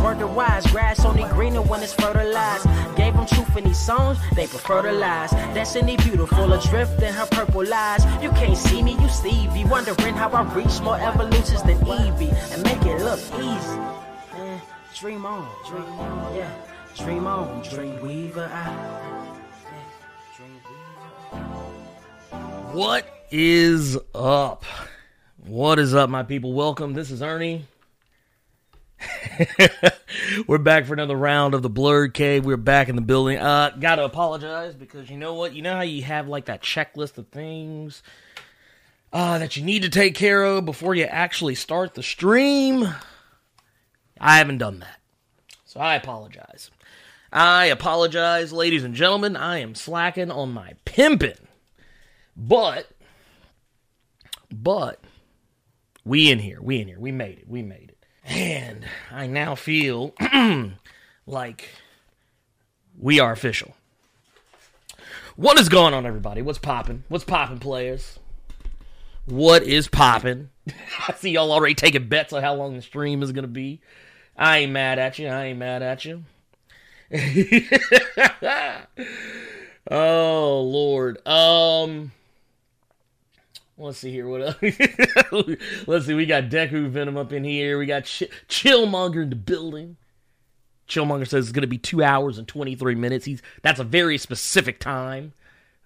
Working 0.00 0.34
wise, 0.34 0.66
grass 0.66 1.04
only 1.04 1.24
greener 1.24 1.62
when 1.62 1.82
it's 1.82 1.92
fertilized. 1.94 2.66
Gave 2.96 3.14
them 3.14 3.26
truth 3.26 3.56
in 3.56 3.64
these 3.64 3.80
songs, 3.80 4.18
they 4.34 4.46
prefer 4.46 4.82
to 4.82 4.92
lies. 4.92 5.30
Destiny 5.54 5.96
beautiful, 5.96 6.52
adrift 6.52 7.00
in 7.02 7.12
her 7.14 7.26
purple 7.26 7.64
lies. 7.64 8.04
You 8.22 8.30
can't 8.30 8.56
see 8.56 8.82
me, 8.82 8.92
you 9.00 9.08
Stevie. 9.08 9.64
Wondering 9.64 10.14
how 10.14 10.30
I 10.30 10.42
reach 10.54 10.80
more 10.80 10.98
evolutions 10.98 11.62
than 11.62 11.78
Eevee 11.78 12.32
and 12.52 12.62
make 12.62 12.84
it 12.84 13.00
look 13.02 13.20
easy. 13.38 13.78
Eh, 14.34 14.58
dream 14.98 15.24
on, 15.24 15.48
dream 15.68 15.84
on, 15.84 16.34
yeah. 16.34 16.50
Dream 16.96 17.26
on, 17.26 17.62
dream 17.62 18.02
weaver. 18.02 18.48
What 22.72 23.06
is 23.30 23.98
up? 24.14 24.64
What 25.46 25.78
is 25.78 25.94
up, 25.94 26.10
my 26.10 26.22
people? 26.22 26.54
Welcome. 26.54 26.94
This 26.94 27.10
is 27.10 27.22
Ernie. 27.22 27.66
We're 30.46 30.58
back 30.58 30.86
for 30.86 30.92
another 30.92 31.16
round 31.16 31.54
of 31.54 31.62
the 31.62 31.70
Blurred 31.70 32.14
Cave. 32.14 32.44
We're 32.44 32.56
back 32.56 32.88
in 32.88 32.96
the 32.96 33.02
building. 33.02 33.38
Uh, 33.38 33.74
gotta 33.78 34.04
apologize 34.04 34.74
because 34.74 35.10
you 35.10 35.16
know 35.16 35.34
what? 35.34 35.54
You 35.54 35.62
know 35.62 35.74
how 35.74 35.82
you 35.82 36.02
have 36.02 36.28
like 36.28 36.46
that 36.46 36.62
checklist 36.62 37.18
of 37.18 37.28
things 37.28 38.02
uh, 39.12 39.38
that 39.38 39.56
you 39.56 39.64
need 39.64 39.82
to 39.82 39.88
take 39.88 40.14
care 40.14 40.42
of 40.44 40.64
before 40.64 40.94
you 40.94 41.04
actually 41.04 41.54
start 41.54 41.94
the 41.94 42.02
stream? 42.02 42.88
I 44.20 44.38
haven't 44.38 44.58
done 44.58 44.80
that. 44.80 45.00
So 45.64 45.80
I 45.80 45.94
apologize. 45.96 46.70
I 47.32 47.66
apologize, 47.66 48.52
ladies 48.52 48.84
and 48.84 48.94
gentlemen. 48.94 49.36
I 49.36 49.58
am 49.58 49.74
slacking 49.74 50.30
on 50.30 50.52
my 50.52 50.74
pimping. 50.84 51.48
But, 52.36 52.90
but, 54.50 55.00
we 56.04 56.30
in 56.30 56.38
here. 56.38 56.60
We 56.60 56.80
in 56.80 56.88
here. 56.88 57.00
We 57.00 57.12
made 57.12 57.38
it. 57.38 57.48
We 57.48 57.62
made 57.62 57.90
it. 57.90 57.91
And 58.24 58.84
I 59.10 59.26
now 59.26 59.54
feel 59.54 60.14
like 61.26 61.68
we 62.98 63.20
are 63.20 63.32
official. 63.32 63.74
What 65.36 65.58
is 65.58 65.68
going 65.68 65.94
on, 65.94 66.06
everybody? 66.06 66.42
What's 66.42 66.58
popping? 66.58 67.04
What's 67.08 67.24
popping, 67.24 67.58
players? 67.58 68.18
What 69.26 69.62
is 69.62 69.88
popping? 69.88 70.50
I 71.08 71.14
see 71.14 71.30
y'all 71.30 71.52
already 71.52 71.74
taking 71.74 72.08
bets 72.08 72.32
on 72.32 72.42
how 72.42 72.54
long 72.54 72.76
the 72.76 72.82
stream 72.82 73.22
is 73.22 73.32
going 73.32 73.44
to 73.44 73.48
be. 73.48 73.80
I 74.36 74.58
ain't 74.58 74.72
mad 74.72 74.98
at 74.98 75.18
you. 75.18 75.28
I 75.28 75.46
ain't 75.46 75.58
mad 75.58 75.82
at 75.82 76.04
you. 76.04 76.24
oh, 79.90 80.60
Lord. 80.60 81.26
Um. 81.26 82.12
Let's 83.82 83.98
see 83.98 84.12
here. 84.12 84.28
What 84.28 84.42
else? 84.42 84.56
Let's 85.86 86.06
see. 86.06 86.14
We 86.14 86.24
got 86.24 86.44
Deku 86.44 86.88
Venom 86.88 87.16
up 87.16 87.32
in 87.32 87.42
here. 87.42 87.78
We 87.78 87.86
got 87.86 88.04
Ch- 88.04 88.30
Chillmonger 88.48 89.24
in 89.24 89.30
the 89.30 89.36
building. 89.36 89.96
Chillmonger 90.88 91.26
says 91.26 91.46
it's 91.46 91.52
going 91.52 91.62
to 91.62 91.66
be 91.66 91.78
two 91.78 92.02
hours 92.02 92.38
and 92.38 92.46
23 92.46 92.94
minutes. 92.94 93.24
He's 93.24 93.42
That's 93.62 93.80
a 93.80 93.84
very 93.84 94.18
specific 94.18 94.78
time. 94.78 95.32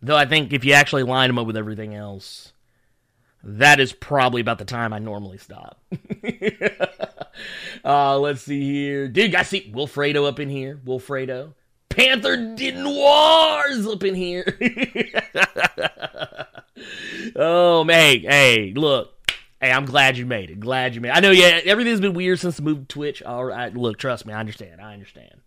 Though 0.03 0.17
I 0.17 0.27
think 0.27 0.53
if 0.53 0.63
you 0.63 0.75
actually 0.75 1.05
line 1.05 1.31
him 1.31 1.39
up 1.39 1.47
with 1.47 1.57
everything 1.57 1.95
else, 1.95 2.53
that 3.43 3.81
is 3.81 3.95
probably 3.95 4.43
about 4.43 4.59
the 4.59 4.67
time 4.67 4.93
I 4.93 4.99
normally 4.99 5.39
stop. 5.39 5.81
uh, 7.85 8.19
let's 8.19 8.43
see 8.43 8.61
here. 8.61 9.09
Dude, 9.09 9.35
I 9.35 9.43
see 9.43 9.73
Wilfredo 9.75 10.29
up 10.29 10.39
in 10.39 10.51
here. 10.51 10.79
Wilfredo. 10.85 11.55
Panther 11.97 12.55
de 12.55 12.73
Noirs 12.73 13.87
up 13.87 14.05
in 14.05 14.15
here. 14.15 14.59
oh, 17.37 17.85
man. 17.85 18.21
Hey, 18.21 18.75
look. 18.77 19.15
Hey, 19.61 19.73
I'm 19.73 19.87
glad 19.87 20.19
you 20.19 20.27
made 20.27 20.51
it. 20.51 20.61
Glad 20.61 20.95
you 20.95 21.01
made 21.01 21.09
it. 21.09 21.17
I 21.17 21.21
know, 21.21 21.31
yeah, 21.31 21.61
everything's 21.65 22.03
been 22.03 22.13
weird 22.13 22.39
since 22.39 22.59
the 22.59 22.63
move 22.63 22.81
to 22.81 22.85
Twitch. 22.85 23.23
All 23.23 23.47
right, 23.47 23.75
look, 23.75 23.97
trust 23.97 24.27
me, 24.27 24.35
I 24.35 24.41
understand. 24.41 24.83
I 24.83 24.93
understand. 24.93 25.41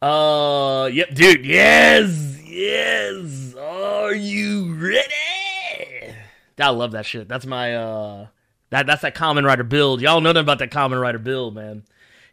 Uh, 0.00 0.88
yep, 0.90 1.12
dude. 1.12 1.44
Yes, 1.44 2.40
yes. 2.46 3.54
Are 3.54 4.14
you 4.14 4.74
ready? 4.74 6.14
I 6.58 6.70
love 6.70 6.92
that 6.92 7.04
shit. 7.04 7.28
That's 7.28 7.44
my 7.44 7.76
uh, 7.76 8.28
that 8.70 8.86
that's 8.86 9.02
that 9.02 9.14
Kamen 9.14 9.44
Rider 9.44 9.64
build. 9.64 10.00
Y'all 10.00 10.22
know 10.22 10.32
nothing 10.32 10.46
about 10.46 10.60
that 10.60 10.70
Kamen 10.70 10.98
Rider 11.00 11.18
build, 11.18 11.54
man. 11.54 11.84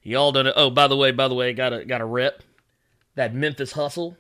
Y'all 0.04 0.32
don't 0.32 0.46
know. 0.46 0.54
Oh, 0.56 0.70
by 0.70 0.88
the 0.88 0.96
way, 0.96 1.12
by 1.12 1.28
the 1.28 1.36
way, 1.36 1.52
got 1.54 1.74
a 1.74 1.84
got 1.84 2.00
a 2.00 2.06
rep. 2.06 2.42
That 3.16 3.34
Memphis 3.34 3.72
hustle. 3.72 4.18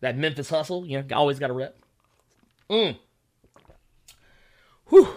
That 0.00 0.16
Memphis 0.16 0.50
hustle. 0.50 0.86
You 0.86 1.02
know, 1.02 1.16
always 1.16 1.38
got 1.38 1.50
a 1.50 1.52
rep. 1.52 1.76
Mm. 2.70 2.96
Whew. 4.86 5.08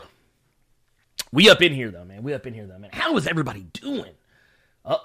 We 1.32 1.50
up 1.50 1.62
in 1.62 1.74
here 1.74 1.92
though, 1.92 2.06
man. 2.06 2.24
We 2.24 2.34
up 2.34 2.46
in 2.46 2.54
here 2.54 2.68
though, 2.68 2.78
man. 2.78 2.92
How 2.94 3.16
is 3.18 3.26
everybody 3.26 3.68
doing? 3.74 4.12
Uh, 4.84 4.98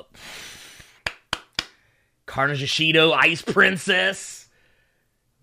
Carnage 2.26 2.62
Ashido, 2.62 3.12
Ice 3.12 3.42
Princess, 3.42 4.48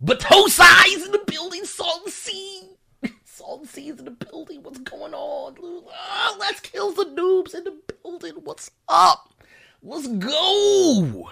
Batosai's 0.04 1.06
in 1.06 1.12
the 1.12 1.24
building. 1.26 1.64
Salt 1.64 2.10
Sea, 2.10 2.64
Salt 3.24 3.62
and 3.62 3.70
Sea's 3.70 4.00
in 4.00 4.06
the 4.06 4.12
building. 4.12 4.62
What's 4.64 4.80
going 4.80 5.14
on? 5.14 5.56
Oh, 5.62 6.38
let's 6.40 6.60
kill 6.60 6.92
the 6.92 7.06
noobs 7.06 7.56
in 7.56 7.64
the 7.64 7.80
building. 8.04 8.34
What's 8.44 8.70
up? 8.90 9.34
Let's 9.82 10.08
go. 10.08 11.32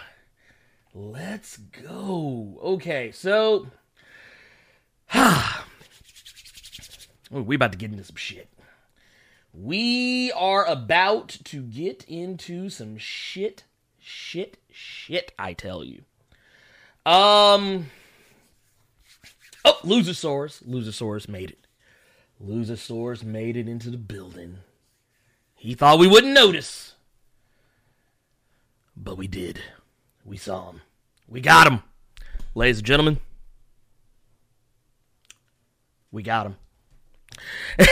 Let's 0.93 1.57
go. 1.57 2.59
Okay, 2.61 3.11
so. 3.11 3.67
Oh, 7.33 7.43
we 7.43 7.55
about 7.55 7.71
to 7.71 7.77
get 7.77 7.91
into 7.91 8.03
some 8.03 8.17
shit. 8.17 8.49
We 9.53 10.33
are 10.33 10.65
about 10.65 11.29
to 11.45 11.61
get 11.61 12.03
into 12.05 12.69
some 12.69 12.97
shit, 12.97 13.63
shit, 13.97 14.57
shit, 14.69 15.31
I 15.39 15.53
tell 15.53 15.81
you. 15.81 16.03
Um. 17.05 17.89
Oh, 19.63 19.79
Luzosaurus. 19.83 20.61
Luzosaurus 20.67 21.29
made 21.29 21.51
it. 21.51 21.67
Luzosaurus 22.45 23.23
made 23.23 23.55
it 23.55 23.69
into 23.69 23.89
the 23.89 23.97
building. 23.97 24.57
He 25.55 25.73
thought 25.73 25.99
we 25.99 26.07
wouldn't 26.07 26.33
notice. 26.33 26.95
But 28.97 29.17
we 29.17 29.27
did. 29.27 29.61
We 30.25 30.37
saw 30.37 30.69
him. 30.71 30.81
We 31.27 31.41
got 31.41 31.67
him. 31.67 31.83
Ladies 32.53 32.77
and 32.79 32.85
gentlemen, 32.87 33.19
we 36.11 36.21
got 36.23 36.47
him. 36.47 36.55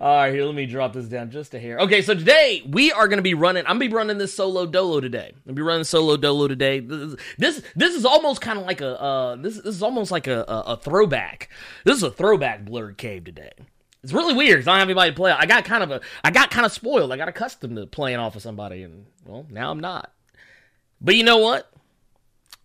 All 0.00 0.16
right, 0.16 0.32
here, 0.32 0.44
let 0.44 0.54
me 0.54 0.66
drop 0.66 0.92
this 0.92 1.06
down 1.06 1.30
just 1.30 1.52
a 1.54 1.58
hair. 1.58 1.78
Okay, 1.80 2.00
so 2.00 2.14
today 2.14 2.62
we 2.66 2.92
are 2.92 3.08
going 3.08 3.18
to 3.18 3.22
be 3.22 3.34
running. 3.34 3.64
I'm 3.66 3.78
going 3.78 3.90
to 3.90 3.92
be 3.92 3.96
running 3.96 4.18
this 4.18 4.32
solo 4.32 4.66
dolo 4.66 5.00
today. 5.00 5.32
I'm 5.34 5.40
going 5.44 5.54
to 5.56 5.60
be 5.60 5.62
running 5.62 5.84
solo 5.84 6.16
dolo 6.16 6.46
today. 6.48 6.78
This 6.80 7.16
this, 7.38 7.62
this 7.74 7.94
is 7.94 8.04
almost 8.04 8.40
kind 8.40 8.58
of 8.58 8.64
like 8.64 8.80
a 8.80 9.00
uh, 9.00 9.36
this 9.36 9.56
this 9.56 9.74
is 9.74 9.82
almost 9.82 10.10
like 10.12 10.26
a, 10.28 10.44
a, 10.48 10.60
a 10.60 10.76
throwback. 10.76 11.50
This 11.84 11.96
is 11.96 12.02
a 12.04 12.10
throwback 12.10 12.64
blurred 12.64 12.96
cave 12.98 13.24
today. 13.24 13.52
It's 14.02 14.12
really 14.12 14.34
weird. 14.34 14.60
'cause 14.60 14.68
I 14.68 14.72
don't 14.72 14.80
have 14.80 14.88
anybody 14.88 15.10
to 15.10 15.16
play. 15.16 15.32
I 15.32 15.46
got 15.46 15.64
kind 15.64 15.82
of 15.82 15.90
a 15.90 16.00
I 16.22 16.30
got 16.30 16.50
kind 16.50 16.64
of 16.64 16.72
spoiled. 16.72 17.10
I 17.12 17.16
got 17.16 17.28
accustomed 17.28 17.76
to 17.76 17.86
playing 17.86 18.18
off 18.18 18.36
of 18.36 18.42
somebody, 18.42 18.82
and 18.84 19.06
well, 19.26 19.44
now 19.50 19.70
I'm 19.70 19.80
not. 19.80 20.12
But 21.04 21.16
you 21.16 21.22
know 21.22 21.36
what? 21.36 21.70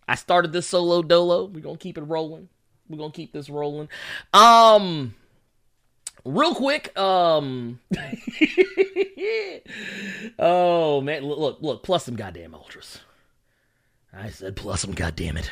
I 0.08 0.14
started 0.14 0.52
this 0.52 0.66
solo 0.66 1.02
dolo. 1.02 1.44
We're 1.44 1.60
gonna 1.60 1.76
keep 1.76 1.98
it 1.98 2.02
rolling. 2.02 2.48
We're 2.88 2.96
gonna 2.96 3.12
keep 3.12 3.34
this 3.34 3.50
rolling. 3.50 3.90
Um 4.32 5.14
real 6.24 6.54
quick, 6.54 6.98
um 6.98 7.80
Oh 10.38 11.02
man, 11.02 11.22
look, 11.22 11.58
look, 11.60 11.82
plus 11.82 12.06
some 12.06 12.16
goddamn 12.16 12.54
ultras. 12.54 13.00
I 14.12 14.30
said 14.30 14.56
plus 14.56 14.80
some 14.80 14.92
goddamn 14.92 15.36
it. 15.36 15.50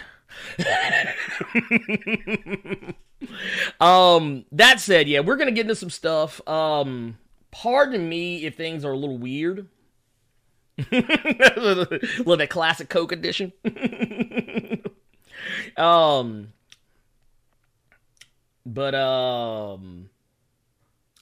um 3.81 4.47
that 4.51 4.81
said, 4.81 5.09
yeah, 5.09 5.21
we're 5.21 5.37
gonna 5.37 5.53
get 5.53 5.67
into 5.67 5.77
some 5.77 5.91
stuff. 5.91 6.41
Um 6.49 7.19
pardon 7.51 8.09
me 8.09 8.47
if 8.47 8.57
things 8.57 8.83
are 8.83 8.93
a 8.93 8.97
little 8.97 9.19
weird. 9.19 9.69
little 11.57 12.37
bit 12.37 12.51
classic 12.51 12.89
Coke 12.89 13.13
edition. 13.13 13.53
um, 15.77 16.53
but 18.65 18.95
um, 18.95 20.11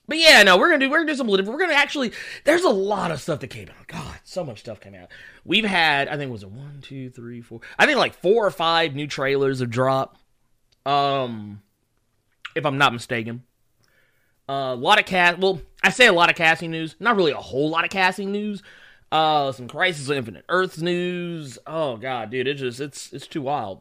but 0.08 0.18
yeah, 0.18 0.42
no, 0.42 0.58
we're 0.58 0.68
gonna 0.68 0.84
do 0.84 0.90
we're 0.90 0.98
gonna 0.98 1.12
do 1.12 1.16
some. 1.16 1.28
Little. 1.28 1.50
We're 1.52 1.58
gonna 1.58 1.74
actually. 1.74 2.12
There's 2.44 2.64
a 2.64 2.70
lot 2.70 3.10
of 3.10 3.20
stuff 3.20 3.40
that 3.40 3.48
came 3.48 3.68
out. 3.68 3.86
God 3.86 4.18
so 4.24 4.44
much 4.44 4.60
stuff 4.60 4.80
came 4.80 4.94
out. 4.94 5.08
We've 5.44 5.64
had, 5.64 6.08
I 6.08 6.16
think, 6.16 6.30
was 6.30 6.42
it 6.42 6.50
one, 6.50 6.80
two, 6.82 7.10
three, 7.10 7.40
four? 7.40 7.60
I 7.78 7.86
think 7.86 7.98
like 7.98 8.14
four 8.14 8.46
or 8.46 8.50
five 8.50 8.94
new 8.94 9.06
trailers 9.06 9.60
have 9.60 9.70
dropped. 9.70 10.20
Um, 10.84 11.62
if 12.54 12.66
I'm 12.66 12.78
not 12.78 12.92
mistaken. 12.92 13.44
Uh, 14.48 14.74
a 14.74 14.76
lot 14.76 15.00
of 15.00 15.06
cast. 15.06 15.38
Well, 15.38 15.60
I 15.82 15.90
say 15.90 16.06
a 16.06 16.12
lot 16.12 16.30
of 16.30 16.36
casting 16.36 16.70
news. 16.70 16.94
Not 17.00 17.16
really 17.16 17.32
a 17.32 17.36
whole 17.36 17.70
lot 17.70 17.84
of 17.84 17.90
casting 17.90 18.30
news. 18.30 18.62
Uh, 19.16 19.50
some 19.50 19.66
Crisis 19.66 20.10
Infinite 20.10 20.44
Earths 20.50 20.76
news. 20.76 21.58
Oh 21.66 21.96
god, 21.96 22.28
dude, 22.28 22.46
it 22.46 22.56
just 22.56 22.80
it's 22.80 23.14
it's 23.14 23.26
too 23.26 23.40
wild. 23.40 23.80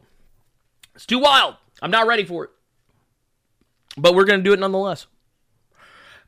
It's 0.94 1.04
too 1.04 1.18
wild. 1.18 1.56
I'm 1.82 1.90
not 1.90 2.06
ready 2.06 2.24
for 2.24 2.44
it. 2.44 2.50
But 3.98 4.14
we're 4.14 4.24
gonna 4.24 4.42
do 4.42 4.54
it 4.54 4.58
nonetheless. 4.58 5.06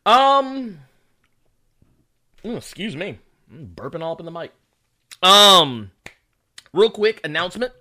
Um, 0.05 0.81
ooh, 2.45 2.59
excuse 2.59 2.95
me, 2.97 3.19
I'm 3.51 3.73
burping 3.75 4.03
all 4.03 4.13
up 4.13 4.21
in 4.21 4.27
the 4.27 4.31
mic. 4.31 4.53
Um, 5.23 5.91
real 6.75 6.91
quick 6.91 7.23
announcement. 7.25 7.73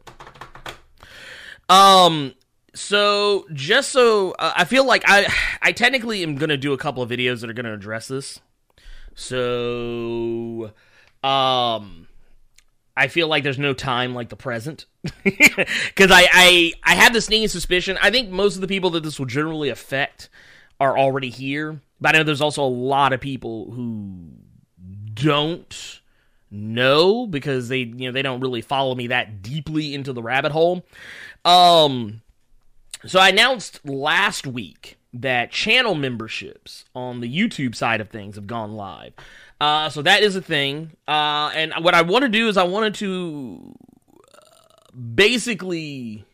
Um, 1.68 2.36
so 2.74 3.48
just 3.52 3.90
so 3.90 4.32
uh, 4.40 4.54
I 4.56 4.64
feel 4.64 4.86
like 4.86 5.04
I 5.06 5.28
I 5.62 5.74
technically 5.74 6.24
am 6.24 6.36
gonna 6.36 6.56
do 6.56 6.72
a 6.72 6.78
couple 6.78 7.04
of 7.04 7.10
videos 7.10 7.42
that 7.42 7.50
are 7.50 7.54
gonna 7.54 7.74
address 7.74 8.08
this. 8.08 8.40
So 9.14 10.72
um 11.24 12.08
I 12.96 13.10
feel 13.10 13.28
like 13.28 13.44
there's 13.44 13.60
no 13.60 13.74
time 13.76 14.16
like 14.16 14.30
the 14.30 14.36
present 14.36 14.86
because 15.24 16.10
I, 16.12 16.28
I 16.34 16.74
I 16.84 16.96
have 16.96 17.14
this 17.14 17.26
sneaking 17.26 17.48
suspicion. 17.48 17.98
I 18.02 18.10
think 18.10 18.30
most 18.30 18.56
of 18.56 18.62
the 18.62 18.68
people 18.68 18.90
that 18.92 19.04
this 19.04 19.20
will 19.20 19.28
generally 19.28 19.70
affect 19.70 20.30
are 20.80 20.98
already 20.98 21.30
here, 21.30 21.80
but 22.02 22.16
I 22.16 22.18
know 22.18 22.24
there's 22.24 22.42
also 22.42 22.64
a 22.64 22.68
lot 22.68 23.14
of 23.14 23.22
people 23.22 23.72
who 23.72 24.32
don't 25.14 26.02
know 26.50 27.28
because 27.28 27.70
they 27.70 27.80
you 27.80 28.08
know 28.08 28.12
they 28.12 28.22
don't 28.22 28.40
really 28.40 28.62
follow 28.62 28.96
me 28.96 29.08
that 29.08 29.42
deeply 29.44 29.94
into 29.94 30.12
the 30.12 30.24
rabbit 30.24 30.52
hole. 30.52 30.84
Um, 31.46 32.22
so 33.06 33.20
I 33.20 33.30
announced 33.30 33.86
last 33.86 34.48
week 34.48 34.98
that 35.14 35.52
channel 35.52 35.96
memberships 35.96 36.86
on 36.96 37.22
the 37.22 37.34
YouTube 37.34 37.76
side 37.76 38.02
of 38.02 38.10
things 38.10 38.36
have 38.36 38.48
gone 38.48 38.74
live. 38.74 39.14
Uh, 39.60 39.90
so 39.90 40.02
that 40.02 40.24
is 40.24 40.36
a 40.36 40.42
thing. 40.42 40.92
Uh, 41.08 41.52
and 41.56 41.74
what 41.82 41.94
I 41.94 42.04
want 42.04 42.24
to 42.24 42.30
do 42.30 42.48
is 42.48 42.58
I 42.58 42.64
wanted 42.64 42.96
to 42.96 43.76
basically 45.16 46.26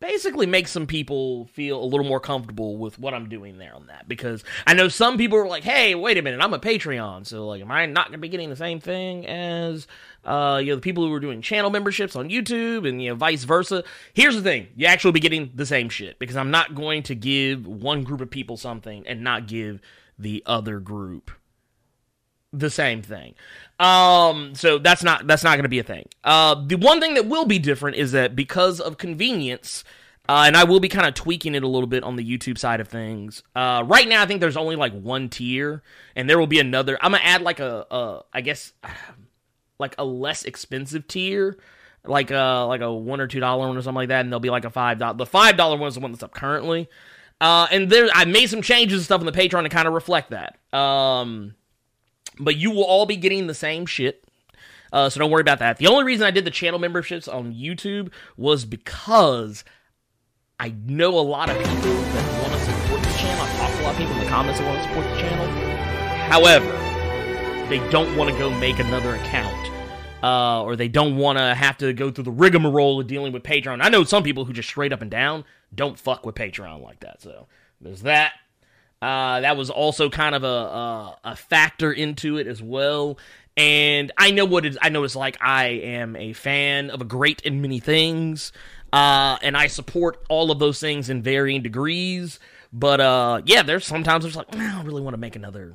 basically 0.00 0.46
make 0.46 0.68
some 0.68 0.86
people 0.86 1.46
feel 1.46 1.82
a 1.82 1.84
little 1.84 2.06
more 2.06 2.20
comfortable 2.20 2.76
with 2.76 2.98
what 2.98 3.14
I'm 3.14 3.28
doing 3.28 3.58
there 3.58 3.74
on 3.74 3.88
that 3.88 4.08
because 4.08 4.44
I 4.66 4.74
know 4.74 4.88
some 4.88 5.18
people 5.18 5.38
are 5.38 5.46
like, 5.48 5.64
"Hey, 5.64 5.94
wait 5.94 6.16
a 6.16 6.22
minute, 6.22 6.40
I'm 6.40 6.54
a 6.54 6.58
Patreon, 6.58 7.26
so 7.26 7.48
like, 7.48 7.60
am 7.60 7.70
I 7.70 7.86
not 7.86 8.06
going 8.06 8.12
to 8.12 8.18
be 8.18 8.28
getting 8.28 8.48
the 8.48 8.56
same 8.56 8.80
thing 8.80 9.26
as 9.26 9.86
uh, 10.24 10.60
you 10.62 10.70
know 10.70 10.76
the 10.76 10.82
people 10.82 11.04
who 11.04 11.12
are 11.12 11.20
doing 11.20 11.42
channel 11.42 11.70
memberships 11.70 12.14
on 12.14 12.30
YouTube 12.30 12.88
and 12.88 13.02
you 13.02 13.10
know 13.10 13.16
vice 13.16 13.44
versa?" 13.44 13.82
Here's 14.14 14.36
the 14.36 14.42
thing: 14.42 14.68
you 14.76 14.86
actually 14.86 15.12
be 15.12 15.20
getting 15.20 15.50
the 15.54 15.66
same 15.66 15.88
shit 15.88 16.18
because 16.18 16.36
I'm 16.36 16.50
not 16.50 16.74
going 16.74 17.02
to 17.04 17.14
give 17.14 17.66
one 17.66 18.04
group 18.04 18.20
of 18.20 18.30
people 18.30 18.56
something 18.56 19.06
and 19.06 19.22
not 19.22 19.48
give 19.48 19.80
the 20.18 20.42
other 20.46 20.80
group 20.80 21.30
the 22.52 22.70
same 22.70 23.02
thing. 23.02 23.34
Um, 23.78 24.54
so 24.54 24.78
that's 24.78 25.02
not 25.02 25.26
that's 25.26 25.44
not 25.44 25.56
going 25.56 25.64
to 25.64 25.68
be 25.68 25.78
a 25.78 25.84
thing. 25.84 26.06
Uh, 26.24 26.54
the 26.66 26.76
one 26.76 27.00
thing 27.00 27.14
that 27.14 27.26
will 27.26 27.44
be 27.44 27.58
different 27.58 27.96
is 27.96 28.12
that 28.12 28.34
because 28.34 28.80
of 28.80 28.98
convenience, 28.98 29.84
uh, 30.28 30.44
and 30.46 30.56
I 30.56 30.64
will 30.64 30.80
be 30.80 30.88
kind 30.88 31.06
of 31.06 31.14
tweaking 31.14 31.54
it 31.54 31.62
a 31.62 31.68
little 31.68 31.86
bit 31.86 32.02
on 32.02 32.16
the 32.16 32.24
YouTube 32.24 32.58
side 32.58 32.80
of 32.80 32.88
things. 32.88 33.42
Uh, 33.54 33.82
right 33.86 34.08
now, 34.08 34.22
I 34.22 34.26
think 34.26 34.40
there's 34.40 34.56
only 34.56 34.76
like 34.76 34.98
one 34.98 35.28
tier, 35.28 35.82
and 36.16 36.28
there 36.28 36.38
will 36.38 36.46
be 36.46 36.60
another. 36.60 36.98
I'm 37.00 37.12
gonna 37.12 37.24
add 37.24 37.42
like 37.42 37.60
a, 37.60 37.86
a 37.90 38.22
I 38.32 38.40
guess, 38.40 38.72
like 39.78 39.94
a 39.98 40.04
less 40.04 40.44
expensive 40.44 41.06
tier, 41.06 41.58
like 42.04 42.30
a 42.30 42.64
like 42.68 42.80
a 42.80 42.92
one 42.92 43.20
or 43.20 43.26
two 43.26 43.40
dollar 43.40 43.68
one 43.68 43.76
or 43.76 43.82
something 43.82 43.94
like 43.94 44.08
that, 44.08 44.20
and 44.20 44.32
there'll 44.32 44.40
be 44.40 44.50
like 44.50 44.64
a 44.64 44.70
five 44.70 44.98
dollar. 44.98 45.16
The 45.16 45.26
five 45.26 45.56
dollar 45.56 45.76
one 45.76 45.88
is 45.88 45.94
the 45.94 46.00
one 46.00 46.12
that's 46.12 46.22
up 46.22 46.34
currently. 46.34 46.88
Uh, 47.40 47.66
and 47.70 47.90
there, 47.90 48.08
I 48.12 48.24
made 48.24 48.48
some 48.48 48.62
changes 48.62 48.98
and 48.98 49.04
stuff 49.04 49.20
in 49.20 49.26
the 49.26 49.32
Patreon 49.32 49.62
to 49.62 49.68
kind 49.68 49.86
of 49.86 49.94
reflect 49.94 50.30
that. 50.30 50.58
Um, 50.76 51.54
but 52.38 52.56
you 52.56 52.70
will 52.70 52.84
all 52.84 53.06
be 53.06 53.16
getting 53.16 53.46
the 53.46 53.54
same 53.54 53.86
shit. 53.86 54.24
Uh, 54.92 55.08
so 55.08 55.20
don't 55.20 55.30
worry 55.30 55.40
about 55.40 55.58
that. 55.58 55.76
The 55.76 55.86
only 55.86 56.04
reason 56.04 56.26
I 56.26 56.30
did 56.30 56.44
the 56.44 56.50
channel 56.50 56.78
memberships 56.78 57.28
on 57.28 57.54
YouTube 57.54 58.10
was 58.36 58.64
because 58.64 59.62
I 60.58 60.74
know 60.86 61.10
a 61.10 61.20
lot 61.20 61.50
of 61.50 61.58
people 61.58 61.74
that 61.74 62.42
want 62.42 62.54
to 62.54 62.60
support 62.60 63.02
the 63.02 63.18
channel. 63.18 63.44
I've 63.44 63.58
talked 63.58 63.74
to 63.74 63.82
a 63.82 63.84
lot 63.84 63.92
of 63.92 63.98
people 63.98 64.14
in 64.14 64.20
the 64.20 64.26
comments 64.26 64.58
that 64.58 64.66
want 64.66 64.82
to 64.82 64.88
support 64.88 65.06
the 65.06 65.20
channel. 65.20 65.46
However, 66.30 66.88
they 67.68 67.78
don't 67.90 68.16
want 68.16 68.30
to 68.30 68.38
go 68.38 68.50
make 68.50 68.78
another 68.78 69.14
account. 69.14 69.54
Uh, 70.20 70.64
or 70.64 70.74
they 70.74 70.88
don't 70.88 71.16
want 71.16 71.38
to 71.38 71.54
have 71.54 71.78
to 71.78 71.92
go 71.92 72.10
through 72.10 72.24
the 72.24 72.32
rigmarole 72.32 73.00
of 73.00 73.06
dealing 73.06 73.32
with 73.32 73.44
Patreon. 73.44 73.78
I 73.80 73.88
know 73.88 74.02
some 74.02 74.24
people 74.24 74.44
who 74.44 74.52
just 74.52 74.68
straight 74.68 74.92
up 74.92 75.00
and 75.00 75.10
down 75.10 75.44
don't 75.74 75.98
fuck 75.98 76.24
with 76.24 76.34
Patreon 76.34 76.82
like 76.82 77.00
that. 77.00 77.20
So 77.22 77.46
there's 77.80 78.02
that. 78.02 78.32
Uh, 79.00 79.40
that 79.40 79.56
was 79.56 79.70
also 79.70 80.10
kind 80.10 80.34
of 80.34 80.42
a, 80.42 80.46
a, 80.46 81.18
a 81.24 81.36
factor 81.36 81.92
into 81.92 82.36
it 82.38 82.46
as 82.46 82.60
well. 82.60 83.18
And 83.56 84.12
I 84.16 84.30
know 84.30 84.44
what 84.44 84.64
it 84.64 84.70
is. 84.70 84.78
I 84.80 84.88
know 84.88 85.04
it's 85.04 85.16
like. 85.16 85.36
I 85.40 85.66
am 85.66 86.16
a 86.16 86.32
fan 86.32 86.90
of 86.90 87.00
a 87.00 87.04
great 87.04 87.44
and 87.44 87.60
many 87.60 87.80
things, 87.80 88.52
uh, 88.92 89.36
and 89.42 89.56
I 89.56 89.66
support 89.66 90.24
all 90.28 90.52
of 90.52 90.60
those 90.60 90.78
things 90.78 91.10
in 91.10 91.22
varying 91.22 91.62
degrees. 91.62 92.38
But 92.72 93.00
uh, 93.00 93.42
yeah, 93.46 93.62
there's 93.62 93.84
sometimes 93.84 94.24
there's 94.24 94.36
like 94.36 94.54
I 94.54 94.76
don't 94.76 94.86
really 94.86 95.02
want 95.02 95.14
to 95.14 95.18
make 95.18 95.34
another 95.34 95.74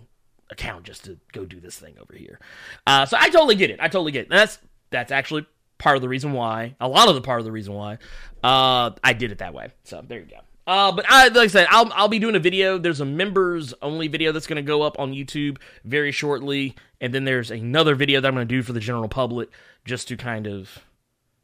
account 0.49 0.85
just 0.85 1.03
to 1.05 1.17
go 1.33 1.43
do 1.43 1.59
this 1.59 1.77
thing 1.77 1.95
over 2.01 2.13
here. 2.15 2.39
Uh, 2.87 3.05
so 3.05 3.17
I 3.19 3.29
totally 3.29 3.55
get 3.55 3.69
it. 3.69 3.79
I 3.81 3.89
totally 3.89 4.13
get 4.13 4.23
it. 4.23 4.29
that's 4.29 4.59
that's 4.89 5.11
actually 5.11 5.45
part 5.83 5.97
of 5.97 6.01
the 6.01 6.07
reason 6.07 6.31
why. 6.31 6.75
A 6.79 6.87
lot 6.87 7.09
of 7.09 7.15
the 7.15 7.21
part 7.21 7.39
of 7.39 7.45
the 7.45 7.51
reason 7.51 7.73
why 7.73 7.97
uh, 8.41 8.91
I 9.03 9.11
did 9.11 9.31
it 9.33 9.39
that 9.39 9.53
way. 9.53 9.67
So 9.83 10.01
there 10.07 10.19
you 10.19 10.25
go. 10.25 10.37
Uh, 10.65 10.93
but 10.93 11.05
I, 11.09 11.27
like 11.27 11.37
I 11.37 11.47
said, 11.47 11.67
I'll, 11.69 11.91
I'll 11.93 12.07
be 12.07 12.19
doing 12.19 12.35
a 12.35 12.39
video. 12.39 12.77
There's 12.77 13.01
a 13.01 13.05
members 13.05 13.73
only 13.81 14.07
video 14.07 14.31
that's 14.31 14.47
going 14.47 14.55
to 14.55 14.61
go 14.61 14.81
up 14.81 14.97
on 14.97 15.11
YouTube 15.11 15.57
very 15.83 16.13
shortly. 16.13 16.75
And 17.01 17.13
then 17.13 17.25
there's 17.25 17.51
another 17.51 17.95
video 17.95 18.21
that 18.21 18.27
I'm 18.29 18.33
going 18.33 18.47
to 18.47 18.55
do 18.55 18.63
for 18.63 18.71
the 18.71 18.79
general 18.79 19.09
public 19.09 19.49
just 19.83 20.07
to 20.07 20.15
kind 20.15 20.47
of, 20.47 20.79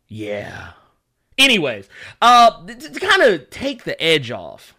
yeah. 0.07 0.71
Anyways, 1.37 1.89
uh, 2.21 2.65
to, 2.65 2.75
to 2.75 2.99
kind 2.99 3.21
of 3.23 3.49
take 3.49 3.83
the 3.83 4.01
edge 4.01 4.31
off. 4.31 4.73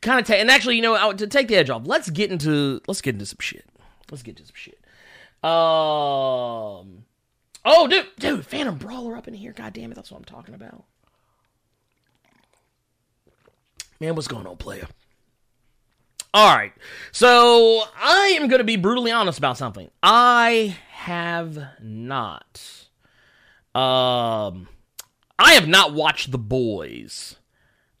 Kind 0.00 0.18
of 0.18 0.26
take, 0.26 0.40
and 0.40 0.50
actually, 0.50 0.76
you 0.76 0.82
know, 0.82 1.12
to 1.12 1.26
take 1.26 1.48
the 1.48 1.56
edge 1.56 1.68
off, 1.68 1.82
let's 1.84 2.08
get 2.08 2.32
into, 2.32 2.80
let's 2.88 3.02
get 3.02 3.14
into 3.14 3.26
some 3.26 3.36
shit. 3.40 3.66
Let's 4.10 4.22
get 4.22 4.38
into 4.38 4.46
some 4.46 4.56
shit. 4.56 4.78
Um, 5.44 7.04
oh, 7.64 7.86
dude, 7.86 8.06
dude, 8.18 8.46
Phantom 8.46 8.76
Brawler 8.76 9.16
up 9.16 9.28
in 9.28 9.34
here. 9.34 9.52
God 9.52 9.72
damn 9.72 9.92
it, 9.92 9.94
that's 9.94 10.10
what 10.10 10.18
I'm 10.18 10.24
talking 10.24 10.54
about. 10.54 10.84
Man, 14.00 14.14
what's 14.14 14.28
going 14.28 14.46
on, 14.46 14.56
player? 14.56 14.86
All 16.32 16.56
right. 16.56 16.72
So 17.12 17.82
I 18.00 18.36
am 18.40 18.48
going 18.48 18.60
to 18.60 18.64
be 18.64 18.76
brutally 18.76 19.10
honest 19.10 19.38
about 19.38 19.58
something. 19.58 19.90
I 20.02 20.76
have 20.90 21.58
not. 21.82 22.86
Um, 23.74 24.68
I 25.38 25.52
have 25.52 25.68
not 25.68 25.92
watched 25.92 26.30
the 26.30 26.38
boys 26.38 27.36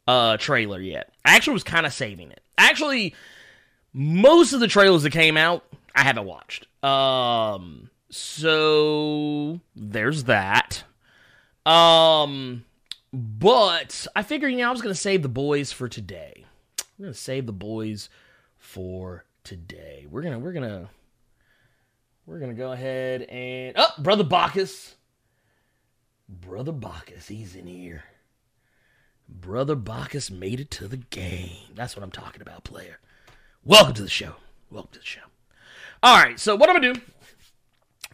uh 0.08 0.36
trailer 0.38 0.80
yet. 0.80 1.12
I 1.24 1.36
actually 1.36 1.52
was 1.54 1.64
kind 1.64 1.86
of 1.86 1.92
saving 1.92 2.30
it. 2.30 2.40
Actually, 2.56 3.14
most 3.92 4.52
of 4.52 4.60
the 4.60 4.68
trailers 4.68 5.02
that 5.02 5.10
came 5.10 5.36
out, 5.36 5.64
I 5.94 6.02
haven't 6.02 6.24
watched. 6.24 6.66
Um, 6.84 7.89
so 8.10 9.60
there's 9.74 10.24
that. 10.24 10.84
Um, 11.64 12.64
but 13.12 14.06
I 14.14 14.22
figured, 14.22 14.52
you 14.52 14.58
know, 14.58 14.68
I 14.68 14.72
was 14.72 14.82
going 14.82 14.94
to 14.94 15.00
save 15.00 15.22
the 15.22 15.28
boys 15.28 15.72
for 15.72 15.88
today. 15.88 16.44
We're 16.98 17.04
going 17.06 17.14
to 17.14 17.18
save 17.18 17.46
the 17.46 17.52
boys 17.52 18.08
for 18.58 19.24
today. 19.44 20.06
We're 20.10 20.22
to, 20.22 20.38
we're 20.38 20.52
to, 20.52 20.88
we're 22.26 22.40
to 22.40 22.54
go 22.54 22.72
ahead 22.72 23.22
and, 23.22 23.74
oh, 23.76 23.92
Brother 23.98 24.24
Bacchus. 24.24 24.96
Brother 26.28 26.72
Bacchus, 26.72 27.28
he's 27.28 27.56
in 27.56 27.66
here. 27.66 28.04
Brother 29.28 29.74
Bacchus 29.74 30.30
made 30.30 30.60
it 30.60 30.70
to 30.72 30.88
the 30.88 30.96
game. 30.96 31.74
That's 31.74 31.96
what 31.96 32.02
I'm 32.02 32.10
talking 32.10 32.42
about, 32.42 32.64
player. 32.64 32.98
Welcome 33.64 33.94
to 33.94 34.02
the 34.02 34.08
show. 34.08 34.36
Welcome 34.70 34.92
to 34.92 34.98
the 35.00 35.04
show. 35.04 35.20
All 36.02 36.22
right, 36.22 36.38
so 36.38 36.56
what 36.56 36.68
I'm 36.70 36.76
gonna 36.76 36.94
do, 36.94 37.00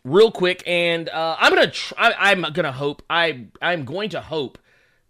real 0.07 0.31
quick, 0.31 0.63
and 0.67 1.09
uh, 1.09 1.37
I'm 1.39 1.53
gonna 1.55 1.71
try. 1.71 2.15
I'm 2.17 2.43
gonna 2.53 2.73
hope. 2.73 3.03
I 3.11 3.47
I'm 3.61 3.85
going 3.85 4.11
to 4.11 4.21
hope 4.21 4.59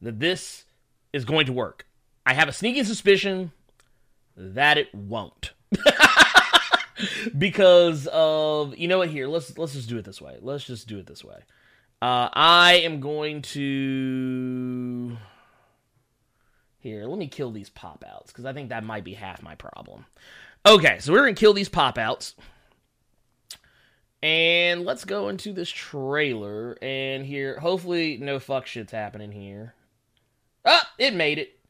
that 0.01 0.19
this 0.19 0.65
is 1.13 1.25
going 1.25 1.47
to 1.47 1.53
work. 1.53 1.87
I 2.25 2.35
have 2.35 2.49
a 2.49 2.53
sneaking 2.53 2.85
suspicion 2.85 3.53
that 4.37 4.79
it 4.79 4.93
won't. 4.95 5.53
because 7.39 8.07
of 8.13 8.77
you 8.77 8.89
know 8.89 8.99
what 8.99 9.11
here 9.11 9.27
let's 9.27 9.59
let's 9.59 9.75
just 9.75 9.89
do 9.89 9.99
it 9.99 10.05
this 10.05 10.21
way 10.21 10.39
let's 10.41 10.65
just 10.65 10.89
do 10.89 10.99
it 10.99 11.07
this 11.07 11.23
way 11.23 11.37
uh, 12.01 12.29
i 12.33 12.81
am 12.85 13.01
going 13.01 13.43
to 13.43 15.17
here 16.79 17.05
let 17.05 17.19
me 17.19 17.27
kill 17.27 17.51
these 17.51 17.69
pop 17.69 18.03
outs 18.09 18.33
because 18.33 18.47
i 18.47 18.53
think 18.53 18.71
that 18.71 18.83
might 18.83 19.05
be 19.05 19.13
half 19.13 19.43
my 19.43 19.55
problem 19.55 20.07
okay 20.65 20.97
so 20.99 21.13
we're 21.13 21.21
gonna 21.21 21.35
kill 21.35 21.53
these 21.53 21.69
pop 21.69 21.99
outs 21.99 22.35
And 24.27 24.85
let's 24.85 25.05
go 25.05 25.29
into 25.29 25.53
this 25.53 25.71
trailer 25.71 26.77
and 26.83 27.25
here. 27.25 27.61
Hopefully, 27.61 28.19
no 28.21 28.41
fuck 28.41 28.67
shit's 28.67 28.91
happening 28.91 29.31
here. 29.31 29.75
Ah, 30.65 30.91
it 30.99 31.15
made 31.15 31.39
it. 31.39 31.61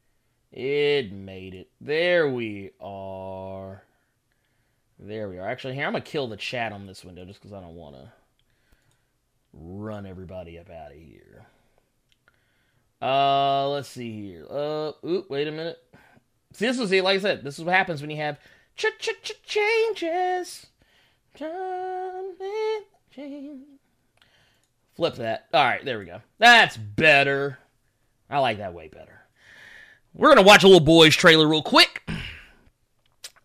It 0.53 1.13
made 1.13 1.53
it. 1.53 1.69
There 1.83 2.31
we 2.31 2.71
are. 2.81 3.83
There 4.99 5.29
we 5.29 5.37
are. 5.37 5.47
Actually, 5.47 5.75
here, 5.75 5.85
I'm 5.85 5.93
going 5.93 6.03
to 6.03 6.11
kill 6.11 6.29
the 6.29 6.39
chat 6.39 6.73
on 6.73 6.87
this 6.87 7.05
window 7.05 7.27
just 7.27 7.43
because 7.43 7.53
I 7.53 7.61
don't 7.61 7.75
want 7.75 7.97
to 7.97 8.11
run 9.53 10.07
everybody 10.07 10.59
up 10.59 10.71
out 10.71 10.93
of 10.93 10.97
here. 10.97 11.45
Uh, 13.03 13.69
let's 13.69 13.91
see 13.91 14.29
here. 14.29 14.47
Uh, 14.49 14.93
oop, 15.05 15.29
wait 15.29 15.47
a 15.47 15.53
minute. 15.53 15.77
See, 16.55 16.65
this 16.65 16.79
was, 16.79 16.91
like 16.91 17.19
I 17.19 17.21
said, 17.21 17.45
this 17.45 17.59
is 17.59 17.67
what 17.67 17.75
happens 17.75 18.01
when 18.01 18.09
you 18.09 18.17
have 18.17 18.39
ch 18.77 18.87
ch 18.99 19.11
ch 19.23 19.33
changes. 19.45 20.69
Flip 24.97 25.15
that. 25.17 25.47
All 25.53 25.65
right, 25.65 25.85
there 25.85 25.99
we 25.99 26.07
go. 26.07 26.21
That's 26.39 26.77
better. 26.77 27.59
I 28.31 28.39
like 28.39 28.59
that 28.59 28.75
way 28.75 28.89
better. 28.89 29.23
We're 30.15 30.31
gonna 30.31 30.47
watch 30.47 30.65
a 30.65 30.67
little 30.67 30.81
boys 30.81 31.15
trailer 31.15 31.47
real 31.47 31.63
quick, 31.63 32.09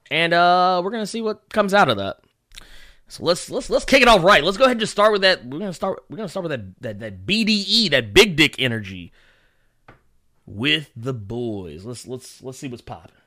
and 0.10 0.34
uh, 0.34 0.82
we're 0.84 0.92
gonna 0.92 1.06
see 1.06 1.22
what 1.22 1.50
comes 1.50 1.74
out 1.74 1.90
of 1.90 1.98
that. 1.98 2.22
So 3.10 3.26
let's 3.26 3.50
let's 3.50 3.70
let's 3.70 3.84
kick 3.84 4.02
it 4.02 4.08
off 4.08 4.24
right. 4.24 4.42
Let's 4.44 4.56
go 4.56 4.64
ahead 4.64 4.76
and 4.76 4.80
just 4.80 4.94
start 4.94 5.12
with 5.12 5.22
that. 5.22 5.46
We're 5.46 5.60
gonna 5.60 5.74
start. 5.74 6.04
We're 6.10 6.16
gonna 6.16 6.30
start 6.30 6.44
with 6.46 6.52
that 6.52 6.82
that 6.82 7.00
that 7.00 7.26
BDE, 7.26 7.90
that 7.92 8.14
big 8.14 8.38
dick 8.38 8.56
energy, 8.58 9.12
with 10.46 10.92
the 10.96 11.14
boys. 11.14 11.84
Let's 11.84 12.08
let's 12.08 12.42
let's 12.42 12.58
see 12.58 12.70
what's 12.70 12.82
popping. 12.82 13.21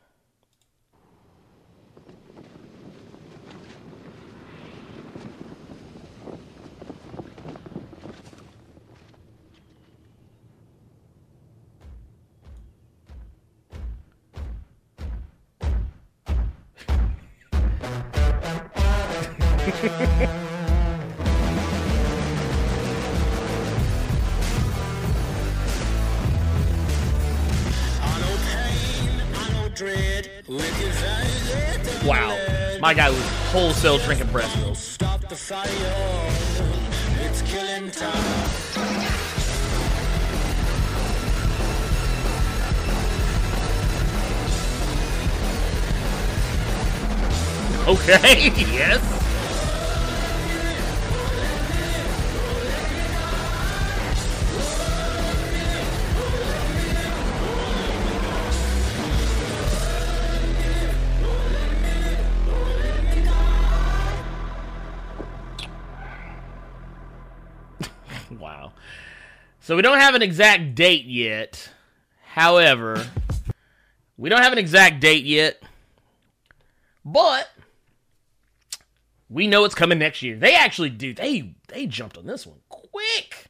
Wow, 32.04 32.78
my 32.80 32.94
guy 32.94 33.10
was 33.10 33.20
wholesale 33.50 33.98
drinking 33.98 34.28
breast 34.28 34.56
milk. 34.58 34.76
Stop 34.76 35.28
the 35.28 35.36
fire, 35.36 35.68
it's 37.20 37.42
killing 37.42 37.90
time. 37.90 38.14
Okay, 47.86 48.50
yes. 48.72 49.23
So 69.64 69.76
we 69.76 69.80
don't 69.80 69.98
have 69.98 70.14
an 70.14 70.20
exact 70.20 70.74
date 70.74 71.06
yet. 71.06 71.70
However, 72.32 73.06
we 74.18 74.28
don't 74.28 74.42
have 74.42 74.52
an 74.52 74.58
exact 74.58 75.00
date 75.00 75.24
yet. 75.24 75.62
But 77.02 77.48
we 79.30 79.46
know 79.46 79.64
it's 79.64 79.74
coming 79.74 79.98
next 79.98 80.20
year. 80.20 80.36
They 80.36 80.54
actually 80.54 80.90
do. 80.90 81.14
They 81.14 81.54
they 81.68 81.86
jumped 81.86 82.18
on 82.18 82.26
this 82.26 82.46
one 82.46 82.58
quick. 82.68 83.46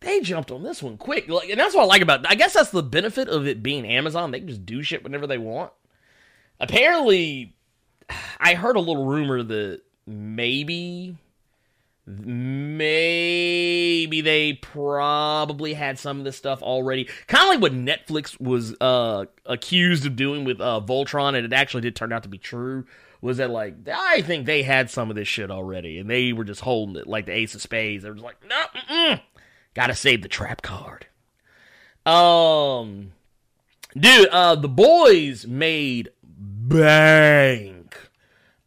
They 0.00 0.20
jumped 0.20 0.50
on 0.50 0.62
this 0.62 0.82
one 0.82 0.98
quick. 0.98 1.26
Like, 1.26 1.48
and 1.48 1.58
that's 1.58 1.74
what 1.74 1.84
I 1.84 1.86
like 1.86 2.02
about 2.02 2.20
it. 2.20 2.26
I 2.28 2.34
guess 2.34 2.52
that's 2.52 2.70
the 2.70 2.82
benefit 2.82 3.30
of 3.30 3.46
it 3.46 3.62
being 3.62 3.86
Amazon. 3.86 4.32
They 4.32 4.40
can 4.40 4.48
just 4.48 4.66
do 4.66 4.82
shit 4.82 5.02
whenever 5.02 5.26
they 5.26 5.38
want. 5.38 5.72
Apparently, 6.60 7.56
I 8.38 8.52
heard 8.52 8.76
a 8.76 8.80
little 8.80 9.06
rumor 9.06 9.42
that 9.42 9.80
maybe 10.06 11.16
maybe 12.18 14.20
they 14.20 14.54
probably 14.54 15.74
had 15.74 15.98
some 15.98 16.18
of 16.18 16.24
this 16.24 16.36
stuff 16.36 16.62
already. 16.62 17.08
Kind 17.26 17.44
of 17.44 17.50
like 17.50 17.60
what 17.60 17.72
netflix 17.72 18.40
was 18.40 18.74
uh 18.80 19.26
accused 19.46 20.06
of 20.06 20.16
doing 20.16 20.44
with 20.44 20.60
uh 20.60 20.80
voltron 20.84 21.36
and 21.36 21.44
it 21.44 21.52
actually 21.52 21.82
did 21.82 21.96
turn 21.96 22.12
out 22.12 22.22
to 22.22 22.28
be 22.28 22.38
true 22.38 22.86
was 23.20 23.36
that 23.36 23.50
like 23.50 23.74
i 23.92 24.22
think 24.22 24.46
they 24.46 24.62
had 24.62 24.90
some 24.90 25.10
of 25.10 25.16
this 25.16 25.28
shit 25.28 25.50
already 25.50 25.98
and 25.98 26.08
they 26.08 26.32
were 26.32 26.44
just 26.44 26.62
holding 26.62 26.96
it 26.96 27.06
like 27.06 27.26
the 27.26 27.32
ace 27.32 27.54
of 27.54 27.62
spades. 27.62 28.02
They 28.02 28.08
were 28.08 28.14
just 28.14 28.24
like 28.24 28.42
no 28.48 28.64
mm-mm. 28.74 29.20
gotta 29.74 29.94
save 29.94 30.22
the 30.22 30.28
trap 30.28 30.62
card. 30.62 31.06
Um 32.06 33.12
dude 33.96 34.28
uh 34.28 34.54
the 34.54 34.68
boys 34.68 35.46
made 35.46 36.10
bang 36.22 37.79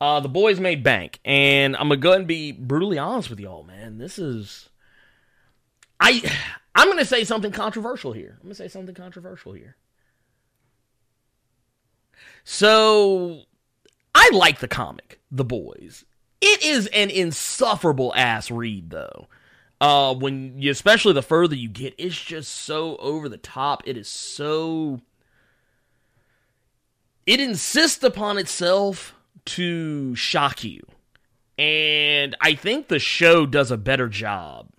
uh, 0.03 0.19
the 0.19 0.27
boys 0.27 0.59
made 0.59 0.83
bank, 0.83 1.21
and 1.23 1.77
I'm 1.77 1.83
gonna 1.83 1.95
go 1.95 2.11
and 2.11 2.27
be 2.27 2.51
brutally 2.51 2.97
honest 2.97 3.29
with 3.29 3.39
y'all, 3.39 3.63
man. 3.63 3.99
This 3.99 4.19
is, 4.19 4.67
I, 5.97 6.29
I'm 6.75 6.89
gonna 6.89 7.05
say 7.05 7.23
something 7.23 7.53
controversial 7.53 8.11
here. 8.11 8.37
I'm 8.41 8.47
gonna 8.47 8.55
say 8.55 8.67
something 8.67 8.93
controversial 8.93 9.53
here. 9.53 9.77
So, 12.43 13.43
I 14.13 14.29
like 14.33 14.59
the 14.59 14.67
comic, 14.67 15.21
The 15.31 15.45
Boys. 15.45 16.03
It 16.41 16.65
is 16.65 16.87
an 16.87 17.09
insufferable 17.09 18.13
ass 18.13 18.51
read, 18.51 18.89
though. 18.89 19.29
Uh, 19.79 20.13
when 20.15 20.59
you, 20.59 20.69
especially 20.69 21.13
the 21.13 21.21
further 21.21 21.55
you 21.55 21.69
get, 21.69 21.95
it's 21.97 22.21
just 22.21 22.51
so 22.51 22.97
over 22.97 23.29
the 23.29 23.37
top. 23.37 23.83
It 23.85 23.95
is 23.95 24.09
so. 24.09 24.99
It 27.25 27.39
insists 27.39 28.03
upon 28.03 28.37
itself 28.37 29.15
to 29.45 30.15
shock 30.15 30.63
you. 30.63 30.81
And 31.57 32.35
I 32.41 32.55
think 32.55 32.87
the 32.87 32.99
show 32.99 33.45
does 33.45 33.71
a 33.71 33.77
better 33.77 34.07
job 34.07 34.69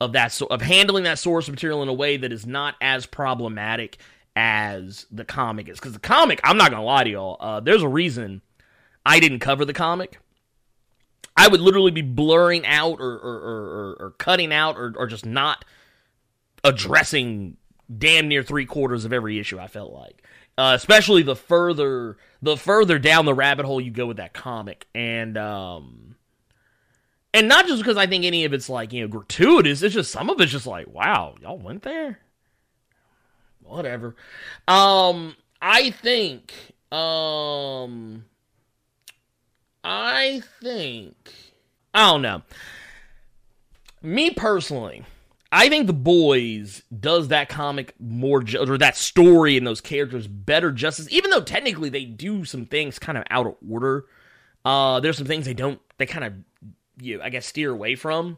of 0.00 0.12
that 0.12 0.40
of 0.42 0.60
handling 0.60 1.04
that 1.04 1.18
source 1.18 1.48
material 1.48 1.82
in 1.82 1.88
a 1.88 1.94
way 1.94 2.16
that 2.16 2.32
is 2.32 2.46
not 2.46 2.74
as 2.80 3.06
problematic 3.06 3.98
as 4.36 5.06
the 5.10 5.24
comic 5.24 5.68
is. 5.68 5.78
Because 5.78 5.94
the 5.94 5.98
comic, 5.98 6.40
I'm 6.44 6.56
not 6.56 6.70
gonna 6.70 6.84
lie 6.84 7.04
to 7.04 7.10
y'all, 7.10 7.36
uh, 7.40 7.60
there's 7.60 7.82
a 7.82 7.88
reason 7.88 8.42
I 9.06 9.20
didn't 9.20 9.40
cover 9.40 9.64
the 9.64 9.72
comic. 9.72 10.18
I 11.36 11.48
would 11.48 11.60
literally 11.60 11.90
be 11.90 12.02
blurring 12.02 12.66
out 12.66 13.00
or 13.00 13.12
or, 13.18 13.36
or, 13.36 13.96
or 14.00 14.10
cutting 14.18 14.52
out 14.52 14.76
or, 14.76 14.92
or 14.96 15.06
just 15.06 15.26
not 15.26 15.64
addressing 16.62 17.56
damn 17.98 18.28
near 18.28 18.42
three 18.42 18.66
quarters 18.66 19.04
of 19.04 19.12
every 19.12 19.38
issue. 19.38 19.58
I 19.58 19.66
felt 19.66 19.92
like 19.92 20.22
uh, 20.56 20.72
especially 20.76 21.22
the 21.22 21.36
further 21.36 22.16
the 22.42 22.56
further 22.56 22.98
down 22.98 23.24
the 23.24 23.34
rabbit 23.34 23.66
hole 23.66 23.80
you 23.80 23.90
go 23.90 24.06
with 24.06 24.18
that 24.18 24.32
comic, 24.32 24.86
and 24.94 25.36
um, 25.36 26.16
and 27.32 27.48
not 27.48 27.66
just 27.66 27.82
because 27.82 27.96
I 27.96 28.06
think 28.06 28.24
any 28.24 28.44
of 28.44 28.52
it's 28.52 28.68
like 28.68 28.92
you 28.92 29.02
know 29.02 29.08
gratuitous. 29.08 29.82
It's 29.82 29.94
just 29.94 30.12
some 30.12 30.30
of 30.30 30.40
it's 30.40 30.52
just 30.52 30.66
like 30.66 30.86
wow, 30.86 31.34
y'all 31.42 31.58
went 31.58 31.82
there. 31.82 32.20
Whatever. 33.62 34.14
Um, 34.68 35.34
I 35.60 35.90
think. 35.90 36.52
Um, 36.92 38.26
I 39.82 40.42
think. 40.60 41.16
I 41.92 42.10
don't 42.10 42.22
know. 42.22 42.42
Me 44.02 44.30
personally, 44.30 45.04
I 45.56 45.68
think 45.68 45.86
The 45.86 45.92
Boys 45.92 46.82
does 46.98 47.28
that 47.28 47.48
comic 47.48 47.94
more, 48.00 48.42
ju- 48.42 48.58
or 48.58 48.76
that 48.78 48.96
story 48.96 49.56
and 49.56 49.64
those 49.64 49.80
characters 49.80 50.26
better 50.26 50.72
justice, 50.72 51.06
even 51.12 51.30
though 51.30 51.42
technically 51.42 51.90
they 51.90 52.04
do 52.04 52.44
some 52.44 52.66
things 52.66 52.98
kind 52.98 53.16
of 53.16 53.22
out 53.30 53.46
of 53.46 53.54
order. 53.70 54.06
Uh, 54.64 54.98
there's 54.98 55.16
some 55.16 55.28
things 55.28 55.44
they 55.44 55.54
don't, 55.54 55.80
they 55.96 56.06
kind 56.06 56.24
of, 56.24 56.32
you 57.00 57.18
know, 57.18 57.24
I 57.24 57.30
guess, 57.30 57.46
steer 57.46 57.70
away 57.70 57.94
from. 57.94 58.36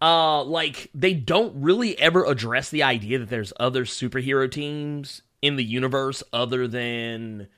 Uh, 0.00 0.42
like, 0.42 0.90
they 0.94 1.12
don't 1.12 1.60
really 1.60 1.98
ever 1.98 2.24
address 2.24 2.70
the 2.70 2.82
idea 2.82 3.18
that 3.18 3.28
there's 3.28 3.52
other 3.60 3.84
superhero 3.84 4.50
teams 4.50 5.20
in 5.42 5.56
the 5.56 5.64
universe 5.64 6.22
other 6.32 6.66
than, 6.66 7.48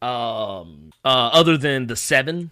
um, 0.00 0.90
uh, 1.04 1.30
other 1.34 1.58
than 1.58 1.86
the 1.86 1.96
Seven. 1.96 2.50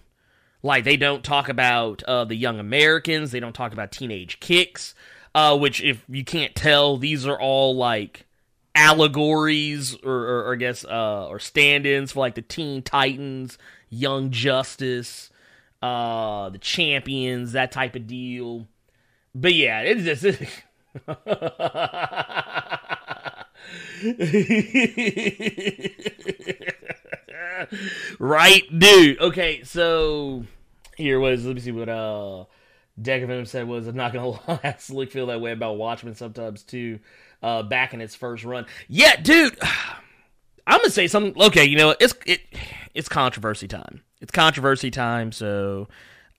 Like, 0.63 0.85
they 0.85 0.99
don't 0.99 1.25
talk 1.25 1.49
about, 1.49 2.03
uh, 2.03 2.27
the 2.27 2.35
Young 2.35 2.61
Americans, 2.61 3.31
they 3.31 3.41
don't 3.41 3.55
talk 3.55 3.73
about 3.73 3.93
Teenage 3.93 4.41
Kix 4.41 4.93
uh, 5.37 5.57
which 5.57 5.81
if 5.83 6.03
you 6.09 6.25
can't 6.25 6.55
tell, 6.55 6.97
these 6.97 7.27
are 7.27 7.39
all 7.39 7.77
like 7.77 8.25
allegories 8.75 9.95
or, 10.03 10.11
or, 10.11 10.47
or 10.47 10.55
I 10.55 10.57
guess 10.57 10.83
uh, 10.83 11.27
or 11.29 11.39
stand-ins 11.39 12.13
for 12.13 12.21
like 12.21 12.37
the 12.37 12.43
Teen 12.43 12.81
Titans, 12.81 13.59
Young 13.91 14.31
Justice, 14.31 15.29
uh, 15.83 16.49
the 16.49 16.57
champions, 16.57 17.53
that 17.53 17.71
type 17.71 17.95
of 17.95 18.07
deal. 18.07 18.67
But 19.35 19.53
yeah, 19.53 19.83
it's 19.83 20.23
just. 20.23 20.41
right, 28.19 28.79
dude. 28.79 29.21
Okay, 29.21 29.63
so 29.65 30.45
here 30.97 31.21
was 31.21 31.45
let 31.45 31.57
me 31.57 31.61
see 31.61 31.73
what 31.73 31.91
uh 31.91 32.45
Deku 33.01 33.27
Venom 33.27 33.45
said 33.45 33.69
was 33.69 33.87
I'm 33.87 33.97
not 33.97 34.13
gonna 34.13 34.29
lie, 34.49 34.61
I 34.65 34.75
slick 34.79 35.11
feel 35.11 35.27
that 35.27 35.41
way 35.41 35.53
about 35.53 35.77
Watchmen 35.77 36.15
sometimes 36.15 36.63
too. 36.63 37.01
Uh, 37.43 37.63
back 37.63 37.93
in 37.93 38.01
its 38.01 38.15
first 38.15 38.45
run, 38.45 38.67
yeah, 38.89 39.17
dude. 39.17 39.59
I'm 40.69 40.81
gonna 40.81 40.91
say 40.91 41.07
something. 41.07 41.41
Okay, 41.41 41.65
you 41.65 41.77
know 41.77 41.95
it's 42.01 42.15
it 42.27 42.41
it's 42.95 43.09
controversy 43.09 43.69
time. 43.69 44.03
It's 44.21 44.33
controversy 44.33 44.91
time. 44.91 45.31
So, 45.31 45.89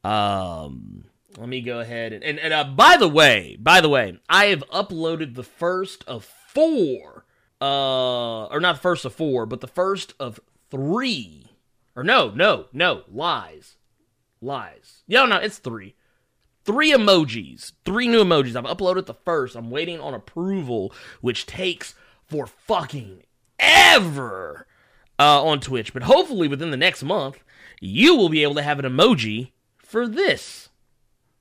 um, 0.04 1.06
let 1.38 1.48
me 1.48 1.62
go 1.62 1.80
ahead 1.80 2.12
and 2.12 2.24
and, 2.24 2.40
and 2.40 2.54
uh, 2.54 2.64
by 2.66 2.98
the 2.98 3.08
way, 3.08 3.58
by 3.60 3.80
the 3.80 3.90
way, 3.90 4.20
I 4.28 4.46
have 4.48 4.64
uploaded 4.70 5.36
the 5.36 5.44
first 5.44 6.04
of 6.08 6.26
four, 6.26 7.26
uh, 7.62 8.46
or 8.48 8.60
not 8.60 8.76
the 8.76 8.82
first 8.82 9.06
of 9.06 9.14
four, 9.14 9.46
but 9.46 9.62
the 9.62 9.68
first 9.68 10.14
of 10.20 10.42
three, 10.70 11.46
or 11.96 12.04
no, 12.04 12.32
no, 12.32 12.66
no, 12.74 13.04
lies, 13.10 13.78
lies. 14.42 15.04
Yeah, 15.08 15.26
no, 15.26 15.38
it's 15.38 15.60
three. 15.60 15.96
Three 16.68 16.92
emojis, 16.92 17.72
three 17.86 18.10
new 18.10 18.26
emojis. 18.26 18.58
I've 18.58 18.78
uploaded 18.78 19.06
the 19.06 19.14
first. 19.14 19.56
I'm 19.56 19.72
waiting 19.72 20.02
on 20.02 20.14
approval, 20.14 20.94
which 21.22 21.46
takes 21.46 21.96
for 22.26 22.46
fucking 22.46 23.24
ever 23.58 24.68
uh, 25.18 25.46
on 25.46 25.62
Twitch. 25.62 25.94
But 25.94 26.04
hopefully 26.04 26.50
within 26.50 26.70
the 26.72 26.78
next 26.78 27.04
month, 27.04 27.42
you 27.80 28.18
will 28.18 28.28
be 28.28 28.44
able 28.44 28.56
to 28.56 28.64
have 28.64 28.80
an 28.80 28.86
emoji 28.86 29.52
for 29.78 30.10
this. 30.10 30.68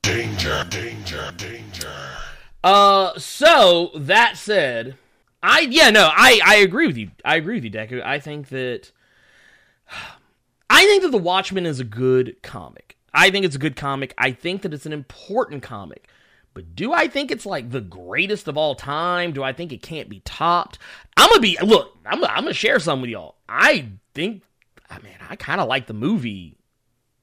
Danger, 0.02 0.64
danger, 0.71 1.33
danger. 1.37 1.92
Uh, 2.62 3.18
so 3.18 3.90
that 3.97 4.37
said, 4.37 4.97
I 5.42 5.61
yeah 5.61 5.90
no 5.90 6.09
I 6.12 6.40
I 6.45 6.56
agree 6.59 6.87
with 6.87 6.97
you. 6.97 7.11
I 7.25 7.35
agree 7.35 7.56
with 7.56 7.64
you, 7.64 7.71
Deku. 7.73 8.00
I 8.00 8.21
think 8.21 8.50
that 8.50 8.92
I 10.71 10.85
think 10.85 11.02
that 11.02 11.11
The 11.11 11.18
Watchmen 11.18 11.66
is 11.66 11.80
a 11.80 11.85
good 11.85 12.37
comic. 12.42 12.95
I 13.16 13.30
think 13.30 13.46
it's 13.46 13.56
a 13.56 13.58
good 13.58 13.76
comic. 13.76 14.12
I 14.18 14.30
think 14.30 14.62
that 14.62 14.75
it's 14.75 14.87
an 14.87 14.92
important 14.92 15.62
comic. 15.62 16.06
But 16.52 16.76
do 16.76 16.92
I 16.92 17.08
think 17.08 17.30
it's 17.30 17.46
like 17.46 17.70
the 17.70 17.80
greatest 17.80 18.46
of 18.46 18.56
all 18.56 18.75
time? 18.75 19.32
Do 19.32 19.42
I 19.42 19.52
think 19.52 19.73
it 19.73 19.82
can't 19.82 20.08
be 20.08 20.20
topped? 20.20 20.78
I'm 21.16 21.28
gonna 21.30 21.40
be 21.40 21.58
look. 21.62 21.96
I'm 22.04 22.23
I'm 22.25 22.44
gonna 22.44 22.52
share 22.52 22.78
some 22.78 23.00
with 23.00 23.11
y'all. 23.11 23.37
I 23.49 23.88
think, 24.14 24.42
I 24.88 24.99
mean, 25.00 25.16
I 25.28 25.37
kind 25.37 25.61
of 25.61 25.68
like 25.68 25.87
the 25.87 25.94
movie 25.94 26.56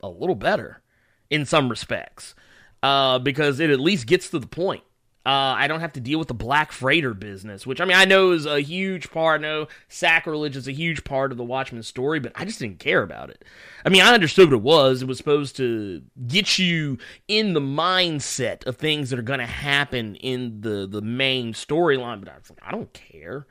a 0.02 0.10
little 0.10 0.36
better 0.36 0.82
in 1.30 1.46
some 1.46 1.70
respects 1.70 2.36
uh, 2.82 3.20
because 3.20 3.60
it 3.60 3.70
at 3.70 3.80
least 3.80 4.08
gets 4.08 4.30
to 4.30 4.40
the 4.40 4.48
point. 4.48 4.84
Uh, 5.26 5.56
I 5.56 5.68
don't 5.68 5.80
have 5.80 5.94
to 5.94 6.02
deal 6.02 6.20
with 6.20 6.28
the 6.28 6.34
black 6.34 6.74
freighter 6.74 7.14
business, 7.14 7.66
which 7.66 7.80
I 7.80 7.86
mean 7.86 7.96
I 7.96 8.04
know 8.04 8.32
is 8.32 8.46
a 8.46 8.60
huge 8.60 9.10
part. 9.10 9.40
I 9.40 9.42
know 9.42 9.68
sacrilege 9.88 10.58
is 10.58 10.68
a 10.68 10.74
huge 10.74 11.06
part 11.06 11.32
of 11.32 11.38
the 11.38 11.46
Watchmen 11.46 11.82
story, 11.84 12.20
but 12.20 12.34
I 12.36 12.44
just 12.44 12.60
didn't 12.60 12.80
care 12.80 13.02
about 13.02 13.30
it. 13.30 13.46
I 13.86 13.90
mean, 13.90 14.02
I 14.02 14.14
understood 14.14 14.50
what 14.52 14.58
it 14.58 14.64
was. 14.64 15.02
It 15.02 15.08
was 15.08 15.18
supposed 15.18 15.56
to 15.58 16.02
get 16.28 16.60
you 16.60 16.98
in 17.30 17.54
the 17.54 17.62
mindset 17.62 18.66
of 18.68 18.76
things 18.76 19.10
that 19.10 19.20
are 19.20 19.24
going 19.24 19.40
to 19.40 19.46
happen 19.46 20.16
in 20.16 20.60
the 20.60 20.86
the 20.88 21.02
main 21.02 21.54
storyline, 21.54 22.20
but 22.20 22.28
I 22.28 22.38
was 22.38 22.50
like, 22.50 22.60
I 22.62 22.72
don't 22.72 22.92
care. 22.92 23.48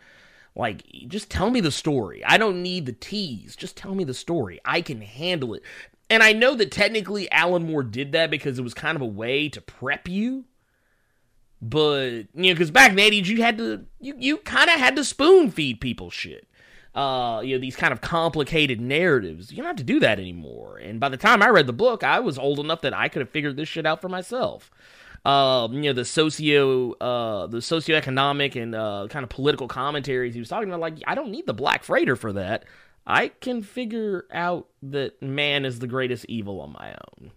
Like, 0.54 0.84
just 1.08 1.30
tell 1.30 1.48
me 1.50 1.60
the 1.60 1.70
story. 1.70 2.22
I 2.22 2.36
don't 2.36 2.62
need 2.62 2.84
the 2.84 2.92
tease. 2.92 3.56
Just 3.56 3.78
tell 3.78 3.94
me 3.94 4.04
the 4.04 4.12
story. 4.12 4.60
I 4.66 4.82
can 4.82 5.00
handle 5.00 5.54
it. 5.54 5.62
And 6.10 6.22
I 6.22 6.34
know 6.34 6.54
that 6.54 6.70
technically 6.70 7.32
Alan 7.32 7.66
Moore 7.66 7.82
did 7.82 8.12
that 8.12 8.30
because 8.30 8.58
it 8.58 8.62
was 8.62 8.74
kind 8.74 8.96
of 8.96 9.00
a 9.00 9.06
way 9.06 9.48
to 9.48 9.62
prep 9.62 10.06
you 10.08 10.44
but 11.62 12.11
you 12.11 12.27
know, 12.35 12.53
because 12.55 12.72
back 12.72 12.90
in 12.90 12.96
the 12.96 13.03
'80s, 13.03 13.27
you 13.27 13.40
had 13.40 13.57
to 13.59 13.87
you 14.01 14.14
you 14.18 14.37
kind 14.38 14.68
of 14.68 14.79
had 14.81 14.96
to 14.96 15.05
spoon 15.05 15.51
feed 15.51 15.81
people 15.81 16.11
shit. 16.11 16.48
Uh, 16.94 17.40
you 17.42 17.55
know, 17.55 17.61
these 17.61 17.77
kind 17.77 17.92
of 17.92 18.03
complicated 18.03 18.81
narratives. 18.81 19.51
You 19.51 19.59
don't 19.59 19.66
have 19.66 19.77
to 19.77 19.85
do 19.85 20.01
that 20.01 20.18
anymore. 20.18 20.77
And 20.77 21.01
by 21.01 21.09
the 21.09 21.16
time 21.16 21.42
I 21.42 21.48
read 21.48 21.66
the 21.66 21.72
book, 21.72 22.05
I 22.05 22.20
was 22.20 22.37
old 22.37 22.59
enough 22.59 22.83
that 22.83 22.92
I 22.92 23.09
could 23.09 23.20
have 23.20 23.31
figured 23.31 23.57
this 23.57 23.68
shit 23.68 23.87
out 23.87 24.03
for 24.03 24.11
myself. 24.11 24.70
Um, 25.25 25.75
you 25.75 25.83
know, 25.83 25.92
the 25.92 26.05
socio, 26.05 26.92
uh, 26.94 27.46
the 27.46 27.59
socioeconomic 27.59 28.61
and 28.61 28.75
uh, 28.75 29.07
kind 29.09 29.22
of 29.22 29.31
political 29.31 29.68
commentaries 29.68 30.35
he 30.35 30.40
was 30.40 30.51
talking 30.51 30.68
about. 30.68 30.81
Like, 30.81 30.98
I 31.07 31.14
don't 31.14 31.31
need 31.31 31.46
the 31.46 31.55
Black 31.55 31.85
Freighter 31.85 32.16
for 32.16 32.33
that. 32.35 32.64
I 33.07 33.29
can 33.29 33.62
figure 33.62 34.27
out 34.33 34.68
that 34.83 35.22
man 35.22 35.64
is 35.64 35.79
the 35.79 35.87
greatest 35.87 36.27
evil 36.27 36.61
on 36.61 36.72
my 36.72 36.94
own. 37.09 37.31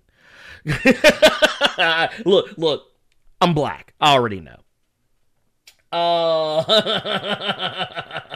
look, 2.26 2.58
look, 2.58 2.92
I'm 3.42 3.54
black. 3.54 3.94
I 4.00 4.14
already 4.14 4.40
know. 4.40 4.60
Uh, 5.92 6.64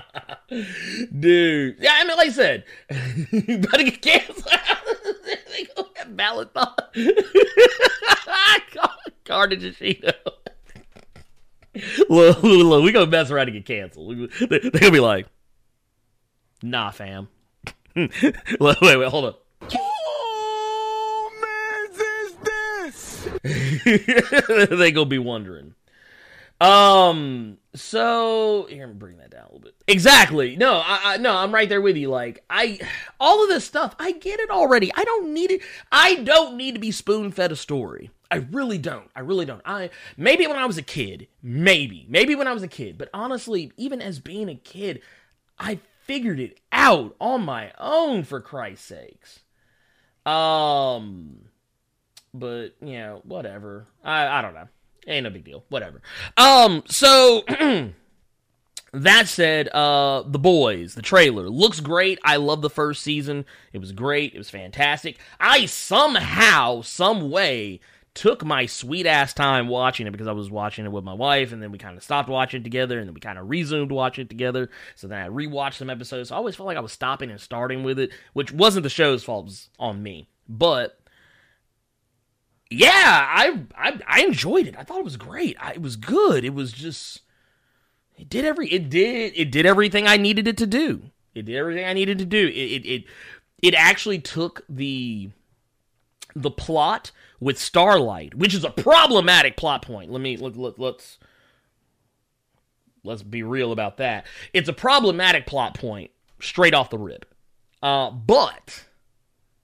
dude. 1.19 1.77
Yeah, 1.79 1.95
I 1.95 2.05
mean, 2.05 2.17
like 2.17 2.29
I 2.29 2.31
said, 2.31 2.63
you 3.31 3.57
better 3.57 3.83
get 3.83 4.01
canceled. 4.01 4.45
they 5.51 5.67
go 5.75 5.87
have 5.95 6.15
ballot 6.15 6.53
thought. 6.53 6.95
Carnage 9.25 9.63
and 9.63 9.75
Cheeto. 9.75 10.13
look, 12.09 12.43
look, 12.43 12.43
look, 12.43 12.83
we 12.83 12.91
gonna 12.91 13.07
mess 13.07 13.29
around 13.29 13.49
and 13.49 13.53
get 13.53 13.65
canceled. 13.65 14.31
They, 14.39 14.59
they 14.59 14.79
gonna 14.79 14.91
be 14.91 14.99
like, 14.99 15.27
nah, 16.63 16.91
fam. 16.91 17.27
wait, 17.95 18.11
wait, 18.59 19.07
hold 19.09 19.25
up. 19.25 19.45
they 23.43 24.91
go 24.91 25.05
be 25.05 25.19
wondering. 25.19 25.75
Um. 26.61 27.57
So 27.75 28.67
here, 28.69 28.83
I'm 28.83 28.97
bring 28.97 29.17
that 29.17 29.31
down 29.31 29.43
a 29.43 29.45
little 29.45 29.59
bit. 29.59 29.75
Exactly. 29.87 30.57
No. 30.57 30.81
I, 30.83 31.01
I. 31.05 31.17
No. 31.17 31.35
I'm 31.37 31.53
right 31.53 31.69
there 31.69 31.81
with 31.81 31.95
you. 31.95 32.09
Like 32.09 32.43
I. 32.49 32.79
All 33.19 33.43
of 33.43 33.49
this 33.49 33.63
stuff. 33.63 33.95
I 33.97 34.11
get 34.11 34.39
it 34.39 34.49
already. 34.49 34.91
I 34.93 35.05
don't 35.05 35.33
need 35.33 35.51
it. 35.51 35.61
I 35.91 36.15
don't 36.15 36.57
need 36.57 36.75
to 36.75 36.81
be 36.81 36.91
spoon 36.91 37.31
fed 37.31 37.51
a 37.51 37.55
story. 37.55 38.11
I 38.29 38.37
really 38.51 38.77
don't. 38.77 39.09
I 39.15 39.21
really 39.21 39.45
don't. 39.45 39.61
I 39.65 39.89
maybe 40.17 40.47
when 40.47 40.57
I 40.57 40.65
was 40.65 40.77
a 40.77 40.83
kid. 40.83 41.27
Maybe. 41.41 42.05
Maybe 42.09 42.35
when 42.35 42.47
I 42.47 42.53
was 42.53 42.63
a 42.63 42.67
kid. 42.67 42.97
But 42.97 43.09
honestly, 43.13 43.71
even 43.77 44.01
as 44.01 44.19
being 44.19 44.49
a 44.49 44.55
kid, 44.55 45.01
I 45.57 45.79
figured 46.03 46.39
it 46.41 46.59
out 46.73 47.15
on 47.21 47.45
my 47.45 47.71
own. 47.79 48.23
For 48.23 48.41
Christ's 48.41 48.85
sakes. 48.85 49.39
Um 50.25 51.48
but 52.33 52.69
you 52.81 52.97
know, 52.99 53.21
whatever. 53.23 53.87
I 54.03 54.27
I 54.27 54.41
don't 54.41 54.53
know. 54.53 54.67
Ain't 55.07 55.23
no 55.23 55.29
big 55.29 55.45
deal. 55.45 55.63
Whatever. 55.69 56.01
Um, 56.37 56.83
so 56.87 57.43
that 58.93 59.27
said, 59.27 59.69
uh, 59.69 60.23
the 60.25 60.39
boys, 60.39 60.95
the 60.95 61.01
trailer 61.01 61.49
looks 61.49 61.79
great. 61.79 62.19
I 62.23 62.35
love 62.37 62.61
the 62.61 62.69
first 62.69 63.01
season. 63.01 63.45
It 63.73 63.79
was 63.79 63.91
great. 63.91 64.33
It 64.33 64.37
was 64.37 64.49
fantastic. 64.49 65.17
I 65.39 65.65
somehow, 65.65 66.81
some 66.81 67.31
way, 67.31 67.79
took 68.13 68.43
my 68.43 68.65
sweet 68.65 69.05
ass 69.05 69.33
time 69.33 69.67
watching 69.67 70.07
it 70.07 70.11
because 70.11 70.27
I 70.27 70.33
was 70.33 70.51
watching 70.51 70.85
it 70.85 70.91
with 70.91 71.03
my 71.03 71.13
wife, 71.13 71.51
and 71.51 71.61
then 71.61 71.71
we 71.71 71.77
kind 71.77 71.95
of 71.95 72.03
stopped 72.03 72.29
watching 72.29 72.61
it 72.61 72.63
together, 72.63 72.99
and 72.99 73.07
then 73.07 73.13
we 73.13 73.21
kind 73.21 73.39
of 73.39 73.49
resumed 73.49 73.91
watching 73.91 74.23
it 74.23 74.29
together. 74.29 74.69
So 74.95 75.07
then 75.07 75.21
I 75.21 75.29
rewatched 75.29 75.75
some 75.75 75.89
episodes. 75.89 76.29
So 76.29 76.35
I 76.35 76.37
always 76.37 76.55
felt 76.55 76.67
like 76.67 76.77
I 76.77 76.81
was 76.81 76.91
stopping 76.91 77.31
and 77.31 77.39
starting 77.39 77.83
with 77.83 77.99
it, 77.99 78.11
which 78.33 78.51
wasn't 78.51 78.83
the 78.83 78.89
show's 78.89 79.23
fault, 79.23 79.45
was 79.45 79.69
on 79.79 80.03
me. 80.03 80.27
But 80.47 80.99
yeah, 82.69 83.27
I, 83.29 83.63
I 83.75 83.99
I 84.07 84.21
enjoyed 84.21 84.67
it. 84.67 84.75
I 84.77 84.83
thought 84.83 84.99
it 84.99 85.03
was 85.03 85.17
great. 85.17 85.57
I, 85.59 85.73
it 85.73 85.81
was 85.81 85.95
good. 85.95 86.45
It 86.45 86.53
was 86.53 86.71
just 86.71 87.21
it 88.17 88.29
did 88.29 88.45
every 88.45 88.67
it 88.67 88.89
did 88.89 89.33
it 89.35 89.51
did 89.51 89.65
everything 89.65 90.07
I 90.07 90.17
needed 90.17 90.47
it 90.47 90.57
to 90.57 90.67
do. 90.67 91.03
It 91.33 91.45
did 91.45 91.55
everything 91.55 91.85
I 91.85 91.93
needed 91.93 92.19
to 92.19 92.25
do. 92.25 92.47
It 92.47 92.51
it 92.51 92.85
it, 92.85 93.03
it 93.61 93.73
actually 93.73 94.19
took 94.19 94.63
the 94.69 95.31
the 96.35 96.51
plot 96.51 97.11
with 97.39 97.57
Starlight, 97.57 98.35
which 98.35 98.53
is 98.53 98.63
a 98.63 98.69
problematic 98.69 99.57
plot 99.57 99.81
point. 99.81 100.11
Let 100.11 100.21
me 100.21 100.37
let, 100.37 100.55
let, 100.55 100.77
let's 100.77 101.17
let's 103.03 103.23
be 103.23 103.41
real 103.41 103.71
about 103.71 103.97
that. 103.97 104.25
It's 104.53 104.69
a 104.69 104.73
problematic 104.73 105.47
plot 105.47 105.73
point 105.73 106.11
straight 106.39 106.73
off 106.73 106.89
the 106.89 106.97
rip. 106.99 107.25
Uh, 107.81 108.11
but 108.11 108.85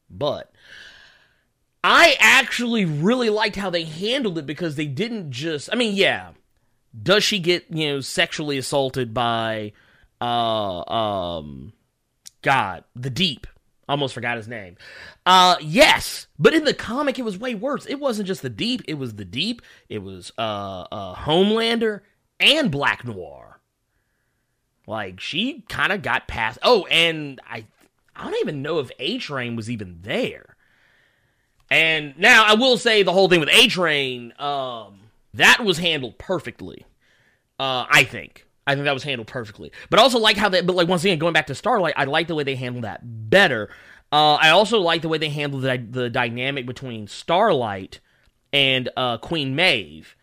but 0.09 0.51
I 1.87 2.15
actually 2.19 2.83
really 2.83 3.29
liked 3.29 3.57
how 3.57 3.69
they 3.69 3.83
handled 3.83 4.39
it 4.39 4.47
because 4.47 4.75
they 4.75 4.87
didn't 4.87 5.29
just 5.29 5.69
I 5.71 5.75
mean, 5.75 5.95
yeah. 5.95 6.31
Does 6.99 7.23
she 7.23 7.37
get, 7.37 7.65
you 7.69 7.87
know, 7.89 7.99
sexually 7.99 8.57
assaulted 8.57 9.13
by 9.13 9.73
uh 10.19 10.91
um 10.91 11.73
God, 12.41 12.85
the 12.95 13.11
deep. 13.11 13.45
Almost 13.87 14.15
forgot 14.15 14.37
his 14.37 14.47
name. 14.47 14.77
Uh 15.27 15.57
yes, 15.61 16.25
but 16.39 16.55
in 16.55 16.63
the 16.63 16.73
comic 16.73 17.19
it 17.19 17.25
was 17.25 17.37
way 17.37 17.53
worse. 17.53 17.85
It 17.85 17.99
wasn't 17.99 18.27
just 18.27 18.41
the 18.41 18.49
deep, 18.49 18.81
it 18.87 18.95
was 18.95 19.13
the 19.13 19.25
deep, 19.25 19.61
it 19.87 19.99
was 19.99 20.31
uh 20.39 20.87
uh 20.91 21.13
Homelander 21.13 22.01
and 22.39 22.71
Black 22.71 23.05
Noir. 23.05 23.59
Like 24.87 25.19
she 25.19 25.63
kind 25.69 25.91
of 25.91 26.01
got 26.01 26.27
past 26.27 26.57
Oh, 26.63 26.87
and 26.87 27.39
I 27.47 27.67
I 28.15 28.23
don't 28.23 28.41
even 28.41 28.63
know 28.63 28.79
if 28.79 28.89
A 28.97 29.19
Train 29.19 29.55
was 29.55 29.69
even 29.69 29.99
there 30.01 30.54
And 31.75 32.17
now 32.17 32.45
I 32.47 32.53
will 32.53 32.77
say 32.77 33.03
the 33.03 33.11
whole 33.11 33.27
thing 33.27 33.41
with 33.41 33.49
A 33.49 33.67
Train, 33.67 34.31
um, 34.39 34.97
that 35.33 35.65
was 35.65 35.77
handled 35.77 36.17
perfectly. 36.17 36.85
Uh, 37.59 37.85
I 37.89 38.05
think. 38.05 38.47
I 38.65 38.75
think 38.75 38.85
that 38.85 38.93
was 38.93 39.03
handled 39.03 39.27
perfectly. 39.27 39.73
But 39.89 39.99
I 39.99 40.03
also 40.03 40.17
like 40.17 40.37
how 40.37 40.47
they, 40.47 40.61
but 40.61 40.73
like 40.73 40.87
once 40.87 41.03
again, 41.03 41.19
going 41.19 41.33
back 41.33 41.47
to 41.47 41.55
Starlight, 41.55 41.95
I 41.97 42.05
like 42.05 42.27
the 42.27 42.35
way 42.35 42.43
they 42.45 42.55
handled 42.55 42.85
that 42.85 43.01
better. 43.29 43.67
Uh, 44.09 44.35
I 44.35 44.51
also 44.51 44.79
like 44.79 45.01
the 45.01 45.09
way 45.09 45.17
they 45.17 45.27
handled 45.27 45.63
the, 45.63 45.85
the 45.91 46.09
dynamic 46.09 46.65
between 46.65 47.07
Starlight 47.07 47.99
and 48.53 48.87
uh, 48.95 49.17
Queen 49.17 49.53
Maeve. 49.53 50.15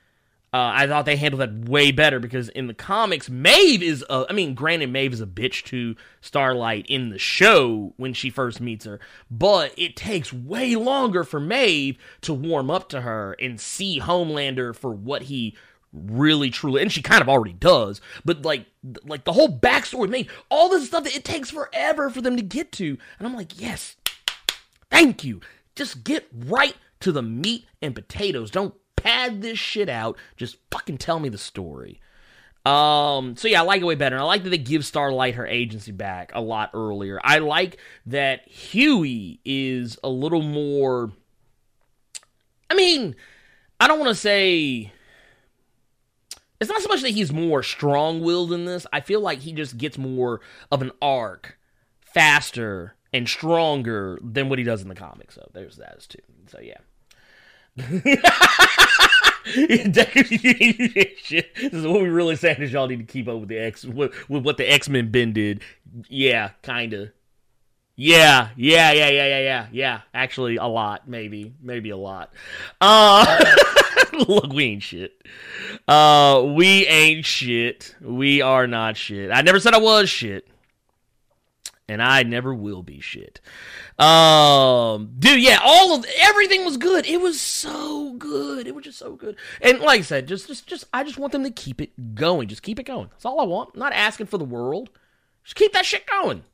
Uh, 0.52 0.70
I 0.74 0.86
thought 0.86 1.06
they 1.06 1.16
handled 1.16 1.40
that 1.40 1.70
way 1.70 1.92
better 1.92 2.20
because 2.20 2.50
in 2.50 2.66
the 2.66 2.74
comics, 2.74 3.30
Maeve 3.30 3.82
is, 3.82 4.04
a, 4.10 4.26
I 4.28 4.34
mean, 4.34 4.54
granted, 4.54 4.90
Maeve 4.92 5.14
is 5.14 5.20
a 5.20 5.26
bitch 5.26 5.64
to 5.64 5.96
Starlight 6.20 6.84
in 6.88 7.08
the 7.08 7.18
show 7.18 7.94
when 7.96 8.12
she 8.12 8.28
first 8.28 8.60
meets 8.60 8.84
her, 8.84 9.00
but 9.30 9.72
it 9.78 9.96
takes 9.96 10.32
way 10.32 10.76
longer 10.76 11.24
for 11.24 11.40
Maeve 11.40 11.96
to 12.20 12.34
warm 12.34 12.70
up 12.70 12.88
to 12.90 13.00
her 13.00 13.34
and 13.40 13.58
see 13.58 14.00
Homelander 14.00 14.76
for 14.76 14.92
what 14.92 15.22
he 15.22 15.56
really 15.92 16.48
truly 16.48 16.80
and 16.80 16.90
she 16.90 17.02
kind 17.02 17.20
of 17.20 17.28
already 17.28 17.52
does 17.52 18.00
but 18.24 18.46
like 18.46 18.64
like 19.04 19.24
the 19.24 19.32
whole 19.34 19.58
backstory 19.58 20.08
made 20.08 20.26
all 20.50 20.70
this 20.70 20.86
stuff 20.86 21.04
that 21.04 21.14
it 21.14 21.22
takes 21.22 21.50
forever 21.50 22.08
for 22.08 22.22
them 22.22 22.34
to 22.34 22.42
get 22.42 22.72
to 22.72 22.96
and 23.18 23.28
i'm 23.28 23.36
like 23.36 23.60
yes 23.60 23.94
thank 24.92 25.24
you. 25.24 25.40
Just 25.74 26.04
get 26.04 26.28
right 26.32 26.76
to 27.00 27.10
the 27.10 27.22
meat 27.22 27.64
and 27.80 27.94
potatoes. 27.94 28.50
Don't 28.50 28.74
pad 28.96 29.42
this 29.42 29.58
shit 29.58 29.88
out 29.88 30.16
just 30.36 30.56
fucking 30.70 30.98
tell 30.98 31.18
me 31.18 31.28
the 31.28 31.38
story 31.38 32.00
um 32.64 33.34
so 33.36 33.48
yeah 33.48 33.60
i 33.60 33.64
like 33.64 33.80
it 33.80 33.84
way 33.84 33.96
better 33.96 34.14
and 34.14 34.22
i 34.22 34.26
like 34.26 34.44
that 34.44 34.50
they 34.50 34.58
give 34.58 34.84
starlight 34.84 35.34
her 35.34 35.46
agency 35.46 35.90
back 35.90 36.30
a 36.34 36.40
lot 36.40 36.70
earlier 36.74 37.20
i 37.24 37.38
like 37.38 37.78
that 38.06 38.46
huey 38.48 39.40
is 39.44 39.98
a 40.04 40.08
little 40.08 40.42
more 40.42 41.10
i 42.70 42.74
mean 42.74 43.16
i 43.80 43.88
don't 43.88 43.98
want 43.98 44.10
to 44.10 44.14
say 44.14 44.92
it's 46.62 46.70
not 46.70 46.80
so 46.80 46.88
much 46.88 47.02
that 47.02 47.10
he's 47.10 47.32
more 47.32 47.64
strong-willed 47.64 48.52
in 48.52 48.66
this. 48.66 48.86
I 48.92 49.00
feel 49.00 49.20
like 49.20 49.40
he 49.40 49.52
just 49.52 49.78
gets 49.78 49.98
more 49.98 50.40
of 50.70 50.80
an 50.80 50.92
arc 51.02 51.58
faster 52.00 52.94
and 53.12 53.28
stronger 53.28 54.16
than 54.22 54.48
what 54.48 54.60
he 54.60 54.64
does 54.64 54.80
in 54.80 54.88
the 54.88 54.94
comics. 54.94 55.34
So 55.34 55.50
there's 55.52 55.78
that 55.78 56.06
too. 56.08 56.22
So 56.46 56.60
yeah. 56.60 56.78
This 61.54 61.72
is 61.72 61.86
what 61.86 62.00
we 62.02 62.08
really 62.08 62.36
saying 62.36 62.62
is 62.62 62.72
y'all 62.72 62.86
need 62.86 63.06
to 63.06 63.12
keep 63.12 63.28
up 63.28 63.40
with 63.40 63.48
the 63.48 63.58
X 63.58 63.84
with, 63.84 64.28
with 64.28 64.44
what 64.44 64.56
the 64.56 64.70
X 64.70 64.88
Men 64.88 65.10
Ben 65.10 65.32
did. 65.32 65.62
Yeah, 66.08 66.50
kinda. 66.62 67.12
Yeah, 67.94 68.48
yeah, 68.56 68.92
yeah, 68.92 69.08
yeah, 69.08 69.26
yeah, 69.26 69.40
yeah, 69.40 69.66
yeah. 69.70 70.00
Actually, 70.14 70.56
a 70.56 70.64
lot, 70.64 71.06
maybe, 71.06 71.54
maybe 71.60 71.90
a 71.90 71.96
lot. 71.96 72.32
Uh, 72.80 73.44
look, 74.28 74.52
we 74.52 74.64
ain't 74.64 74.82
shit. 74.82 75.12
Uh, 75.86 76.42
we 76.56 76.86
ain't 76.86 77.26
shit. 77.26 77.94
We 78.00 78.40
are 78.40 78.66
not 78.66 78.96
shit. 78.96 79.30
I 79.30 79.42
never 79.42 79.60
said 79.60 79.74
I 79.74 79.78
was 79.78 80.08
shit, 80.08 80.48
and 81.88 82.02
I 82.02 82.22
never 82.22 82.54
will 82.54 82.82
be 82.82 83.00
shit. 83.00 83.40
Um, 83.98 85.12
dude, 85.18 85.42
yeah, 85.42 85.58
all 85.62 85.94
of 85.94 86.06
everything 86.20 86.64
was 86.64 86.76
good. 86.76 87.06
It 87.06 87.20
was 87.20 87.40
so 87.40 88.14
good. 88.14 88.66
It 88.66 88.74
was 88.74 88.84
just 88.84 88.98
so 88.98 89.14
good. 89.14 89.36
And 89.60 89.80
like 89.80 90.00
I 90.00 90.02
said, 90.02 90.28
just, 90.28 90.46
just, 90.46 90.66
just, 90.66 90.84
I 90.92 91.04
just 91.04 91.18
want 91.18 91.32
them 91.32 91.44
to 91.44 91.50
keep 91.50 91.80
it 91.80 92.14
going. 92.14 92.48
Just 92.48 92.62
keep 92.62 92.78
it 92.78 92.84
going. 92.84 93.08
That's 93.10 93.24
all 93.24 93.40
I 93.40 93.44
want. 93.44 93.70
I'm 93.74 93.80
not 93.80 93.92
asking 93.92 94.26
for 94.26 94.38
the 94.38 94.44
world. 94.44 94.90
Just 95.44 95.56
keep 95.56 95.72
that 95.72 95.84
shit 95.84 96.06
going. 96.06 96.44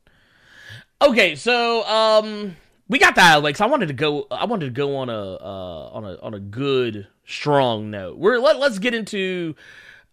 Okay, 1.01 1.35
so 1.35 1.87
um, 1.87 2.57
we 2.89 2.99
got 2.99 3.15
the. 3.15 3.21
Cause 3.21 3.61
I 3.61 3.67
wanted 3.67 3.87
to 3.87 3.93
go. 3.93 4.27
I 4.31 4.45
wanted 4.45 4.65
to 4.65 4.71
go 4.71 4.97
on 4.97 5.09
a 5.09 5.35
uh, 5.35 5.89
on 5.93 6.03
a 6.03 6.19
on 6.21 6.33
a 6.33 6.39
good 6.39 7.07
strong 7.25 7.89
note. 7.89 8.17
We're 8.17 8.39
let, 8.39 8.59
let's 8.59 8.79
get 8.79 8.93
into 8.93 9.55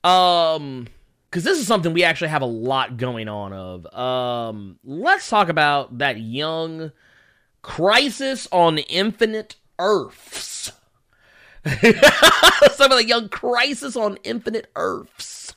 um 0.04 0.86
because 1.30 1.44
this 1.44 1.58
is 1.58 1.66
something 1.66 1.92
we 1.92 2.04
actually 2.04 2.28
have 2.28 2.42
a 2.42 2.46
lot 2.46 2.96
going 2.96 3.28
on 3.28 3.52
of. 3.52 3.94
Um, 3.94 4.78
let's 4.84 5.28
talk 5.28 5.48
about 5.48 5.98
that 5.98 6.20
young 6.20 6.92
crisis 7.62 8.48
on 8.52 8.78
infinite 8.78 9.56
Earths. 9.78 10.72
Some 11.66 12.92
of 12.92 12.98
the 12.98 13.04
young 13.06 13.28
crisis 13.28 13.96
on 13.96 14.18
infinite 14.24 14.70
Earths. 14.76 15.54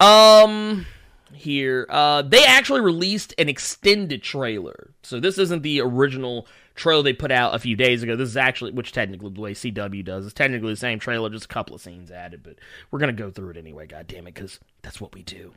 Um 0.00 0.86
here. 1.32 1.86
Uh, 1.88 2.22
they 2.22 2.44
actually 2.44 2.80
released 2.80 3.34
an 3.38 3.48
extended 3.48 4.22
trailer. 4.22 4.90
So 5.02 5.20
this 5.20 5.38
isn't 5.38 5.62
the 5.62 5.80
original 5.80 6.46
trailer 6.74 7.02
they 7.02 7.12
put 7.12 7.30
out 7.30 7.54
a 7.54 7.58
few 7.58 7.76
days 7.76 8.02
ago. 8.02 8.16
This 8.16 8.30
is 8.30 8.36
actually, 8.36 8.72
which 8.72 8.92
technically 8.92 9.30
the 9.30 9.40
way 9.40 9.54
CW 9.54 10.04
does, 10.04 10.26
is 10.26 10.32
technically 10.32 10.72
the 10.72 10.76
same 10.76 10.98
trailer, 10.98 11.30
just 11.30 11.46
a 11.46 11.48
couple 11.48 11.74
of 11.74 11.80
scenes 11.80 12.10
added. 12.10 12.42
But 12.42 12.56
we're 12.90 12.98
gonna 12.98 13.12
go 13.12 13.30
through 13.30 13.50
it 13.50 13.56
anyway. 13.56 13.86
God 13.86 14.06
damn 14.06 14.26
it, 14.26 14.34
because 14.34 14.58
that's 14.82 15.00
what 15.00 15.14
we 15.14 15.22
do. 15.22 15.52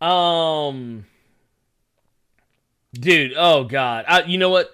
Um, 0.00 1.06
dude. 2.92 3.34
Oh 3.36 3.64
god. 3.64 4.04
I, 4.08 4.22
you 4.22 4.38
know 4.38 4.50
what? 4.50 4.70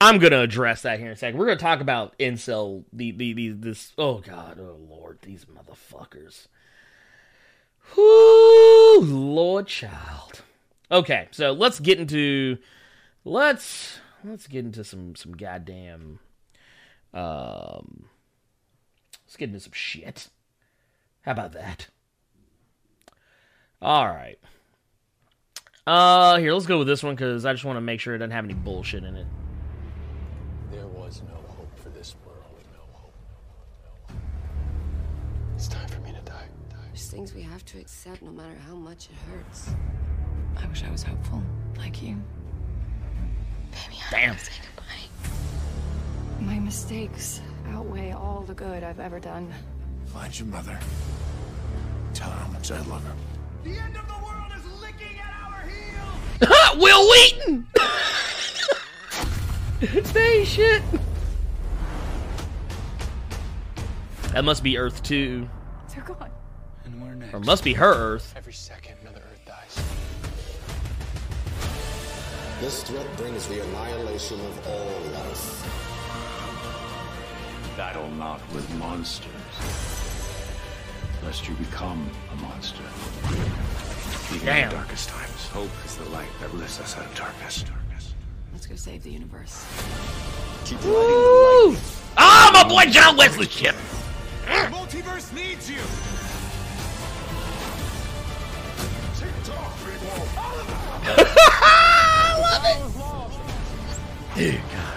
I'm 0.00 0.18
gonna 0.18 0.40
address 0.40 0.82
that 0.82 0.98
here 0.98 1.08
in 1.08 1.12
a 1.12 1.16
second. 1.16 1.38
We're 1.38 1.46
gonna 1.46 1.58
talk 1.58 1.80
about 1.80 2.18
incel. 2.18 2.84
The 2.92 3.12
the, 3.12 3.32
the 3.32 3.48
this. 3.50 3.92
Oh 3.98 4.18
god. 4.18 4.58
Oh 4.60 4.78
lord. 4.88 5.18
These 5.22 5.46
motherfuckers. 5.46 6.48
Whoo, 7.96 9.00
Lord 9.00 9.68
child. 9.68 10.42
Okay, 10.90 11.28
so 11.30 11.52
let's 11.52 11.80
get 11.80 11.98
into 11.98 12.58
let's 13.24 13.98
let's 14.30 14.46
get 14.46 14.64
into 14.64 14.84
some 14.84 15.14
some 15.14 15.32
goddamn 15.32 16.18
um 17.14 18.06
let's 19.24 19.36
get 19.36 19.48
into 19.48 19.60
some 19.60 19.72
shit. 19.72 20.28
How 21.22 21.32
about 21.32 21.52
that? 21.52 21.88
All 23.80 24.06
right. 24.06 24.38
Uh 25.86 26.38
here, 26.38 26.52
let's 26.52 26.66
go 26.66 26.78
with 26.78 26.86
this 26.86 27.02
one 27.02 27.16
cuz 27.16 27.44
I 27.44 27.52
just 27.52 27.64
want 27.64 27.76
to 27.76 27.80
make 27.80 28.00
sure 28.00 28.14
it 28.14 28.18
doesn't 28.18 28.32
have 28.32 28.44
any 28.44 28.54
bullshit 28.54 29.04
in 29.04 29.16
it. 29.16 29.26
There 30.70 30.86
was 30.86 31.22
no 31.28 31.34
hope 31.48 31.78
for 31.78 31.90
this 31.90 32.16
world. 32.24 32.42
No 32.72 32.80
hope. 32.92 33.14
No 33.84 34.14
hope. 34.14 34.20
It's 35.54 35.68
time 35.68 35.88
for 35.88 36.00
me 36.00 36.12
to 36.12 36.20
die. 36.22 36.48
die. 36.70 36.76
There's 36.88 37.10
things 37.10 37.34
we 37.34 37.42
have 37.42 37.64
to 37.66 37.78
accept 37.78 38.22
no 38.22 38.32
matter 38.32 38.56
how 38.66 38.74
much 38.74 39.08
it 39.10 39.16
hurts. 39.30 39.70
I 40.56 40.66
wish 40.66 40.82
I 40.82 40.90
was 40.90 41.02
hopeful, 41.02 41.42
like 41.76 42.02
you. 42.02 42.16
Baby, 43.84 43.98
I 44.06 44.10
Damn. 44.10 44.28
wanna 44.30 44.38
say 44.40 44.52
goodbye. 44.74 46.44
My 46.52 46.58
mistakes 46.58 47.40
outweigh 47.68 48.12
all 48.12 48.42
the 48.46 48.54
good 48.54 48.82
I've 48.82 49.00
ever 49.00 49.20
done. 49.20 49.52
Find 50.06 50.38
your 50.38 50.48
mother. 50.48 50.78
Tell 52.14 52.30
her 52.30 52.38
how 52.44 52.48
much 52.52 52.70
I 52.70 52.80
love 52.82 53.04
her. 53.04 53.14
The 53.64 53.78
end 53.78 53.96
of 53.96 54.06
the 54.06 54.14
world 54.24 54.52
is 54.56 54.80
licking 54.80 55.18
at 55.18 55.34
our 55.42 55.62
heels! 55.68 56.76
Wil 56.82 57.10
Wheaton. 57.10 57.66
They 59.78 60.44
shit. 60.46 60.82
That 64.32 64.42
must 64.42 64.62
be 64.62 64.78
Earth 64.78 65.02
2. 65.02 65.46
They're 65.94 66.02
gone. 66.02 66.30
And 66.84 67.02
we're 67.02 67.14
next. 67.14 67.34
Or 67.34 67.40
must 67.40 67.62
be 67.62 67.74
her 67.74 67.92
Earth. 67.92 68.32
Every 68.36 68.54
second, 68.54 68.96
This 72.60 72.82
threat 72.84 73.06
brings 73.18 73.46
the 73.48 73.62
annihilation 73.62 74.40
of 74.40 74.66
all 74.66 75.00
life. 75.12 75.62
Battle 77.76 78.08
not 78.12 78.40
with 78.54 78.66
monsters, 78.76 79.30
lest 81.22 81.46
you 81.46 81.54
become 81.56 82.10
a 82.32 82.36
monster. 82.36 82.82
Even 84.34 84.46
Damn. 84.46 84.62
in 84.64 84.68
the 84.70 84.74
darkest 84.76 85.10
times, 85.10 85.48
hope 85.48 85.68
is 85.84 85.96
the 85.96 86.08
light 86.08 86.30
that 86.40 86.54
lifts 86.54 86.80
us 86.80 86.96
out 86.96 87.04
of 87.04 87.14
darkness. 87.14 87.62
Darkness. 87.62 88.14
Let's 88.54 88.66
go 88.66 88.74
save 88.74 89.02
the 89.02 89.10
universe. 89.10 89.66
Keep 90.64 90.78
riding 90.78 90.92
the 90.92 90.96
Woo! 90.96 91.66
lightning. 91.68 91.82
Ah, 92.16 92.50
my 92.54 92.66
boy 92.66 92.90
John 92.90 93.18
Wesley 93.18 93.48
Shipp. 93.48 93.76
The 94.46 94.70
multiverse 94.74 95.30
needs 95.34 95.70
you! 95.70 95.76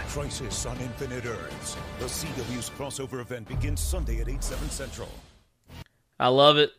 Crisis 0.10 0.65
on 0.65 0.78
Infinite 0.80 1.25
Earths. 1.25 1.78
The 1.99 2.06
CW's 2.06 2.69
crossover 2.71 3.21
event 3.21 3.47
begins 3.47 3.80
Sunday 3.80 4.19
at 4.21 4.28
8, 4.28 4.43
7 4.43 4.69
Central. 4.69 5.10
I 6.19 6.28
love 6.28 6.58
it. 6.58 6.71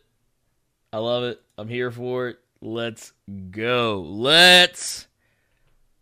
I 0.93 0.97
love 0.97 1.23
it. 1.23 1.41
I'm 1.57 1.67
here 1.67 1.91
for 1.91 2.27
it. 2.27 2.39
Let's 2.61 3.13
go. 3.49 4.01
Let's 4.07 5.07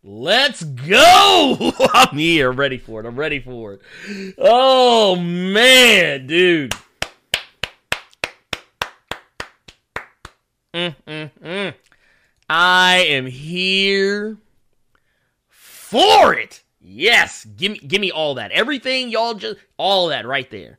Let's 0.03 0.63
go. 0.63 1.71
I'm 1.93 2.17
here. 2.17 2.51
I'm 2.51 2.57
ready 2.57 2.77
for 2.77 2.99
it. 2.99 3.05
I'm 3.05 3.15
ready 3.15 3.39
for 3.39 3.73
it. 3.73 4.35
Oh 4.37 5.15
man, 5.15 6.27
dude. 6.27 6.73
Mm, 10.73 10.95
mm, 11.07 11.29
mm. 11.43 11.73
I 12.49 12.97
am 13.07 13.25
here 13.27 14.37
for 15.89 16.33
it. 16.33 16.63
Yes, 16.81 17.45
give 17.45 17.73
me 17.73 17.79
give 17.79 17.99
me 17.99 18.11
all 18.11 18.35
that. 18.35 18.51
Everything 18.51 19.09
y'all 19.09 19.33
just 19.33 19.57
all 19.77 20.07
that 20.09 20.25
right 20.25 20.49
there. 20.49 20.77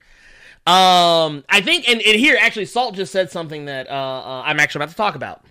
Um, 0.66 1.44
I 1.48 1.62
think, 1.62 1.88
and, 1.88 2.00
and 2.02 2.20
here 2.20 2.38
actually, 2.40 2.66
Salt 2.66 2.94
just 2.94 3.12
said 3.12 3.30
something 3.30 3.64
that 3.64 3.88
uh, 3.88 3.92
uh, 3.92 4.42
I'm 4.44 4.60
actually 4.60 4.80
about 4.80 4.90
to 4.90 4.96
talk 4.96 5.14
about. 5.14 5.44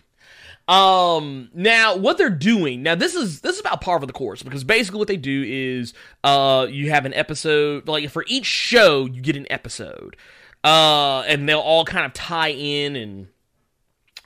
Um, 0.67 1.49
now 1.53 1.95
what 1.97 2.19
they're 2.19 2.29
doing 2.29 2.83
now, 2.83 2.93
this 2.93 3.15
is 3.15 3.41
this 3.41 3.55
is 3.55 3.59
about 3.59 3.81
par 3.81 3.99
for 3.99 4.05
the 4.05 4.13
course 4.13 4.43
because 4.43 4.63
basically 4.63 4.99
what 4.99 5.07
they 5.07 5.17
do 5.17 5.43
is 5.45 5.93
uh, 6.23 6.67
you 6.69 6.91
have 6.91 7.05
an 7.05 7.13
episode 7.15 7.87
like 7.87 8.07
for 8.11 8.23
each 8.27 8.45
show 8.45 9.05
you 9.05 9.21
get 9.21 9.35
an 9.35 9.47
episode, 9.49 10.15
uh, 10.63 11.21
and 11.21 11.49
they'll 11.49 11.59
all 11.59 11.85
kind 11.85 12.05
of 12.05 12.13
tie 12.13 12.51
in 12.51 12.95
and 12.95 13.27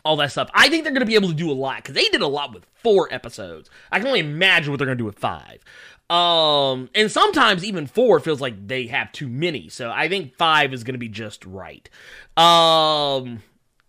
all 0.04 0.16
that 0.18 0.32
stuff. 0.32 0.50
I 0.54 0.70
think 0.70 0.84
they're 0.84 0.94
going 0.94 1.02
to 1.02 1.06
be 1.06 1.16
able 1.16 1.30
to 1.30 1.36
do 1.36 1.52
a 1.52 1.54
lot 1.54 1.78
because 1.78 1.96
they 1.96 2.08
did 2.10 2.22
a 2.22 2.28
lot 2.28 2.54
with 2.54 2.66
four 2.76 3.08
episodes. 3.12 3.70
I 3.92 4.00
can 4.00 4.08
only 4.08 4.20
imagine 4.20 4.72
what 4.72 4.78
they're 4.78 4.86
going 4.86 4.98
to 4.98 5.02
do 5.02 5.06
with 5.06 5.20
five. 5.20 5.64
Um, 6.10 6.90
and 6.94 7.10
sometimes 7.10 7.64
even 7.64 7.88
four 7.88 8.20
feels 8.20 8.42
like 8.42 8.68
they 8.68 8.88
have 8.88 9.12
too 9.12 9.28
many. 9.28 9.70
So 9.70 9.90
I 9.90 10.10
think 10.10 10.36
five 10.36 10.74
is 10.74 10.84
going 10.84 10.94
to 10.94 11.00
be 11.00 11.08
just 11.08 11.46
right. 11.46 11.90
Um, 12.36 13.42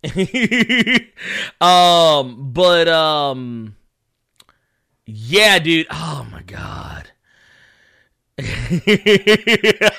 um, 1.61 2.51
but 2.53 2.87
um, 2.87 3.75
yeah, 5.05 5.59
dude. 5.59 5.87
Oh 5.91 6.25
my 6.31 6.41
god. 6.43 7.11
I 8.37 9.91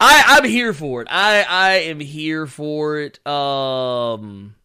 I'm 0.00 0.44
here 0.44 0.72
for 0.72 1.02
it. 1.02 1.08
I 1.08 1.44
I 1.48 1.70
am 1.82 2.00
here 2.00 2.48
for 2.48 2.98
it. 2.98 3.24
Um 3.24 4.56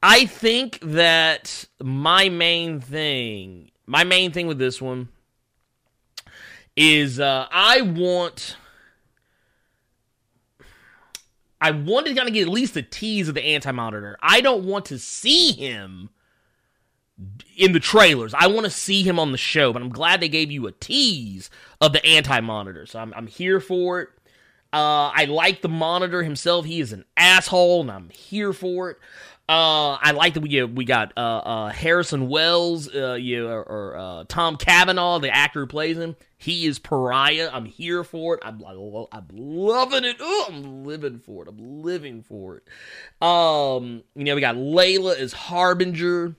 I 0.00 0.26
think 0.26 0.78
that 0.82 1.64
my 1.82 2.28
main 2.28 2.80
thing, 2.80 3.72
my 3.86 4.04
main 4.04 4.30
thing 4.30 4.46
with 4.46 4.58
this 4.58 4.80
one 4.80 5.08
is 6.76 7.18
uh 7.18 7.48
I 7.50 7.80
want 7.80 8.56
I 11.60 11.72
wanted 11.72 12.10
to 12.10 12.14
kind 12.14 12.28
of 12.28 12.34
get 12.34 12.42
at 12.42 12.48
least 12.48 12.76
a 12.76 12.82
tease 12.82 13.26
of 13.26 13.34
the 13.34 13.44
anti-monitor. 13.44 14.16
I 14.22 14.40
don't 14.40 14.64
want 14.64 14.84
to 14.86 15.00
see 15.00 15.50
him 15.50 16.10
in 17.58 17.72
the 17.72 17.80
trailers. 17.80 18.32
I 18.32 18.46
want 18.46 18.64
to 18.64 18.70
see 18.70 19.02
him 19.02 19.18
on 19.18 19.32
the 19.32 19.38
show, 19.38 19.72
but 19.72 19.82
I'm 19.82 19.90
glad 19.90 20.20
they 20.20 20.28
gave 20.28 20.50
you 20.50 20.66
a 20.66 20.72
tease 20.72 21.50
of 21.80 21.92
the 21.92 22.04
anti-monitor. 22.06 22.86
So 22.86 23.00
I'm, 23.00 23.12
I'm 23.14 23.26
here 23.26 23.60
for 23.60 24.00
it. 24.00 24.08
Uh, 24.72 25.10
I 25.14 25.24
like 25.24 25.62
the 25.62 25.68
monitor 25.68 26.22
himself. 26.22 26.64
He 26.66 26.80
is 26.80 26.92
an 26.92 27.04
asshole, 27.16 27.80
and 27.82 27.90
I'm 27.90 28.10
here 28.10 28.52
for 28.52 28.90
it. 28.90 28.98
Uh, 29.48 29.94
I 29.94 30.10
like 30.10 30.34
that 30.34 30.42
we 30.42 30.62
we 30.62 30.84
got 30.84 31.14
uh, 31.16 31.20
uh, 31.38 31.68
Harrison 31.70 32.28
Wells, 32.28 32.94
uh, 32.94 33.14
you 33.14 33.48
or, 33.48 33.62
or 33.62 34.24
Tom 34.28 34.56
Cavanagh, 34.56 35.20
the 35.20 35.34
actor 35.34 35.60
who 35.60 35.66
plays 35.66 35.96
him. 35.96 36.16
He 36.36 36.66
is 36.66 36.78
Pariah. 36.78 37.48
I'm 37.50 37.64
here 37.64 38.04
for 38.04 38.34
it. 38.34 38.42
I'm 38.44 38.62
I'm 39.10 39.26
loving 39.32 40.04
it. 40.04 40.20
Ooh, 40.20 40.44
I'm 40.48 40.84
living 40.84 41.18
for 41.18 41.44
it. 41.44 41.48
I'm 41.48 41.82
living 41.82 42.22
for 42.22 42.58
it. 42.58 43.26
Um, 43.26 44.02
you 44.14 44.24
know, 44.24 44.34
we 44.34 44.42
got 44.42 44.56
Layla 44.56 45.16
as 45.16 45.32
Harbinger. 45.32 46.36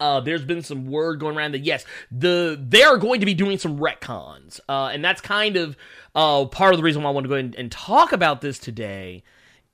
Uh, 0.00 0.20
there's 0.20 0.44
been 0.44 0.62
some 0.62 0.86
word 0.86 1.18
going 1.18 1.36
around 1.36 1.52
that 1.52 1.64
yes, 1.64 1.84
the 2.10 2.58
they 2.60 2.82
are 2.82 2.96
going 2.96 3.20
to 3.20 3.26
be 3.26 3.34
doing 3.34 3.58
some 3.58 3.78
retcons, 3.78 4.60
uh, 4.68 4.90
and 4.92 5.04
that's 5.04 5.20
kind 5.20 5.56
of 5.56 5.76
uh, 6.14 6.44
part 6.46 6.72
of 6.72 6.78
the 6.78 6.84
reason 6.84 7.02
why 7.02 7.10
I 7.10 7.12
want 7.12 7.24
to 7.24 7.28
go 7.28 7.34
ahead 7.34 7.46
and, 7.46 7.54
and 7.56 7.72
talk 7.72 8.12
about 8.12 8.40
this 8.40 8.58
today. 8.58 9.24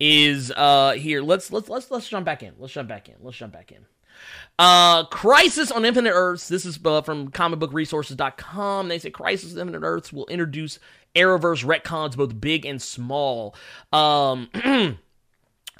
Is 0.00 0.52
uh 0.56 0.92
here? 0.92 1.22
Let's 1.22 1.52
let's 1.52 1.68
let's 1.68 1.90
let's 1.90 2.08
jump 2.08 2.26
back 2.26 2.42
in. 2.42 2.54
Let's 2.58 2.72
jump 2.72 2.88
back 2.88 3.08
in. 3.08 3.14
Let's 3.20 3.36
jump 3.36 3.52
back 3.52 3.70
in. 3.70 3.86
Uh, 4.58 5.04
Crisis 5.04 5.70
on 5.70 5.84
Infinite 5.84 6.12
Earths. 6.12 6.48
This 6.48 6.64
is 6.64 6.78
uh, 6.84 7.02
from 7.02 7.30
comicbookresources.com. 7.30 8.88
They 8.88 8.98
say 8.98 9.10
Crisis 9.10 9.54
on 9.54 9.60
Infinite 9.60 9.86
Earths 9.86 10.12
will 10.12 10.26
introduce 10.26 10.78
Arrowverse 11.14 11.64
retcons, 11.64 12.16
both 12.16 12.40
big 12.40 12.64
and 12.64 12.80
small. 12.82 13.54
Um. 13.92 14.98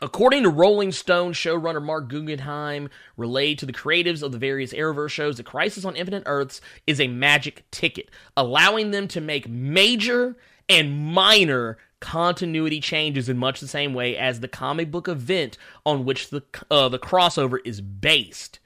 According 0.03 0.43
to 0.43 0.49
Rolling 0.49 0.91
Stone 0.91 1.35
showrunner 1.35 1.83
Marc 1.83 2.09
Guggenheim, 2.09 2.91
relayed 3.17 3.59
to 3.61 3.67
the 3.67 3.73
creatives 3.73 4.23
of 4.23 4.33
the 4.33 4.39
various 4.39 4.73
Arrowverse 4.73 5.11
shows, 5.11 5.37
the 5.37 5.45
Crisis 5.45 5.85
on 5.85 5.95
Infinite 5.95 6.25
Earths 6.27 6.61
is 6.87 7.01
a 7.01 7.07
magic 7.07 7.65
ticket, 7.71 8.11
allowing 8.37 8.91
them 8.91 9.07
to 9.09 9.21
make 9.21 9.49
major 9.49 10.37
and 10.69 11.13
minor 11.13 11.79
continuity 12.01 12.81
changes 12.81 13.29
in 13.29 13.39
much 13.39 13.61
the 13.61 13.69
same 13.69 13.95
way 13.95 14.17
as 14.17 14.41
the 14.41 14.49
comic 14.49 14.91
book 14.91 15.09
event 15.09 15.57
on 15.87 16.05
which 16.05 16.31
the 16.31 16.43
uh, 16.71 16.89
the 16.89 16.99
crossover 16.99 17.59
is 17.65 17.81
based. 17.81 18.59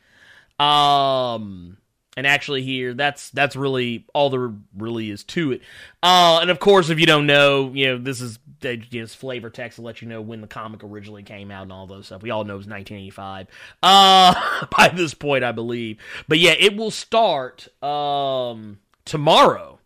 Um, 0.59 1.77
and 2.19 2.27
actually, 2.27 2.65
here 2.65 2.95
that's 2.95 3.31
that's 3.31 3.55
really 3.55 4.05
all 4.13 4.29
there 4.29 4.53
really 4.77 5.09
is 5.09 5.23
to 5.23 5.53
it. 5.53 5.63
Uh, 6.03 6.41
and 6.43 6.51
of 6.51 6.59
course, 6.59 6.91
if 6.91 6.99
you 6.99 7.07
don't 7.07 7.27
know, 7.29 7.71
you 7.73 7.87
know 7.87 7.97
this 7.97 8.21
is 8.21 8.41
just 8.61 9.17
flavor 9.17 9.51
text 9.51 9.77
to 9.77 9.83
let 9.83 10.03
you 10.03 10.09
know 10.09 10.21
when 10.21 10.41
the 10.41 10.49
comic 10.49 10.83
originally 10.83 11.23
came 11.23 11.53
out 11.53 11.63
and 11.63 11.73
all 11.73 11.87
those 11.87 12.07
stuff. 12.07 12.21
We 12.21 12.31
all 12.31 12.43
know 12.43 12.55
it 12.55 12.57
was 12.57 12.67
1985. 12.67 13.47
Uh, 13.85 14.67
by 14.77 14.89
this 14.89 15.15
point, 15.15 15.45
I 15.45 15.53
believe. 15.53 15.99
But 16.27 16.41
yeah, 16.41 16.57
it 16.59 16.77
will 16.77 16.91
start 16.91 17.69
um 17.85 18.81
tomorrow. 19.05 19.79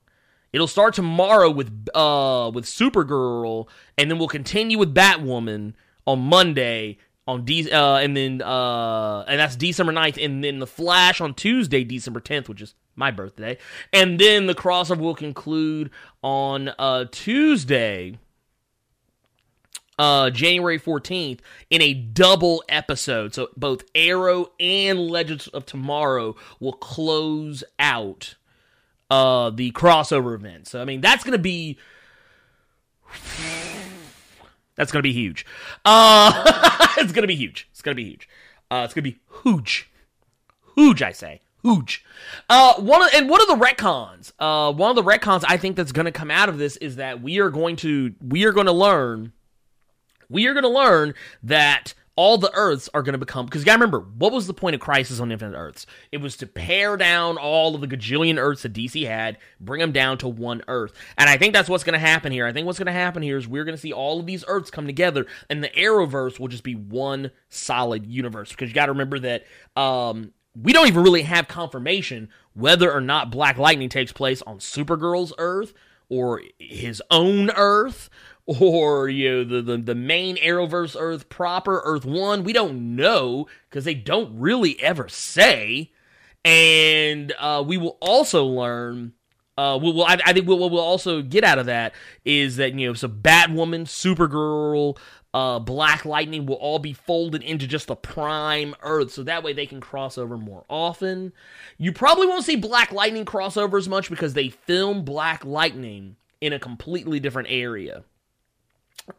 It'll 0.55 0.67
start 0.67 0.95
tomorrow 0.95 1.51
with 1.51 1.87
uh 1.95 2.51
with 2.55 2.65
Supergirl, 2.65 3.69
and 3.99 4.11
then 4.11 4.19
we'll 4.19 4.29
continue 4.29 4.79
with 4.79 4.95
Batwoman 4.95 5.75
on 6.07 6.21
Monday 6.21 6.97
on 7.27 7.45
D 7.45 7.71
uh 7.71 7.97
and 7.97 8.17
then 8.17 8.43
uh 8.43 9.25
and 9.29 9.39
that's 9.39 9.57
December 9.57 9.93
9th 9.93 10.23
and 10.23 10.43
then 10.43 10.59
the 10.59 10.67
Flash 10.67 11.21
on 11.21 11.35
Tuesday 11.35 11.85
December 11.85 12.21
10th 12.21 12.49
which 12.49 12.63
is 12.63 12.75
my 12.97 13.11
birthday. 13.11 13.57
And 13.93 14.19
then 14.19 14.47
the 14.47 14.55
crossover 14.55 14.99
will 14.99 15.15
conclude 15.15 15.91
on 16.23 16.71
uh 16.79 17.07
Tuesday 17.11 18.19
uh 19.99 20.31
January 20.31 20.81
14th 20.81 21.41
in 21.71 21.81
a 21.81 21.95
double 21.95 22.65
episode. 22.69 23.35
So 23.35 23.49
both 23.57 23.85
Arrow 23.95 24.53
and 24.59 25.01
Legends 25.01 25.47
of 25.49 25.65
Tomorrow 25.65 26.35
will 26.59 26.73
close 26.73 27.63
out 27.79 28.35
uh 29.11 29.51
the 29.51 29.71
crossover 29.73 30.35
event. 30.35 30.67
So 30.67 30.83
I 30.83 30.85
mean 30.85 31.01
that's 31.01 31.23
going 31.23 31.33
to 31.33 31.39
be 31.39 31.79
that's 34.83 34.91
gonna 34.91 35.03
be 35.03 35.13
huge. 35.13 35.47
Uh, 35.85 36.89
it's 36.99 37.13
gonna 37.13 37.29
be 37.29 37.37
huge. 37.37 37.69
It's 37.71 37.83
gonna 37.83 37.95
be 37.95 38.05
huge. 38.05 38.29
Uh, 38.69 38.83
it's 38.85 38.95
gonna 38.95 39.05
be 39.05 39.21
huge, 39.45 39.89
huge. 40.75 41.03
I 41.03 41.13
say 41.13 41.41
huge. 41.63 42.05
Uh, 42.51 42.75
one 42.81 43.01
of 43.01 43.09
and 43.15 43.31
one 43.31 43.41
of 43.41 43.47
the 43.47 43.65
retcons. 43.65 44.33
Uh, 44.41 44.73
one 44.73 44.91
of 44.91 44.97
the 44.97 45.09
retcons 45.09 45.45
I 45.47 45.57
think 45.57 45.77
that's 45.77 45.93
gonna 45.93 46.11
come 46.11 46.33
out 46.33 46.49
of 46.49 46.59
this 46.59 46.77
is 46.79 46.97
that 46.97 47.23
we 47.23 47.39
are 47.39 47.51
going 47.51 47.77
to 47.77 48.13
we 48.21 48.45
are 48.45 48.53
going 48.53 48.67
to 48.67 48.73
learn. 48.73 49.33
We 50.29 50.47
are 50.47 50.55
going 50.55 50.65
to 50.65 50.69
learn 50.69 51.15
that 51.45 51.95
all 52.15 52.37
the 52.39 52.53
Earths 52.55 52.89
are 52.93 53.03
going 53.03 53.15
to 53.15 53.19
become 53.19 53.47
because 53.47 53.63
you 53.63 53.67
got 53.67 53.77
to 53.77 53.81
remember 53.81 54.01
what 54.19 54.33
was 54.33 54.47
the 54.47 54.55
point 54.55 54.75
of 54.75 54.81
Crisis 54.81 55.21
on 55.21 55.33
Infinite 55.33 55.57
Earths? 55.57 55.87
It 56.11 56.19
was 56.19 56.37
to 56.39 56.47
pare 56.47 56.97
down 56.97 57.39
all 57.39 57.75
of 57.75 57.81
the 57.81 57.89
gajillion 57.89 58.39
Earths 58.39 58.63
that 58.63 58.73
DC 58.73 59.07
had, 59.07 59.39
bring 59.61 59.81
them 59.81 59.93
down 59.93 60.19
to 60.19 60.29
one 60.29 60.63
Earth, 60.69 60.93
and 61.17 61.29
I 61.29 61.37
think 61.37 61.55
that's 61.55 61.69
what's 61.69 61.85
going 61.85 61.95
to 61.95 61.99
happen 61.99 62.33
here. 62.33 62.47
I 62.47 62.53
think 62.53 62.67
what's 62.67 62.79
going 62.79 62.87
to 62.87 62.93
happen 62.93 63.23
here 63.23 63.39
is 63.39 63.49
we're 63.49 63.65
going 63.65 63.77
to 63.77 63.81
see 63.81 63.93
all 63.93 64.21
of 64.21 64.27
these 64.27 64.45
Earths 64.47 64.71
come 64.71 64.87
together, 64.87 65.27
and 65.49 65.63
the 65.63 65.71
Arrowverse 65.71 66.39
will 66.39 66.49
just 66.49 66.65
be 66.65 66.75
one 66.75 67.31
solid 67.49 68.07
universe. 68.07 68.51
Because 68.51 68.69
you 68.69 68.75
got 68.75 68.87
to 68.87 68.93
remember 68.93 69.19
that 69.21 69.45
um, 69.77 70.33
we 70.61 70.73
don't 70.73 70.89
even 70.89 71.03
really 71.03 71.23
have 71.23 71.49
confirmation 71.49 72.29
whether 72.55 72.93
or 72.93 73.01
not 73.01 73.31
Black 73.31 73.57
Lightning 73.57 73.89
takes 73.89 74.13
place 74.13 74.43
on 74.43 74.59
Supergirl's 74.59 75.33
Earth 75.39 75.73
or 76.09 76.43
his 76.59 77.03
own 77.11 77.51
Earth 77.51 78.11
or 78.47 79.09
you 79.09 79.31
know 79.31 79.45
the, 79.45 79.63
the 79.63 79.77
the 79.79 79.95
main 79.95 80.37
Arrowverse 80.37 80.97
Earth 80.99 81.29
proper 81.29 81.81
Earth 81.85 82.05
One. 82.05 82.45
We 82.45 82.53
don't 82.53 82.97
know 82.97 83.47
because 83.69 83.85
they 83.85 83.95
don't 83.95 84.39
really 84.39 84.81
ever 84.83 85.09
say. 85.09 85.93
And 86.45 87.33
uh, 87.39 87.63
we 87.65 87.79
will 87.79 87.99
also 88.01 88.45
learn. 88.45 89.13
Uh, 89.57 89.77
I, 89.77 90.19
I, 90.25 90.33
think 90.33 90.49
what 90.49 90.59
we'll, 90.59 90.71
we'll 90.71 90.81
also 90.81 91.21
get 91.21 91.45
out 91.45 91.59
of 91.59 91.67
that 91.67 91.93
is 92.25 92.57
that 92.57 92.75
you 92.75 92.89
know 92.89 92.95
so 92.95 93.07
Batwoman, 93.07 93.85
Supergirl, 93.85 94.99
uh, 95.35 95.59
Black 95.61 96.05
Lightning 96.05 96.47
will 96.47 96.57
all 96.57 96.79
be 96.79 96.95
folded 96.95 97.43
into 97.43 97.67
just 97.67 97.87
the 97.87 97.95
prime 97.95 98.75
Earth, 98.83 99.13
so 99.13 99.23
that 99.23 99.45
way 99.45 99.53
they 99.53 99.67
can 99.67 99.81
cross 99.81 100.19
over 100.19 100.37
more 100.37 100.65
often. 100.69 101.33
You 101.79 101.93
probably 101.93 102.27
won't 102.27 102.45
see 102.45 102.57
Black 102.57 102.93
Lightning 102.93 103.27
crossover 103.27 103.79
as 103.79 103.89
much 103.89 104.09
because 104.09 104.35
they 104.35 104.49
film 104.49 105.05
Black 105.05 105.45
Lightning 105.45 106.17
in 106.41 106.53
a 106.53 106.59
completely 106.59 107.21
different 107.21 107.49
area 107.51 108.03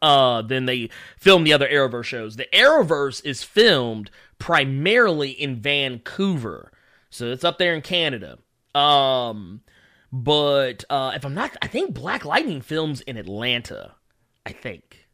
uh, 0.02 0.42
than 0.42 0.66
they 0.66 0.90
film 1.18 1.44
the 1.44 1.52
other 1.52 1.68
Arrowverse 1.68 2.04
shows. 2.04 2.36
The 2.36 2.48
Arrowverse 2.52 3.24
is 3.24 3.42
filmed 3.42 4.10
primarily 4.38 5.30
in 5.30 5.56
Vancouver, 5.56 6.72
so 7.10 7.30
it's 7.30 7.44
up 7.44 7.58
there 7.58 7.74
in 7.74 7.82
Canada. 7.82 8.38
Um, 8.74 9.62
but 10.12 10.84
uh, 10.90 11.12
if 11.14 11.24
I'm 11.24 11.34
not, 11.34 11.56
I 11.62 11.66
think 11.66 11.94
Black 11.94 12.24
Lightning 12.24 12.60
films 12.60 13.00
in 13.02 13.16
Atlanta. 13.16 13.94
I 14.46 14.52
think 14.52 15.06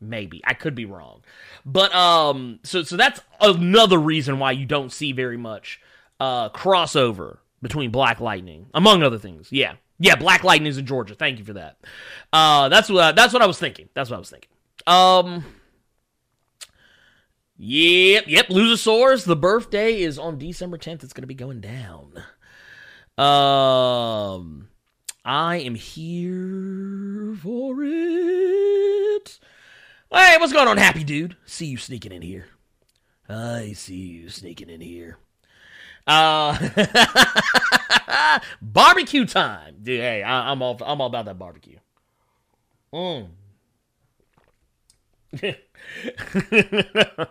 maybe 0.00 0.40
I 0.44 0.54
could 0.54 0.74
be 0.74 0.86
wrong, 0.86 1.22
but 1.66 1.94
um, 1.94 2.60
so 2.62 2.82
so 2.82 2.96
that's 2.96 3.20
another 3.40 3.98
reason 3.98 4.38
why 4.38 4.52
you 4.52 4.66
don't 4.66 4.92
see 4.92 5.12
very 5.12 5.36
much 5.36 5.80
uh 6.18 6.48
crossover 6.50 7.38
between 7.62 7.90
Black 7.90 8.20
Lightning, 8.20 8.66
among 8.72 9.02
other 9.02 9.18
things. 9.18 9.48
Yeah, 9.50 9.74
yeah, 10.00 10.16
Black 10.16 10.42
Lightning 10.42 10.68
is 10.68 10.78
in 10.78 10.86
Georgia. 10.86 11.14
Thank 11.14 11.38
you 11.38 11.44
for 11.44 11.52
that. 11.52 11.76
Uh, 12.32 12.70
that's 12.70 12.88
what 12.88 13.14
that's 13.14 13.34
what 13.34 13.42
I 13.42 13.46
was 13.46 13.58
thinking. 13.58 13.90
That's 13.94 14.08
what 14.08 14.16
I 14.16 14.18
was 14.18 14.30
thinking. 14.30 14.48
Um, 14.86 15.44
yep, 17.58 18.24
yep. 18.26 18.46
Luchasaurus. 18.48 19.26
The 19.26 19.36
birthday 19.36 20.00
is 20.00 20.18
on 20.18 20.38
December 20.38 20.78
tenth. 20.78 21.04
It's 21.04 21.12
gonna 21.12 21.26
be 21.26 21.34
going 21.34 21.60
down. 21.60 22.14
Um, 23.18 24.68
I 25.22 25.56
am 25.56 25.74
here 25.74 27.36
for 27.42 27.76
it. 27.82 29.38
Hey, 30.10 30.36
what's 30.40 30.54
going 30.54 30.66
on, 30.66 30.78
happy 30.78 31.04
dude? 31.04 31.36
See 31.44 31.66
you 31.66 31.76
sneaking 31.76 32.12
in 32.12 32.22
here. 32.22 32.46
I 33.28 33.74
see 33.74 33.96
you 33.96 34.30
sneaking 34.30 34.70
in 34.70 34.80
here. 34.80 35.18
Uh, 36.06 36.56
barbecue 38.62 39.24
time, 39.24 39.76
dude. 39.82 40.00
Hey, 40.00 40.22
I, 40.22 40.52
am 40.52 40.62
all 40.62 40.78
I'm 40.84 41.00
all 41.00 41.06
about 41.06 41.26
that 41.26 41.38
barbecue. 41.38 41.78
Mm. 42.92 43.28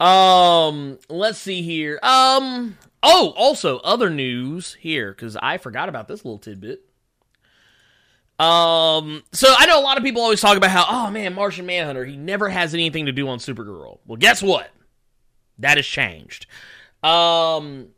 um, 0.00 0.98
let's 1.08 1.38
see 1.38 1.62
here. 1.62 1.98
Um, 2.02 2.78
oh, 3.02 3.32
also 3.36 3.78
other 3.78 4.10
news 4.10 4.76
here 4.80 5.12
because 5.12 5.36
I 5.36 5.58
forgot 5.58 5.88
about 5.88 6.08
this 6.08 6.24
little 6.24 6.38
tidbit. 6.38 6.84
Um, 8.38 9.22
so 9.32 9.54
I 9.58 9.66
know 9.66 9.78
a 9.78 9.82
lot 9.82 9.98
of 9.98 10.02
people 10.02 10.22
always 10.22 10.40
talk 10.40 10.56
about 10.56 10.70
how, 10.70 10.86
oh 10.88 11.10
man, 11.10 11.34
Martian 11.34 11.66
Manhunter, 11.66 12.06
he 12.06 12.16
never 12.16 12.48
has 12.48 12.72
anything 12.72 13.04
to 13.04 13.12
do 13.12 13.28
on 13.28 13.38
Supergirl. 13.38 13.98
Well, 14.06 14.16
guess 14.16 14.42
what? 14.42 14.70
That 15.58 15.76
has 15.76 15.84
changed. 15.84 16.46
Um, 17.02 17.88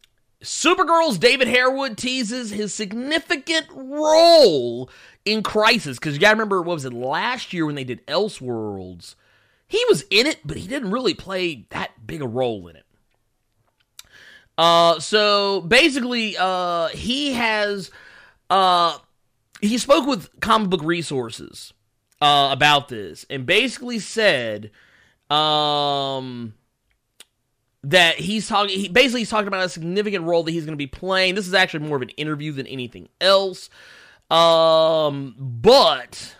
Supergirl's 0.42 1.18
David 1.18 1.48
Harewood 1.48 1.96
teases 1.96 2.50
his 2.50 2.74
significant 2.74 3.66
role 3.70 4.90
in 5.24 5.42
Crisis 5.42 5.98
because 5.98 6.14
you 6.14 6.20
gotta 6.20 6.34
remember, 6.34 6.62
what 6.62 6.74
was 6.74 6.84
it 6.84 6.92
last 6.92 7.52
year 7.52 7.66
when 7.66 7.74
they 7.74 7.84
did 7.84 8.06
Elseworlds? 8.06 9.14
He 9.68 9.82
was 9.88 10.04
in 10.10 10.26
it, 10.26 10.40
but 10.44 10.56
he 10.56 10.66
didn't 10.66 10.90
really 10.90 11.14
play 11.14 11.66
that 11.70 12.06
big 12.06 12.22
a 12.22 12.26
role 12.26 12.68
in 12.68 12.76
it. 12.76 12.84
Uh, 14.58 15.00
so 15.00 15.62
basically, 15.62 16.36
uh, 16.38 16.88
he 16.88 17.32
has, 17.32 17.90
uh, 18.50 18.98
he 19.60 19.78
spoke 19.78 20.06
with 20.06 20.28
comic 20.40 20.68
book 20.70 20.82
resources 20.82 21.72
uh, 22.20 22.50
about 22.52 22.88
this 22.88 23.24
and 23.30 23.46
basically 23.46 23.98
said 23.98 24.70
um, 25.30 26.54
that 27.84 28.16
he's 28.16 28.48
talking 28.48 28.78
he 28.78 28.88
basically 28.88 29.20
he's 29.20 29.30
talking 29.30 29.48
about 29.48 29.64
a 29.64 29.68
significant 29.68 30.24
role 30.24 30.42
that 30.42 30.52
he's 30.52 30.64
going 30.64 30.72
to 30.72 30.76
be 30.76 30.86
playing 30.86 31.34
this 31.34 31.46
is 31.46 31.54
actually 31.54 31.86
more 31.86 31.96
of 31.96 32.02
an 32.02 32.10
interview 32.10 32.52
than 32.52 32.66
anything 32.66 33.08
else 33.20 33.68
um, 34.30 35.34
but 35.38 36.36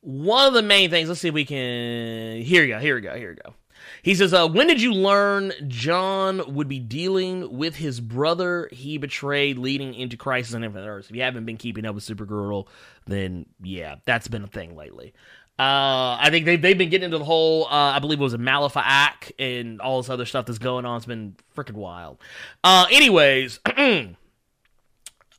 one 0.00 0.46
of 0.46 0.54
the 0.54 0.62
main 0.62 0.88
things 0.88 1.08
let's 1.08 1.20
see 1.20 1.28
if 1.28 1.34
we 1.34 1.44
can 1.44 2.40
here 2.42 2.62
we 2.62 2.68
go 2.68 2.78
here 2.78 2.94
we 2.94 3.00
go 3.00 3.16
here 3.16 3.30
we 3.30 3.36
go 3.36 3.54
he 4.02 4.14
says, 4.14 4.32
uh, 4.32 4.48
When 4.48 4.66
did 4.66 4.80
you 4.80 4.92
learn 4.92 5.52
John 5.68 6.54
would 6.54 6.68
be 6.68 6.78
dealing 6.78 7.56
with 7.56 7.76
his 7.76 8.00
brother 8.00 8.68
he 8.72 8.98
betrayed 8.98 9.58
leading 9.58 9.94
into 9.94 10.16
Crisis 10.16 10.54
on 10.54 10.64
Infinite 10.64 10.86
Earths? 10.86 11.10
If 11.10 11.16
you 11.16 11.22
haven't 11.22 11.44
been 11.44 11.56
keeping 11.56 11.84
up 11.84 11.94
with 11.94 12.04
Supergirl, 12.04 12.66
then 13.06 13.46
yeah, 13.62 13.96
that's 14.04 14.28
been 14.28 14.44
a 14.44 14.48
thing 14.48 14.76
lately. 14.76 15.12
Uh, 15.60 16.16
I 16.18 16.28
think 16.30 16.46
they've, 16.46 16.62
they've 16.62 16.78
been 16.78 16.88
getting 16.88 17.04
into 17.04 17.18
the 17.18 17.24
whole, 17.24 17.66
uh, 17.66 17.68
I 17.68 17.98
believe 17.98 18.18
it 18.18 18.22
was 18.22 18.32
a 18.32 18.38
Malefic 18.38 19.34
and 19.38 19.78
all 19.82 20.00
this 20.00 20.08
other 20.08 20.24
stuff 20.24 20.46
that's 20.46 20.58
going 20.58 20.86
on. 20.86 20.96
It's 20.96 21.04
been 21.04 21.36
freaking 21.54 21.74
wild. 21.74 22.16
Uh, 22.64 22.86
anyways, 22.90 23.60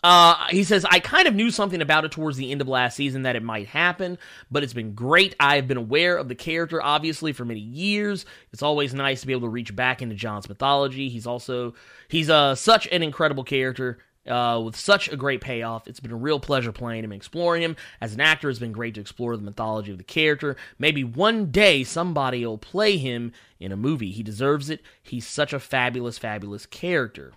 Uh, 0.04 0.48
he 0.50 0.64
says, 0.64 0.84
I 0.90 1.00
kind 1.00 1.28
of 1.28 1.36
knew 1.36 1.52
something 1.52 1.80
about 1.80 2.06
it 2.06 2.12
towards 2.12 2.36
the 2.36 2.52
end 2.52 2.60
of 2.60 2.68
last 2.68 2.96
season 2.96 3.22
that 3.22 3.36
it 3.36 3.44
might 3.44 3.68
happen, 3.68 4.18
but 4.50 4.64
it's 4.64 4.74
been 4.74 4.96
great. 4.96 5.36
I've 5.40 5.68
been 5.68 5.78
aware 5.78 6.18
of 6.18 6.28
the 6.28 6.34
character, 6.34 6.82
obviously, 6.82 7.34
for 7.34 7.46
many 7.46 7.60
years. 7.60 8.26
It's 8.52 8.64
always 8.64 8.96
nice 8.96 9.22
to 9.22 9.28
be 9.28 9.34
able 9.34 9.44
to 9.44 9.50
reach 9.50 9.76
back 9.76 10.02
into 10.02 10.16
John's 10.16 10.50
mythology. 10.50 11.08
He's 11.08 11.28
also, 11.28 11.76
he's 12.08 12.32
uh, 12.32 12.56
such 12.56 12.88
an 12.88 13.04
incredible 13.04 13.44
character. 13.44 14.00
Uh, 14.28 14.62
with 14.64 14.76
such 14.76 15.10
a 15.10 15.18
great 15.18 15.42
payoff, 15.42 15.88
it's 15.88 16.00
been 16.00 16.12
a 16.12 16.16
real 16.16 16.40
pleasure 16.40 16.72
playing 16.72 17.04
him, 17.04 17.12
and 17.12 17.20
exploring 17.20 17.64
him. 17.64 17.76
As 18.00 18.14
an 18.14 18.22
actor, 18.22 18.50
it's 18.52 18.60
been 18.60 18.72
great 18.72 18.94
to 18.94 19.02
explore 19.02 19.36
the 19.36 19.42
mythology 19.42 19.92
of 19.92 19.98
the 19.98 20.04
character. 20.04 20.56
Maybe 20.78 21.04
one 21.04 21.50
day 21.50 21.84
somebody 21.84 22.46
will 22.46 22.60
play 22.60 22.98
him 22.98 23.32
in 23.60 23.72
a 23.72 23.78
movie. 23.78 24.12
He 24.12 24.22
deserves 24.22 24.70
it. 24.70 24.82
He's 25.02 25.26
such 25.26 25.54
a 25.54 25.60
fabulous, 25.60 26.20
fabulous 26.20 26.68
character. 26.68 27.34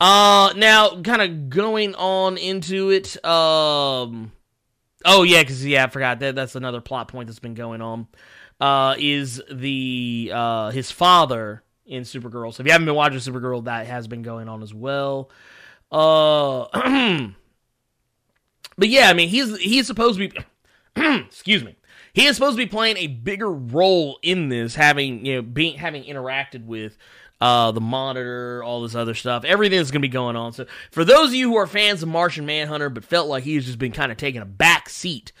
Uh, 0.00 0.52
now, 0.56 1.00
kind 1.02 1.20
of 1.20 1.50
going 1.50 1.94
on 1.96 2.38
into 2.38 2.90
it. 2.90 3.22
Um, 3.24 4.32
oh 5.04 5.24
yeah, 5.24 5.42
because 5.42 5.66
yeah, 5.66 5.84
I 5.84 5.88
forgot 5.88 6.20
that 6.20 6.34
that's 6.34 6.54
another 6.54 6.80
plot 6.80 7.08
point 7.08 7.26
that's 7.26 7.40
been 7.40 7.54
going 7.54 7.82
on. 7.82 8.06
Uh, 8.60 8.94
is 8.98 9.42
the 9.52 10.32
uh 10.34 10.70
his 10.70 10.90
father 10.90 11.62
in 11.84 12.04
Supergirl? 12.04 12.54
So 12.54 12.62
if 12.62 12.66
you 12.66 12.72
haven't 12.72 12.86
been 12.86 12.94
watching 12.94 13.18
Supergirl, 13.18 13.64
that 13.64 13.86
has 13.86 14.08
been 14.08 14.22
going 14.22 14.48
on 14.48 14.62
as 14.62 14.72
well. 14.72 15.30
Uh, 15.90 16.64
but 18.76 18.88
yeah, 18.88 19.08
I 19.08 19.14
mean 19.14 19.28
he's 19.28 19.56
he's 19.58 19.86
supposed 19.86 20.18
to 20.18 20.28
be. 20.28 20.38
excuse 21.26 21.64
me. 21.64 21.76
He 22.12 22.26
is 22.26 22.36
supposed 22.36 22.56
to 22.56 22.64
be 22.64 22.68
playing 22.68 22.96
a 22.96 23.06
bigger 23.06 23.50
role 23.50 24.18
in 24.22 24.48
this, 24.48 24.74
having 24.74 25.24
you 25.24 25.36
know 25.36 25.42
being 25.42 25.78
having 25.78 26.04
interacted 26.04 26.64
with 26.64 26.96
uh, 27.40 27.70
the 27.70 27.80
monitor, 27.80 28.62
all 28.64 28.82
this 28.82 28.94
other 28.94 29.14
stuff. 29.14 29.44
Everything's 29.44 29.90
going 29.90 30.02
to 30.02 30.08
be 30.08 30.12
going 30.12 30.36
on. 30.36 30.52
So, 30.52 30.66
for 30.90 31.04
those 31.04 31.28
of 31.28 31.34
you 31.34 31.48
who 31.48 31.56
are 31.56 31.66
fans 31.66 32.02
of 32.02 32.08
Martian 32.08 32.46
Manhunter 32.46 32.90
but 32.90 33.04
felt 33.04 33.28
like 33.28 33.44
he's 33.44 33.66
just 33.66 33.78
been 33.78 33.92
kind 33.92 34.10
of 34.10 34.18
taking 34.18 34.40
a 34.40 34.46
back 34.46 34.88
seat 34.88 35.32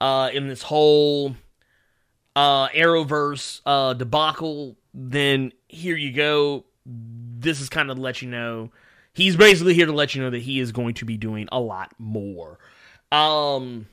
uh, 0.00 0.30
in 0.32 0.48
this 0.48 0.62
whole 0.62 1.36
uh, 2.34 2.68
Arrowverse 2.68 3.60
uh, 3.64 3.94
debacle, 3.94 4.76
then 4.92 5.52
here 5.68 5.96
you 5.96 6.12
go. 6.12 6.64
This 6.86 7.60
is 7.60 7.68
kind 7.68 7.90
of 7.90 7.98
let 7.98 8.20
you 8.20 8.28
know. 8.28 8.70
He's 9.14 9.36
basically 9.36 9.74
here 9.74 9.86
to 9.86 9.92
let 9.92 10.14
you 10.14 10.22
know 10.22 10.30
that 10.30 10.42
he 10.42 10.60
is 10.60 10.72
going 10.72 10.94
to 10.94 11.04
be 11.04 11.16
doing 11.16 11.48
a 11.50 11.60
lot 11.60 11.92
more. 11.98 12.58
Um, 13.12 13.86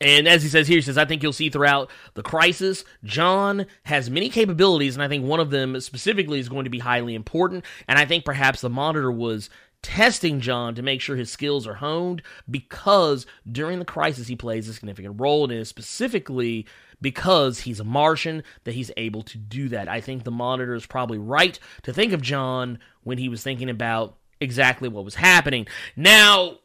and 0.00 0.26
as 0.26 0.42
he 0.42 0.48
says 0.48 0.66
here, 0.66 0.78
he 0.78 0.82
says, 0.82 0.98
I 0.98 1.04
think 1.04 1.22
you'll 1.22 1.32
see 1.32 1.50
throughout 1.50 1.90
the 2.14 2.22
crisis, 2.22 2.84
John 3.04 3.66
has 3.84 4.10
many 4.10 4.28
capabilities, 4.30 4.96
and 4.96 5.02
I 5.02 5.08
think 5.08 5.24
one 5.24 5.40
of 5.40 5.50
them 5.50 5.78
specifically 5.80 6.40
is 6.40 6.48
going 6.48 6.64
to 6.64 6.70
be 6.70 6.78
highly 6.78 7.14
important. 7.14 7.64
And 7.86 7.98
I 7.98 8.06
think 8.06 8.24
perhaps 8.24 8.60
the 8.60 8.70
monitor 8.70 9.12
was 9.12 9.50
testing 9.82 10.40
John 10.40 10.74
to 10.74 10.82
make 10.82 11.00
sure 11.00 11.16
his 11.16 11.30
skills 11.30 11.66
are 11.66 11.74
honed 11.74 12.22
because 12.50 13.26
during 13.50 13.78
the 13.78 13.84
crisis 13.84 14.26
he 14.26 14.36
plays 14.36 14.68
a 14.68 14.74
significant 14.74 15.20
role 15.20 15.44
and 15.44 15.52
it 15.52 15.58
is 15.58 15.68
specifically 15.68 16.66
because 17.00 17.60
he's 17.60 17.80
a 17.80 17.84
Martian 17.84 18.42
that 18.64 18.74
he's 18.74 18.90
able 18.96 19.22
to 19.22 19.38
do 19.38 19.68
that. 19.68 19.88
I 19.88 20.00
think 20.00 20.24
the 20.24 20.30
monitor 20.30 20.74
is 20.74 20.86
probably 20.86 21.18
right 21.18 21.58
to 21.82 21.92
think 21.92 22.12
of 22.12 22.22
John 22.22 22.78
when 23.02 23.18
he 23.18 23.28
was 23.28 23.42
thinking 23.42 23.70
about 23.70 24.16
exactly 24.40 24.88
what 24.88 25.04
was 25.04 25.16
happening. 25.16 25.66
Now, 25.96 26.58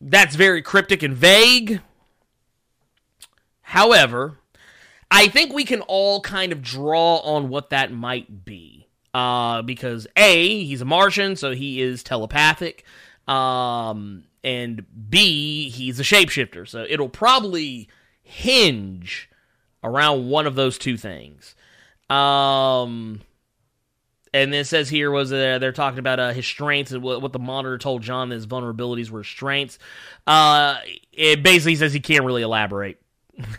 that's 0.00 0.36
very 0.36 0.62
cryptic 0.62 1.02
and 1.02 1.14
vague 1.14 1.80
However, 3.66 4.38
I 5.10 5.26
think 5.26 5.52
we 5.52 5.64
can 5.64 5.80
all 5.82 6.20
kind 6.20 6.52
of 6.52 6.62
draw 6.62 7.16
on 7.16 7.48
what 7.48 7.70
that 7.70 7.90
might 7.90 8.44
be. 8.44 8.86
Uh, 9.12 9.62
because 9.62 10.06
A, 10.16 10.62
he's 10.62 10.80
a 10.82 10.84
Martian, 10.84 11.34
so 11.34 11.50
he 11.50 11.80
is 11.80 12.04
telepathic. 12.04 12.84
Um, 13.26 14.22
and 14.44 14.86
B, 15.10 15.68
he's 15.68 15.98
a 15.98 16.04
shapeshifter. 16.04 16.68
So 16.68 16.86
it'll 16.88 17.08
probably 17.08 17.88
hinge 18.22 19.28
around 19.82 20.28
one 20.28 20.46
of 20.46 20.54
those 20.54 20.78
two 20.78 20.96
things. 20.96 21.54
Um, 22.08 23.20
and 24.32 24.54
it 24.54 24.66
says 24.66 24.88
here 24.88 25.10
was 25.10 25.32
uh, 25.32 25.58
they're 25.58 25.72
talking 25.72 25.98
about 25.98 26.20
uh, 26.20 26.32
his 26.32 26.46
strengths 26.46 26.92
and 26.92 27.02
what, 27.02 27.22
what, 27.22 27.32
the 27.32 27.38
monitor 27.38 27.78
told 27.78 28.02
John 28.02 28.28
that 28.28 28.34
his 28.36 28.46
vulnerabilities 28.46 29.10
were 29.10 29.24
strengths. 29.24 29.78
Uh, 30.26 30.78
it 31.12 31.42
basically 31.42 31.76
says 31.76 31.92
he 31.92 32.00
can't 32.00 32.24
really 32.24 32.42
elaborate. 32.42 33.00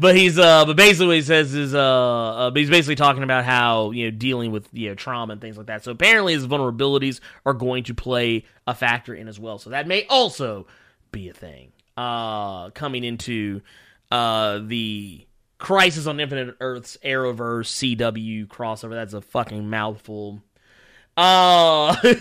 but 0.00 0.16
he's 0.16 0.36
uh 0.36 0.64
but 0.64 0.76
basically 0.76 1.06
what 1.06 1.14
he 1.14 1.22
says 1.22 1.54
is 1.54 1.76
uh, 1.76 1.80
uh 1.80 2.50
he's 2.52 2.68
basically 2.68 2.96
talking 2.96 3.22
about 3.22 3.44
how 3.44 3.92
you 3.92 4.06
know 4.06 4.10
dealing 4.10 4.50
with 4.50 4.68
you 4.72 4.88
know 4.88 4.96
trauma 4.96 5.32
and 5.32 5.40
things 5.40 5.56
like 5.56 5.66
that 5.66 5.84
so 5.84 5.92
apparently 5.92 6.32
his 6.32 6.44
vulnerabilities 6.44 7.20
are 7.46 7.54
going 7.54 7.84
to 7.84 7.94
play 7.94 8.44
a 8.66 8.74
factor 8.74 9.14
in 9.14 9.28
as 9.28 9.38
well 9.38 9.58
so 9.58 9.70
that 9.70 9.86
may 9.86 10.04
also 10.08 10.66
be 11.12 11.28
a 11.28 11.32
thing 11.32 11.70
uh 11.98 12.70
coming 12.70 13.04
into 13.04 13.60
uh 14.10 14.60
the 14.62 15.26
crisis 15.58 16.06
on 16.06 16.20
infinite 16.20 16.54
earths 16.60 16.96
arrowverse 17.04 17.96
cw 17.96 18.46
crossover 18.46 18.90
that's 18.90 19.14
a 19.14 19.20
fucking 19.20 19.68
mouthful 19.68 20.40
uh 21.16 21.96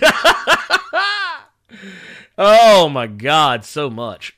Oh 2.37 2.87
my 2.89 3.07
god, 3.07 3.65
so 3.65 3.89
much. 3.89 4.35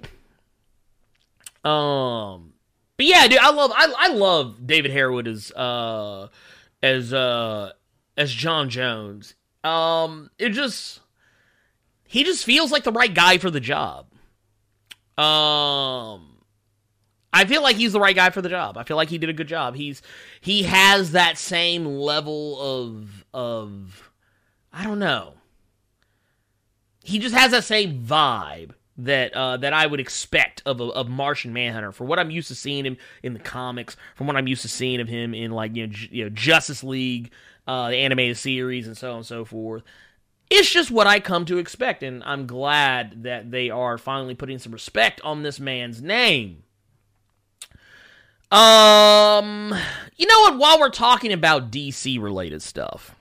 Um, 1.66 2.54
but 2.96 3.06
yeah, 3.06 3.28
dude, 3.28 3.40
I 3.40 3.52
love 3.52 3.72
I 3.76 3.94
I 3.98 4.08
love 4.10 4.66
David 4.66 4.92
Harewood 4.92 5.28
as 5.28 5.52
uh 5.52 6.30
as 6.82 7.14
uh 7.14 7.74
as 8.16 8.32
John 8.32 8.70
Jones. 8.70 9.36
Um, 9.64 10.30
it 10.40 10.50
just 10.50 11.02
he 12.08 12.24
just 12.24 12.46
feels 12.46 12.72
like 12.72 12.86
the 12.86 12.92
right 12.94 13.14
guy 13.14 13.38
for 13.38 13.52
the 13.52 13.60
job. 13.60 14.08
Um, 15.20 16.38
I 17.34 17.46
feel 17.46 17.62
like 17.62 17.76
he's 17.76 17.92
the 17.94 18.00
right 18.00 18.16
guy 18.16 18.30
for 18.30 18.42
the 18.42 18.50
job. 18.50 18.78
I 18.78 18.84
feel 18.84 18.96
like 18.98 19.10
he 19.10 19.18
did 19.18 19.30
a 19.30 19.34
good 19.34 19.48
job. 19.48 19.76
He's 19.76 20.02
he 20.40 20.64
has 20.64 21.12
that 21.12 21.38
same 21.38 21.86
level 21.86 22.60
of 22.60 23.26
of 23.34 24.12
I 24.72 24.84
don't 24.84 25.00
know. 25.00 25.34
He 27.04 27.20
just 27.20 27.36
has 27.36 27.52
that 27.52 27.64
same 27.64 28.02
vibe 28.04 28.72
that 28.98 29.34
uh, 29.34 29.58
that 29.58 29.74
I 29.74 29.88
would 29.88 30.00
expect 30.00 30.62
of 30.66 30.80
a 30.80 30.86
of 30.86 31.10
Martian 31.10 31.52
Manhunter 31.54 31.92
for 31.92 32.06
what 32.06 32.20
I'm 32.20 32.32
used 32.32 32.48
to 32.50 32.56
seeing 32.56 32.86
him 32.86 32.98
in 33.22 33.34
the 33.34 33.40
comics, 33.40 33.98
from 34.16 34.28
what 34.28 34.36
I'm 34.36 34.48
used 34.48 34.62
to 34.62 34.70
seeing 34.70 35.02
of 35.02 35.08
him 35.08 35.34
in 35.34 35.52
like 35.52 35.76
you 35.76 35.88
know, 35.88 35.94
J- 35.94 36.10
you 36.12 36.24
know 36.24 36.30
Justice 36.30 36.84
League, 36.84 37.32
uh, 37.68 37.90
the 37.90 37.98
animated 37.98 38.38
series, 38.38 38.88
and 38.88 38.98
so 38.98 39.12
on 39.12 39.18
and 39.18 39.26
so 39.26 39.44
forth. 39.44 39.84
It's 40.50 40.70
just 40.70 40.90
what 40.90 41.06
I 41.06 41.20
come 41.20 41.46
to 41.46 41.60
expect, 41.60 42.02
and 42.02 42.24
I'm 42.24 42.48
glad 42.48 43.24
that 43.24 43.52
they 43.52 43.70
are 43.70 44.00
finally 44.00 44.34
putting 44.34 44.58
some 44.58 44.72
respect 44.72 45.22
on 45.22 45.44
this 45.44 45.60
man's 45.60 46.02
name. 46.02 46.64
Um, 48.52 49.76
you 50.16 50.26
know 50.26 50.40
what? 50.42 50.58
While 50.58 50.80
we're 50.80 50.90
talking 50.90 51.32
about 51.32 51.70
DC 51.70 52.20
related 52.20 52.64
stuff, 52.64 53.14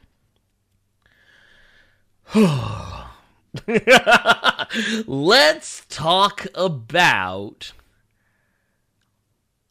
let's 5.07 5.85
talk 5.89 6.47
about. 6.55 7.73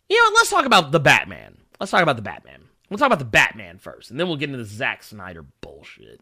You 0.10 0.16
know, 0.16 0.30
what 0.30 0.36
let's 0.36 0.50
talk 0.52 0.66
about 0.66 0.92
the 0.92 1.00
Batman. 1.00 1.58
Let's 1.80 1.92
talk 1.92 2.04
about 2.04 2.18
the 2.18 2.22
Batman. 2.22 2.66
We'll 2.90 3.00
talk 3.00 3.08
about 3.08 3.20
the 3.20 3.26
Batman 3.26 3.80
first, 3.80 4.12
and 4.12 4.20
then 4.20 4.28
we'll 4.28 4.38
get 4.38 4.50
into 4.50 4.60
the 4.60 4.66
Zack 4.66 5.04
Snyder 5.04 5.44
bullshit. 5.62 6.22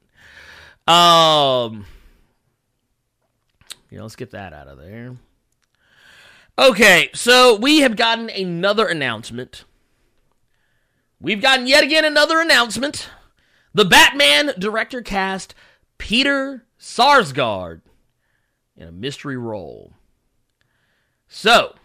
Um, 0.87 1.85
yeah, 3.89 4.01
let's 4.01 4.15
get 4.15 4.31
that 4.31 4.53
out 4.53 4.67
of 4.67 4.77
there. 4.77 5.15
Okay, 6.57 7.09
so 7.13 7.55
we 7.55 7.79
have 7.79 7.95
gotten 7.95 8.29
another 8.29 8.87
announcement. 8.87 9.65
We've 11.19 11.41
gotten 11.41 11.67
yet 11.67 11.83
again 11.83 12.05
another 12.05 12.39
announcement. 12.39 13.09
The 13.73 13.85
Batman 13.85 14.53
director 14.59 15.01
cast 15.01 15.55
Peter 15.97 16.65
Sarsgaard 16.79 17.81
in 18.77 18.87
a 18.87 18.91
mystery 18.91 19.37
role. 19.37 19.93
So, 21.27 21.75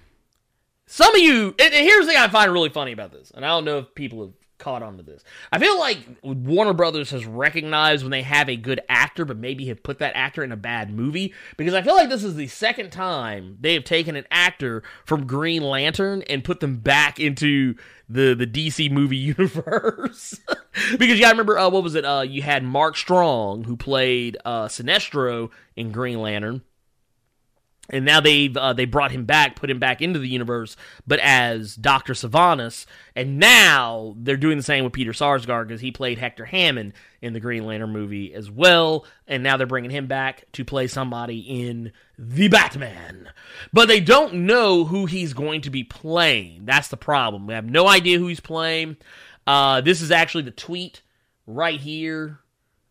some 0.87 1.15
of 1.15 1.21
you, 1.21 1.55
and 1.59 1.73
here's 1.73 2.07
the 2.07 2.13
thing 2.13 2.21
I 2.21 2.29
find 2.29 2.53
really 2.53 2.69
funny 2.69 2.93
about 2.93 3.13
this, 3.13 3.33
and 3.35 3.45
I 3.45 3.49
don't 3.49 3.65
know 3.65 3.79
if 3.79 3.95
people 3.95 4.23
have 4.23 4.35
caught 4.61 4.83
on 4.83 4.99
to 4.99 5.03
this. 5.03 5.25
I 5.51 5.59
feel 5.59 5.79
like 5.79 5.99
Warner 6.23 6.73
Brothers 6.73 7.11
has 7.11 7.27
recognized 7.27 8.05
when 8.05 8.13
they 8.13 8.23
have 8.23 8.49
a 8.49 8.55
good 8.55 8.81
actor, 8.89 9.25
but 9.25 9.37
maybe 9.37 9.67
have 9.67 9.83
put 9.83 9.99
that 9.99 10.15
actor 10.15 10.45
in 10.45 10.53
a 10.53 10.57
bad 10.57 10.93
movie. 10.93 11.35
Because 11.57 11.75
I 11.75 11.83
feel 11.83 11.97
like 11.97 12.09
this 12.09 12.23
is 12.23 12.37
the 12.37 12.47
second 12.47 12.91
time 12.91 13.57
they 13.61 13.75
have 13.75 13.85
taken 13.85 14.15
an 14.15 14.27
actor 14.31 14.85
from 15.05 15.27
Green 15.27 15.63
Lantern 15.63 16.23
and 16.29 16.45
put 16.45 16.61
them 16.61 16.77
back 16.77 17.19
into 17.19 17.75
the 18.09 18.35
the 18.35 18.47
DC 18.47 18.91
movie 18.91 19.17
universe. 19.39 20.39
because 20.99 21.19
yeah, 21.19 21.29
I 21.29 21.31
remember 21.31 21.59
uh, 21.59 21.71
what 21.71 21.83
was 21.83 21.97
it? 21.97 22.05
Uh, 22.05 22.21
you 22.21 22.43
had 22.43 22.63
Mark 22.63 22.97
Strong 22.97 23.65
who 23.65 23.77
played 23.77 24.37
uh, 24.45 24.67
Sinestro 24.67 25.51
in 25.75 25.91
Green 25.91 26.21
Lantern 26.21 26.63
and 27.91 28.05
now 28.05 28.21
they've 28.21 28.57
uh, 28.57 28.73
they 28.73 28.87
brought 28.87 29.11
him 29.11 29.25
back, 29.25 29.57
put 29.57 29.69
him 29.69 29.79
back 29.79 30.01
into 30.01 30.19
the 30.19 30.29
universe, 30.29 30.77
but 31.07 31.19
as 31.19 31.75
Doctor 31.75 32.15
Sivanas, 32.15 32.87
and 33.15 33.39
now 33.39 34.15
they're 34.19 34.37
doing 34.37 34.57
the 34.57 34.63
same 34.63 34.85
with 34.85 34.93
Peter 34.93 35.13
Sarsgaard 35.13 35.69
because 35.69 35.81
he 35.81 35.91
played 35.91 36.19
Hector 36.19 36.47
Hammond 36.47 36.95
in 37.21 37.33
the 37.33 37.41
Green 37.41 37.67
Lantern 37.67 37.91
movie 37.91 38.33
as 38.33 38.51
well, 38.51 39.05
and 39.27 39.43
now 39.43 39.57
they're 39.57 39.67
bringing 39.67 39.91
him 39.91 40.07
back 40.07 40.45
to 40.53 40.65
play 40.65 40.87
somebody 40.87 41.41
in 41.41 41.93
the 42.19 42.49
Batman, 42.49 43.29
but 43.73 43.89
they 43.89 44.01
don't 44.01 44.35
know 44.35 44.85
who 44.85 45.07
he's 45.07 45.35
going 45.35 45.61
to 45.63 45.71
be 45.71 45.85
playing. 45.85 46.65
That's 46.65 46.89
the 46.89 46.97
problem. 46.97 47.47
We 47.47 47.55
have 47.55 47.69
no 47.69 47.89
idea 47.89 48.19
who 48.19 48.29
he's 48.29 48.41
playing. 48.41 48.97
Uh, 49.47 49.81
this 49.81 50.01
is 50.01 50.11
actually 50.11 50.45
the 50.45 50.51
tweet 50.51 51.03
right 51.47 51.81
here 51.81 52.39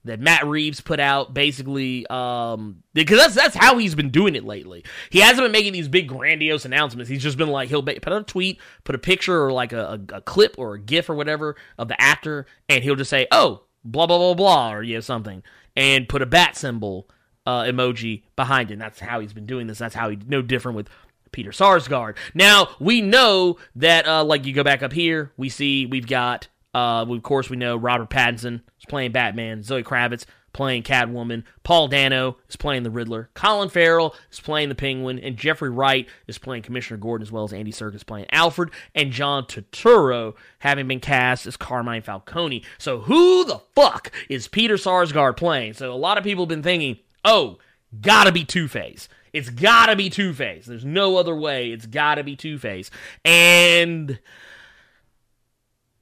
that 0.09 0.19
Matt 0.19 0.45
Reeves 0.45 0.81
put 0.81 0.99
out 0.99 1.33
basically 1.33 2.05
um 2.07 2.83
because 2.93 3.17
that's 3.19 3.35
that's 3.35 3.55
how 3.55 3.77
he's 3.77 3.95
been 3.95 4.09
doing 4.09 4.35
it 4.35 4.43
lately. 4.43 4.83
He 5.09 5.19
hasn't 5.19 5.43
been 5.45 5.51
making 5.51 5.73
these 5.73 5.87
big 5.87 6.07
grandiose 6.07 6.65
announcements. 6.65 7.09
He's 7.09 7.23
just 7.23 7.37
been 7.37 7.49
like 7.49 7.69
he'll 7.69 7.81
put 8.01 8.13
out 8.13 8.21
a 8.21 8.25
tweet, 8.25 8.59
put 8.83 8.95
a 8.95 8.99
picture 8.99 9.45
or 9.45 9.51
like 9.51 9.73
a, 9.73 9.99
a, 10.11 10.17
a, 10.17 10.21
clip 10.21 10.55
or 10.57 10.73
a 10.73 10.79
gif 10.79 11.09
or 11.09 11.15
whatever 11.15 11.55
of 11.77 11.87
the 11.87 12.01
actor 12.01 12.45
and 12.67 12.83
he'll 12.83 12.95
just 12.95 13.09
say, 13.09 13.27
"Oh, 13.31 13.63
blah 13.83 14.07
blah 14.07 14.17
blah 14.17 14.33
blah" 14.33 14.73
or 14.73 14.83
know 14.95 14.99
something 14.99 15.43
and 15.75 16.09
put 16.09 16.21
a 16.21 16.25
bat 16.25 16.57
symbol 16.57 17.07
uh, 17.45 17.63
emoji 17.63 18.23
behind 18.35 18.69
it. 18.69 18.73
And 18.73 18.81
that's 18.81 18.99
how 18.99 19.19
he's 19.19 19.33
been 19.33 19.45
doing 19.45 19.67
this. 19.67 19.77
That's 19.77 19.95
how 19.95 20.09
he 20.09 20.17
no 20.27 20.41
different 20.41 20.75
with 20.75 20.89
Peter 21.31 21.51
Sarsgaard. 21.51 22.17
Now, 22.33 22.69
we 22.79 23.01
know 23.01 23.57
that 23.75 24.07
uh 24.07 24.23
like 24.23 24.45
you 24.45 24.53
go 24.53 24.63
back 24.63 24.83
up 24.83 24.93
here, 24.93 25.31
we 25.37 25.49
see 25.49 25.85
we've 25.85 26.07
got 26.07 26.47
uh, 26.73 27.05
of 27.07 27.23
course, 27.23 27.49
we 27.49 27.57
know 27.57 27.75
Robert 27.75 28.09
Pattinson 28.09 28.61
is 28.77 28.85
playing 28.87 29.11
Batman, 29.11 29.63
Zoe 29.63 29.83
Kravitz 29.83 30.25
playing 30.53 30.83
Catwoman, 30.83 31.43
Paul 31.63 31.87
Dano 31.87 32.37
is 32.47 32.55
playing 32.55 32.83
the 32.83 32.89
Riddler, 32.89 33.29
Colin 33.33 33.69
Farrell 33.69 34.15
is 34.31 34.39
playing 34.39 34.69
the 34.69 34.75
Penguin, 34.75 35.19
and 35.19 35.37
Jeffrey 35.37 35.69
Wright 35.69 36.07
is 36.27 36.37
playing 36.37 36.63
Commissioner 36.63 36.97
Gordon, 36.97 37.25
as 37.25 37.31
well 37.31 37.43
as 37.43 37.53
Andy 37.53 37.71
Serkis 37.71 38.05
playing 38.05 38.25
Alfred, 38.31 38.71
and 38.95 39.11
John 39.11 39.43
Turturro 39.43 40.33
having 40.59 40.87
been 40.87 40.99
cast 40.99 41.45
as 41.45 41.57
Carmine 41.57 42.01
Falcone. 42.01 42.63
So, 42.77 42.99
who 43.01 43.45
the 43.45 43.61
fuck 43.75 44.11
is 44.27 44.47
Peter 44.47 44.75
Sarsgaard 44.75 45.37
playing? 45.37 45.73
So, 45.73 45.93
a 45.93 45.95
lot 45.95 46.17
of 46.17 46.23
people 46.23 46.43
have 46.43 46.49
been 46.49 46.63
thinking, 46.63 46.99
oh, 47.23 47.57
gotta 48.01 48.31
be 48.31 48.43
Two 48.43 48.67
Face. 48.67 49.07
It's 49.33 49.49
gotta 49.49 49.95
be 49.95 50.09
Two 50.09 50.33
Face. 50.33 50.65
There's 50.65 50.85
no 50.85 51.17
other 51.17 51.35
way. 51.35 51.71
It's 51.71 51.85
gotta 51.85 52.23
be 52.23 52.35
Two 52.35 52.57
Face. 52.57 52.89
And 53.23 54.19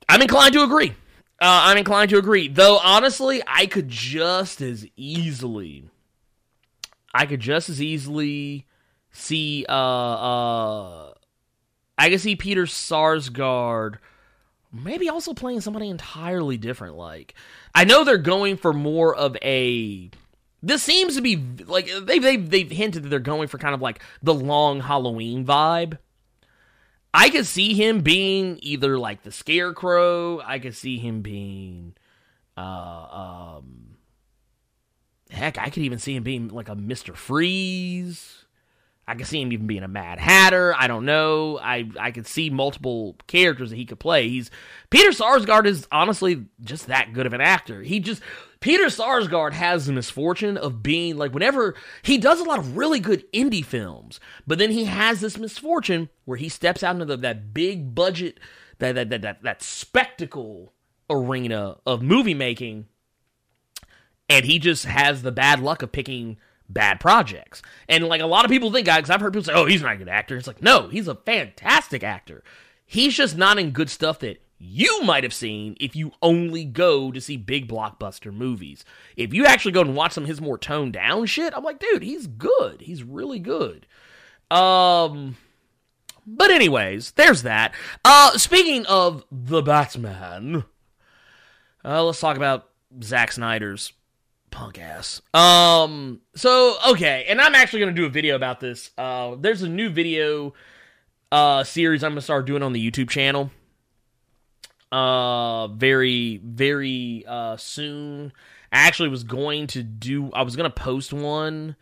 I'm 0.10 0.22
inclined 0.22 0.54
to 0.54 0.64
agree. 0.64 0.92
Uh, 1.40 1.66
I'm 1.66 1.78
inclined 1.78 2.10
to 2.12 2.18
agree. 2.18 2.48
Though 2.48 2.78
honestly, 2.78 3.42
I 3.46 3.66
could 3.66 3.90
just 3.90 4.62
as 4.62 4.88
easily, 4.96 5.90
I 7.14 7.26
could 7.26 7.40
just 7.40 7.70
as 7.70 7.82
easily 7.82 8.66
see, 9.12 9.66
uh, 9.68 9.74
uh, 9.74 11.14
I 11.98 12.10
could 12.10 12.22
see 12.22 12.36
Peter 12.36 12.64
Sarsgaard 12.64 13.98
maybe 14.72 15.10
also 15.10 15.34
playing 15.34 15.62
somebody 15.62 15.90
entirely 15.90 16.58
different. 16.58 16.96
Like, 16.96 17.36
I 17.76 17.84
know 17.86 18.04
they're 18.04 18.18
going 18.18 18.58
for 18.58 18.74
more 18.74 19.16
of 19.16 19.38
a. 19.44 20.10
This 20.64 20.82
seems 20.82 21.16
to 21.16 21.22
be 21.22 21.36
like 21.66 21.88
they've 22.02 22.22
they've 22.22 22.50
they've 22.50 22.72
hinted 22.72 23.04
that 23.04 23.10
they're 23.10 23.20
going 23.20 23.48
for 23.48 23.60
kind 23.60 23.76
of 23.76 23.82
like 23.82 24.02
the 24.24 24.34
long 24.34 24.82
Halloween 24.82 25.46
vibe. 25.46 26.00
I 27.20 27.32
could 27.32 27.48
see 27.48 27.74
him 27.74 28.02
being 28.02 28.60
either 28.62 29.00
like 29.00 29.24
the 29.24 29.32
Scarecrow. 29.32 30.40
I 30.40 30.60
could 30.60 30.76
see 30.76 31.00
him 31.00 31.24
being, 31.24 31.96
uh, 32.56 33.58
um, 33.60 33.98
heck, 35.32 35.58
I 35.58 35.72
could 35.72 35.82
even 35.82 35.98
see 35.98 36.16
him 36.16 36.22
being 36.22 36.50
like 36.50 36.70
a 36.70 36.76
Mister 36.76 37.16
Freeze. 37.16 38.37
I 39.08 39.16
could 39.16 39.26
see 39.26 39.42
him 39.42 39.54
even 39.54 39.68
being 39.68 39.84
a 39.84 39.88
Mad 39.88 40.20
Hatter. 40.20 40.76
I 40.78 40.88
don't 40.88 41.06
know. 41.06 41.58
I 41.60 41.90
I 41.98 42.12
could 42.12 42.28
see 42.28 42.50
multiple 42.50 43.16
characters 43.28 43.70
that 43.70 43.78
he 43.78 43.86
could 43.86 44.00
play. 44.00 44.28
He's 44.28 44.52
Peter 44.90 45.12
Sarsgaard 45.12 45.66
is 45.66 45.88
honestly 45.92 46.46
just 46.62 46.88
that 46.88 47.14
good 47.14 47.26
of 47.26 47.34
an 47.34 47.40
actor. 47.40 47.84
He 47.84 48.02
just 48.02 48.22
Peter 48.60 48.88
Sarsgaard 48.88 49.54
has 49.54 49.86
the 49.86 49.94
misfortune 49.94 50.58
of 50.58 50.84
being 50.84 51.16
like 51.16 51.34
whenever 51.34 51.76
he 52.02 52.18
does 52.18 52.42
a 52.42 52.44
lot 52.44 52.60
of 52.60 52.76
really 52.76 53.00
good 53.00 53.32
indie 53.32 53.64
films, 53.64 54.20
but 54.46 54.58
then 54.58 54.72
he 54.72 54.86
has 54.86 55.22
this 55.22 55.38
misfortune 55.38 56.10
where 56.26 56.38
he 56.38 56.50
steps 56.50 56.84
out 56.84 56.96
into 56.96 57.06
the, 57.06 57.18
that 57.18 57.54
big 57.54 57.96
budget 57.96 58.40
that 58.80 58.96
that, 58.96 59.10
that 59.10 59.22
that 59.22 59.44
that 59.44 59.64
spectacle 59.64 60.74
arena 61.10 61.78
of 61.86 62.02
movie 62.02 62.34
making 62.34 62.88
and 64.30 64.46
he 64.46 64.60
just 64.60 64.86
has 64.86 65.22
the 65.22 65.32
bad 65.32 65.62
luck 65.62 65.82
of 65.82 65.92
picking 65.92 66.38
bad 66.70 67.00
projects. 67.00 67.62
And 67.88 68.08
like 68.08 68.22
a 68.22 68.26
lot 68.28 68.46
of 68.46 68.52
people 68.52 68.72
think, 68.72 68.86
guys, 68.86 69.10
I've 69.10 69.22
heard 69.22 69.34
people 69.34 69.46
say, 69.46 69.54
"Oh, 69.54 69.66
he's 69.66 69.82
not 69.82 69.94
a 69.94 69.98
good 69.98 70.10
actor." 70.10 70.38
It's 70.38 70.48
like, 70.48 70.62
no, 70.62 70.88
he's 70.88 71.08
a 71.08 71.16
fantastic 71.16 72.04
actor. 72.04 72.44
He's 72.86 73.16
just 73.16 73.38
not 73.38 73.60
in 73.60 73.72
good 73.72 73.90
stuff 73.90 74.20
that 74.20 74.42
you 74.60 75.04
might 75.04 75.24
have 75.24 75.34
seen 75.34 75.76
if 75.80 75.96
you 75.96 76.14
only 76.22 76.66
go 76.66 77.12
to 77.12 77.22
see 77.22 77.38
big 77.38 77.68
blockbuster 77.68 78.34
movies. 78.34 78.84
If 79.16 79.34
you 79.34 79.46
actually 79.46 79.74
go 79.74 79.82
and 79.82 79.96
watch 79.96 80.14
some 80.14 80.24
of 80.24 80.30
his 80.30 80.42
more 80.42 80.58
toned 80.58 80.94
down 80.94 81.26
shit, 81.28 81.54
I'm 81.56 81.64
like, 81.64 81.80
dude, 81.80 82.04
he's 82.04 82.28
good. 82.28 82.82
He's 82.82 83.04
really 83.04 83.40
good. 83.40 83.86
Um 84.50 85.38
but 86.26 86.52
anyways, 86.52 87.12
there's 87.12 87.44
that. 87.44 87.74
Uh 88.04 88.38
speaking 88.38 88.86
of 88.88 89.24
the 89.32 89.62
Batman, 89.62 90.64
uh 91.86 92.04
let's 92.04 92.20
talk 92.20 92.38
about 92.38 92.70
Zack 93.04 93.32
Snyder's 93.34 93.92
punk 94.52 94.80
ass. 94.80 95.22
Um, 95.34 96.22
so 96.36 96.78
okay, 96.90 97.26
and 97.28 97.40
I'm 97.42 97.56
actually 97.56 97.80
gonna 97.82 97.92
do 97.94 98.06
a 98.06 98.10
video 98.10 98.36
about 98.36 98.60
this. 98.60 98.92
Uh, 98.98 99.36
there's 99.40 99.62
a 99.62 99.70
new 99.70 99.90
video 99.90 100.54
uh 101.32 101.64
series 101.64 102.04
I'm 102.04 102.12
gonna 102.12 102.22
start 102.22 102.46
doing 102.46 102.64
on 102.64 102.74
the 102.74 102.92
YouTube 102.92 103.10
channel. 103.10 103.52
uh 104.92 105.68
very 105.68 106.38
very 106.44 107.26
uh 107.28 107.58
soon. 107.58 108.32
I 108.72 108.88
actually 108.88 109.10
was 109.10 109.24
going 109.24 109.68
to 109.68 109.84
do 109.84 110.32
I 110.32 110.44
was 110.44 110.56
to 110.56 110.70
post 110.70 111.14
one 111.14 111.76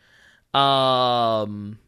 um 0.54 1.80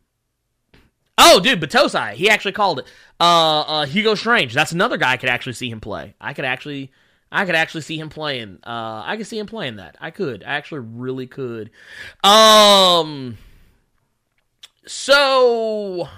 Oh, 1.19 1.39
dude, 1.39 1.59
Batosai, 1.59 2.13
he 2.13 2.29
actually 2.29 2.51
called 2.51 2.79
it. 2.79 2.85
Uh 3.19 3.61
uh 3.61 3.85
Hugo 3.87 4.13
Strange. 4.13 4.53
That's 4.53 4.71
another 4.71 4.97
guy 4.97 5.13
I 5.13 5.17
could 5.17 5.29
actually 5.29 5.53
see 5.53 5.69
him 5.69 5.79
play. 5.79 6.13
I 6.21 6.33
could 6.33 6.45
actually 6.45 6.91
I 7.31 7.45
could 7.45 7.55
actually 7.55 7.81
see 7.81 7.99
him 7.99 8.09
playing. 8.09 8.59
Uh 8.65 9.03
I 9.05 9.17
could 9.17 9.27
see 9.27 9.39
him 9.39 9.47
playing 9.47 9.77
that. 9.77 9.95
I 9.99 10.11
could. 10.11 10.43
I 10.43 10.55
actually 10.55 10.81
really 10.81 11.27
could. 11.27 11.71
Um 12.23 13.37
so 14.85 16.09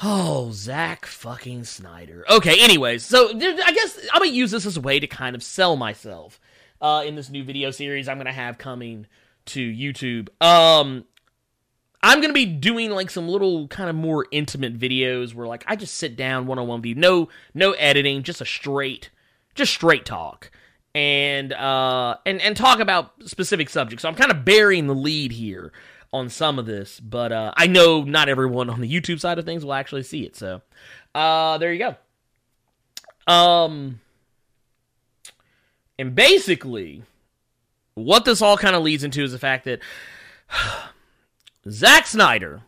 Oh, 0.00 0.52
Zach 0.52 1.06
fucking 1.06 1.64
Snyder. 1.64 2.24
Okay, 2.30 2.62
anyways, 2.62 3.04
so 3.04 3.30
I 3.30 3.72
guess 3.72 3.98
I'm 4.12 4.20
gonna 4.20 4.30
use 4.30 4.52
this 4.52 4.64
as 4.64 4.76
a 4.76 4.80
way 4.80 5.00
to 5.00 5.08
kind 5.08 5.34
of 5.34 5.42
sell 5.42 5.76
myself 5.76 6.40
uh, 6.80 7.02
in 7.04 7.16
this 7.16 7.30
new 7.30 7.42
video 7.42 7.72
series 7.72 8.08
I'm 8.08 8.16
gonna 8.16 8.32
have 8.32 8.58
coming 8.58 9.06
to 9.46 9.60
YouTube. 9.60 10.28
Um, 10.40 11.04
I'm 12.00 12.20
gonna 12.20 12.32
be 12.32 12.46
doing 12.46 12.90
like 12.90 13.10
some 13.10 13.28
little 13.28 13.66
kind 13.68 13.90
of 13.90 13.96
more 13.96 14.26
intimate 14.30 14.78
videos 14.78 15.34
where 15.34 15.48
like 15.48 15.64
I 15.66 15.74
just 15.74 15.96
sit 15.96 16.14
down 16.14 16.46
one 16.46 16.60
on 16.60 16.68
one 16.68 16.80
view, 16.80 16.94
no 16.94 17.28
no 17.52 17.72
editing, 17.72 18.22
just 18.22 18.40
a 18.40 18.46
straight, 18.46 19.10
just 19.58 19.72
straight 19.72 20.06
talk, 20.06 20.50
and 20.94 21.52
uh 21.52 22.16
and 22.24 22.40
and 22.40 22.56
talk 22.56 22.80
about 22.80 23.12
specific 23.26 23.68
subjects. 23.68 24.02
So 24.02 24.08
I'm 24.08 24.14
kind 24.14 24.30
of 24.30 24.44
burying 24.44 24.86
the 24.86 24.94
lead 24.94 25.32
here 25.32 25.72
on 26.12 26.30
some 26.30 26.58
of 26.58 26.66
this, 26.66 27.00
but 27.00 27.32
uh, 27.32 27.52
I 27.56 27.66
know 27.66 28.02
not 28.02 28.28
everyone 28.28 28.70
on 28.70 28.80
the 28.80 28.90
YouTube 28.90 29.20
side 29.20 29.38
of 29.38 29.44
things 29.44 29.64
will 29.64 29.74
actually 29.74 30.02
see 30.02 30.24
it. 30.24 30.36
So 30.36 30.62
uh, 31.14 31.58
there 31.58 31.72
you 31.72 31.78
go. 31.78 33.32
Um, 33.32 34.00
and 35.98 36.14
basically, 36.14 37.02
what 37.94 38.24
this 38.24 38.40
all 38.40 38.56
kind 38.56 38.74
of 38.74 38.82
leads 38.82 39.04
into 39.04 39.22
is 39.22 39.32
the 39.32 39.38
fact 39.38 39.66
that 39.66 39.80
Zack 41.68 42.06
Snyder 42.06 42.62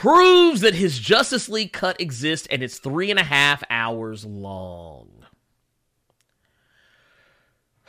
proves 0.00 0.60
that 0.60 0.74
his 0.74 0.98
Justice 0.98 1.48
League 1.48 1.72
cut 1.72 1.98
exists 1.98 2.46
and 2.50 2.62
it's 2.62 2.78
three 2.78 3.10
and 3.10 3.18
a 3.18 3.24
half 3.24 3.64
hours 3.70 4.26
long. 4.26 5.08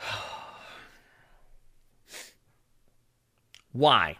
Why? 3.72 4.16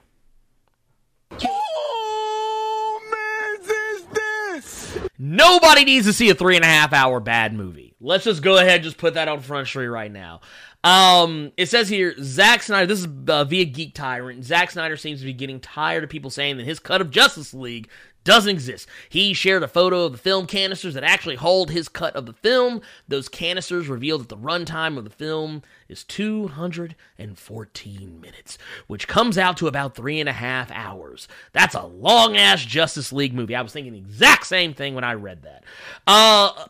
Nobody 5.21 5.85
needs 5.85 6.07
to 6.07 6.13
see 6.13 6.29
a 6.31 6.35
three 6.35 6.57
and 6.57 6.65
a 6.65 6.69
half 6.69 6.93
hour 6.93 7.21
bad 7.21 7.53
movie. 7.53 7.95
Let's 8.01 8.25
just 8.25 8.43
go 8.43 8.59
ahead 8.59 8.77
and 8.77 8.85
just 8.85 8.99
put 8.99 9.15
that 9.15 9.29
on 9.29 9.41
Front 9.41 9.67
Street 9.67 9.89
right 9.89 10.13
now. 10.13 10.43
Um, 10.85 11.53
it 11.57 11.67
says 11.67 11.89
here, 11.89 12.15
Zack 12.23 12.63
Snyder, 12.63 12.87
this 12.87 13.01
is 13.01 13.09
uh, 13.29 13.45
via 13.45 13.65
Geek 13.65 13.95
Tyrant. 13.95 14.45
Zack 14.45 14.71
Snyder 14.71 14.97
seems 14.97 15.21
to 15.21 15.27
be 15.27 15.33
getting 15.33 15.61
tired 15.61 16.05
of 16.05 16.11
people 16.11 16.31
saying 16.31 16.57
that 16.57 16.67
his 16.67 16.79
cut 16.79 17.01
of 17.01 17.11
Justice 17.11 17.53
League 17.53 17.89
doesn't 18.29 18.51
exist. 18.51 18.87
He 19.09 19.33
shared 19.33 19.63
a 19.63 19.69
photo 19.69 20.05
of 20.05 20.13
the 20.13 20.19
film 20.19 20.47
canisters 20.47 20.93
that 20.95 21.03
actually 21.03 21.37
hold 21.37 21.71
his 21.71 21.89
cut 21.89 22.15
of 22.15 22.27
the 22.27 22.35
film. 22.35 22.83
Those 23.09 23.29
canisters 23.29 23.89
reveal 23.89 24.19
that 24.19 24.29
the 24.29 24.37
runtime 24.37 24.99
of 24.99 25.05
the 25.05 25.11
film 25.11 25.63
is 25.89 26.05
214 26.05 28.21
minutes, 28.21 28.59
which 28.87 29.09
comes 29.09 29.39
out 29.39 29.57
to 29.57 29.67
about 29.67 29.97
three 29.97 30.21
and 30.21 30.29
a 30.29 30.33
half 30.33 30.71
hours. 30.73 31.27
That's 31.53 31.75
a 31.75 31.87
long 31.87 32.37
ass 32.37 32.65
Justice 32.65 33.13
League 33.13 33.35
movie. 33.35 33.57
I 33.57 33.63
was 33.63 33.73
thinking 33.73 33.95
the 33.95 33.99
exact 33.99 34.47
same 34.47 34.75
thing 34.75 34.95
when 34.95 35.05
I 35.05 35.15
read 35.15 35.43
that. 35.43 35.65
Uh. 36.07 36.67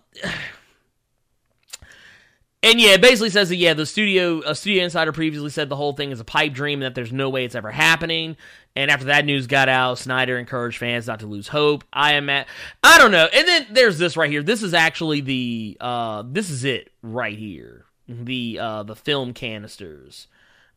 And 2.62 2.80
yeah, 2.80 2.94
it 2.94 3.00
basically 3.00 3.30
says 3.30 3.50
that 3.50 3.56
yeah, 3.56 3.74
the 3.74 3.86
studio 3.86 4.42
a 4.44 4.52
studio 4.54 4.82
insider 4.82 5.12
previously 5.12 5.50
said 5.50 5.68
the 5.68 5.76
whole 5.76 5.92
thing 5.92 6.10
is 6.10 6.18
a 6.18 6.24
pipe 6.24 6.52
dream 6.52 6.80
and 6.80 6.86
that 6.86 6.96
there's 6.96 7.12
no 7.12 7.28
way 7.30 7.44
it's 7.44 7.54
ever 7.54 7.70
happening. 7.70 8.36
And 8.74 8.90
after 8.90 9.06
that 9.06 9.24
news 9.24 9.46
got 9.46 9.68
out, 9.68 9.98
Snyder 9.98 10.36
encouraged 10.38 10.78
fans 10.78 11.06
not 11.06 11.20
to 11.20 11.26
lose 11.26 11.46
hope. 11.48 11.84
I 11.92 12.14
am 12.14 12.28
at 12.28 12.48
I 12.82 12.98
don't 12.98 13.12
know. 13.12 13.28
And 13.32 13.46
then 13.46 13.66
there's 13.70 13.98
this 13.98 14.16
right 14.16 14.28
here. 14.30 14.42
This 14.42 14.64
is 14.64 14.74
actually 14.74 15.20
the 15.20 15.76
uh 15.80 16.24
this 16.26 16.50
is 16.50 16.64
it 16.64 16.90
right 17.00 17.38
here. 17.38 17.84
The 18.08 18.58
uh 18.60 18.82
the 18.82 18.96
film 18.96 19.34
canisters 19.34 20.26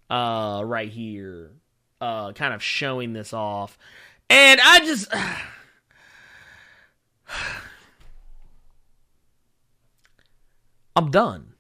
uh 0.10 0.62
right 0.64 0.90
here. 0.90 1.50
Uh 2.00 2.32
kind 2.34 2.54
of 2.54 2.62
showing 2.62 3.14
this 3.14 3.34
off. 3.34 3.80
And 4.30 4.62
I 4.64 4.86
just 4.86 5.12
I'm 10.96 11.10
done. 11.10 11.51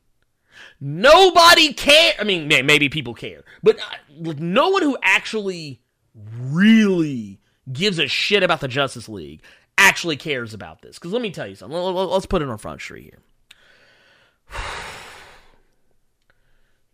Nobody 0.83 1.73
care. 1.73 2.13
I 2.19 2.23
mean, 2.23 2.47
maybe 2.47 2.89
people 2.89 3.13
care, 3.13 3.43
but 3.61 3.77
uh, 3.79 4.33
no 4.39 4.69
one 4.69 4.81
who 4.81 4.97
actually 5.03 5.79
really 6.15 7.39
gives 7.71 7.99
a 7.99 8.07
shit 8.07 8.41
about 8.41 8.61
the 8.61 8.67
Justice 8.67 9.07
League 9.07 9.43
actually 9.77 10.17
cares 10.17 10.55
about 10.55 10.81
this. 10.81 10.97
Because 10.97 11.13
let 11.13 11.21
me 11.21 11.29
tell 11.29 11.45
you 11.45 11.53
something. 11.53 11.77
Let's 11.77 12.25
put 12.25 12.41
it 12.41 12.49
on 12.49 12.57
Front 12.57 12.81
Street 12.81 13.03
here. 13.03 14.59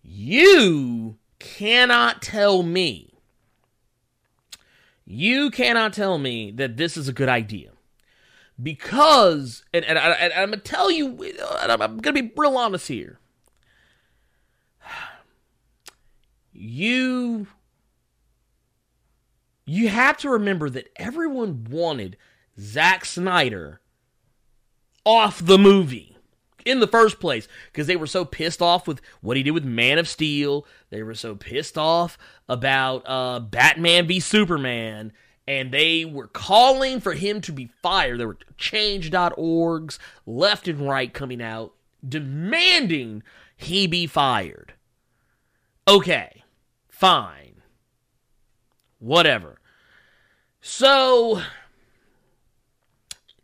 You 0.09 1.17
cannot 1.37 2.21
tell 2.21 2.63
me. 2.63 3.13
You 5.05 5.51
cannot 5.51 5.91
tell 5.91 6.17
me 6.17 6.49
that 6.51 6.77
this 6.77 6.95
is 6.95 7.09
a 7.09 7.13
good 7.13 7.27
idea. 7.27 7.71
Because, 8.61 9.65
and, 9.73 9.83
and, 9.83 9.99
I, 9.99 10.11
and 10.11 10.33
I'm 10.33 10.49
going 10.49 10.61
to 10.61 10.65
tell 10.65 10.89
you, 10.89 11.21
and 11.61 11.71
I'm, 11.71 11.81
I'm 11.81 11.97
going 11.97 12.15
to 12.15 12.23
be 12.23 12.31
real 12.37 12.57
honest 12.57 12.87
here 12.87 13.19
you 16.57 17.47
you 19.65 19.89
have 19.89 20.17
to 20.17 20.29
remember 20.29 20.69
that 20.69 20.89
everyone 20.95 21.67
wanted 21.69 22.17
Zack 22.59 23.05
Snyder 23.05 23.81
off 25.05 25.45
the 25.45 25.57
movie 25.57 26.17
in 26.65 26.79
the 26.79 26.87
first 26.87 27.19
place 27.19 27.47
because 27.71 27.85
they 27.85 27.95
were 27.95 28.07
so 28.07 28.25
pissed 28.25 28.61
off 28.61 28.87
with 28.87 29.01
what 29.21 29.37
he 29.37 29.43
did 29.43 29.51
with 29.51 29.65
Man 29.65 29.97
of 29.97 30.07
Steel. 30.07 30.65
They 30.89 31.03
were 31.03 31.13
so 31.13 31.35
pissed 31.35 31.77
off 31.77 32.17
about 32.47 33.03
uh, 33.05 33.39
Batman 33.39 34.07
v 34.07 34.19
Superman. 34.19 35.11
And 35.49 35.71
they 35.71 36.03
were 36.03 36.27
calling 36.27 36.99
for 36.99 37.13
him 37.13 37.39
to 37.41 37.53
be 37.53 37.71
fired. 37.81 38.19
There 38.19 38.27
were 38.27 38.37
change.orgs 38.57 39.97
left 40.25 40.67
and 40.67 40.87
right 40.87 41.13
coming 41.13 41.41
out 41.41 41.73
demanding 42.07 43.23
he 43.55 43.87
be 43.87 44.07
fired. 44.07 44.73
Okay 45.87 46.43
Fine. 46.97 47.61
Whatever. 48.97 49.59
So, 50.61 51.43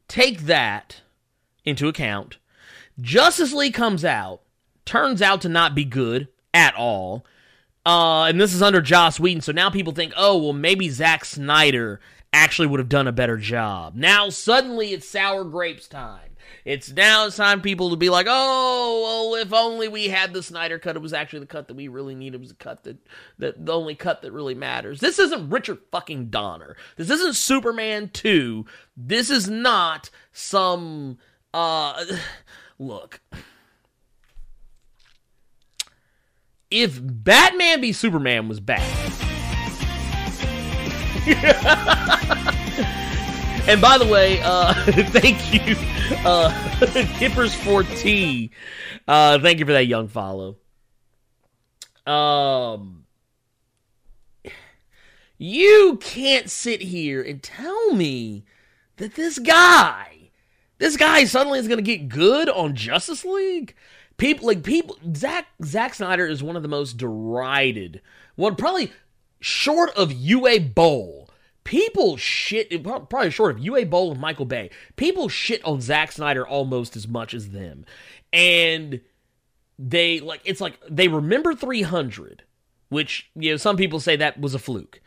take 0.07 0.41
that 0.41 1.01
into 1.63 1.87
account. 1.87 2.39
Justice 2.99 3.53
League 3.53 3.75
comes 3.75 4.03
out, 4.03 4.41
turns 4.85 5.21
out 5.21 5.39
to 5.41 5.49
not 5.49 5.75
be 5.75 5.85
good 5.85 6.29
at 6.51 6.73
all. 6.73 7.27
Uh, 7.85 8.23
and 8.23 8.41
this 8.41 8.55
is 8.55 8.63
under 8.63 8.81
Joss 8.81 9.19
Whedon, 9.19 9.41
so 9.41 9.51
now 9.51 9.69
people 9.69 9.93
think, 9.93 10.13
oh, 10.17 10.35
well, 10.35 10.53
maybe 10.53 10.89
Zack 10.89 11.23
Snyder 11.23 11.99
actually 12.33 12.67
would 12.67 12.79
have 12.79 12.89
done 12.89 13.07
a 13.07 13.11
better 13.11 13.37
job. 13.37 13.93
Now 13.93 14.29
suddenly 14.29 14.93
it's 14.93 15.07
sour 15.07 15.43
grapes 15.43 15.87
time. 15.87 16.31
It's 16.65 16.91
now 16.91 17.27
it's 17.27 17.35
time 17.35 17.61
people 17.61 17.89
to 17.89 17.97
be 17.97 18.09
like, 18.09 18.25
oh, 18.29 19.31
well, 19.33 19.41
if 19.41 19.51
only 19.53 19.89
we 19.89 20.07
had 20.07 20.33
the 20.33 20.41
Snyder 20.41 20.79
cut. 20.79 20.95
It 20.95 21.01
was 21.01 21.13
actually 21.13 21.39
the 21.39 21.47
cut 21.47 21.67
that 21.67 21.73
we 21.73 21.89
really 21.89 22.15
needed. 22.15 22.35
It 22.35 22.39
was 22.39 22.49
the 22.49 22.55
cut 22.55 22.83
that, 22.83 22.97
that 23.39 23.65
the 23.65 23.73
only 23.73 23.95
cut 23.95 24.21
that 24.21 24.31
really 24.31 24.55
matters. 24.55 25.01
This 25.01 25.19
isn't 25.19 25.49
Richard 25.49 25.79
fucking 25.91 26.29
Donner. 26.29 26.77
This 26.95 27.09
isn't 27.09 27.35
Superman 27.35 28.09
2. 28.13 28.65
This 28.95 29.29
is 29.29 29.49
not 29.49 30.09
some, 30.31 31.17
uh, 31.53 32.05
look. 32.79 33.19
If 36.71 36.99
Batman 37.03 37.81
v 37.81 37.91
Superman 37.91 38.47
was 38.47 38.59
bad. 38.59 38.81
And 43.65 43.79
by 43.79 43.97
the 43.97 44.05
way, 44.05 44.41
uh, 44.43 44.73
thank 44.83 45.53
you, 45.53 45.75
uh, 46.25 46.49
Kippers4T. 47.17 48.49
Uh, 49.07 49.39
thank 49.39 49.59
you 49.59 49.65
for 49.65 49.71
that 49.71 49.87
young 49.87 50.09
follow. 50.09 50.57
Um, 52.05 53.05
you 55.37 55.97
can't 56.01 56.49
sit 56.49 56.81
here 56.81 57.21
and 57.21 57.41
tell 57.41 57.93
me 57.93 58.43
that 58.97 59.15
this 59.15 59.39
guy, 59.39 60.31
this 60.77 60.97
guy 60.97 61.23
suddenly 61.23 61.59
is 61.59 61.69
going 61.69 61.77
to 61.77 61.83
get 61.83 62.09
good 62.09 62.49
on 62.49 62.75
Justice 62.75 63.23
League. 63.23 63.75
People 64.17 64.47
like 64.47 64.63
people. 64.63 64.97
Zack 65.15 65.47
Zack 65.63 65.93
Snyder 65.93 66.27
is 66.27 66.43
one 66.43 66.57
of 66.57 66.63
the 66.63 66.67
most 66.67 66.97
derided, 66.97 68.01
one 68.35 68.57
probably 68.57 68.91
short 69.39 69.91
of 69.95 70.09
Uwe 70.11 70.75
Boll 70.75 71.22
people 71.63 72.17
shit 72.17 72.83
probably 72.83 73.29
short 73.29 73.55
of 73.55 73.61
Uwe 73.63 73.89
Boll 73.89 74.11
and 74.11 74.19
Michael 74.19 74.45
Bay. 74.45 74.69
People 74.95 75.29
shit 75.29 75.63
on 75.63 75.81
Zack 75.81 76.11
Snyder 76.11 76.45
almost 76.45 76.95
as 76.95 77.07
much 77.07 77.33
as 77.33 77.49
them, 77.49 77.85
and 78.31 79.01
they 79.79 80.19
like 80.19 80.41
it's 80.45 80.61
like 80.61 80.79
they 80.89 81.07
remember 81.07 81.53
300, 81.53 82.43
which 82.89 83.29
you 83.35 83.51
know 83.51 83.57
some 83.57 83.77
people 83.77 83.99
say 83.99 84.15
that 84.15 84.39
was 84.39 84.53
a 84.53 84.59
fluke. 84.59 85.01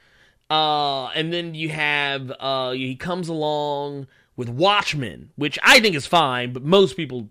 Uh, 0.49 1.07
and 1.09 1.33
then 1.33 1.55
you 1.55 1.71
have 1.71 2.33
uh, 2.39 2.71
he 2.71 2.95
comes 2.95 3.29
along 3.29 4.07
with 4.37 4.49
Watchmen, 4.49 5.31
which 5.37 5.59
I 5.63 5.81
think 5.81 5.97
is 5.97 6.07
fine, 6.07 6.53
but 6.53 6.63
most 6.63 6.97
people 6.97 7.31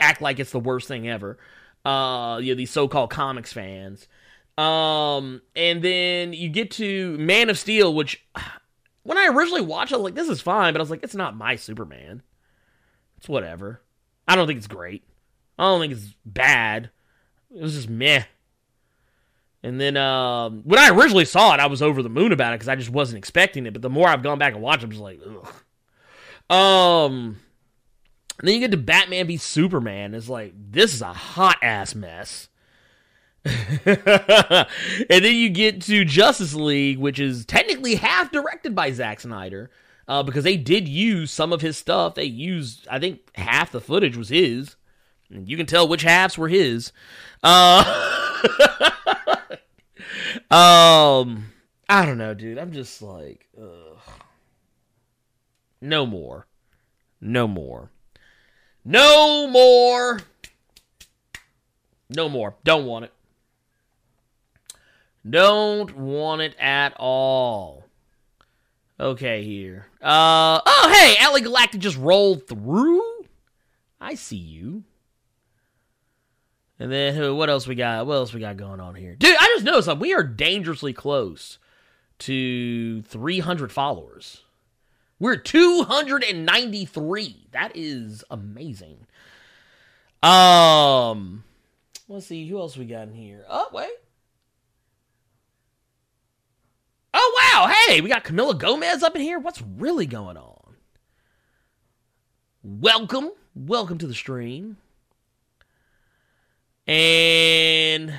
act 0.00 0.20
like 0.20 0.38
it's 0.38 0.50
the 0.50 0.60
worst 0.60 0.88
thing 0.88 1.08
ever. 1.08 1.38
Uh, 1.84 2.38
you 2.42 2.52
know 2.52 2.56
these 2.56 2.70
so-called 2.70 3.10
comics 3.10 3.52
fans. 3.52 4.08
Um, 4.58 5.42
and 5.54 5.82
then 5.82 6.32
you 6.32 6.48
get 6.48 6.70
to 6.72 7.18
Man 7.18 7.50
of 7.50 7.58
Steel, 7.58 7.92
which 7.94 8.24
when 9.06 9.18
I 9.18 9.28
originally 9.28 9.62
watched, 9.62 9.92
it, 9.92 9.94
I 9.94 9.98
was 9.98 10.04
like, 10.04 10.14
this 10.14 10.28
is 10.28 10.40
fine, 10.40 10.72
but 10.72 10.80
I 10.80 10.82
was 10.82 10.90
like, 10.90 11.02
it's 11.02 11.14
not 11.14 11.36
my 11.36 11.56
Superman. 11.56 12.22
It's 13.18 13.28
whatever. 13.28 13.80
I 14.28 14.36
don't 14.36 14.46
think 14.46 14.58
it's 14.58 14.66
great. 14.66 15.04
I 15.58 15.64
don't 15.64 15.80
think 15.80 15.92
it's 15.92 16.14
bad. 16.24 16.90
It 17.54 17.62
was 17.62 17.74
just 17.74 17.88
meh. 17.88 18.24
And 19.62 19.80
then 19.80 19.96
um, 19.96 20.62
when 20.64 20.78
I 20.78 20.90
originally 20.90 21.24
saw 21.24 21.54
it, 21.54 21.60
I 21.60 21.66
was 21.66 21.82
over 21.82 22.02
the 22.02 22.08
moon 22.08 22.32
about 22.32 22.52
it 22.52 22.56
because 22.56 22.68
I 22.68 22.76
just 22.76 22.90
wasn't 22.90 23.18
expecting 23.18 23.66
it. 23.66 23.72
But 23.72 23.82
the 23.82 23.90
more 23.90 24.08
I've 24.08 24.22
gone 24.22 24.38
back 24.38 24.52
and 24.54 24.62
watched, 24.62 24.84
I'm 24.84 24.90
just 24.90 25.02
like, 25.02 25.20
ugh. 25.26 25.52
Um, 26.48 27.40
then 28.42 28.54
you 28.54 28.60
get 28.60 28.70
to 28.70 28.76
Batman 28.76 29.26
v 29.26 29.36
Superman. 29.36 30.14
It's 30.14 30.28
like 30.28 30.52
this 30.56 30.94
is 30.94 31.02
a 31.02 31.12
hot 31.12 31.56
ass 31.62 31.94
mess. 31.94 32.48
and 33.84 34.66
then 35.08 35.36
you 35.36 35.48
get 35.48 35.80
to 35.82 36.04
Justice 36.04 36.54
League, 36.54 36.98
which 36.98 37.18
is 37.20 37.44
technically 37.44 37.94
half 37.96 38.32
directed 38.32 38.74
by 38.74 38.90
Zack 38.90 39.20
Snyder, 39.20 39.70
uh, 40.08 40.22
because 40.22 40.44
they 40.44 40.56
did 40.56 40.88
use 40.88 41.30
some 41.30 41.52
of 41.52 41.60
his 41.60 41.76
stuff. 41.76 42.14
They 42.14 42.24
used, 42.24 42.86
I 42.90 42.98
think, 42.98 43.20
half 43.36 43.72
the 43.72 43.80
footage 43.80 44.16
was 44.16 44.28
his. 44.28 44.76
You 45.28 45.56
can 45.56 45.66
tell 45.66 45.88
which 45.88 46.02
halves 46.02 46.38
were 46.38 46.48
his. 46.48 46.92
Uh, 47.42 47.82
um, 50.50 51.52
I 51.88 52.04
don't 52.04 52.18
know, 52.18 52.34
dude. 52.34 52.58
I'm 52.58 52.72
just 52.72 53.02
like, 53.02 53.48
ugh. 53.60 53.98
no 55.80 56.06
more, 56.06 56.46
no 57.20 57.48
more, 57.48 57.90
no 58.84 59.48
more, 59.48 60.20
no 62.08 62.28
more. 62.28 62.54
Don't 62.64 62.86
want 62.86 63.06
it. 63.06 63.12
Don't 65.28 65.96
want 65.96 66.42
it 66.42 66.54
at 66.58 66.94
all. 66.98 67.84
Okay, 68.98 69.42
here. 69.42 69.86
Uh 70.00 70.60
oh, 70.64 70.94
hey, 70.94 71.16
Alley 71.22 71.40
Galactic 71.40 71.80
just 71.80 71.98
rolled 71.98 72.46
through. 72.46 73.02
I 74.00 74.14
see 74.14 74.36
you. 74.36 74.84
And 76.78 76.92
then? 76.92 77.36
What 77.36 77.50
else 77.50 77.66
we 77.66 77.74
got? 77.74 78.06
What 78.06 78.14
else 78.14 78.32
we 78.32 78.40
got 78.40 78.56
going 78.56 78.80
on 78.80 78.94
here, 78.94 79.16
dude? 79.16 79.36
I 79.38 79.52
just 79.54 79.64
noticed 79.64 79.88
like 79.88 80.00
we 80.00 80.14
are 80.14 80.22
dangerously 80.22 80.92
close 80.92 81.58
to 82.20 83.02
300 83.02 83.72
followers. 83.72 84.42
We're 85.18 85.36
293. 85.36 87.48
That 87.52 87.72
is 87.74 88.22
amazing. 88.30 89.06
Um, 90.22 91.44
let's 92.08 92.26
see 92.26 92.46
who 92.46 92.58
else 92.58 92.76
we 92.76 92.84
got 92.84 93.08
in 93.08 93.14
here. 93.14 93.44
Oh 93.48 93.68
wait. 93.72 93.88
Oh 97.28 97.34
wow! 97.36 97.66
Hey, 97.66 98.00
we 98.00 98.08
got 98.08 98.22
Camila 98.22 98.56
Gomez 98.56 99.02
up 99.02 99.16
in 99.16 99.22
here. 99.22 99.40
What's 99.40 99.60
really 99.60 100.06
going 100.06 100.36
on? 100.36 100.76
Welcome, 102.62 103.32
welcome 103.52 103.98
to 103.98 104.06
the 104.06 104.14
stream. 104.14 104.76
And 106.86 108.14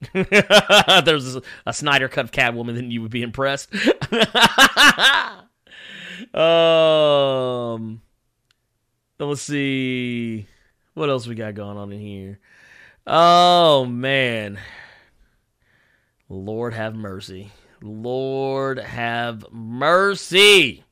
there's 0.14 1.36
a, 1.36 1.42
a, 1.66 1.74
Snyder 1.74 2.08
cut 2.08 2.24
of 2.24 2.30
Catwoman, 2.30 2.74
then 2.74 2.90
you 2.90 3.02
would 3.02 3.10
be 3.10 3.20
impressed. 3.20 3.68
um, 6.34 8.00
let's 9.18 9.42
see 9.42 10.46
what 10.94 11.10
else 11.10 11.26
we 11.26 11.34
got 11.34 11.52
going 11.52 11.76
on 11.76 11.92
in 11.92 12.00
here. 12.00 12.40
Oh 13.06 13.84
man, 13.84 14.58
Lord 16.28 16.74
have 16.74 16.94
mercy. 16.94 17.50
Lord 17.80 18.78
have 18.78 19.46
mercy. 19.50 20.84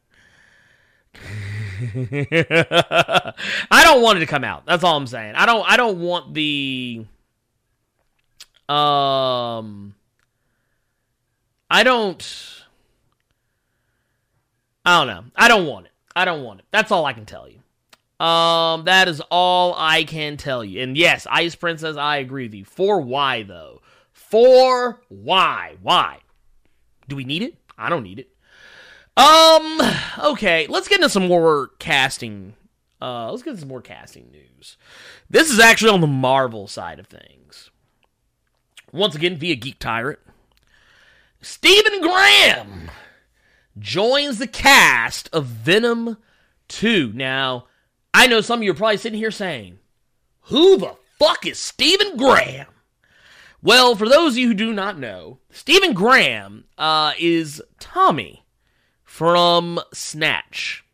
I 1.84 3.32
don't 3.84 4.03
want 4.03 4.18
it 4.18 4.20
to 4.20 4.26
come 4.26 4.45
out. 4.45 4.64
That's 4.66 4.82
all 4.84 4.97
I'm 4.97 5.07
saying. 5.07 5.34
I 5.34 5.47
don't 5.47 5.68
I 5.68 5.76
don't 5.76 6.01
want 6.01 6.34
the 6.34 7.05
um 8.68 9.95
I 11.70 11.82
don't 11.82 12.64
I 14.84 14.99
don't 14.99 15.07
know. 15.07 15.24
I 15.37 15.49
don't 15.49 15.66
want 15.66 15.87
it. 15.87 15.93
I 16.14 16.24
don't 16.24 16.43
want 16.43 16.61
it. 16.61 16.66
That's 16.70 16.91
all 16.91 17.05
I 17.05 17.12
can 17.12 17.26
tell 17.26 17.49
you. 17.49 17.59
Um 18.24 18.84
that 18.84 19.09
is 19.09 19.20
all 19.30 19.74
I 19.76 20.05
can 20.05 20.37
tell 20.37 20.64
you. 20.64 20.82
And 20.82 20.97
yes, 20.97 21.26
Ice 21.30 21.55
Princess, 21.55 21.97
I 21.97 22.18
agree 22.18 22.45
with 22.45 22.55
you. 22.55 22.64
For 22.64 23.01
why 23.01 23.43
though? 23.43 23.82
For 24.37 25.01
why? 25.09 25.76
Why? 25.80 26.18
Do 27.09 27.16
we 27.16 27.24
need 27.24 27.41
it? 27.41 27.55
I 27.78 27.89
don't 27.89 28.03
need 28.03 28.18
it. 28.18 28.28
Um, 29.16 29.80
okay, 30.32 30.66
let's 30.68 30.89
get 30.89 30.97
into 30.97 31.09
some 31.09 31.26
more 31.26 31.70
casting. 31.78 32.53
Uh, 33.01 33.30
let's 33.30 33.43
get 33.43 33.53
into 33.53 33.61
some 33.61 33.70
more 33.70 33.80
casting 33.80 34.30
news. 34.30 34.76
This 35.30 35.51
is 35.51 35.59
actually 35.59 35.91
on 35.93 36.03
the 36.03 36.07
Marvel 36.07 36.68
side 36.68 36.99
of 36.99 37.07
things. 37.07 37.70
Once 38.93 39.14
again, 39.14 39.37
via 39.37 39.57
Geek 39.57 39.78
Tyrant, 39.78 40.18
Stephen 41.41 42.03
Graham 42.03 42.91
joins 43.78 44.37
the 44.39 44.47
cast 44.47 45.30
of 45.32 45.47
Venom 45.47 46.18
2. 46.68 47.12
Now, 47.14 47.68
I 48.12 48.26
know 48.26 48.43
some 48.43 48.59
of 48.59 48.64
you 48.64 48.72
are 48.72 48.74
probably 48.74 48.99
sitting 48.99 49.18
here 49.18 49.30
saying, 49.30 49.78
Who 50.43 50.76
the 50.76 50.95
fuck 51.18 51.47
is 51.47 51.59
Stephen 51.59 52.18
Graham? 52.18 52.66
Well, 53.67 53.97
for 53.97 54.09
those 54.09 54.35
of 54.35 54.39
you 54.39 54.47
who 54.47 54.55
do 54.55 54.73
not 54.73 54.97
know, 54.97 55.41
Stephen 55.51 55.93
Graham 55.93 56.67
uh, 56.79 57.14
is 57.19 57.61
Tommy 57.81 58.45
from 59.03 59.81
Snatch. 59.93 60.85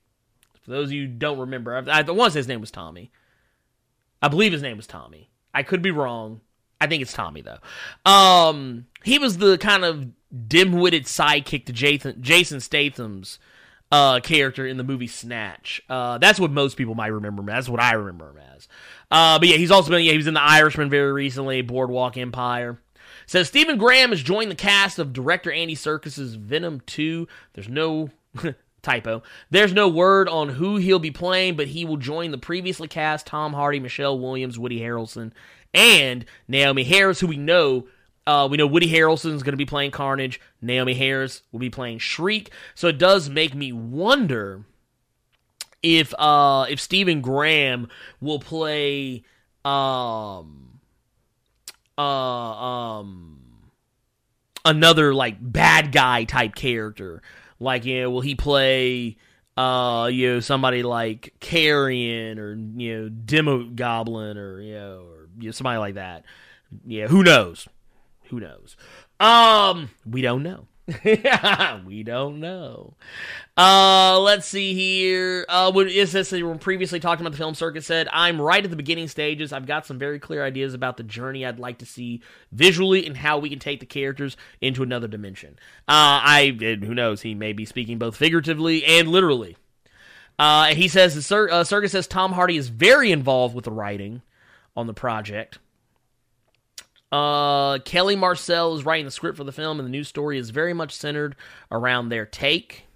For 0.63 0.71
those 0.71 0.89
of 0.89 0.93
you 0.93 1.03
who 1.03 1.13
don't 1.13 1.39
remember, 1.39 1.77
I, 1.77 2.01
I 2.01 2.31
his 2.31 2.49
name 2.49 2.63
was 2.63 2.71
Tommy. 2.71 3.13
I 4.23 4.29
believe 4.29 4.53
his 4.53 4.63
name 4.63 4.79
was 4.79 4.87
Tommy. 4.87 5.29
I 5.53 5.65
could 5.65 5.83
be 5.83 5.91
wrong. 5.91 6.41
I 6.81 6.87
think 6.87 7.03
it's 7.03 7.13
Tommy 7.13 7.43
though. 7.43 8.11
Um, 8.11 8.87
he 9.05 9.19
was 9.19 9.37
the 9.37 9.59
kind 9.59 9.85
of 9.85 10.07
dim-witted 10.49 11.05
sidekick 11.05 11.67
to 11.67 11.75
Jason, 11.75 12.23
Jason 12.23 12.61
Statham's 12.61 13.39
uh, 13.93 14.21
character 14.21 14.67
in 14.67 14.79
the 14.79 14.85
movie 14.85 15.07
Snatch. 15.07 15.83
Uh, 15.91 16.17
that's 16.17 16.41
what 16.41 16.51
most 16.51 16.79
people 16.79 16.95
might 16.95 17.09
remember 17.09 17.41
him. 17.41 17.47
That's 17.47 17.69
what 17.69 17.83
I 17.83 17.93
remember 17.93 18.31
him 18.31 18.39
as. 18.57 18.67
Uh, 19.13 19.39
but 19.39 19.47
yeah, 19.47 19.59
he's 19.59 19.71
also 19.71 19.91
been 19.91 20.03
yeah 20.03 20.13
he 20.13 20.17
was 20.17 20.27
in 20.27 20.33
The 20.33 20.43
Irishman 20.43 20.89
very 20.89 21.13
recently, 21.13 21.61
Boardwalk 21.61 22.17
Empire. 22.17 22.81
Says 23.27 23.47
Stephen 23.47 23.77
Graham 23.77 24.09
has 24.09 24.23
joined 24.23 24.51
the 24.51 24.57
cast 24.57 24.99
of 24.99 25.13
director 25.13 25.53
Andy 25.53 25.75
Serkis's 25.75 26.35
Venom 26.35 26.81
2. 26.87 27.29
There's 27.53 27.69
no 27.69 28.09
typo. 28.83 29.23
There's 29.51 29.75
no 29.75 29.87
word 29.87 30.31
on 30.31 30.49
who 30.49 30.77
he'll 30.77 30.99
be 30.99 31.11
playing, 31.11 31.57
but 31.57 31.69
he 31.69 31.85
will 31.85 31.99
join 31.99 32.31
the 32.31 32.39
previously 32.39 32.89
cast 32.89 33.27
Tom 33.27 33.53
Hardy, 33.53 33.81
Michelle 33.81 34.19
Williams, 34.19 34.59
Woody 34.59 34.81
Harrelson, 34.81 35.33
and 35.75 36.25
Naomie 36.51 36.87
Harris, 36.87 37.21
who 37.21 37.27
we 37.27 37.37
know. 37.37 37.87
Uh, 38.27 38.49
we 38.51 38.57
know 38.57 38.67
Woody 38.67 38.91
Harrelson 38.91 39.35
is 39.35 39.43
going 39.43 39.53
to 39.53 39.59
be 39.59 39.67
playing 39.67 39.91
Carnage. 39.91 40.41
Naomie 40.65 40.97
Harris 40.97 41.43
will 41.53 41.61
be 41.61 41.71
playing 41.71 41.99
Shriek. 41.99 42.51
So 42.75 42.89
it 42.89 42.97
does 42.97 43.29
make 43.29 43.55
me 43.55 43.73
wonder 43.73 44.65
if 45.83 46.15
uh 46.19 46.67
if 46.69 46.81
Stephen 46.81 47.21
Graham 47.21 47.89
will 48.21 48.39
play 48.39 49.25
um 49.65 50.81
uh 51.99 52.03
um 52.03 53.39
another 54.65 55.15
like 55.15 55.37
bad 55.41 55.93
guy 55.93 56.25
type 56.25 56.55
character. 56.55 57.23
Like 57.59 57.85
you 57.85 58.03
know 58.03 58.11
will 58.11 58.21
he 58.21 58.35
play 58.35 59.17
uh 59.57 60.09
you 60.11 60.35
know 60.35 60.41
somebody 60.41 60.83
like 60.83 61.35
Carrion 61.41 62.39
or 62.39 62.55
you 62.55 63.03
know 63.03 63.11
Demogoblin 63.11 64.37
or 64.37 64.61
you 64.61 64.75
know 64.75 65.07
or 65.09 65.29
you 65.39 65.47
know, 65.47 65.53
somebody 65.53 65.79
like 65.79 65.95
that. 65.95 66.25
Yeah 66.87 67.09
who 67.09 67.23
knows? 67.23 67.69
Who 68.31 68.41
knows? 68.41 68.77
Um 69.21 69.91
we 70.07 70.23
don't 70.23 70.43
know 70.43 70.67
we 71.87 72.03
don't 72.03 72.41
know. 72.41 72.95
Uh, 73.57 74.19
let's 74.21 74.47
see 74.47 74.75
here. 74.75 75.47
Uh, 75.49 75.71
when 75.71 75.89
is 75.89 76.11
this 76.11 76.33
when 76.33 76.59
previously 76.59 76.99
talking 76.99 77.25
about 77.25 77.33
the 77.33 77.39
film 77.39 77.55
circuit 77.55 77.85
said, 77.85 78.09
I'm 78.13 78.41
right 78.41 78.65
at 78.65 78.71
the 78.71 78.77
beginning 78.77 79.07
stages. 79.07 79.53
I've 79.53 79.67
got 79.67 79.87
some 79.87 79.99
very 79.99 80.19
clear 80.19 80.45
ideas 80.45 80.75
about 80.75 80.97
the 80.97 81.05
journey 81.05 81.47
I'd 81.47 81.61
like 81.61 81.79
to 81.79 81.87
see 81.87 82.21
visually 82.51 83.07
and 83.07 83.17
how 83.17 83.39
we 83.39 83.49
can 83.49 83.61
take 83.61 83.79
the 83.79 83.87
characters 83.87 84.37
into 84.61 84.83
another 84.83 85.07
dimension. 85.07 85.57
Uh, 85.87 86.19
I 86.25 86.57
who 86.59 86.95
knows? 86.95 87.23
He 87.23 87.35
may 87.35 87.53
be 87.53 87.65
speaking 87.65 87.99
both 87.99 88.17
figuratively 88.17 88.85
and 88.85 89.09
literally. 89.09 89.57
Uh, 90.39 90.75
he 90.75 90.89
says 90.89 91.15
the 91.15 91.23
cir- 91.23 91.51
uh, 91.51 91.63
circus 91.63 91.93
says 91.93 92.09
Tom 92.09 92.33
Hardy 92.33 92.57
is 92.57 92.69
very 92.69 93.13
involved 93.13 93.55
with 93.55 93.65
the 93.65 93.71
writing 93.71 94.23
on 94.77 94.89
the 94.89 94.95
project. 94.95 95.59
Uh, 97.13 97.79
Kelly 97.81 98.17
Marcel 98.17 98.75
is 98.75 98.87
writing 98.87 99.05
the 99.05 99.11
script 99.11 99.37
for 99.37 99.45
the 99.45 99.53
film, 99.53 99.79
and 99.79 99.87
the 99.87 99.91
new 99.91 100.03
story 100.03 100.39
is 100.39 100.49
very 100.49 100.73
much 100.73 100.97
centered 100.97 101.37
around 101.71 102.09
their 102.09 102.25
take. 102.25 102.87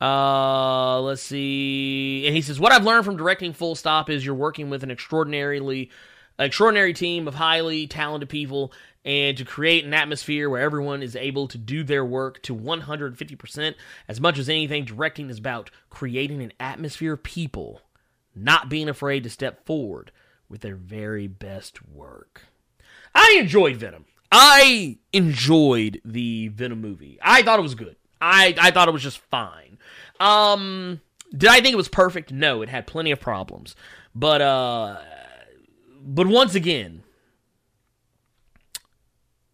Uh, 0.00 1.00
let's 1.00 1.22
see. 1.22 2.24
And 2.26 2.36
he 2.36 2.42
says, 2.42 2.60
"What 2.60 2.70
I've 2.70 2.84
learned 2.84 3.04
from 3.04 3.16
directing 3.16 3.52
Full 3.52 3.74
Stop 3.74 4.08
is 4.08 4.24
you're 4.24 4.34
working 4.34 4.70
with 4.70 4.84
an 4.84 4.92
extraordinarily, 4.92 5.90
extraordinary 6.38 6.92
team 6.92 7.26
of 7.26 7.34
highly 7.34 7.88
talented 7.88 8.28
people, 8.28 8.72
and 9.04 9.36
to 9.36 9.44
create 9.44 9.84
an 9.84 9.94
atmosphere 9.94 10.48
where 10.48 10.62
everyone 10.62 11.02
is 11.02 11.16
able 11.16 11.48
to 11.48 11.58
do 11.58 11.82
their 11.82 12.04
work 12.04 12.42
to 12.42 12.54
150%. 12.54 13.74
As 14.06 14.20
much 14.20 14.38
as 14.38 14.48
anything, 14.48 14.84
directing 14.84 15.30
is 15.30 15.38
about 15.38 15.70
creating 15.90 16.42
an 16.42 16.52
atmosphere 16.60 17.14
of 17.14 17.24
people 17.24 17.80
not 18.36 18.68
being 18.68 18.88
afraid 18.88 19.24
to 19.24 19.30
step 19.30 19.64
forward 19.66 20.12
with 20.48 20.60
their 20.60 20.76
very 20.76 21.26
best 21.26 21.88
work." 21.88 22.42
I 23.16 23.38
enjoyed 23.40 23.76
Venom. 23.76 24.04
I 24.30 24.98
enjoyed 25.12 26.00
the 26.04 26.48
Venom 26.48 26.82
movie. 26.82 27.18
I 27.22 27.42
thought 27.42 27.58
it 27.58 27.62
was 27.62 27.74
good. 27.74 27.96
I 28.20 28.54
I 28.60 28.70
thought 28.70 28.88
it 28.88 28.92
was 28.92 29.02
just 29.02 29.18
fine. 29.18 29.78
Um 30.20 31.00
did 31.36 31.48
I 31.48 31.60
think 31.60 31.72
it 31.72 31.76
was 31.76 31.88
perfect? 31.88 32.30
No, 32.32 32.62
it 32.62 32.68
had 32.68 32.86
plenty 32.86 33.10
of 33.10 33.20
problems. 33.20 33.74
But 34.14 34.42
uh 34.42 34.98
but 36.02 36.26
once 36.26 36.54
again, 36.54 37.02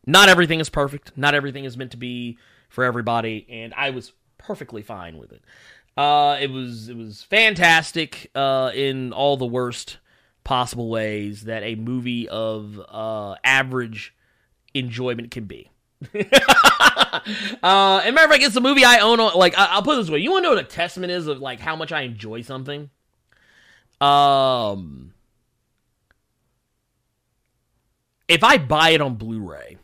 not 0.06 0.28
everything 0.28 0.60
is 0.60 0.68
perfect. 0.68 1.12
Not 1.16 1.34
everything 1.34 1.64
is 1.64 1.76
meant 1.76 1.92
to 1.92 1.96
be 1.96 2.38
for 2.68 2.82
everybody 2.84 3.46
and 3.48 3.72
I 3.74 3.90
was 3.90 4.12
perfectly 4.38 4.82
fine 4.82 5.18
with 5.18 5.32
it. 5.32 5.42
Uh 5.96 6.36
it 6.40 6.50
was 6.50 6.88
it 6.88 6.96
was 6.96 7.22
fantastic 7.22 8.30
uh 8.34 8.72
in 8.74 9.12
all 9.12 9.36
the 9.36 9.46
worst 9.46 9.98
possible 10.44 10.88
ways 10.88 11.42
that 11.44 11.62
a 11.62 11.74
movie 11.74 12.28
of 12.28 12.80
uh, 12.88 13.36
average 13.44 14.14
enjoyment 14.74 15.30
can 15.30 15.44
be. 15.44 15.70
uh, 16.14 16.20
and 18.04 18.14
matter 18.14 18.24
of 18.24 18.30
fact, 18.30 18.42
it's 18.42 18.56
a 18.56 18.60
movie 18.60 18.84
I 18.84 18.98
own. 18.98 19.20
On, 19.20 19.38
like, 19.38 19.54
I, 19.56 19.76
will 19.76 19.82
put 19.82 19.96
this 19.96 20.10
way: 20.10 20.18
you 20.18 20.32
want 20.32 20.44
to 20.44 20.48
know 20.48 20.54
what 20.56 20.64
a 20.64 20.68
testament 20.68 21.12
is 21.12 21.26
of 21.26 21.40
like 21.40 21.60
how 21.60 21.76
much 21.76 21.92
I 21.92 22.02
enjoy 22.02 22.42
something? 22.42 22.90
Um, 24.00 25.14
if 28.26 28.42
I 28.42 28.58
buy 28.58 28.90
it 28.90 29.00
on 29.00 29.14
Blu-ray, 29.14 29.76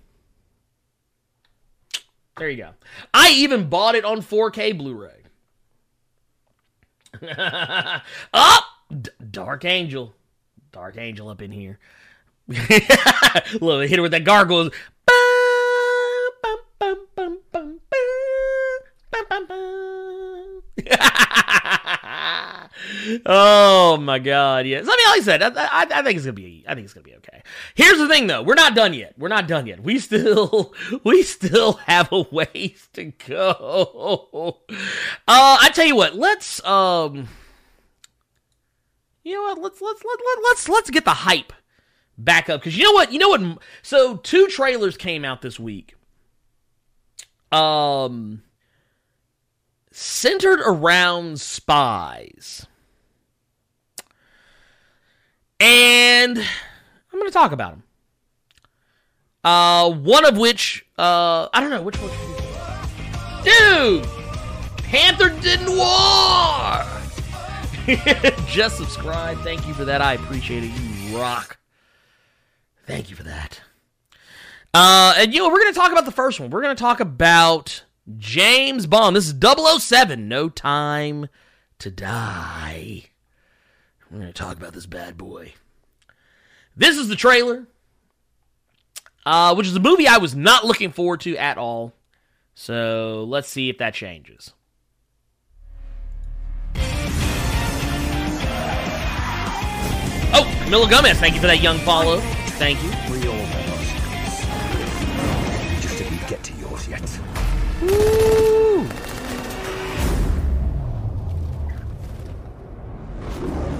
there 2.37 2.49
you 2.49 2.57
go. 2.57 2.71
I 3.15 3.31
even 3.31 3.69
bought 3.69 3.95
it 3.95 4.05
on 4.05 4.23
4K 4.23 4.77
Blu-ray. 4.77 5.13
Up, 7.23 8.03
oh, 8.35 8.61
D- 8.91 9.11
Dark 9.31 9.65
Angel. 9.65 10.15
Dark 10.73 10.99
Angel 10.99 11.29
up 11.29 11.43
in 11.43 11.53
here. 11.53 11.79
Look, 12.49 13.89
hit 13.89 13.97
her 13.97 14.03
with 14.03 14.13
that 14.13 14.25
gargoyle. 14.25 14.71
oh 23.27 23.99
my 24.01 24.19
god, 24.19 24.67
yes. 24.67 24.87
I 24.89 24.97
mean, 24.97 25.09
like 25.09 25.19
I 25.19 25.21
said, 25.23 25.43
I, 25.43 25.49
I, 25.49 25.87
I, 25.91 26.03
think 26.03 26.17
it's 26.17 26.25
gonna 26.25 26.33
be, 26.33 26.65
I 26.67 26.75
think 26.75 26.85
it's 26.85 26.95
gonna 26.95 27.05
be 27.05 27.17
okay. 27.17 27.43
Here's 27.75 27.99
the 27.99 28.09
thing, 28.09 28.27
though, 28.27 28.43
we're 28.43 28.55
not 28.55 28.75
done 28.75 28.95
yet. 28.95 29.15
We're 29.19 29.29
not 29.29 29.49
done 29.49 29.67
yet. 29.67 29.83
We 29.83 29.99
still, 29.99 30.75
we 31.05 31.23
still 31.23 31.75
have 31.75 32.11
a 32.13 32.23
ways 32.23 32.89
to 32.95 33.13
go. 33.27 34.61
Uh, 34.69 34.77
I 35.27 35.71
tell 35.75 35.87
you 35.87 35.97
what, 35.97 36.15
let's, 36.15 36.65
um, 36.65 37.29
you 39.29 39.35
know 39.35 39.43
what? 39.43 39.61
Let's 39.61 39.81
let's 39.83 40.03
let, 40.03 40.19
let, 40.19 40.45
let's 40.45 40.69
let's 40.69 40.91
get 40.91 41.05
the 41.05 41.11
hype 41.11 41.53
back 42.17 42.49
up 42.49 42.61
because 42.61 42.77
you 42.77 42.85
know 42.85 42.93
what? 42.93 43.13
You 43.13 43.19
know 43.19 43.29
what? 43.29 43.59
So 43.83 44.17
two 44.17 44.47
trailers 44.49 44.97
came 44.97 45.25
out 45.25 45.43
this 45.43 45.61
week. 45.61 45.95
Um, 47.53 48.43
centered 49.93 50.61
around 50.61 51.41
spies, 51.41 52.67
and 55.61 56.39
I'm 56.39 57.19
going 57.19 57.27
to 57.27 57.33
talk 57.33 57.53
about 57.53 57.73
them. 57.73 57.83
Uh, 59.45 59.91
one 59.91 60.27
of 60.27 60.37
which, 60.37 60.87
uh, 60.99 61.49
I 61.53 61.61
don't 61.61 61.71
know 61.71 61.83
which 61.83 61.97
one. 61.97 62.11
Dude, 63.45 64.07
Panther 64.85 65.31
didn't 65.41 65.75
war. 65.77 66.98
Just 68.49 68.77
subscribe. 68.77 69.39
Thank 69.39 69.67
you 69.67 69.73
for 69.73 69.87
that. 69.87 70.03
I 70.03 70.13
appreciate 70.13 70.63
it. 70.63 70.71
You 70.71 71.19
rock. 71.19 71.57
Thank 72.87 73.09
you 73.09 73.17
for 73.17 73.23
that. 73.23 73.63
Uh, 74.75 75.15
and 75.17 75.33
you 75.33 75.41
know, 75.41 75.49
we're 75.49 75.61
going 75.61 75.73
to 75.73 75.79
talk 75.79 75.91
about 75.91 76.05
the 76.05 76.13
first 76.13 76.39
one. 76.39 76.51
We're 76.51 76.61
going 76.61 76.77
to 76.77 76.81
talk 76.81 77.01
about 77.01 77.85
James 78.19 78.87
Bond. 78.87 79.17
This 79.17 79.29
is 79.29 79.35
007, 79.83 80.29
No 80.29 80.51
Time 80.51 81.29
to 81.79 81.91
Die. 81.91 83.05
We're 84.11 84.19
going 84.19 84.33
to 84.33 84.39
talk 84.39 84.59
about 84.59 84.75
this 84.75 84.87
bad 84.87 85.17
boy. 85.17 85.55
This 86.77 86.99
is 86.99 87.09
the 87.09 87.17
trailer, 87.17 87.69
uh, 89.25 89.55
which 89.55 89.67
is 89.67 89.77
a 89.77 89.81
movie 89.81 90.07
I 90.07 90.19
was 90.19 90.37
not 90.37 90.67
looking 90.67 90.93
forward 90.93 91.21
to 91.23 91.39
at 91.39 91.57
all. 91.57 91.95
So 92.55 93.25
let's 93.27 93.49
see 93.49 93.71
if 93.71 93.79
that 93.79 93.95
changes. 93.95 94.53
Camilo 100.69 100.91
Gomez, 100.91 101.19
thank 101.19 101.35
you 101.35 101.41
for 101.41 101.47
that 101.47 101.63
young 101.63 101.79
follow. 101.79 102.21
Thank 102.59 102.83
you. 102.83 102.91
Real 103.09 103.33
Just 105.81 105.97
didn't 105.97 106.29
get 106.29 106.43
to 106.45 106.53
yours 106.57 106.87
yet. 106.87 107.01
Woo! 107.81 108.87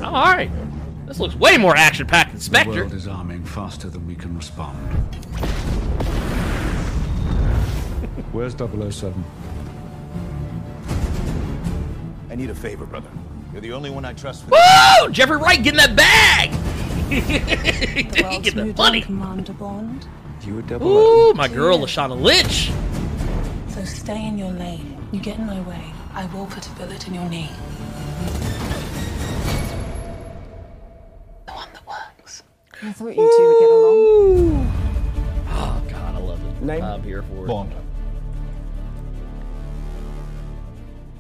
Oh, 0.01 0.15
all 0.15 0.33
right. 0.33 0.51
This 1.05 1.21
looks 1.21 1.35
way 1.35 1.59
more 1.59 1.77
action-packed 1.77 2.33
than 2.33 2.41
Spectre. 2.41 2.73
The 2.73 2.79
world 2.79 2.95
is 2.95 3.07
arming 3.07 3.45
faster 3.45 3.91
than 3.91 4.07
we 4.07 4.15
can 4.15 4.35
respond. 4.35 4.79
Where's 8.33 8.55
007? 8.55 9.25
I 12.31 12.35
need 12.35 12.49
a 12.49 12.55
favor, 12.55 12.87
brother. 12.87 13.11
You're 13.53 13.61
the 13.61 13.73
only 13.73 13.91
one 13.91 14.07
I 14.07 14.15
trust 14.15 14.45
for 14.45 14.53
Woo! 14.53 15.11
Jeffrey 15.11 15.37
Wright 15.37 15.63
getting 15.63 15.77
that 15.77 15.95
bag! 15.95 16.78
Getting 17.09 18.57
the 18.57 18.75
money. 18.79 19.01
Commander 19.03 19.53
Bond. 19.53 20.07
You 20.47 20.59
a 20.59 20.63
double 20.63 20.87
Ooh, 20.89 21.35
my 21.35 21.49
girl, 21.49 21.79
Lashana 21.79 22.19
Lynch. 22.19 22.71
So 23.75 23.85
stay 23.85 24.27
in 24.27 24.39
your 24.39 24.51
lane. 24.53 24.97
You 25.13 25.21
get 25.21 25.39
in 25.39 25.47
my 25.47 25.61
way, 25.63 25.85
I 26.15 26.27
will 26.27 26.47
put 26.47 26.67
a 26.67 26.71
bullet 26.73 27.07
in 27.07 27.15
your 27.15 27.29
knee. 27.29 27.51
The 31.47 31.53
one 31.53 31.69
that 31.73 31.87
works. 31.87 32.43
I 32.83 32.93
thought 32.93 33.09
you 33.09 33.15
two 33.17 33.47
would 33.47 33.61
get 33.61 33.71
along. 33.71 34.73
Oh, 35.49 35.83
God, 35.89 36.15
I 36.15 36.19
love 36.19 36.45
it. 36.45 36.63
Name? 36.63 36.83
I'm 36.83 37.03
here 37.03 37.23
for 37.23 37.45
it. 37.45 37.47
Bond. 37.47 37.75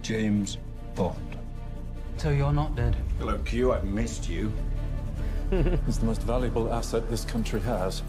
James 0.02 0.56
Bond. 0.94 1.16
So 2.16 2.30
you're 2.30 2.52
not 2.52 2.74
dead. 2.76 2.96
Hello, 3.18 3.38
Q. 3.38 3.72
I've 3.72 3.84
missed 3.84 4.28
you. 4.28 4.52
It's 5.86 5.96
the 5.98 6.04
most 6.04 6.22
valuable 6.22 6.70
asset 6.72 7.08
this 7.08 7.24
country 7.24 7.60
has. 7.60 8.02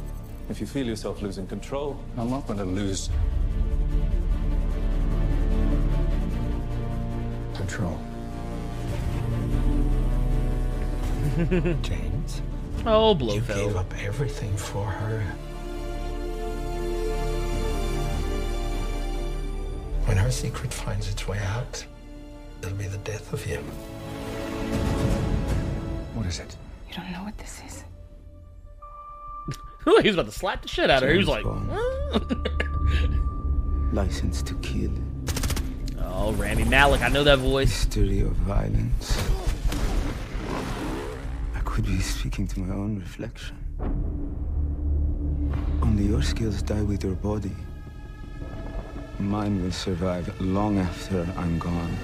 If 0.50 0.60
you 0.60 0.68
feel 0.68 0.86
yourself 0.86 1.22
losing 1.22 1.48
control, 1.48 1.98
I'm 2.18 2.30
not 2.30 2.46
going 2.48 2.60
to 2.60 2.66
lose 2.66 3.10
control. 7.56 7.98
James. 11.82 12.42
Oh, 12.86 13.18
You 13.18 13.42
gave 13.42 13.76
up 13.76 13.94
everything 14.04 14.56
for 14.58 14.86
her. 14.86 15.22
When 20.06 20.18
her 20.18 20.32
secret 20.32 20.74
finds 20.74 21.08
its 21.10 21.26
way 21.28 21.40
out, 21.40 21.86
it'll 22.62 22.76
be 22.76 22.88
the 22.88 22.98
death 23.00 23.32
of 23.32 23.42
him. 23.44 23.64
What 26.16 26.26
is 26.26 26.40
it? 26.40 26.56
You 27.00 27.06
don't 27.06 27.14
know 27.14 27.24
what 27.24 27.38
this 27.38 27.62
is. 27.66 27.86
he 30.04 30.08
was 30.08 30.16
about 30.16 30.26
to 30.26 30.32
slap 30.32 30.62
the 30.62 30.68
shit 30.68 30.89
out 30.89 31.02
of 31.02 31.08
her. 31.08 31.14
He 31.14 31.20
was 31.20 31.30
like, 31.30 31.43
James 31.43 33.14
License 33.93 34.41
to 34.43 34.54
kill. 34.56 34.91
Oh, 36.00 36.34
Rami 36.34 36.66
Malek, 36.66 37.02
I 37.02 37.08
know 37.08 37.24
that 37.24 37.39
voice. 37.39 37.86
History 37.86 38.20
of 38.20 38.32
violence. 38.32 39.18
I 41.56 41.60
could 41.62 41.86
be 41.86 42.00
speaking 42.00 42.47
to 42.47 42.60
my 42.60 42.76
own 42.76 43.00
reflection. 43.00 43.56
Only 45.82 46.04
your 46.04 46.22
skills 46.22 46.62
die 46.62 46.82
with 46.82 47.04
your 47.04 47.16
body. 47.16 47.56
Mine 49.20 49.64
will 49.64 49.72
survive 49.72 50.30
long 50.41 50.80
after 50.80 51.26
I'm 51.38 51.60
gone. 51.60 51.97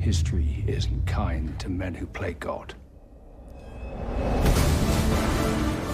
History 0.00 0.64
isn't 0.66 1.06
kind 1.06 1.58
to 1.60 1.68
men 1.68 1.94
who 1.94 2.06
play 2.06 2.32
God. 2.34 2.74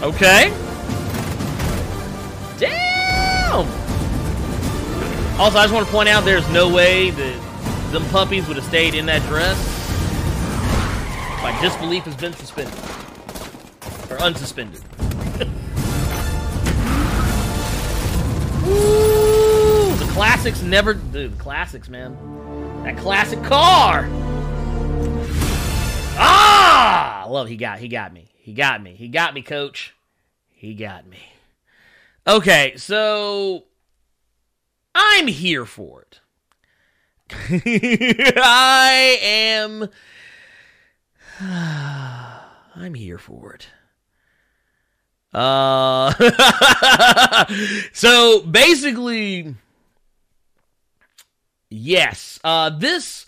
Okay. 0.02 0.50
Damn! 2.58 3.68
Also, 5.38 5.58
I 5.58 5.62
just 5.62 5.72
want 5.72 5.86
to 5.86 5.92
point 5.92 6.08
out 6.08 6.24
there's 6.24 6.48
no 6.50 6.68
way 6.68 7.10
that 7.10 7.92
them 7.92 8.04
puppies 8.06 8.48
would 8.48 8.56
have 8.56 8.66
stayed 8.66 8.94
in 8.94 9.06
that 9.06 9.22
dress. 9.28 9.56
My 11.40 11.56
disbelief 11.60 12.02
has 12.04 12.16
been 12.16 12.32
suspended. 12.32 12.74
Or 14.10 14.18
unsuspended. 14.18 14.82
Ooh, 18.66 19.96
the 19.96 20.12
classics 20.12 20.62
never... 20.62 20.94
Dude, 20.94 21.38
the 21.38 21.40
classics, 21.40 21.88
man. 21.88 22.16
That 22.82 22.98
classic 22.98 23.40
car! 23.44 24.08
Ah! 26.18 27.24
I 27.24 27.28
love 27.28 27.46
he 27.46 27.56
got 27.56 27.78
he 27.78 27.86
got 27.86 28.12
me. 28.12 28.31
He 28.42 28.54
got 28.54 28.82
me. 28.82 28.94
He 28.94 29.06
got 29.06 29.34
me, 29.34 29.42
coach. 29.42 29.94
He 30.48 30.74
got 30.74 31.06
me. 31.06 31.20
Okay, 32.26 32.74
so 32.76 33.66
I'm 34.96 35.28
here 35.28 35.64
for 35.64 36.02
it. 36.02 36.18
I 38.36 39.18
am 39.22 39.88
I'm 42.74 42.94
here 42.94 43.18
for 43.18 43.54
it. 43.54 43.68
Uh 45.32 46.12
so 47.92 48.40
basically 48.40 49.54
yes, 51.70 52.40
uh 52.42 52.70
this 52.70 53.26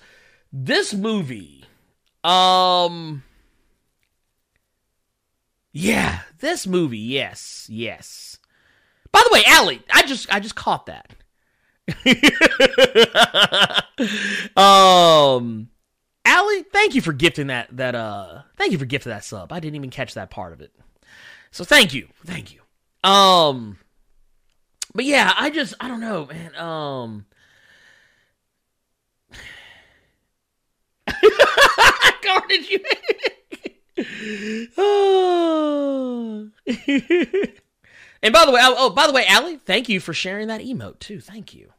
this 0.53 0.93
movie 0.93 1.67
um 2.25 3.23
yeah, 5.75 6.21
this 6.39 6.69
movie, 6.69 6.99
yes, 6.99 7.67
yes. 7.69 8.39
By 9.11 9.21
the 9.25 9.31
way, 9.35 9.43
Allie, 9.47 9.83
I 9.93 10.05
just 10.07 10.33
I 10.33 10.39
just 10.39 10.55
caught 10.55 10.87
that. 10.87 11.13
um 14.57 15.69
Allie, 16.25 16.63
thank 16.73 16.95
you 16.95 17.03
for 17.03 17.13
gifting 17.13 17.49
that 17.49 17.77
that 17.77 17.95
uh 17.97 18.43
thank 18.57 18.71
you 18.73 18.79
for 18.79 18.87
gifting 18.87 19.11
that 19.11 19.25
sub. 19.25 19.53
I 19.53 19.59
didn't 19.59 19.75
even 19.77 19.91
catch 19.91 20.15
that 20.15 20.31
part 20.31 20.53
of 20.53 20.61
it. 20.61 20.73
So 21.51 21.65
thank 21.65 21.93
you. 21.93 22.09
Thank 22.25 22.55
you. 22.55 22.61
Um 23.09 23.79
But 24.95 25.05
yeah, 25.07 25.35
I 25.37 25.51
just 25.51 25.75
I 25.81 25.89
don't 25.89 26.01
know, 26.01 26.27
man. 26.27 26.55
Um 26.55 27.27
Carnage 32.23 32.69
you 32.71 32.79
oh. 34.77 36.51
and 36.67 38.33
by 38.33 38.45
the 38.45 38.51
way, 38.51 38.61
oh, 38.63 38.75
oh, 38.77 38.91
by 38.91 39.07
the 39.07 39.13
way, 39.13 39.25
Allie, 39.27 39.57
thank 39.57 39.89
you 39.89 40.01
for 40.01 40.13
sharing 40.13 40.49
that 40.49 40.61
emote 40.61 40.99
too. 40.99 41.21
Thank 41.21 41.55
you. 41.55 41.73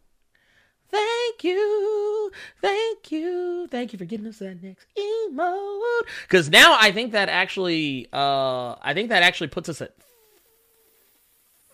Thank 0.89 1.43
you. 1.43 2.32
Thank 2.61 3.11
you. 3.11 3.68
Thank 3.70 3.91
you 3.91 3.99
for 3.99 4.05
getting 4.05 4.28
us 4.28 4.38
that 4.39 4.61
next 4.63 4.88
emote. 4.97 6.01
Because 6.24 6.49
now 6.49 6.78
I 6.80 6.91
think 6.91 7.11
that 7.11 7.28
actually, 7.28 8.07
uh, 8.13 8.76
I 8.82 8.93
think 8.93 9.09
that 9.09 9.24
actually 9.24 9.47
puts 9.47 9.68
us 9.68 9.82
at 9.82 9.93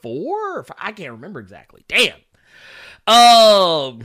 four. 0.02 0.66
I 0.80 0.92
can't 0.92 1.12
remember 1.12 1.39
exactly. 1.39 1.86
Damn. 1.88 2.18
Um, 3.08 4.02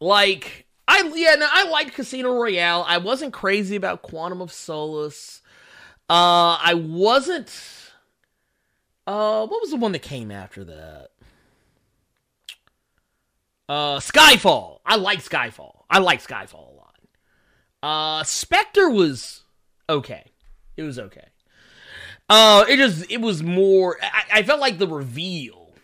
like 0.00 0.65
I 0.88 1.10
yeah, 1.14 1.34
no, 1.34 1.48
I 1.50 1.68
liked 1.68 1.94
Casino 1.94 2.34
Royale. 2.34 2.84
I 2.86 2.98
wasn't 2.98 3.32
crazy 3.32 3.76
about 3.76 4.02
Quantum 4.02 4.40
of 4.40 4.52
Solace. 4.52 5.42
Uh, 6.08 6.58
I 6.62 6.74
wasn't. 6.74 7.52
Uh, 9.06 9.46
what 9.46 9.60
was 9.60 9.70
the 9.70 9.76
one 9.76 9.92
that 9.92 10.02
came 10.02 10.30
after 10.30 10.64
that? 10.64 11.08
Uh, 13.68 13.98
Skyfall. 13.98 14.78
I 14.86 14.96
like 14.96 15.20
Skyfall. 15.20 15.82
I 15.90 15.98
like 15.98 16.22
Skyfall 16.22 16.72
a 16.72 16.76
lot. 16.76 17.00
Uh, 17.82 18.24
Spectre 18.24 18.88
was 18.88 19.42
okay. 19.88 20.24
It 20.76 20.82
was 20.82 20.98
okay. 20.98 21.26
Uh, 22.28 22.64
it 22.68 22.76
just 22.76 23.10
it 23.10 23.20
was 23.20 23.42
more. 23.42 23.96
I, 24.02 24.40
I 24.40 24.42
felt 24.42 24.60
like 24.60 24.78
the 24.78 24.88
reveal. 24.88 25.74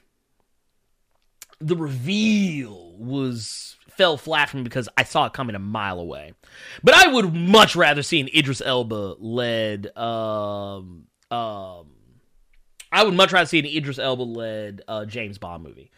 The 1.60 1.76
reveal 1.76 2.94
was 2.98 3.76
fell 3.96 4.16
flat 4.16 4.48
for 4.48 4.56
me 4.58 4.62
because 4.62 4.88
I 4.96 5.04
saw 5.04 5.26
it 5.26 5.32
coming 5.32 5.56
a 5.56 5.58
mile 5.58 5.98
away. 5.98 6.34
But 6.82 6.94
I 6.94 7.08
would 7.08 7.34
much 7.34 7.76
rather 7.76 8.02
see 8.02 8.20
an 8.20 8.28
Idris 8.34 8.60
Elba 8.60 9.16
led. 9.18 9.96
Um, 9.96 11.06
um, 11.30 11.86
I 12.90 13.04
would 13.04 13.14
much 13.14 13.32
rather 13.32 13.46
see 13.46 13.58
an 13.58 13.66
Idris 13.66 13.98
Elba 13.98 14.22
led 14.22 14.82
uh, 14.86 15.04
James 15.04 15.38
Bond 15.38 15.62
movie. 15.62 15.90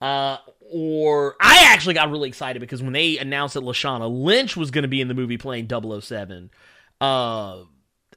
Uh, 0.00 0.36
or 0.70 1.36
I 1.40 1.64
actually 1.72 1.94
got 1.94 2.10
really 2.10 2.28
excited 2.28 2.60
because 2.60 2.82
when 2.82 2.92
they 2.92 3.16
announced 3.18 3.54
that 3.54 3.62
Lashana 3.62 4.10
Lynch 4.10 4.56
was 4.56 4.70
going 4.70 4.82
to 4.82 4.88
be 4.88 5.00
in 5.00 5.08
the 5.08 5.14
movie 5.14 5.38
playing 5.38 5.68
007, 5.68 6.50
uh, 7.00 7.62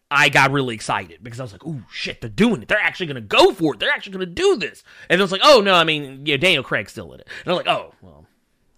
I 0.09 0.29
got 0.29 0.51
really 0.51 0.75
excited 0.75 1.23
because 1.23 1.39
I 1.39 1.43
was 1.43 1.51
like, 1.51 1.65
"Ooh, 1.65 1.83
shit! 1.91 2.21
They're 2.21 2.29
doing 2.29 2.61
it. 2.61 2.67
They're 2.67 2.79
actually 2.79 3.07
going 3.07 3.15
to 3.15 3.21
go 3.21 3.53
for 3.53 3.73
it. 3.73 3.79
They're 3.79 3.91
actually 3.91 4.13
going 4.13 4.27
to 4.27 4.33
do 4.33 4.55
this." 4.57 4.83
And 5.09 5.19
I 5.19 5.23
was 5.23 5.31
like, 5.31 5.41
"Oh 5.43 5.61
no, 5.61 5.73
I 5.73 5.83
mean, 5.83 6.25
yeah, 6.25 6.37
Daniel 6.37 6.63
Craig's 6.63 6.91
still 6.91 7.13
in 7.13 7.19
it." 7.19 7.27
And 7.45 7.51
I'm 7.51 7.57
like, 7.57 7.67
"Oh, 7.67 7.93
well, 8.01 8.25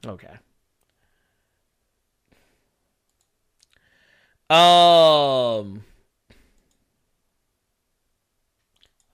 Okay. 0.06 0.38
Um. 4.50 5.84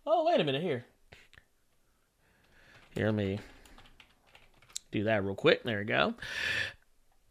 Oh, 0.05 0.25
wait 0.25 0.39
a 0.39 0.43
minute 0.43 0.61
here. 0.61 0.85
Here, 2.95 3.07
let 3.07 3.15
me 3.15 3.39
do 4.91 5.03
that 5.03 5.23
real 5.23 5.35
quick. 5.35 5.63
There 5.63 5.79
we 5.79 5.85
go. 5.85 6.13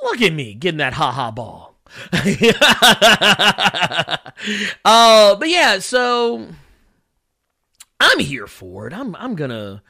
Look 0.02 0.20
at 0.20 0.32
me 0.32 0.54
getting 0.54 0.78
that 0.78 0.94
ha 0.94 1.12
ha 1.12 1.30
ball. 1.30 1.76
uh, 4.84 5.36
but 5.36 5.48
yeah, 5.48 5.78
so 5.78 6.48
I'm 8.00 8.18
here 8.18 8.46
for 8.46 8.86
it. 8.86 8.92
I'm 8.92 9.14
I'm 9.16 9.34
gonna 9.34 9.82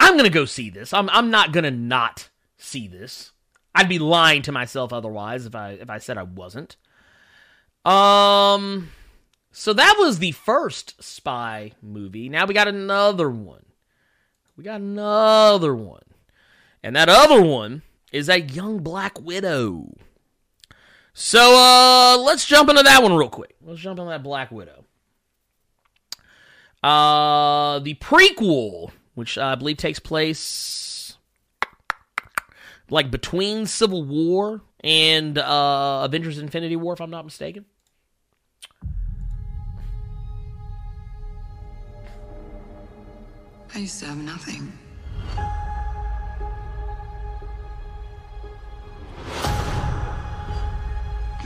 I'm 0.00 0.16
gonna 0.16 0.30
go 0.30 0.44
see 0.44 0.70
this. 0.70 0.92
I'm 0.92 1.08
I'm 1.10 1.30
not 1.30 1.52
gonna 1.52 1.70
not 1.70 2.28
see 2.64 2.88
this. 2.88 3.32
I'd 3.74 3.88
be 3.88 3.98
lying 3.98 4.42
to 4.42 4.52
myself 4.52 4.92
otherwise 4.92 5.46
if 5.46 5.54
I 5.54 5.70
if 5.70 5.90
I 5.90 5.98
said 5.98 6.18
I 6.18 6.22
wasn't. 6.22 6.76
Um 7.84 8.90
so 9.52 9.72
that 9.72 9.96
was 9.98 10.18
the 10.18 10.32
first 10.32 11.02
spy 11.02 11.72
movie. 11.82 12.28
Now 12.28 12.46
we 12.46 12.54
got 12.54 12.68
another 12.68 13.30
one. 13.30 13.64
We 14.56 14.64
got 14.64 14.80
another 14.80 15.74
one. 15.74 16.02
And 16.82 16.94
that 16.96 17.08
other 17.08 17.42
one 17.42 17.82
is 18.12 18.26
that 18.26 18.54
young 18.54 18.78
black 18.78 19.20
widow. 19.20 19.92
So 21.12 21.56
uh 21.56 22.18
let's 22.18 22.46
jump 22.46 22.68
into 22.70 22.82
that 22.82 23.02
one 23.02 23.14
real 23.14 23.28
quick. 23.28 23.54
Let's 23.62 23.80
jump 23.80 23.98
into 23.98 24.10
that 24.10 24.22
Black 24.22 24.50
Widow. 24.50 24.84
Uh 26.82 27.78
the 27.80 27.94
prequel, 27.94 28.90
which 29.14 29.38
I 29.38 29.54
believe 29.54 29.76
takes 29.76 29.98
place 29.98 30.38
like 32.94 33.10
between 33.10 33.66
Civil 33.66 34.04
War 34.04 34.62
and 34.84 35.36
uh, 35.36 36.02
Avengers 36.04 36.38
Infinity 36.38 36.76
War, 36.76 36.92
if 36.92 37.00
I'm 37.00 37.10
not 37.10 37.24
mistaken. 37.24 37.64
I 43.74 43.78
used 43.78 43.98
to 43.98 44.06
have 44.06 44.18
nothing. 44.18 44.72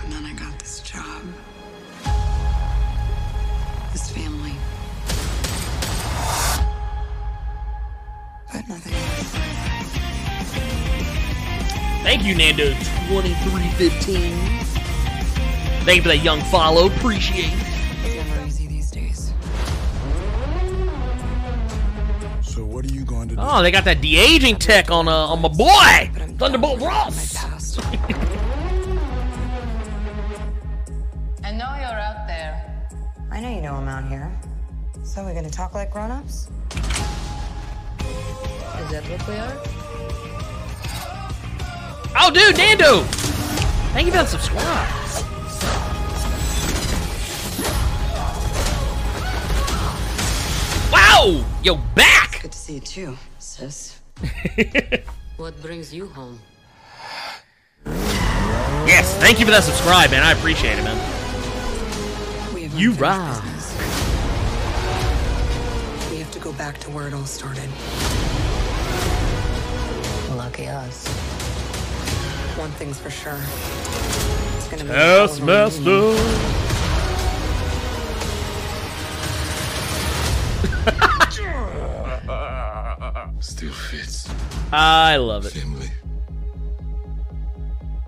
And 0.02 0.12
then 0.12 0.26
I 0.26 0.34
got 0.34 0.58
this 0.58 0.82
job. 0.82 1.22
This 3.94 4.10
family. 4.10 4.52
But 8.52 8.68
nothing 8.68 9.47
Thank 12.02 12.24
you, 12.24 12.34
Nando2315. 12.34 14.64
Thank 15.84 15.96
you 15.96 16.02
for 16.02 16.08
that 16.08 16.18
young 16.22 16.40
follow. 16.42 16.86
Appreciate 16.86 17.52
it. 17.52 17.58
It's 18.04 18.14
never 18.16 18.46
easy 18.46 18.66
these 18.66 18.90
days. 18.90 19.32
So 22.42 22.64
What 22.64 22.84
are 22.84 22.92
you 22.94 23.04
going 23.04 23.28
to 23.28 23.36
do? 23.36 23.40
Oh, 23.42 23.62
they 23.62 23.70
got 23.70 23.84
that 23.84 24.00
de 24.00 24.16
aging 24.16 24.56
tech 24.56 24.90
on 24.90 25.08
uh, 25.08 25.12
on 25.12 25.40
my 25.42 25.48
boy 25.48 26.10
Thunderbolt 26.38 26.80
Ross. 26.80 27.36
I 31.44 31.52
know 31.52 31.66
you're 31.78 32.00
out 32.00 32.26
there. 32.26 32.88
I 33.30 33.40
know 33.40 33.50
you 33.50 33.60
know 33.60 33.74
I'm 33.74 33.88
out 33.88 34.08
here. 34.08 34.30
So 35.04 35.22
we're 35.24 35.34
gonna 35.34 35.50
talk 35.50 35.74
like 35.74 35.90
grown-ups? 35.90 36.48
Is 38.80 38.90
that 38.90 39.04
what 39.08 39.28
we 39.28 39.34
are? 39.36 39.77
Oh, 42.20 42.30
dude, 42.30 42.56
Nando! 42.56 43.02
Thank 43.92 44.06
you 44.06 44.12
for 44.12 44.18
that 44.18 44.28
subscribe. 44.28 44.88
Wow! 50.92 51.44
Yo, 51.62 51.76
back! 51.94 52.42
Good 52.42 52.52
to 52.52 52.58
see 52.58 52.74
you 52.74 52.80
too, 52.80 53.16
sis. 53.38 54.00
What 55.38 55.62
brings 55.62 55.94
you 55.94 56.08
home? 56.08 56.40
Yes, 57.86 59.16
thank 59.18 59.38
you 59.38 59.44
for 59.44 59.52
that 59.52 59.62
subscribe, 59.62 60.10
man. 60.10 60.24
I 60.24 60.32
appreciate 60.32 60.80
it, 60.80 60.82
man. 60.82 60.96
You 62.76 62.90
unfinished 62.90 63.00
rock. 63.00 63.44
business. 63.44 63.72
We 66.10 66.18
have 66.18 66.30
to 66.32 66.40
go 66.40 66.52
back 66.54 66.78
to 66.78 66.90
where 66.90 67.06
it 67.06 67.14
all 67.14 67.24
started. 67.24 67.70
Lucky 70.36 70.66
us. 70.66 71.37
One 72.68 72.76
thing's 72.76 72.98
for 72.98 73.08
sure. 73.08 73.40
It's 74.58 74.68
gonna 74.68 74.84
make 74.84 74.94
a 74.94 74.98
hell 74.98 75.24
of. 75.24 75.32
Still 83.42 83.72
fits. 83.72 84.28
I 84.70 85.16
love 85.16 85.46
it. 85.46 85.52
Family. 85.52 85.90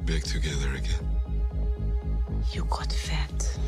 Back 0.03 0.25
together 0.25 0.75
again. 0.75 1.09
You 2.53 2.65
got 2.65 2.93
fat. 2.93 3.59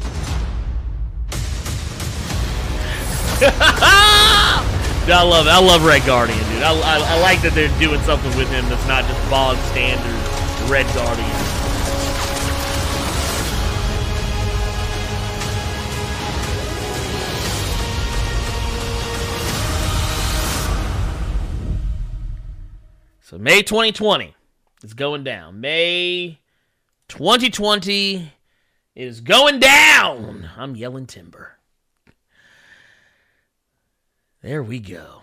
I 5.09 5.22
love. 5.22 5.47
I 5.49 5.59
love 5.59 5.86
Red 5.86 6.05
Guardian, 6.05 6.38
dude. 6.51 6.62
I, 6.62 6.74
I, 6.74 7.16
I 7.16 7.20
like 7.22 7.40
that 7.40 7.55
they're 7.55 7.78
doing 7.78 8.03
something 8.03 8.36
with 8.36 8.51
him 8.51 8.68
that's 8.68 8.86
not 8.86 9.07
just 9.07 9.30
bog 9.30 9.57
standard 9.72 10.22
Red 10.71 10.87
Guardian. 10.95 11.63
So 23.21 23.39
May 23.39 23.63
2020 23.63 24.35
is 24.85 24.93
going 24.93 25.25
down. 25.25 25.61
May 25.61 26.39
2020 27.09 28.31
is 28.95 29.21
going 29.23 29.59
down. 29.59 30.51
I'm 30.57 30.77
yelling 30.77 31.07
timber. 31.07 31.59
There 34.43 34.63
we 34.63 34.81
go. 34.81 35.23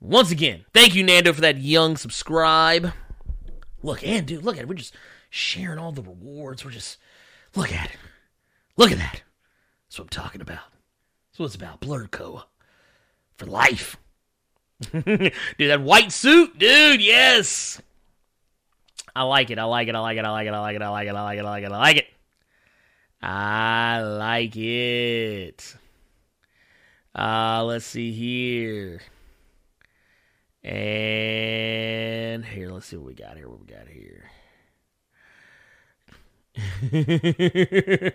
Once 0.00 0.30
again, 0.30 0.64
thank 0.72 0.94
you, 0.94 1.02
Nando, 1.02 1.32
for 1.32 1.40
that 1.40 1.58
young 1.58 1.96
subscribe. 1.96 2.92
Look, 3.82 4.06
and 4.06 4.26
dude, 4.26 4.44
look 4.44 4.56
at 4.56 4.62
it. 4.62 4.68
We're 4.68 4.74
just 4.74 4.94
sharing 5.30 5.78
all 5.78 5.92
the 5.92 6.02
rewards. 6.02 6.64
We're 6.64 6.70
just 6.70 6.98
look 7.54 7.72
at 7.72 7.90
it. 7.90 7.96
Look 8.76 8.90
at 8.90 8.98
that. 8.98 9.22
That's 9.88 9.98
what 9.98 10.04
I'm 10.04 10.08
talking 10.08 10.40
about. 10.40 10.64
That's 11.30 11.38
what 11.38 11.46
it's 11.46 11.54
about. 11.54 11.80
Blurred 11.80 12.10
Koa. 12.10 12.46
For 13.36 13.46
life. 13.46 13.96
dude, 14.92 15.32
that 15.58 15.80
white 15.82 16.12
suit, 16.12 16.58
dude, 16.58 17.02
yes. 17.02 17.80
I 19.14 19.22
like 19.22 19.50
it. 19.50 19.58
I 19.58 19.64
like 19.64 19.88
it. 19.88 19.94
I 19.94 20.00
like 20.00 20.18
it. 20.18 20.24
I 20.24 20.30
like 20.30 20.46
it. 20.46 20.52
I 20.52 20.60
like 20.60 20.76
it. 20.76 20.82
I 20.82 20.88
like 20.90 21.06
it. 21.08 21.14
I 21.14 21.22
like 21.22 21.38
it. 21.38 21.44
I 21.44 21.48
like 21.48 21.64
it. 21.64 21.72
I 21.72 21.78
like 21.78 21.96
it. 21.96 22.06
I 23.22 24.00
like 24.02 24.56
it. 24.56 25.76
Uh, 27.14 27.64
let's 27.64 27.86
see 27.86 28.12
here. 28.12 29.00
And 30.66 32.44
here, 32.44 32.72
let's 32.72 32.86
see 32.86 32.96
what 32.96 33.06
we 33.06 33.14
got 33.14 33.36
here. 33.36 33.48
What 33.48 33.60
we 33.60 33.66
got 33.66 33.86
here. 33.86 34.28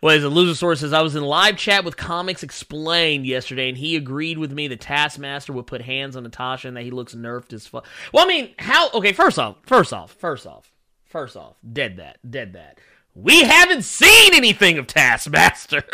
well, 0.00 0.16
as 0.16 0.24
a 0.24 0.30
loser 0.30 0.54
source 0.54 0.80
says, 0.80 0.94
I 0.94 1.02
was 1.02 1.14
in 1.14 1.24
live 1.24 1.58
chat 1.58 1.84
with 1.84 1.98
Comics 1.98 2.42
Explained 2.42 3.26
yesterday, 3.26 3.68
and 3.68 3.76
he 3.76 3.96
agreed 3.96 4.38
with 4.38 4.52
me 4.52 4.66
the 4.66 4.76
Taskmaster 4.76 5.52
would 5.52 5.66
put 5.66 5.82
hands 5.82 6.16
on 6.16 6.22
Natasha 6.22 6.68
and 6.68 6.76
that 6.78 6.84
he 6.84 6.90
looks 6.90 7.14
nerfed 7.14 7.52
as 7.52 7.66
fuck. 7.66 7.84
Well, 8.14 8.24
I 8.24 8.28
mean, 8.28 8.54
how? 8.58 8.88
Okay, 8.92 9.12
first 9.12 9.38
off, 9.38 9.56
first 9.62 9.92
off, 9.92 10.12
first 10.12 10.46
off, 10.46 10.72
first 11.04 11.36
off, 11.36 11.56
dead 11.70 11.98
that, 11.98 12.16
dead 12.28 12.54
that. 12.54 12.78
We 13.14 13.42
haven't 13.42 13.82
seen 13.82 14.32
anything 14.32 14.78
of 14.78 14.86
Taskmaster. 14.86 15.84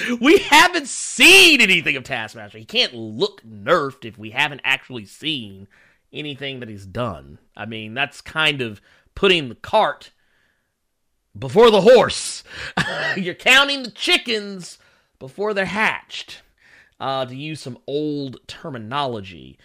we 0.20 0.38
haven't 0.38 0.88
seen 0.88 1.60
anything 1.60 1.96
of 1.96 2.04
Taskmaster. 2.04 2.58
He 2.58 2.64
can't 2.64 2.94
look 2.94 3.42
nerfed 3.42 4.04
if 4.04 4.18
we 4.18 4.30
haven't 4.30 4.60
actually 4.64 5.04
seen 5.04 5.68
anything 6.12 6.60
that 6.60 6.68
he's 6.68 6.86
done. 6.86 7.38
I 7.56 7.66
mean, 7.66 7.94
that's 7.94 8.20
kind 8.20 8.60
of 8.60 8.80
putting 9.14 9.48
the 9.48 9.54
cart 9.54 10.10
before 11.38 11.70
the 11.70 11.82
horse. 11.82 12.42
You're 13.16 13.34
counting 13.34 13.82
the 13.82 13.90
chickens 13.90 14.78
before 15.18 15.54
they're 15.54 15.64
hatched. 15.66 16.42
Uh, 17.00 17.26
to 17.26 17.34
use 17.34 17.60
some 17.60 17.78
old 17.88 18.38
terminology. 18.46 19.58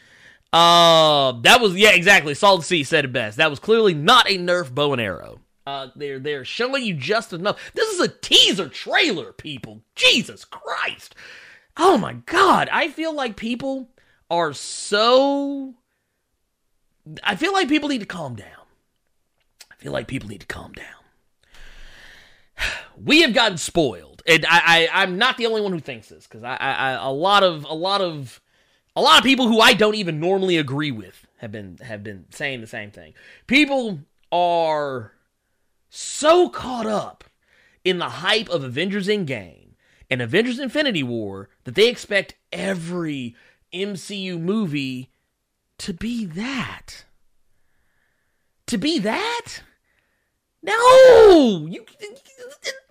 Uh, 0.52 1.34
that 1.42 1.62
was 1.62 1.76
yeah, 1.76 1.92
exactly. 1.92 2.34
Solid 2.34 2.64
C 2.64 2.84
said 2.84 3.06
it 3.06 3.14
best. 3.14 3.38
That 3.38 3.52
was 3.52 3.60
clearly 3.60 3.94
not 3.94 4.28
a 4.28 4.40
Nerf 4.40 4.74
bow 4.74 4.94
and 4.94 5.02
arrow. 5.02 5.42
Uh, 5.68 5.90
they're 5.98 6.18
they're 6.18 6.46
showing 6.46 6.86
you 6.86 6.94
just 6.94 7.34
enough. 7.34 7.74
This 7.74 7.94
is 7.94 8.00
a 8.00 8.08
teaser 8.08 8.70
trailer, 8.70 9.34
people. 9.34 9.82
Jesus 9.96 10.46
Christ! 10.46 11.14
Oh 11.76 11.98
my 11.98 12.14
God! 12.26 12.70
I 12.72 12.88
feel 12.88 13.14
like 13.14 13.36
people 13.36 13.90
are 14.30 14.54
so. 14.54 15.76
I 17.22 17.36
feel 17.36 17.52
like 17.52 17.68
people 17.68 17.90
need 17.90 18.00
to 18.00 18.06
calm 18.06 18.38
down. 18.38 18.48
I 19.70 19.76
feel 19.76 19.92
like 19.92 20.08
people 20.08 20.30
need 20.30 20.40
to 20.40 20.48
calm 20.48 20.72
down. 20.72 20.86
We 22.98 23.24
have 23.24 23.34
gotten 23.34 23.58
spoiled, 23.58 24.24
and 24.26 24.46
I, 24.46 24.62
I 24.64 25.04
I'm 25.04 25.18
not 25.18 25.36
the 25.36 25.48
only 25.48 25.60
one 25.60 25.74
who 25.74 25.82
thinks 25.82 26.08
this 26.08 26.26
because 26.26 26.44
I, 26.46 26.56
I, 26.56 26.72
I 26.72 26.92
a 26.94 27.12
lot 27.12 27.44
of 27.44 27.66
a 27.66 27.76
lot 27.76 28.00
of 28.00 28.40
a 28.96 29.02
lot 29.02 29.18
of 29.18 29.26
people 29.26 29.50
who 29.50 29.60
I 29.60 29.74
don't 29.74 29.96
even 29.96 30.22
normally 30.22 30.56
agree 30.56 30.92
with 30.92 31.28
have 31.40 31.52
been 31.52 31.78
have 31.84 32.04
been 32.04 32.26
saying 32.30 32.62
the 32.62 32.68
same 32.68 32.90
thing. 32.90 33.16
People 33.48 34.00
are 34.32 35.12
so 35.90 36.50
caught 36.50 36.86
up 36.86 37.24
in 37.84 38.00
the 38.00 38.10
hype 38.10 38.50
of 38.50 38.64
Avengers 38.64 39.08
Endgame 39.08 39.74
and 40.10 40.22
Avengers 40.22 40.60
Infinity 40.60 41.04
War 41.04 41.50
that 41.64 41.76
they 41.76 41.88
expect 41.88 42.36
every 42.52 43.36
MCU 43.74 44.40
movie 44.40 45.12
to 45.80 45.94
be 45.94 46.26
that. 46.26 47.06
To 48.68 48.78
be 48.78 49.00
that? 49.00 49.62
No! 50.62 51.68
You 51.70 51.86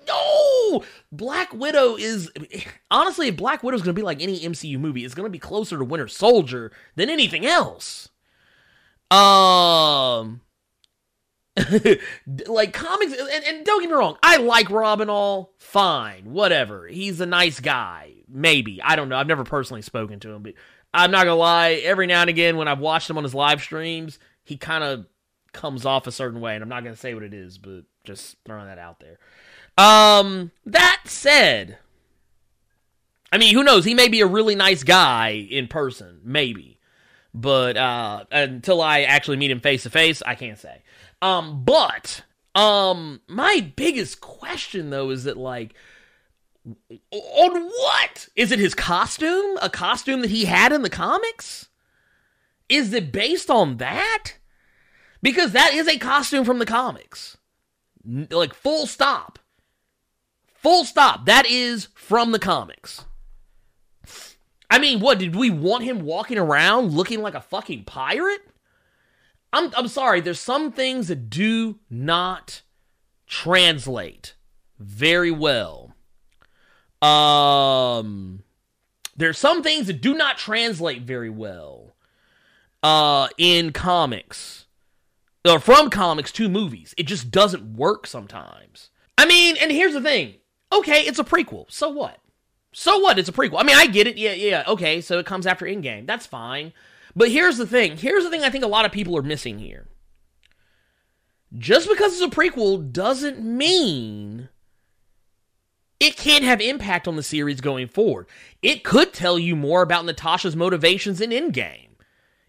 no! 0.07 0.85
Black 1.13 1.53
Widow 1.53 1.97
is 1.97 2.31
honestly 2.91 3.29
if 3.29 3.37
Black 3.37 3.63
Widow 3.63 3.77
is 3.77 3.83
going 3.83 3.95
to 3.95 4.01
be 4.01 4.05
like 4.05 4.23
any 4.23 4.41
MCU 4.41 4.79
movie, 4.79 5.05
it's 5.05 5.15
going 5.15 5.27
to 5.27 5.31
be 5.31 5.39
closer 5.39 5.77
to 5.77 5.85
Winter 5.85 6.09
Soldier 6.09 6.73
than 6.95 7.11
anything 7.11 7.45
else. 7.45 8.09
Um 9.11 10.41
like 12.47 12.73
comics 12.75 13.13
and, 13.13 13.45
and, 13.45 13.65
don't 13.65 13.81
get 13.81 13.89
me 13.89 13.95
wrong 13.95 14.19
i 14.23 14.37
like 14.37 14.69
robin 14.69 15.09
all 15.09 15.55
fine 15.57 16.33
whatever. 16.33 16.87
He's 16.87 17.21
a 17.21 17.27
nice 17.27 17.61
guy 17.61 18.13
maybe 18.29 18.83
i 18.83 18.95
don't 18.95 19.09
know 19.09 19.17
i've 19.17 19.27
never 19.27 19.45
personally 19.45 19.81
spoken 19.81 20.21
to 20.21 20.33
him 20.33 20.43
but 20.43 20.53
i'm 20.93 21.11
not 21.11 21.25
gonna 21.25 21.37
lie 21.37 21.73
every 21.85 22.07
now 22.07 22.21
and 22.21 22.29
again 22.29 22.59
when 22.59 22.69
i've 22.69 22.79
watched 22.79 23.09
him 23.09 23.17
on 23.17 23.25
his 23.25 23.35
live 23.35 23.63
streams 23.63 24.19
he 24.45 24.59
kind 24.59 24.85
of 24.85 25.07
comes 25.53 25.87
off 25.87 26.07
a 26.07 26.13
certain 26.13 26.41
way 26.41 26.55
and 26.55 26.63
i'm 26.63 26.69
not 26.69 26.85
gonna 26.85 26.97
say 26.97 27.15
what 27.15 27.23
it 27.23 27.33
is 27.33 27.57
but 27.57 27.85
just 28.05 28.37
throwing 28.45 28.67
that 28.67 28.79
out 28.79 29.01
there. 29.01 29.19
Um 29.79 30.53
that 30.67 31.03
said 31.07 31.79
i 33.33 33.39
mean 33.39 33.55
who 33.55 33.65
knows 33.65 33.85
he 33.85 33.95
may 33.95 34.09
be 34.09 34.21
a 34.21 34.27
really 34.27 34.55
nice 34.55 34.85
guy 34.85 35.31
in 35.31 35.69
person 35.69 36.21
maybe 36.23 36.79
but 37.33 37.77
uh 37.77 38.25
until 38.31 38.83
i 38.83 39.03
actually 39.03 39.37
meet 39.37 39.51
him 39.51 39.61
face 39.61 39.83
to 39.85 39.91
face 39.91 40.23
i 40.25 40.35
can't 40.35 40.59
say 40.59 40.83
um, 41.23 41.65
but 41.65 42.23
um, 42.55 43.21
my 43.29 43.73
biggest 43.77 44.21
question 44.21 44.91
though 44.91 45.11
is 45.11 45.25
that 45.25 45.37
like, 45.37 45.75
on 47.11 47.65
what 47.65 48.29
is 48.35 48.51
it? 48.51 48.59
His 48.59 48.75
costume, 48.75 49.59
a 49.63 49.71
costume 49.71 50.23
that 50.23 50.31
he 50.31 50.47
had 50.47 50.73
in 50.73 50.83
the 50.83 50.91
comics? 50.91 51.69
Is 52.69 52.93
it 52.93 53.13
based 53.13 53.51
on 53.51 53.77
that? 53.77 54.35
Because 55.23 55.53
that 55.53 55.73
is 55.73 55.87
a 55.89 55.99
costume 55.99 56.45
from 56.45 56.59
the 56.59 56.67
comics, 56.67 57.37
like 58.05 58.55
full 58.55 58.87
stop, 58.87 59.39
Full 60.67 60.85
stop. 60.85 61.27
That 61.27 61.47
is 61.47 61.87
from 61.95 62.33
the 62.33 62.41
comics. 62.41 63.05
I 64.69 64.81
mean, 64.81 64.99
what 64.99 65.21
did 65.21 65.37
we 65.37 65.49
want 65.49 65.85
him 65.85 66.01
walking 66.01 66.39
around 66.39 66.91
looking 66.91 67.23
like 67.23 67.37
a 67.37 67.41
fucking 67.41 67.85
pirate? 67.85 68.41
I'm 69.57 69.73
I'm 69.77 69.89
sorry, 69.89 70.21
there's 70.21 70.41
some 70.41 70.71
things 70.71 71.09
that 71.09 71.31
do 71.31 71.79
not 71.89 72.63
translate 73.27 74.35
very 74.79 75.31
well. 75.31 75.95
Um 77.01 78.43
there's 79.17 79.39
some 79.39 79.63
things 79.63 79.87
that 79.87 80.03
do 80.03 80.15
not 80.15 80.37
translate 80.37 81.03
very 81.03 81.31
well 81.31 81.97
uh 82.83 83.29
in 83.39 83.73
comics. 83.73 84.67
Or 85.49 85.61
from 85.61 85.91
comics 85.91 86.33
to 86.33 86.49
movies. 86.49 86.93
It 86.99 87.05
just 87.05 87.31
doesn't 87.31 87.77
work 87.77 88.07
sometimes. 88.07 88.91
I 89.17 89.27
mean, 89.27 89.57
and 89.61 89.71
here's 89.71 89.95
the 89.95 90.01
thing. 90.01 90.35
Okay, 90.73 91.03
it's 91.03 91.21
a 91.21 91.25
prequel. 91.25 91.71
So 91.71 91.89
what? 91.89 92.19
So 92.73 92.99
what? 92.99 93.19
It's 93.19 93.29
a 93.29 93.33
prequel. 93.33 93.61
I 93.61 93.63
mean, 93.63 93.77
I 93.77 93.87
get 93.87 94.09
it. 94.09 94.19
Yeah, 94.19 94.33
yeah. 94.33 94.65
Okay, 94.67 95.01
so 95.01 95.19
it 95.21 95.25
comes 95.25 95.47
after 95.47 95.65
Endgame. 95.65 96.07
That's 96.07 96.27
fine. 96.27 96.73
But 97.17 97.31
here's 97.31 97.57
the 97.57 97.67
thing. 97.67 97.97
Here's 97.97 98.25
the 98.25 98.31
thing 98.31 98.45
I 98.45 98.51
think 98.51 98.63
a 98.63 98.69
lot 98.69 98.85
of 98.85 98.93
people 98.93 99.17
are 99.17 99.23
missing 99.23 99.59
here. 99.59 99.89
Just 101.57 101.89
because 101.89 102.13
it's 102.13 102.23
a 102.23 102.37
prequel 102.37 102.93
doesn't 102.93 103.43
mean 103.43 104.51
it 105.99 106.17
can't 106.17 106.45
have 106.45 106.61
impact 106.61 107.09
on 107.09 107.17
the 107.17 107.23
series 107.23 107.63
going 107.63 107.89
forward. 107.89 108.27
It 108.61 108.85
could 108.85 109.15
tell 109.15 109.39
you 109.39 109.57
more 109.57 109.81
about 109.81 110.05
Natasha's 110.05 110.55
motivations 110.55 111.23
in 111.23 111.31
Endgame. 111.31 111.89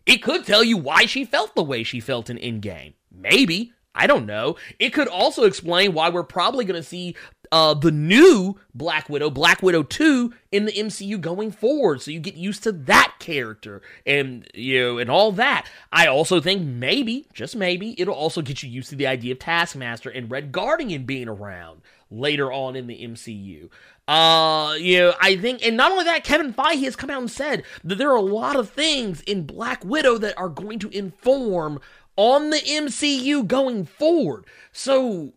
It 0.06 0.18
could 0.18 0.46
tell 0.46 0.64
you 0.64 0.78
why 0.78 1.06
she 1.06 1.24
felt 1.24 1.56
the 1.56 1.64
way 1.64 1.84
she 1.84 2.02
felt 2.02 2.30
in 2.30 2.38
Endgame. 2.38 2.94
Maybe. 3.10 3.72
I 3.96 4.06
don't 4.06 4.26
know. 4.26 4.58
It 4.80 4.92
could 4.92 5.08
also 5.08 5.44
explain 5.44 5.94
why 5.94 6.10
we're 6.10 6.24
probably 6.24 6.66
going 6.66 6.80
to 6.80 6.88
see 6.88 7.16
uh, 7.52 7.74
the 7.74 7.92
new 7.92 8.60
Black 8.74 9.10
Widow, 9.10 9.30
Black 9.30 9.62
Widow 9.62 9.84
2, 9.84 10.34
in 10.52 10.66
the 10.66 10.72
MCU 10.72 11.20
going 11.20 11.52
forward. 11.52 12.02
So 12.02 12.12
you 12.12 12.20
get 12.20 12.36
used 12.36 12.64
to 12.64 12.72
that 12.72 13.16
character 13.20 13.82
and, 14.06 14.48
you 14.54 14.80
know, 14.80 14.98
and 14.98 15.10
all 15.10 15.32
that. 15.34 15.68
I 15.92 16.08
also 16.08 16.40
think 16.40 16.62
maybe, 16.62 17.28
just 17.34 17.56
maybe, 17.56 18.00
it'll 18.00 18.14
also 18.14 18.42
get 18.42 18.64
you 18.64 18.70
used 18.70 18.90
to 18.90 18.96
the 18.96 19.08
idea 19.08 19.34
of 19.34 19.40
Taskmaster 19.40 20.10
and 20.10 20.32
Red 20.32 20.52
Guardian 20.52 21.06
being 21.06 21.28
around 21.28 21.82
later 22.10 22.52
on 22.52 22.76
in 22.76 22.88
the 22.88 23.04
MCU. 23.04 23.70
Uh, 24.08 24.76
you 24.80 25.00
know, 25.00 25.14
I 25.22 25.36
think, 25.36 25.66
and 25.66 25.76
not 25.76 25.92
only 25.92 26.06
that, 26.06 26.24
Kevin 26.24 26.54
Feige 26.54 26.84
has 26.84 26.96
come 26.96 27.10
out 27.10 27.20
and 27.20 27.32
said 27.32 27.64
that 27.84 27.98
there 27.98 28.12
are 28.12 28.16
a 28.16 28.22
lot 28.22 28.56
of 28.56 28.70
things 28.70 29.22
in 29.22 29.46
Black 29.46 29.84
Widow 29.84 30.18
that 30.20 30.38
are 30.38 30.50
going 30.50 30.80
to 30.80 30.90
inform 30.90 31.82
on 32.16 32.50
the 32.50 32.58
MCU 32.58 33.46
going 33.46 33.86
forward. 33.86 34.46
So, 34.72 35.34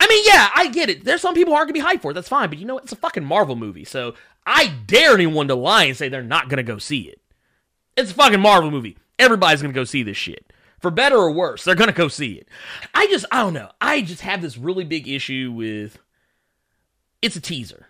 I 0.00 0.06
mean, 0.06 0.24
yeah, 0.26 0.48
I 0.54 0.68
get 0.68 0.90
it. 0.90 1.04
There's 1.04 1.20
some 1.20 1.34
people 1.34 1.54
aren't 1.54 1.68
gonna 1.72 1.84
be 1.84 1.88
hyped 1.88 2.02
for 2.02 2.12
it. 2.12 2.14
That's 2.14 2.28
fine, 2.28 2.48
but 2.48 2.58
you 2.58 2.64
know 2.64 2.74
what? 2.74 2.84
It's 2.84 2.92
a 2.92 2.96
fucking 2.96 3.24
Marvel 3.24 3.56
movie, 3.56 3.84
so 3.84 4.14
I 4.46 4.68
dare 4.86 5.14
anyone 5.14 5.48
to 5.48 5.54
lie 5.54 5.84
and 5.84 5.96
say 5.96 6.08
they're 6.08 6.22
not 6.22 6.48
gonna 6.48 6.62
go 6.62 6.78
see 6.78 7.02
it. 7.02 7.20
It's 7.96 8.12
a 8.12 8.14
fucking 8.14 8.40
Marvel 8.40 8.70
movie. 8.70 8.96
Everybody's 9.18 9.60
gonna 9.60 9.74
go 9.74 9.84
see 9.84 10.02
this 10.02 10.16
shit. 10.16 10.52
For 10.80 10.92
better 10.92 11.16
or 11.16 11.32
worse, 11.32 11.64
they're 11.64 11.74
gonna 11.74 11.92
go 11.92 12.08
see 12.08 12.34
it. 12.34 12.48
I 12.94 13.08
just, 13.08 13.26
I 13.32 13.42
don't 13.42 13.54
know. 13.54 13.70
I 13.80 14.02
just 14.02 14.20
have 14.22 14.40
this 14.40 14.56
really 14.56 14.84
big 14.84 15.08
issue 15.08 15.52
with. 15.54 15.98
It's 17.20 17.34
a 17.34 17.40
teaser. 17.40 17.88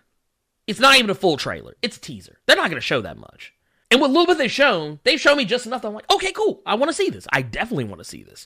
It's 0.65 0.79
not 0.79 0.97
even 0.97 1.11
a 1.11 1.15
full 1.15 1.37
trailer. 1.37 1.75
It's 1.83 1.97
a 1.97 2.01
teaser. 2.01 2.39
They're 2.45 2.55
not 2.55 2.69
gonna 2.69 2.81
show 2.81 3.01
that 3.01 3.17
much. 3.17 3.53
And 3.91 3.99
what 3.99 4.11
little 4.11 4.27
bit 4.27 4.37
they've 4.37 4.51
shown, 4.51 4.99
they've 5.03 5.19
shown 5.19 5.37
me 5.37 5.45
just 5.45 5.65
enough 5.65 5.83
I'm 5.83 5.93
like, 5.93 6.11
okay, 6.13 6.31
cool. 6.31 6.61
I 6.65 6.75
want 6.75 6.89
to 6.89 6.93
see 6.93 7.09
this. 7.09 7.27
I 7.31 7.41
definitely 7.41 7.85
want 7.85 7.99
to 7.99 8.05
see 8.05 8.23
this. 8.23 8.45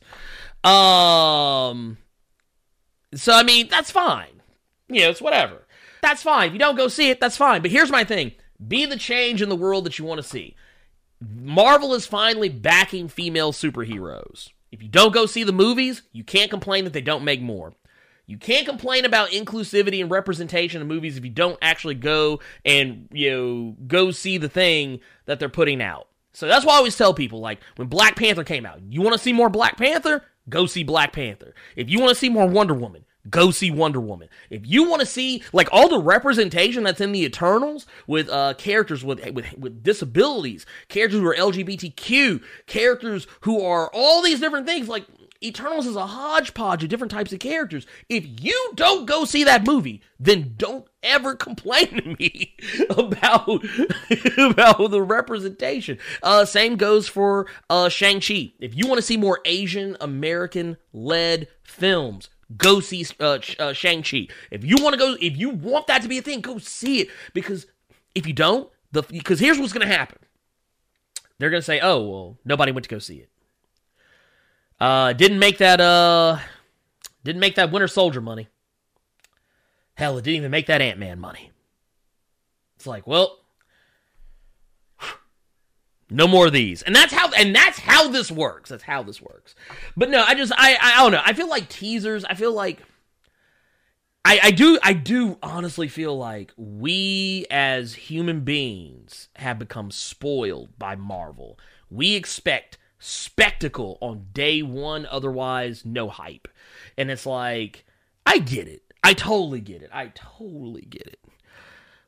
Um, 0.64 1.97
so 3.16 3.34
I 3.34 3.43
mean, 3.43 3.68
that's 3.68 3.91
fine. 3.91 4.41
You 4.88 5.01
know, 5.01 5.09
it's 5.09 5.22
whatever. 5.22 5.66
That's 6.01 6.24
fine. 6.24 6.47
If 6.47 6.53
you 6.53 6.59
don't 6.59 6.76
go 6.76 6.88
see 6.88 7.09
it, 7.09 7.20
that's 7.20 7.38
fine. 7.38 7.61
But 7.61 7.72
here's 7.72 7.91
my 7.91 8.03
thing: 8.03 8.34
be 8.66 8.86
the 8.86 8.97
change 8.97 9.41
in 9.41 9.49
the 9.49 9.55
world 9.55 9.86
that 9.86 9.97
you 9.99 10.05
want 10.05 10.22
to 10.22 10.28
see. 10.28 10.55
Marvel 11.22 11.93
is 11.93 12.05
finally 12.05 12.49
backing 12.49 13.07
female 13.07 13.53
superheroes. 13.53 14.49
If 14.72 14.82
you 14.82 14.89
don't 14.89 15.14
go 15.14 15.26
see 15.26 15.43
the 15.43 15.53
movies, 15.53 16.01
you 16.11 16.24
can't 16.24 16.49
complain 16.49 16.84
that 16.84 16.93
they 16.93 17.01
don't 17.01 17.24
make 17.24 17.41
more. 17.41 17.74
You 18.26 18.38
can't 18.38 18.66
complain 18.66 19.05
about 19.05 19.30
inclusivity 19.30 20.01
and 20.01 20.09
representation 20.09 20.82
in 20.82 20.88
movies 20.88 21.18
if 21.18 21.26
you 21.26 21.30
don't 21.30 21.57
actually 21.61 21.95
go 21.95 22.39
and 22.66 23.07
you 23.11 23.32
know 23.32 23.76
go 23.86 24.11
see 24.11 24.38
the 24.38 24.49
thing 24.49 24.99
that 25.26 25.39
they're 25.39 25.49
putting 25.49 25.82
out. 25.82 26.07
So 26.34 26.47
that's 26.47 26.66
why 26.66 26.74
I 26.74 26.78
always 26.78 26.97
tell 26.97 27.14
people 27.14 27.39
like 27.39 27.59
when 27.76 27.88
Black 27.88 28.16
Panther 28.16 28.43
came 28.43 28.66
out, 28.66 28.82
you 28.89 29.01
want 29.01 29.14
to 29.14 29.20
see 29.20 29.34
more 29.34 29.49
Black 29.49 29.78
Panther? 29.78 30.24
Go 30.50 30.66
see 30.66 30.84
Black 30.84 31.14
Panther. 31.14 31.54
If 31.76 31.89
you 31.89 32.00
want 32.00 32.10
to 32.10 32.16
see 32.16 32.30
more 32.30 32.48
Wonder 32.48 32.74
Woman, 32.74 33.06
go 33.30 33.52
see 33.52 33.72
Wonder 33.72 34.02
Woman. 34.02 34.28
If 34.50 34.62
you 34.66 34.89
want 34.89 35.00
to 35.00 35.06
see 35.06 35.44
like 35.54 35.70
all 35.72 35.88
the 35.88 36.00
representation 36.00 36.84
that's 36.84 37.02
in 37.02 37.12
the 37.12 37.24
Eternals 37.24 37.86
with 38.08 38.30
uh 38.30 38.54
characters 38.56 39.04
with 39.04 39.26
with 39.32 39.58
with 39.58 39.84
disabilities, 39.84 40.66
characters 40.89 41.20
who 41.20 41.28
are 41.28 41.36
LGBTQ, 41.36 42.44
characters 42.68 43.28
who 43.41 43.64
are 43.64 43.89
all 43.94 44.22
these 44.22 44.39
different 44.39 44.68
things 44.68 44.89
like 44.89 45.06
Eternals 45.44 45.86
is 45.86 45.96
a 45.96 46.08
hodgepodge 46.08 46.84
of 46.84 46.89
different 46.89 47.12
types 47.12 47.34
of 47.34 47.39
characters. 47.39 47.86
If 48.08 48.26
you 48.41 48.72
don't 48.76 49.06
go 49.06 49.26
see 49.26 49.44
that 49.44 49.66
movie, 49.66 50.02
then 50.20 50.54
don't 50.58 50.88
ever 51.02 51.36
complain 51.36 51.88
to 51.88 52.16
me 52.18 52.56
about 52.89 53.48
about 54.38 54.89
the 54.89 55.02
representation. 55.02 55.98
Uh, 56.22 56.46
same 56.46 56.78
goes 56.78 57.08
for 57.08 57.48
uh, 57.70 57.89
Shang 57.89 58.22
Chi. 58.22 58.54
If 58.60 58.76
you 58.76 58.88
want 58.88 59.00
to 59.00 59.04
see 59.04 59.18
more 59.18 59.39
Asian 59.46 59.98
American 60.00 60.78
led 60.94 61.48
films, 61.64 62.30
go 62.56 62.80
see 62.80 63.06
uh, 63.20 63.39
uh, 63.60 63.74
Shang 63.74 64.04
Chi. 64.04 64.28
If 64.52 64.64
you 64.64 64.78
want 64.82 64.94
to 64.94 65.00
go, 65.00 65.18
if 65.20 65.38
you 65.38 65.50
want 65.50 65.88
that 65.88 66.02
to 66.04 66.08
be 66.08 66.18
a 66.18 66.22
thing, 66.22 66.41
go 66.41 66.58
see 66.58 67.02
it. 67.02 67.10
Because 67.34 67.68
if 68.16 68.26
you 68.26 68.34
don't, 68.34 68.70
the 68.91 69.04
because 69.04 69.39
here's 69.39 69.60
what's 69.60 69.74
going 69.74 69.88
to 69.88 69.94
happen. 69.94 70.20
They're 71.39 71.50
going 71.50 71.62
to 71.62 71.66
say, 71.66 71.80
"Oh, 71.82 72.08
well, 72.08 72.38
nobody 72.46 72.72
went 72.72 72.84
to 72.84 72.89
go 72.89 73.00
see 73.00 73.18
it." 73.18 73.30
Uh, 74.84 75.14
didn't 75.14 75.40
make 75.40 75.60
that 75.60 75.80
uh, 75.80 76.38
didn't 77.24 77.40
make 77.40 77.56
that 77.56 77.72
Winter 77.72 77.88
Soldier 77.88 78.20
money. 78.20 78.50
Hell, 79.94 80.18
it 80.18 80.24
didn't 80.24 80.36
even 80.36 80.52
make 80.52 80.68
that 80.68 80.82
Ant 80.82 81.00
Man 81.00 81.22
money. 81.22 81.52
It's 82.76 82.86
like, 82.86 83.08
well, 83.08 83.40
no 86.10 86.28
more 86.28 86.48
of 86.48 86.52
these, 86.52 86.82
and 86.82 86.94
that's 86.94 87.14
how, 87.14 87.32
and 87.32 87.56
that's 87.56 87.80
how 87.80 88.10
this 88.10 88.30
works. 88.30 88.72
That's 88.72 88.84
how 88.84 89.04
this 89.04 89.22
works. 89.22 89.56
But 89.96 90.10
no, 90.10 90.22
I 90.22 90.36
just, 90.36 90.52
I, 90.58 90.76
I, 90.82 90.98
don't 91.02 91.14
know. 91.14 91.22
I 91.24 91.32
feel 91.32 91.48
like 91.48 91.70
teasers. 91.70 92.26
I 92.26 92.34
feel 92.34 92.52
like, 92.52 92.80
I, 94.26 94.38
I 94.44 94.52
do, 94.52 94.80
I 94.84 94.92
do 94.92 95.38
honestly 95.42 95.88
feel 95.88 96.18
like 96.18 96.52
we 96.58 97.46
as 97.50 97.94
human 97.94 98.42
beings 98.42 99.30
have 99.38 99.58
become 99.58 99.92
spoiled 99.92 100.78
by 100.78 100.98
Marvel. 100.98 101.58
We 101.90 102.16
expect 102.16 102.80
spectacle 103.04 103.97
on 103.99 104.28
day 104.34 104.62
one, 104.62 105.06
otherwise 105.06 105.84
no 105.86 106.08
hype, 106.08 106.47
and 106.97 107.12
it's 107.12 107.26
like, 107.26 107.86
I 108.26 108.38
get 108.38 108.68
it. 108.68 108.82
I 109.04 109.14
totally 109.14 109.60
get 109.60 109.82
it. 109.82 109.89
I 109.91 110.08
totally 110.16 110.84
get 110.84 111.08
it. 111.08 111.20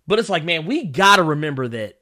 But 0.08 0.20
it's 0.20 0.30
like, 0.30 0.46
man, 0.46 0.66
we 0.66 0.86
gotta 0.86 1.24
remember 1.24 1.68
that 1.68 2.00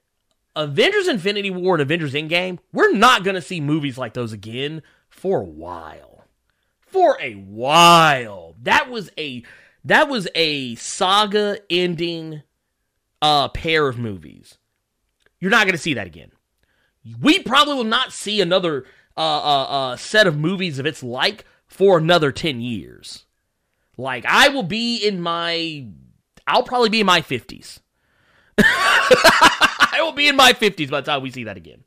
Avengers 0.56 1.08
Infinity 1.08 1.50
War 1.50 1.76
and 1.76 1.82
Avengers 1.82 2.14
Endgame, 2.14 2.60
we're 2.72 2.94
not 2.94 3.24
gonna 3.24 3.42
see 3.42 3.60
movies 3.60 3.98
like 3.98 4.14
those 4.14 4.32
again 4.34 4.84
for 5.10 5.42
a 5.42 5.46
while. 5.46 6.26
For 6.82 7.18
a 7.20 7.34
while. 7.34 8.56
That 8.62 8.92
was 8.92 9.10
a 9.18 9.44
that 9.86 10.08
was 10.08 10.28
a 10.36 10.76
saga 10.76 11.58
ending 11.70 12.44
uh 13.24 13.48
pair 13.50 13.88
of 13.88 13.98
movies. 13.98 14.60
You're 15.40 15.52
not 15.52 15.66
gonna 15.66 15.80
see 15.80 15.96
that 15.96 16.06
again. 16.06 16.32
We 17.22 17.40
probably 17.40 17.76
will 17.76 17.84
not 17.84 18.14
see 18.14 18.42
another 18.42 18.86
uh, 19.18 19.20
uh, 19.20 19.64
uh, 19.64 19.96
set 19.98 20.28
of 20.28 20.38
movies 20.38 20.80
of 20.80 20.86
its 20.86 21.04
like 21.04 21.46
for 21.68 21.98
another 21.98 22.32
10 22.32 22.62
years. 22.62 23.26
Like, 23.98 24.26
I 24.26 24.50
will 24.50 24.64
be 24.64 24.98
in 24.98 25.22
my. 25.22 25.88
I'll 26.48 26.64
probably 26.64 26.90
be 26.90 27.02
in 27.02 27.06
my 27.06 27.22
50s. 27.22 27.80
I 28.58 30.00
will 30.02 30.12
be 30.12 30.28
in 30.28 30.36
my 30.36 30.54
50s 30.54 30.90
by 30.90 31.02
the 31.02 31.12
time 31.12 31.22
we 31.22 31.32
see 31.32 31.44
that 31.46 31.58
again. 31.58 31.84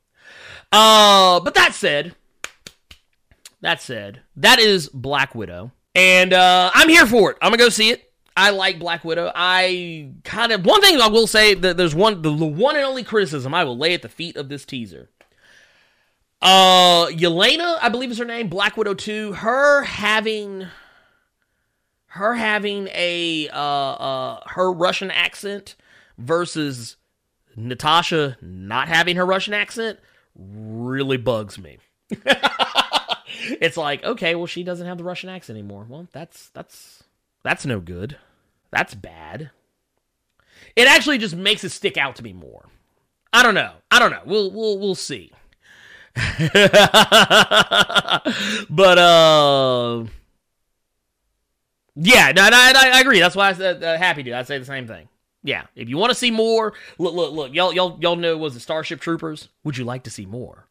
Uh, 0.73 1.41
but 1.41 1.55
that 1.55 1.75
said, 1.75 2.15
that 3.61 3.81
said, 3.81 4.21
that 4.37 4.59
is 4.59 4.89
Black 4.89 5.35
Widow. 5.35 5.73
And 5.95 6.33
uh, 6.33 6.71
I'm 6.75 6.89
here 6.89 7.07
for 7.07 7.31
it. 7.31 7.39
I'm 7.41 7.51
going 7.51 7.59
to 7.59 7.65
go 7.65 7.69
see 7.69 7.91
it. 7.91 8.06
I 8.37 8.51
like 8.51 8.79
Black 8.79 9.03
Widow. 9.05 9.33
I 9.35 10.11
kind 10.23 10.53
of 10.53 10.67
one 10.67 10.83
thing 10.83 11.01
I 11.01 11.09
will 11.09 11.27
say 11.27 11.55
that 11.55 11.77
there's 11.79 11.95
one 11.95 12.21
the, 12.21 12.35
the 12.35 12.45
one 12.45 12.77
and 12.77 12.85
only 12.85 13.03
criticism 13.03 13.55
I 13.55 13.65
will 13.65 13.79
lay 13.79 13.95
at 13.95 14.03
the 14.03 14.09
feet 14.11 14.37
of 14.37 14.49
this 14.51 14.67
teaser. 14.67 15.09
Uh 16.43 17.07
Yelena, 17.07 17.79
I 17.81 17.89
believe 17.89 18.11
is 18.11 18.19
her 18.19 18.27
name, 18.27 18.49
Black 18.49 18.77
Widow 18.77 18.93
2, 18.93 19.33
her 19.33 19.85
having 19.85 20.67
her 22.09 22.35
having 22.35 22.89
a 22.89 23.49
uh 23.49 23.59
uh 23.59 24.41
her 24.49 24.71
Russian 24.71 25.11
accent 25.11 25.75
versus 26.19 26.97
Natasha 27.57 28.37
not 28.43 28.89
having 28.89 29.17
her 29.17 29.25
Russian 29.25 29.55
accent 29.55 29.99
really 30.35 31.17
bugs 31.17 31.59
me. 31.59 31.79
it's 32.11 33.79
like, 33.79 34.05
okay, 34.05 34.35
well 34.35 34.47
she 34.47 34.63
doesn't 34.63 34.87
have 34.87 34.99
the 34.99 35.05
Russian 35.05 35.31
accent 35.31 35.59
anymore. 35.59 35.87
Well, 35.89 36.07
that's 36.13 36.51
that's 36.51 37.03
that's 37.47 37.64
no 37.64 37.78
good. 37.78 38.16
That's 38.73 38.97
bad. 38.97 39.52
it 40.74 40.89
actually 40.89 41.18
just 41.18 41.36
makes 41.36 41.62
it 41.62 41.68
stick 41.68 41.97
out 41.97 42.16
to 42.16 42.24
me 42.24 42.32
more. 42.32 42.66
I 43.32 43.44
don't 43.44 43.55
know. 43.55 43.70
I 43.89 44.01
don't 44.01 44.10
know. 44.10 44.23
We'll 44.27 44.51
we'll 44.51 44.81
we'll 44.81 44.97
see. 44.97 45.31
but 46.16 46.59
uh 48.98 50.06
yeah, 51.94 52.32
no, 52.35 52.48
no, 52.48 52.56
I, 52.56 52.90
I 52.94 53.01
agree. 53.01 53.20
That's 53.20 53.36
why 53.36 53.51
I 53.51 53.52
said 53.52 53.81
uh, 53.81 53.97
happy 53.97 54.24
to. 54.24 54.32
I'd 54.32 54.48
say 54.48 54.59
the 54.59 54.64
same 54.64 54.89
thing. 54.89 55.06
Yeah, 55.44 55.66
if 55.77 55.89
you 55.89 55.98
want 55.98 56.10
to 56.10 56.16
see 56.16 56.32
more, 56.32 56.73
look, 56.98 57.14
look, 57.14 57.32
look, 57.32 57.55
y'all, 57.55 57.73
y'all, 57.73 57.97
y'all 58.01 58.16
know 58.16 58.36
was 58.36 58.56
it 58.56 58.60
Starship 58.60 59.01
Troopers? 59.01 59.51
Would 59.62 59.78
you 59.78 59.85
like 59.85 60.02
to 60.02 60.10
see 60.10 60.27
more? 60.27 60.66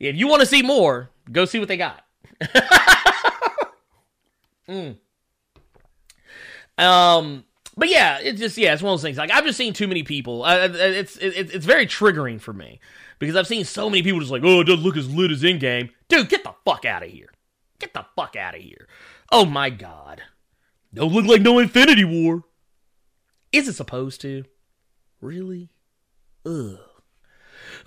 If 0.00 0.16
you 0.16 0.26
want 0.26 0.40
to 0.40 0.46
see 0.46 0.62
more, 0.62 1.10
go 1.30 1.44
see 1.44 1.60
what 1.60 1.68
they 1.68 1.76
got. 1.76 2.04
mm. 4.68 4.96
Um, 6.78 7.44
but 7.76 7.88
yeah, 7.88 8.18
it's 8.20 8.40
just 8.40 8.56
yeah, 8.56 8.72
it's 8.72 8.82
one 8.82 8.92
of 8.92 8.98
those 8.98 9.02
things. 9.02 9.18
Like 9.18 9.30
I've 9.30 9.44
just 9.44 9.58
seen 9.58 9.72
too 9.72 9.88
many 9.88 10.02
people. 10.02 10.44
Uh, 10.44 10.68
it's 10.72 11.16
it's 11.18 11.54
it's 11.54 11.66
very 11.66 11.86
triggering 11.86 12.40
for 12.40 12.52
me 12.52 12.80
because 13.18 13.36
I've 13.36 13.46
seen 13.46 13.64
so 13.64 13.90
many 13.90 14.02
people 14.02 14.20
just 14.20 14.32
like, 14.32 14.42
oh, 14.44 14.60
it 14.60 14.64
doesn't 14.64 14.84
look 14.84 14.96
as 14.96 15.12
lit 15.12 15.30
as 15.30 15.42
Endgame. 15.42 15.90
Dude, 16.08 16.28
get 16.28 16.44
the 16.44 16.54
fuck 16.64 16.84
out 16.84 17.02
of 17.02 17.10
here. 17.10 17.30
Get 17.78 17.92
the 17.92 18.06
fuck 18.16 18.36
out 18.36 18.54
of 18.54 18.60
here. 18.62 18.88
Oh 19.30 19.44
my 19.44 19.70
god. 19.70 20.22
Don't 20.94 21.12
look 21.12 21.26
like 21.26 21.42
no 21.42 21.58
Infinity 21.58 22.04
War. 22.04 22.44
Is 23.52 23.68
it 23.68 23.74
supposed 23.74 24.20
to? 24.22 24.44
Really? 25.20 25.68
Ugh. 26.46 26.78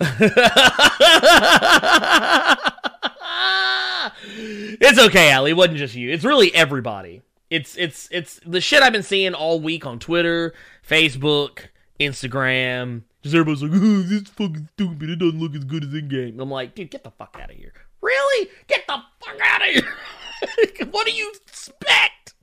it's 4.80 4.98
okay, 4.98 5.32
Ali. 5.32 5.50
It 5.50 5.56
wasn't 5.56 5.78
just 5.78 5.94
you. 5.94 6.10
It's 6.10 6.24
really 6.24 6.54
everybody. 6.54 7.22
It's 7.50 7.76
it's 7.76 8.08
it's 8.12 8.40
the 8.46 8.60
shit 8.60 8.82
I've 8.82 8.92
been 8.92 9.02
seeing 9.02 9.34
all 9.34 9.60
week 9.60 9.84
on 9.84 9.98
Twitter, 9.98 10.54
Facebook, 10.88 11.66
Instagram. 11.98 13.02
Just 13.22 13.34
everybody's 13.34 13.62
like, 13.62 13.72
oh, 13.74 14.02
this 14.02 14.28
fucking 14.28 14.68
stupid. 14.74 15.10
It 15.10 15.18
doesn't 15.18 15.40
look 15.40 15.54
as 15.56 15.64
good 15.64 15.82
as 15.82 15.90
Endgame. 15.90 16.40
I'm 16.40 16.50
like, 16.50 16.76
dude, 16.76 16.90
get 16.90 17.02
the 17.02 17.10
fuck 17.10 17.36
out 17.42 17.50
of 17.50 17.56
here. 17.56 17.72
Really? 18.00 18.48
Get 18.68 18.86
the 18.86 19.02
fuck 19.20 19.40
out 19.42 19.62
of 19.62 19.74
here. 19.74 20.86
what 20.92 21.06
do 21.06 21.12
you 21.12 21.32
expect? 21.42 22.34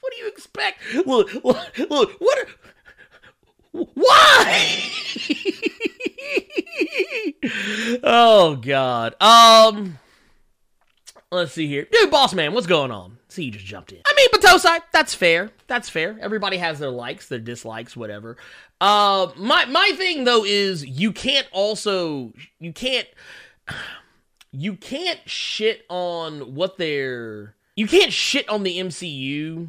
What 0.00 0.12
do 0.12 0.18
you 0.22 0.28
expect? 0.28 0.80
Look, 1.06 1.32
look, 1.42 1.78
look 1.90 2.20
what? 2.20 2.38
Are, 2.38 2.46
why? 3.94 4.90
oh 8.04 8.56
God. 8.56 9.14
Um. 9.20 9.98
Let's 11.32 11.52
see 11.52 11.66
here, 11.66 11.88
dude. 11.90 12.10
Boss 12.10 12.34
man, 12.34 12.52
what's 12.52 12.66
going 12.66 12.90
on? 12.90 13.15
See, 13.36 13.44
you 13.44 13.50
just 13.50 13.66
jumped 13.66 13.92
in. 13.92 14.00
I 14.06 14.14
mean, 14.16 14.28
Batosai, 14.30 14.80
that's 14.94 15.14
fair. 15.14 15.50
That's 15.66 15.90
fair. 15.90 16.16
Everybody 16.22 16.56
has 16.56 16.78
their 16.78 16.88
likes, 16.88 17.28
their 17.28 17.38
dislikes, 17.38 17.94
whatever. 17.94 18.38
Uh, 18.80 19.28
my 19.36 19.66
my 19.66 19.92
thing 19.94 20.24
though 20.24 20.42
is 20.42 20.86
you 20.86 21.12
can't 21.12 21.46
also 21.52 22.32
you 22.58 22.72
can't 22.72 23.06
you 24.52 24.74
can't 24.74 25.20
shit 25.26 25.84
on 25.90 26.54
what 26.54 26.78
they're 26.78 27.54
you 27.74 27.86
can't 27.86 28.10
shit 28.10 28.48
on 28.48 28.62
the 28.62 28.78
MCU 28.78 29.68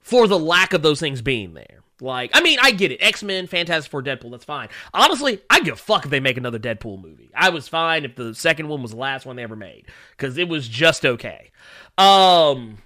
for 0.00 0.28
the 0.28 0.38
lack 0.38 0.74
of 0.74 0.82
those 0.82 1.00
things 1.00 1.22
being 1.22 1.54
there. 1.54 1.80
Like, 2.02 2.32
I 2.34 2.42
mean, 2.42 2.58
I 2.60 2.72
get 2.72 2.92
it. 2.92 2.98
X 3.00 3.22
Men, 3.22 3.46
Fantastic 3.46 3.90
Four, 3.90 4.02
Deadpool, 4.02 4.30
that's 4.30 4.44
fine. 4.44 4.68
Honestly, 4.92 5.40
I 5.48 5.60
give 5.60 5.74
a 5.74 5.78
fuck 5.78 6.04
if 6.04 6.10
they 6.10 6.20
make 6.20 6.36
another 6.36 6.58
Deadpool 6.58 7.00
movie. 7.02 7.30
I 7.34 7.48
was 7.48 7.66
fine 7.66 8.04
if 8.04 8.14
the 8.14 8.34
second 8.34 8.68
one 8.68 8.82
was 8.82 8.90
the 8.90 8.98
last 8.98 9.24
one 9.24 9.36
they 9.36 9.42
ever 9.42 9.56
made 9.56 9.86
because 10.10 10.36
it 10.36 10.48
was 10.48 10.68
just 10.68 11.06
okay. 11.06 11.50
Um, 11.96 12.78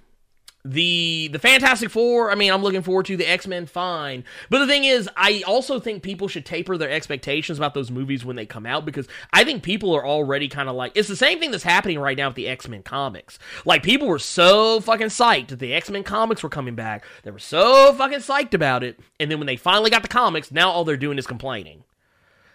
the 0.65 1.29
the 1.31 1.37
Fantastic 1.37 1.91
Four, 1.91 2.31
I 2.31 2.35
mean, 2.35 2.51
I'm 2.51 2.63
looking 2.63 2.81
forward 2.81 3.05
to 3.05 3.15
the 3.15 3.29
X 3.29 3.45
Men. 3.45 3.67
Fine, 3.67 4.25
but 4.49 4.59
the 4.59 4.67
thing 4.67 4.83
is, 4.83 5.07
I 5.15 5.43
also 5.45 5.79
think 5.79 6.01
people 6.01 6.27
should 6.27 6.45
taper 6.45 6.75
their 6.75 6.89
expectations 6.89 7.59
about 7.59 7.75
those 7.75 7.91
movies 7.91 8.25
when 8.25 8.35
they 8.35 8.47
come 8.47 8.65
out 8.65 8.83
because 8.83 9.07
I 9.31 9.43
think 9.43 9.61
people 9.61 9.95
are 9.95 10.05
already 10.05 10.47
kind 10.47 10.67
of 10.67 10.75
like 10.75 10.93
it's 10.95 11.07
the 11.07 11.15
same 11.15 11.39
thing 11.39 11.51
that's 11.51 11.63
happening 11.63 11.99
right 11.99 12.17
now 12.17 12.29
with 12.29 12.35
the 12.35 12.47
X 12.47 12.67
Men 12.67 12.81
comics. 12.81 13.37
Like 13.63 13.83
people 13.83 14.07
were 14.07 14.17
so 14.17 14.79
fucking 14.79 15.07
psyched 15.07 15.49
that 15.49 15.59
the 15.59 15.73
X 15.73 15.91
Men 15.91 16.03
comics 16.03 16.41
were 16.41 16.49
coming 16.49 16.73
back. 16.73 17.05
They 17.21 17.31
were 17.31 17.37
so 17.37 17.93
fucking 17.93 18.19
psyched 18.19 18.55
about 18.55 18.83
it, 18.83 18.99
and 19.19 19.29
then 19.29 19.37
when 19.37 19.47
they 19.47 19.57
finally 19.57 19.91
got 19.91 20.01
the 20.01 20.07
comics, 20.07 20.51
now 20.51 20.71
all 20.71 20.83
they're 20.83 20.97
doing 20.97 21.19
is 21.19 21.27
complaining. 21.27 21.83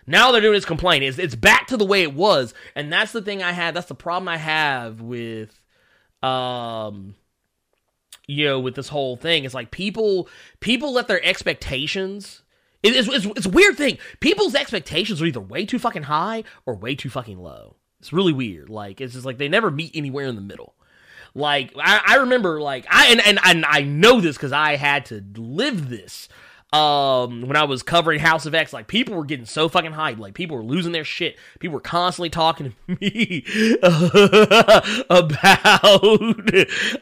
Now 0.05 0.27
all 0.27 0.32
they're 0.32 0.41
doing 0.41 0.57
is 0.57 0.65
complaining. 0.65 1.09
It's, 1.09 1.19
it's 1.19 1.37
back 1.37 1.69
to 1.69 1.77
the 1.77 1.87
way 1.87 2.03
it 2.03 2.15
was, 2.15 2.55
and 2.74 2.93
that's 2.93 3.12
the 3.12 3.23
thing 3.23 3.41
I 3.41 3.53
had. 3.53 3.74
That's 3.74 3.87
the 3.87 3.95
problem 3.95 4.28
I 4.28 4.37
have 4.37 5.01
with 5.01 5.61
um 6.24 7.15
you 8.31 8.44
know 8.47 8.61
with 8.61 8.74
this 8.74 8.89
whole 8.89 9.16
thing. 9.16 9.44
It's 9.44 9.55
like 9.55 9.70
people 9.70 10.28
people 10.61 10.93
let 10.93 11.09
their 11.09 11.24
expectations 11.24 12.43
it's, 12.82 13.09
it's, 13.09 13.27
it's 13.27 13.47
a 13.47 13.51
weird 13.51 13.77
thing. 13.77 13.98
People's 14.20 14.55
expectations 14.55 15.20
are 15.20 15.27
either 15.27 15.40
way 15.40 15.66
too 15.66 15.78
fucking 15.78 16.05
high 16.05 16.44
or 16.65 16.74
way 16.74 16.94
too 16.94 17.11
fucking 17.11 17.39
low. 17.39 17.77
It's 17.98 18.12
really 18.12 18.32
weird. 18.32 18.70
Like 18.70 19.01
it's 19.01 19.12
just 19.12 19.27
like 19.27 19.36
they 19.36 19.48
never 19.48 19.70
meet 19.70 19.94
anywhere 19.94 20.27
in 20.27 20.35
the 20.35 20.40
middle. 20.40 20.74
Like 21.35 21.73
i, 21.77 22.01
I 22.05 22.16
remember 22.16 22.61
like 22.61 22.86
i 22.90 23.07
and, 23.07 23.20
and, 23.24 23.39
and 23.44 23.65
i 23.65 23.82
know 23.82 24.20
this 24.20 24.36
because 24.36 24.51
i 24.51 24.74
had 24.74 25.07
to 25.07 25.24
live 25.36 25.89
this 25.89 26.28
um 26.73 27.49
when 27.49 27.57
I 27.57 27.65
was 27.65 27.83
covering 27.83 28.21
House 28.21 28.47
of 28.47 28.55
X, 28.55 28.73
like 28.73 28.87
people 28.87 29.17
were 29.17 29.25
getting 29.25 29.45
so 29.45 29.69
fucking 29.69 29.91
hyped, 29.91 30.19
like 30.19 30.35
people 30.35 30.57
were 30.57 30.63
losing 30.63 30.93
their 30.93 31.03
shit. 31.03 31.37
People 31.59 31.75
were 31.75 31.81
constantly 31.81 32.31
talking 32.31 32.73
to 32.87 32.99
me 33.01 33.45
about 35.11 35.85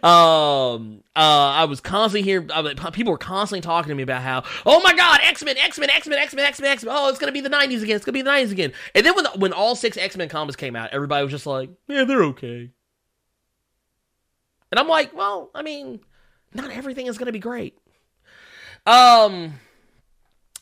um 0.02 1.02
uh 1.14 1.18
I 1.18 1.66
was 1.66 1.80
constantly 1.80 2.22
hearing 2.22 2.48
people 2.92 3.12
were 3.12 3.18
constantly 3.18 3.60
talking 3.60 3.90
to 3.90 3.94
me 3.94 4.02
about 4.02 4.22
how 4.22 4.44
oh 4.64 4.80
my 4.80 4.94
god 4.94 5.20
X 5.22 5.44
Men 5.44 5.58
X 5.58 5.78
Men 5.78 5.90
X 5.90 6.08
Men 6.08 6.18
X 6.18 6.34
Men 6.34 6.46
X 6.46 6.60
Men 6.62 6.70
X 6.70 6.84
Men 6.84 6.94
oh 6.96 7.10
it's 7.10 7.18
gonna 7.18 7.32
be 7.32 7.42
the 7.42 7.50
nineties 7.50 7.82
again 7.82 7.96
it's 7.96 8.06
gonna 8.06 8.14
be 8.14 8.22
the 8.22 8.30
nineties 8.30 8.52
again. 8.52 8.72
And 8.94 9.04
then 9.04 9.14
when 9.14 9.24
the, 9.24 9.30
when 9.32 9.52
all 9.52 9.76
six 9.76 9.98
X 9.98 10.16
Men 10.16 10.30
comics 10.30 10.56
came 10.56 10.76
out 10.76 10.90
everybody 10.92 11.24
was 11.24 11.32
just 11.32 11.46
like 11.46 11.68
yeah 11.88 12.04
they're 12.04 12.24
okay. 12.24 12.70
And 14.70 14.78
I'm 14.78 14.88
like 14.88 15.14
well 15.14 15.50
I 15.54 15.60
mean 15.62 16.00
not 16.54 16.70
everything 16.70 17.06
is 17.06 17.18
gonna 17.18 17.32
be 17.32 17.38
great 17.38 17.76
um, 18.88 19.54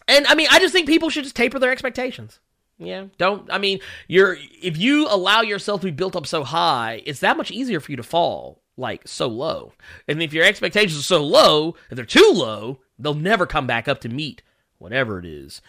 and 0.08 0.26
I 0.26 0.34
mean, 0.34 0.48
I 0.50 0.58
just 0.58 0.72
think 0.72 0.88
people 0.88 1.10
should 1.10 1.24
just 1.24 1.36
taper 1.36 1.58
their 1.58 1.72
expectations. 1.72 2.40
Yeah, 2.78 3.06
don't. 3.18 3.50
I 3.50 3.58
mean, 3.58 3.80
you're 4.08 4.36
if 4.62 4.76
you 4.76 5.06
allow 5.08 5.40
yourself 5.40 5.80
to 5.80 5.86
be 5.86 5.92
built 5.92 6.16
up 6.16 6.26
so 6.26 6.44
high, 6.44 7.02
it's 7.06 7.20
that 7.20 7.36
much 7.36 7.50
easier 7.50 7.80
for 7.80 7.90
you 7.92 7.96
to 7.96 8.02
fall 8.02 8.60
like 8.76 9.06
so 9.08 9.28
low. 9.28 9.72
And 10.06 10.22
if 10.22 10.32
your 10.32 10.44
expectations 10.44 10.98
are 10.98 11.02
so 11.02 11.24
low, 11.24 11.76
if 11.90 11.96
they're 11.96 12.04
too 12.04 12.32
low, 12.34 12.80
they'll 12.98 13.14
never 13.14 13.46
come 13.46 13.66
back 13.66 13.88
up 13.88 14.00
to 14.02 14.08
meet 14.08 14.42
whatever 14.78 15.18
it 15.18 15.24
is. 15.24 15.62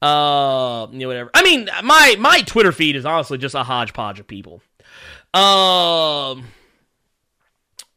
Uh, 0.00 0.86
you 0.90 1.00
know, 1.00 1.08
whatever. 1.08 1.30
I 1.34 1.42
mean, 1.42 1.68
my 1.82 2.16
my 2.18 2.40
Twitter 2.42 2.72
feed 2.72 2.96
is 2.96 3.04
honestly 3.04 3.38
just 3.38 3.54
a 3.54 3.62
hodgepodge 3.62 4.20
of 4.20 4.26
people. 4.26 4.62
Um, 5.34 6.44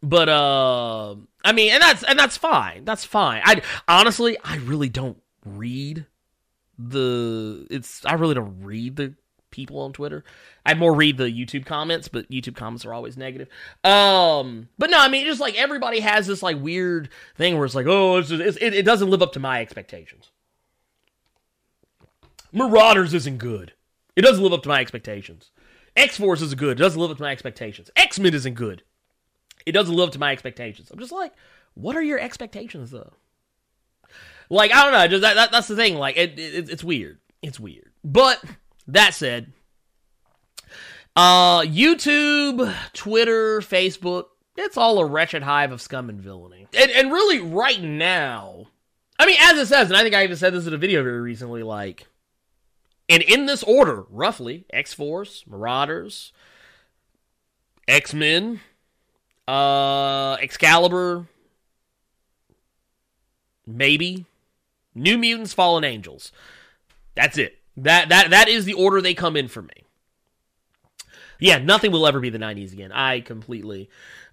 but 0.01 0.27
uh, 0.27 1.15
I 1.47 1.53
mean, 1.53 1.71
and 1.71 1.81
that's 1.81 2.03
and 2.03 2.19
that's 2.19 2.35
fine. 2.35 2.83
That's 2.83 3.05
fine. 3.05 3.41
I 3.45 3.61
honestly, 3.87 4.37
I 4.43 4.57
really 4.57 4.89
don't 4.89 5.15
read 5.45 6.05
the. 6.77 7.65
It's 7.71 8.05
I 8.05 8.15
really 8.15 8.35
don't 8.35 8.63
read 8.63 8.97
the 8.97 9.13
people 9.49 9.79
on 9.79 9.93
Twitter. 9.93 10.25
I 10.65 10.73
more 10.73 10.93
read 10.93 11.15
the 11.15 11.31
YouTube 11.31 11.65
comments, 11.65 12.09
but 12.09 12.29
YouTube 12.29 12.57
comments 12.57 12.83
are 12.83 12.93
always 12.93 13.15
negative. 13.15 13.47
Um, 13.85 14.67
but 14.77 14.89
no, 14.89 14.99
I 14.99 15.07
mean, 15.07 15.25
just 15.25 15.39
like 15.39 15.55
everybody 15.55 16.01
has 16.01 16.27
this 16.27 16.43
like 16.43 16.61
weird 16.61 17.07
thing 17.37 17.55
where 17.55 17.63
it's 17.63 17.75
like, 17.75 17.87
oh, 17.87 18.17
it's, 18.17 18.29
it's, 18.29 18.57
it, 18.57 18.73
it 18.73 18.83
doesn't 18.83 19.09
live 19.09 19.21
up 19.21 19.31
to 19.31 19.39
my 19.39 19.61
expectations. 19.61 20.31
Marauders 22.51 23.13
isn't 23.13 23.37
good. 23.37 23.71
It 24.17 24.23
doesn't 24.23 24.43
live 24.43 24.51
up 24.51 24.63
to 24.63 24.69
my 24.69 24.81
expectations. 24.81 25.51
X 25.95 26.17
Force 26.17 26.41
is 26.41 26.55
good. 26.55 26.77
It 26.77 26.83
doesn't 26.83 26.99
live 26.99 27.11
up 27.11 27.17
to 27.17 27.23
my 27.23 27.31
expectations. 27.31 27.89
X 27.95 28.19
Men 28.19 28.33
isn't 28.33 28.55
good. 28.55 28.83
It 29.67 29.73
doesn't 29.73 29.93
live 29.93 30.07
up 30.07 30.13
to 30.13 30.19
my 30.19 30.31
expectations. 30.31 30.89
I'm 30.91 30.99
just 30.99 31.11
like, 31.11 31.33
what 31.73 31.97
are 31.97 32.01
your 32.01 32.19
expectations 32.19 32.89
though? 32.89 33.11
Like 34.49 34.73
I 34.73 34.83
don't 34.83 34.93
know. 34.93 35.07
Just 35.07 35.21
that, 35.23 35.35
that 35.35 35.51
that's 35.51 35.67
the 35.67 35.75
thing. 35.75 35.95
Like 35.95 36.15
it, 36.15 36.39
it, 36.39 36.69
it's 36.69 36.85
weird. 36.85 37.19
It's 37.41 37.59
weird. 37.59 37.91
But 38.01 38.41
that 38.87 39.13
said, 39.13 39.51
uh, 41.17 41.61
YouTube, 41.63 42.73
Twitter, 42.93 43.59
Facebook, 43.59 44.25
it's 44.55 44.77
all 44.77 44.99
a 44.99 45.05
wretched 45.05 45.43
hive 45.43 45.73
of 45.73 45.81
scum 45.81 46.09
and 46.09 46.21
villainy. 46.21 46.67
And, 46.73 46.89
and 46.91 47.11
really, 47.11 47.39
right 47.39 47.81
now, 47.81 48.67
I 49.19 49.25
mean, 49.25 49.37
as 49.39 49.57
it 49.57 49.67
says, 49.67 49.89
and 49.89 49.97
I 49.97 50.01
think 50.03 50.15
I 50.15 50.23
even 50.23 50.37
said 50.37 50.53
this 50.53 50.65
in 50.65 50.73
a 50.73 50.77
video 50.77 51.03
very 51.03 51.19
recently, 51.19 51.61
like, 51.61 52.07
and 53.09 53.21
in 53.21 53.47
this 53.47 53.63
order, 53.63 54.05
roughly, 54.09 54.65
X 54.71 54.93
Force, 54.93 55.43
Marauders, 55.45 56.31
X 57.87 58.13
Men, 58.13 58.61
uh, 59.47 60.37
Excalibur, 60.41 61.27
maybe 63.65 64.25
New 64.93 65.17
Mutants, 65.17 65.53
Fallen 65.53 65.83
Angels. 65.83 66.31
That's 67.15 67.37
it. 67.37 67.59
That 67.77 68.09
that 68.09 68.31
that 68.31 68.47
is 68.47 68.65
the 68.65 68.73
order 68.73 69.01
they 69.01 69.13
come 69.13 69.35
in 69.35 69.47
for 69.47 69.61
me. 69.61 69.83
Yeah, 71.39 71.59
nothing 71.59 71.91
will 71.91 72.07
ever 72.07 72.19
be 72.19 72.29
the 72.29 72.39
'90s 72.39 72.73
again. 72.73 72.91
I 72.91 73.21
completely, 73.21 73.89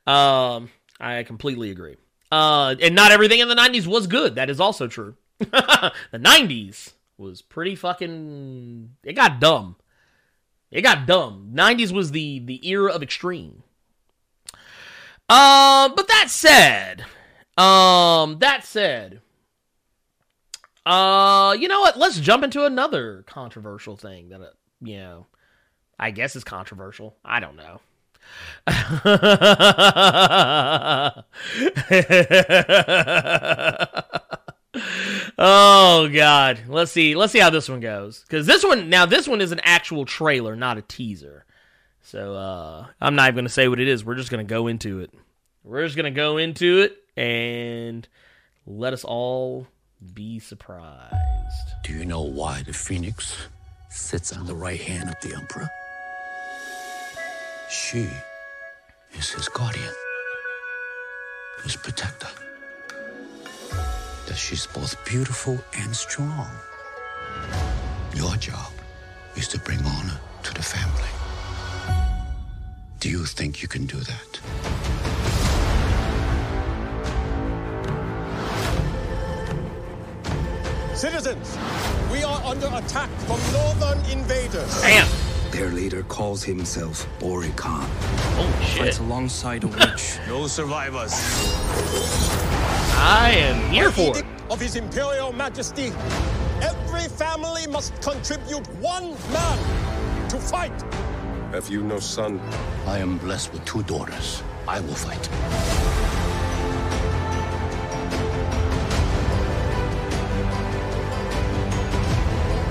um, 0.07 0.71
I 0.99 1.23
completely 1.25 1.71
agree. 1.71 1.97
Uh, 2.33 2.75
and 2.81 2.95
not 2.95 3.13
everything 3.13 3.41
in 3.41 3.49
the 3.49 3.55
'90s 3.55 3.87
was 3.87 4.07
good. 4.07 4.37
That 4.37 4.49
is 4.49 4.61
also 4.61 4.87
true. 4.87 5.17
the 5.39 5.93
90s 6.15 6.93
was 7.19 7.43
pretty 7.43 7.75
fucking 7.75 8.91
it 9.03 9.15
got 9.15 9.41
dumb. 9.41 9.77
It 10.71 10.83
got 10.83 11.07
dumb. 11.07 11.51
90s 11.55 11.93
was 11.93 12.13
the 12.13 12.39
the 12.39 12.67
era 12.67 12.93
of 12.93 13.03
extreme. 13.03 13.64
Um, 15.29 15.95
but 15.97 16.07
that 16.09 16.27
said, 16.29 17.05
um, 17.57 18.39
that 18.41 18.65
said, 18.65 19.23
uh, 20.85 21.57
you 21.59 21.67
know 21.67 21.81
what? 21.81 21.99
Let's 21.99 22.21
jump 22.21 22.45
into 22.45 22.67
another 22.67 23.25
controversial 23.27 23.97
thing 23.97 24.29
that, 24.29 24.43
uh, 24.43 24.51
you 24.83 24.99
know, 24.99 25.27
I 25.99 26.11
guess 26.11 26.37
is 26.37 26.45
controversial. 26.45 27.17
I 27.25 27.41
don't 27.41 27.57
know. 27.57 27.81
oh 35.39 36.09
god 36.09 36.61
let's 36.69 36.91
see 36.91 37.15
let's 37.15 37.33
see 37.33 37.39
how 37.39 37.51
this 37.51 37.69
one 37.69 37.81
goes 37.81 38.23
because 38.23 38.47
this 38.47 38.65
one 38.65 38.89
now 38.89 39.05
this 39.05 39.29
one 39.29 39.43
is 39.43 39.53
an 39.53 39.61
actual 39.63 40.07
trailer 40.07 40.57
not 40.57 40.79
a 40.79 40.83
teaser 40.83 41.45
so 42.05 42.35
uh 42.35 42.87
i'm 43.01 43.17
not 43.17 43.27
even 43.29 43.37
gonna 43.37 43.49
say 43.49 43.67
what 43.67 43.81
it 43.81 43.89
is 43.89 44.05
we're 44.05 44.15
just 44.15 44.31
gonna 44.31 44.45
go 44.45 44.69
into 44.69 45.01
it 45.01 45.11
we're 45.65 45.85
just 45.85 45.97
gonna 45.97 46.11
go 46.11 46.37
into 46.37 46.79
it 46.81 46.97
and 47.17 48.07
let 48.67 48.93
us 48.93 49.03
all 49.05 49.67
be 50.15 50.39
surprised 50.39 51.11
Do 51.83 51.93
you 51.93 52.05
know 52.05 52.23
why 52.23 52.63
the 52.63 52.73
Phoenix 52.73 53.37
sits 53.91 54.33
on 54.33 54.47
the 54.47 54.55
right 54.55 54.81
hand 54.81 55.09
of 55.09 55.17
the 55.23 55.35
Emperor? 55.35 55.69
She 57.71 58.09
is 59.13 59.31
his 59.31 59.49
guardian, 59.49 59.93
his 61.63 61.77
protector. 61.77 62.29
That 64.27 64.37
she's 64.37 64.67
both 64.67 64.97
beautiful 65.05 65.59
and 65.79 65.95
strong. 65.95 66.49
Your 68.15 68.37
job 68.37 68.73
is 69.37 69.49
to 69.49 69.59
bring 69.59 69.85
honor 69.85 70.19
to 70.45 70.55
the 70.55 70.63
family. 70.63 71.24
Do 73.05 73.11
you 73.11 73.27
think 73.27 73.61
you 73.61 73.69
can 73.69 73.85
do 73.85 73.99
that? 73.99 74.41
Citizens, 80.97 81.59
we 82.11 82.25
are 82.25 82.43
under 82.47 82.69
attack 82.69 83.11
from 83.27 83.39
northern 83.53 83.99
invaders. 84.11 84.81
Damn. 84.81 85.07
Their 85.51 85.69
leader 85.69 86.03
calls 86.05 86.43
himself 86.43 87.07
Ori 87.23 87.51
Khan. 87.57 87.87
Holy 88.37 88.65
shit. 88.65 88.79
Fights 88.85 88.99
alongside 89.01 89.65
a 89.65 89.67
witch. 89.67 90.19
No 90.27 90.47
survivors. 90.47 91.13
I 92.97 93.35
am 93.37 93.71
here 93.71 93.91
By 93.91 93.97
for 93.97 94.17
it. 94.17 94.25
Of 94.49 94.59
His 94.63 94.77
Imperial 94.77 95.31
Majesty, 95.31 95.93
every 96.63 97.07
family 97.11 97.67
must 97.67 97.93
contribute 98.01 98.67
one 98.81 99.11
man 99.31 100.29
to 100.31 100.39
fight. 100.39 100.94
Have 101.55 101.71
you 101.71 101.85
no 101.85 102.01
son? 102.01 102.41
I 102.85 102.99
am 102.99 103.17
blessed 103.17 103.53
with 103.53 103.65
two 103.65 103.85
daughters. 103.85 104.43
I 104.67 104.81
will 104.81 104.97
fight. 104.97 105.31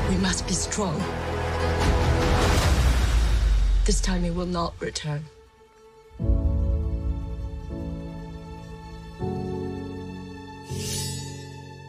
We 0.10 0.18
must 0.18 0.45
be 0.47 0.53
strong. 0.53 1.01
This 3.85 4.01
time 4.01 4.22
he 4.22 4.31
will 4.31 4.45
not 4.45 4.73
return. 4.81 5.23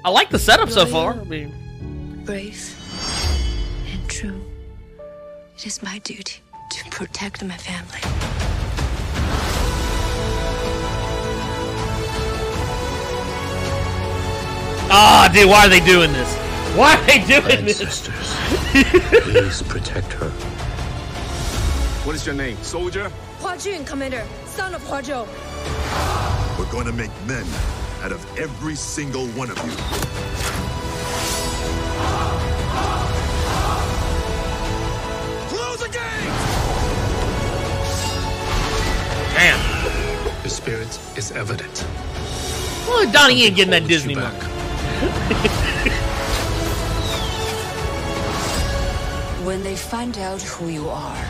I 0.04 0.10
like 0.10 0.30
the 0.30 0.38
setup 0.38 0.70
so 0.70 0.86
far. 0.86 1.14
I 1.14 1.24
mean, 1.24 2.22
brave 2.24 2.72
and 3.92 4.08
true. 4.08 4.40
It 5.56 5.66
is 5.66 5.82
my 5.82 5.98
duty 5.98 6.43
to 6.68 6.90
protect 6.90 7.44
my 7.44 7.56
family. 7.56 8.00
ah, 14.90 15.30
dude, 15.32 15.48
why 15.48 15.66
are 15.66 15.68
they 15.68 15.80
doing 15.80 16.12
this? 16.12 16.34
Why 16.76 16.94
are 16.96 17.06
they 17.06 17.18
doing 17.24 17.64
this? 17.64 17.80
Ancestors, 17.80 18.34
please 19.22 19.62
protect 19.62 20.12
her. 20.14 20.30
What 22.04 22.16
is 22.16 22.26
your 22.26 22.34
name, 22.34 22.56
soldier? 22.62 23.08
Hua 23.40 23.56
Jun, 23.56 23.84
Commander, 23.84 24.26
son 24.46 24.74
of 24.74 24.82
Hua 24.86 25.00
Zhou. 25.00 25.26
We're 26.58 26.70
going 26.70 26.86
to 26.86 26.92
make 26.92 27.10
men 27.26 27.46
out 28.02 28.12
of 28.12 28.38
every 28.38 28.74
single 28.74 29.26
one 29.28 29.50
of 29.50 29.56
you. 29.64 29.74
Damn. 39.44 40.42
The 40.42 40.48
spirit 40.48 40.98
is 41.18 41.30
evident. 41.32 41.86
Well, 42.88 43.12
Donnie 43.12 43.42
ain't 43.42 43.56
getting 43.56 43.72
that 43.72 43.86
Disney 43.86 44.14
you 44.14 44.20
money. 44.20 44.38
When 49.44 49.62
they 49.62 49.76
find 49.76 50.16
out 50.16 50.40
who 50.40 50.68
you 50.68 50.88
are, 50.88 51.26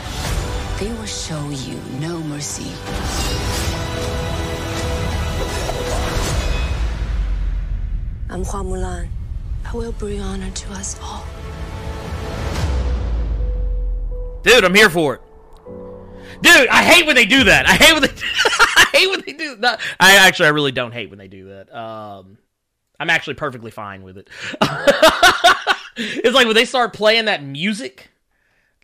they 0.79 0.93
will 0.93 1.05
show 1.05 1.49
you 1.49 1.77
no 1.99 2.21
mercy. 2.21 2.71
I'm 8.29 8.45
Hua 8.45 8.63
Mulan. 8.63 9.09
I 9.65 9.75
will 9.75 9.91
bring 9.91 10.21
honor 10.21 10.51
to 10.51 10.71
us 10.71 10.97
all. 11.03 11.25
Dude, 14.43 14.63
I'm 14.63 14.73
here 14.73 14.89
for 14.89 15.15
it. 15.15 15.24
Dude, 16.41 16.67
I 16.67 16.83
hate 16.83 17.05
when 17.05 17.15
they 17.15 17.25
do 17.25 17.45
that. 17.45 17.67
I 17.67 17.73
hate 17.73 17.93
when 17.93 18.03
they. 18.03 18.09
I 18.77 18.89
hate 18.93 19.09
when 19.09 19.21
they 19.25 19.33
do 19.33 19.55
that. 19.57 19.81
I 19.99 20.15
actually, 20.15 20.47
I 20.47 20.49
really 20.49 20.71
don't 20.71 20.91
hate 20.91 21.09
when 21.09 21.19
they 21.19 21.27
do 21.27 21.49
that. 21.49 21.73
Um, 21.75 22.37
I'm 22.99 23.09
actually 23.09 23.35
perfectly 23.35 23.71
fine 23.71 24.03
with 24.03 24.17
it. 24.17 24.29
it's 25.97 26.35
like 26.35 26.45
when 26.45 26.55
they 26.55 26.65
start 26.65 26.93
playing 26.93 27.25
that 27.25 27.43
music, 27.43 28.09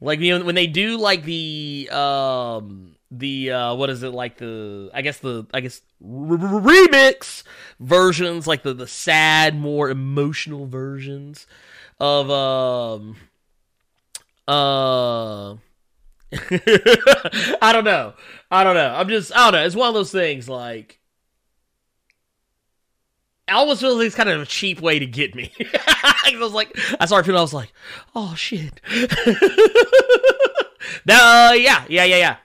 like 0.02 0.20
you 0.20 0.38
know 0.38 0.46
when 0.46 0.56
they 0.56 0.68
do 0.68 0.98
like 0.98 1.24
the 1.24 1.90
um 1.92 2.96
the 3.12 3.52
uh 3.52 3.76
what 3.76 3.90
is 3.90 4.04
it 4.04 4.10
like 4.10 4.38
the 4.38 4.90
I 4.94 5.02
guess 5.02 5.20
the 5.20 5.46
I 5.54 5.60
guess 5.60 5.82
remix 6.04 7.44
versions 7.80 8.48
like 8.48 8.64
the 8.64 8.74
the 8.74 8.88
sad 8.88 9.56
more 9.56 9.90
emotional 9.90 10.66
versions 10.66 11.46
of 12.00 12.32
um 12.32 13.18
uh 14.48 15.56
I 17.62 17.72
don't 17.74 17.84
know. 17.84 18.14
I 18.50 18.64
don't 18.64 18.76
know. 18.76 18.94
I'm 18.96 19.10
just 19.10 19.36
I 19.36 19.52
don't 19.52 19.60
know. 19.60 19.66
It's 19.66 19.76
one 19.76 19.90
of 19.90 19.94
those 19.94 20.12
things 20.12 20.48
like 20.48 21.00
I 23.48 23.54
almost 23.56 23.82
feel 23.82 23.98
like 23.98 24.08
it's 24.08 24.16
kind 24.16 24.30
of 24.30 24.42
a 24.42 24.46
cheap 24.46 24.80
way 24.80 24.98
to 25.00 25.06
get 25.06 25.36
me. 25.36 25.52
I 25.74 26.36
was 26.40 26.54
like, 26.54 26.78
I 27.00 27.06
started 27.06 27.26
feeling, 27.26 27.40
I 27.40 27.42
was 27.42 27.54
like, 27.54 27.74
oh 28.16 28.34
shit. 28.36 28.80
no, 31.06 31.16
uh, 31.16 31.54
yeah, 31.54 31.84
yeah, 31.90 32.06
yeah, 32.06 32.18
yeah. 32.18 32.38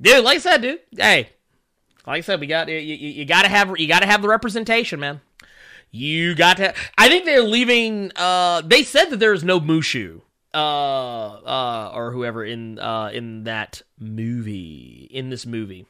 Dude, 0.00 0.24
like 0.24 0.36
I 0.36 0.40
said, 0.40 0.62
dude, 0.62 0.80
hey, 0.96 1.28
like 2.06 2.18
I 2.18 2.20
said, 2.22 2.40
we 2.40 2.46
got 2.46 2.68
you, 2.68 2.78
you, 2.78 2.96
you 2.96 3.24
gotta 3.26 3.48
have 3.48 3.78
you 3.78 3.86
gotta 3.86 4.06
have 4.06 4.22
the 4.22 4.28
representation, 4.28 4.98
man. 4.98 5.20
You 5.90 6.34
got 6.34 6.56
to. 6.58 6.72
I 6.96 7.08
think 7.08 7.24
they're 7.24 7.42
leaving. 7.42 8.12
Uh, 8.16 8.62
they 8.62 8.82
said 8.82 9.06
that 9.10 9.18
there's 9.18 9.44
no 9.44 9.60
Mushu, 9.60 10.22
uh, 10.54 10.56
uh, 10.56 11.92
or 11.94 12.12
whoever 12.12 12.44
in 12.44 12.78
uh 12.78 13.10
in 13.12 13.44
that 13.44 13.82
movie 13.98 15.08
in 15.10 15.30
this 15.30 15.46
movie. 15.46 15.86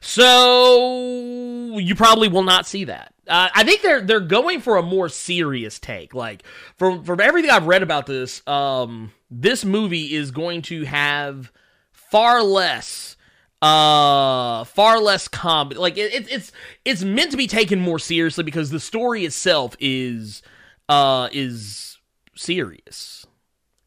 So 0.00 1.78
you 1.78 1.94
probably 1.94 2.28
will 2.28 2.42
not 2.42 2.66
see 2.66 2.84
that. 2.84 3.14
Uh, 3.26 3.48
I 3.54 3.64
think 3.64 3.82
they're 3.82 4.02
they're 4.02 4.20
going 4.20 4.60
for 4.60 4.76
a 4.76 4.82
more 4.82 5.08
serious 5.08 5.78
take. 5.78 6.14
Like 6.14 6.44
from 6.76 7.04
from 7.04 7.20
everything 7.20 7.50
I've 7.50 7.66
read 7.66 7.82
about 7.82 8.06
this, 8.06 8.46
um, 8.46 9.12
this 9.30 9.64
movie 9.64 10.14
is 10.14 10.30
going 10.30 10.62
to 10.62 10.84
have 10.84 11.50
far 11.90 12.42
less, 12.42 13.16
uh, 13.62 14.64
far 14.64 15.00
less 15.00 15.26
comedy. 15.28 15.80
Like 15.80 15.96
it, 15.96 16.12
it, 16.12 16.32
it's 16.32 16.52
it's 16.84 17.02
meant 17.02 17.30
to 17.30 17.36
be 17.38 17.46
taken 17.46 17.80
more 17.80 17.98
seriously 17.98 18.44
because 18.44 18.70
the 18.70 18.80
story 18.80 19.24
itself 19.24 19.74
is 19.80 20.42
uh 20.90 21.30
is 21.32 21.93
serious. 22.34 23.26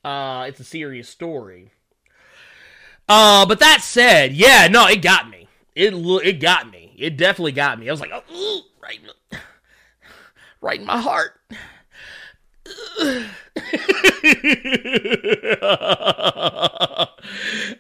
Uh, 0.04 0.46
it's 0.48 0.60
a 0.60 0.64
serious 0.64 1.10
story. 1.10 1.72
Uh, 3.10 3.46
but 3.46 3.60
that 3.60 3.82
said, 3.82 4.34
yeah, 4.34 4.68
no, 4.70 4.88
it 4.88 5.02
got 5.02 5.30
me. 5.30 5.48
It 5.76 5.94
it 5.94 6.40
got 6.40 6.70
me. 6.72 6.94
It 6.98 7.18
definitely 7.18 7.52
got 7.54 7.80
me. 7.80 7.88
I 7.88 7.92
was 7.92 8.02
like, 8.02 8.12
oh, 8.14 8.62
right, 8.82 9.00
in- 9.32 9.40
right 10.62 10.80
in 10.80 10.86
my 10.86 11.00
heart. 11.00 11.40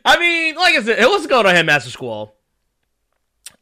I 0.05 0.19
mean, 0.19 0.55
like 0.55 0.75
I 0.75 0.83
said, 0.83 1.05
what's 1.05 1.27
going 1.27 1.45
on, 1.45 1.55
Headmaster 1.55 1.89
Squall? 1.89 2.36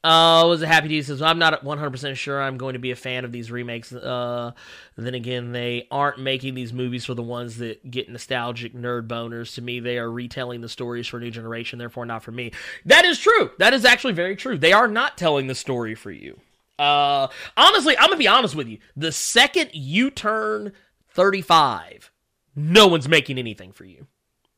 Uh, 0.06 0.46
was 0.48 0.62
it 0.62 0.68
happy? 0.68 0.90
He 0.90 1.02
says, 1.02 1.20
"I'm 1.20 1.40
not 1.40 1.64
100 1.64 1.90
percent 1.90 2.16
sure 2.16 2.40
I'm 2.40 2.58
going 2.60 2.74
to 2.74 2.80
be 2.80 2.92
a 2.92 2.96
fan 2.96 3.26
of 3.26 3.32
these 3.32 3.50
remakes." 3.50 3.92
Uh, 3.92 4.52
then 4.96 5.16
again, 5.16 5.52
they 5.52 5.88
aren't 5.90 6.20
making 6.20 6.54
these 6.54 6.72
movies 6.72 7.06
for 7.06 7.16
the 7.16 7.24
ones 7.24 7.58
that 7.58 7.90
get 7.90 8.08
nostalgic 8.08 8.76
nerd 8.76 9.08
boners. 9.08 9.56
To 9.56 9.64
me, 9.64 9.80
they 9.80 9.98
are 9.98 10.12
retelling 10.12 10.62
the 10.62 10.70
stories 10.70 11.08
for 11.08 11.18
a 11.18 11.22
new 11.22 11.32
generation. 11.32 11.80
Therefore, 11.80 12.06
not 12.06 12.22
for 12.22 12.32
me. 12.32 12.52
That 12.86 13.04
is 13.04 13.18
true. 13.18 13.50
That 13.58 13.74
is 13.74 13.84
actually 13.84 14.14
very 14.14 14.36
true. 14.36 14.60
They 14.60 14.74
are 14.74 14.88
not 14.88 15.18
telling 15.18 15.48
the 15.48 15.56
story 15.56 15.96
for 15.96 16.12
you. 16.12 16.40
Uh, 16.78 17.28
honestly, 17.58 17.98
I'm 17.98 18.10
gonna 18.10 18.18
be 18.18 18.28
honest 18.28 18.54
with 18.54 18.68
you. 18.68 18.78
The 18.96 19.12
second 19.12 19.72
you 19.74 20.12
turn 20.12 20.74
35, 21.10 22.12
no 22.56 22.86
one's 22.86 23.10
making 23.10 23.40
anything 23.40 23.72
for 23.72 23.86
you. 23.86 24.06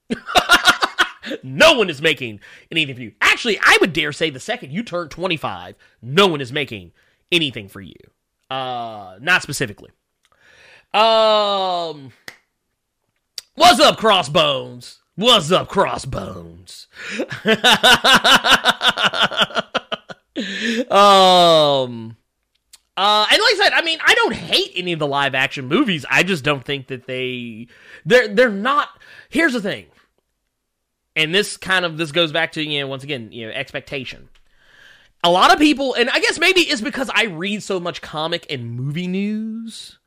no 1.43 1.77
one 1.77 1.89
is 1.89 2.01
making 2.01 2.39
anything 2.71 2.95
for 2.95 3.01
you. 3.01 3.13
Actually, 3.21 3.59
I 3.59 3.77
would 3.81 3.93
dare 3.93 4.11
say 4.11 4.29
the 4.29 4.39
second 4.39 4.71
you 4.71 4.83
turn 4.83 5.09
25, 5.09 5.75
no 6.01 6.27
one 6.27 6.41
is 6.41 6.51
making 6.51 6.91
anything 7.31 7.67
for 7.67 7.81
you. 7.81 7.95
Uh, 8.49 9.17
not 9.21 9.41
specifically. 9.41 9.91
Um, 10.93 12.11
what's 13.55 13.79
up, 13.79 13.97
Crossbones? 13.97 14.99
What's 15.15 15.51
up, 15.51 15.67
Crossbones? 15.67 16.87
um, 20.91 22.15
uh, 22.95 23.25
and 23.31 23.39
like 23.39 23.53
I 23.53 23.59
said, 23.61 23.73
I 23.73 23.81
mean, 23.83 23.99
I 24.03 24.15
don't 24.15 24.33
hate 24.33 24.71
any 24.75 24.93
of 24.93 24.99
the 24.99 25.07
live 25.07 25.35
action 25.35 25.67
movies. 25.67 26.05
I 26.09 26.23
just 26.23 26.43
don't 26.43 26.63
think 26.63 26.87
that 26.87 27.05
they 27.05 27.67
they're 28.05 28.27
they're 28.27 28.49
not. 28.49 28.89
Here's 29.29 29.53
the 29.53 29.61
thing, 29.61 29.87
and 31.17 31.35
this 31.35 31.57
kind 31.57 31.83
of 31.83 31.97
this 31.97 32.13
goes 32.13 32.31
back 32.31 32.53
to 32.53 32.63
you 32.63 32.79
know 32.79 32.87
once 32.87 33.03
again 33.03 33.31
you 33.33 33.47
know 33.47 33.51
expectation. 33.51 34.29
A 35.23 35.31
lot 35.31 35.51
of 35.51 35.59
people, 35.59 35.95
and 35.95 36.09
I 36.11 36.19
guess 36.19 36.39
maybe 36.39 36.61
it's 36.61 36.79
because 36.79 37.09
I 37.13 37.25
read 37.25 37.63
so 37.63 37.79
much 37.79 38.01
comic 38.01 38.45
and 38.51 38.71
movie 38.71 39.07
news, 39.07 39.97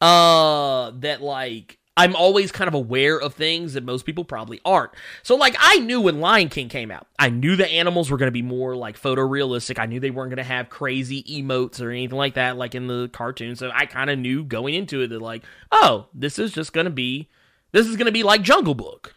uh, 0.00 0.92
that 0.96 1.22
like 1.22 1.78
I'm 1.96 2.16
always 2.16 2.52
kind 2.52 2.68
of 2.68 2.74
aware 2.74 3.20
of 3.20 3.34
things 3.34 3.74
that 3.74 3.84
most 3.84 4.06
people 4.06 4.24
probably 4.24 4.60
aren't. 4.64 4.92
So, 5.22 5.36
like, 5.36 5.56
I 5.58 5.78
knew 5.78 6.00
when 6.00 6.20
Lion 6.20 6.48
King 6.48 6.68
came 6.68 6.90
out, 6.90 7.06
I 7.18 7.28
knew 7.28 7.54
the 7.56 7.68
animals 7.68 8.10
were 8.10 8.16
going 8.16 8.28
to 8.28 8.32
be 8.32 8.42
more 8.42 8.74
like 8.76 9.00
photorealistic. 9.00 9.78
I 9.78 9.86
knew 9.86 10.00
they 10.00 10.10
weren't 10.10 10.30
going 10.30 10.38
to 10.38 10.42
have 10.42 10.70
crazy 10.70 11.22
emotes 11.24 11.80
or 11.80 11.90
anything 11.90 12.16
like 12.16 12.34
that, 12.34 12.56
like 12.56 12.74
in 12.74 12.86
the 12.86 13.08
cartoon. 13.08 13.56
So, 13.56 13.70
I 13.74 13.86
kind 13.86 14.08
of 14.08 14.18
knew 14.18 14.44
going 14.44 14.74
into 14.74 15.02
it 15.02 15.08
that, 15.08 15.20
like, 15.20 15.44
oh, 15.70 16.06
this 16.14 16.38
is 16.38 16.52
just 16.52 16.72
going 16.72 16.86
to 16.86 16.90
be, 16.90 17.28
this 17.72 17.86
is 17.86 17.96
going 17.96 18.06
to 18.06 18.12
be 18.12 18.22
like 18.22 18.42
Jungle 18.42 18.74
Book, 18.74 19.14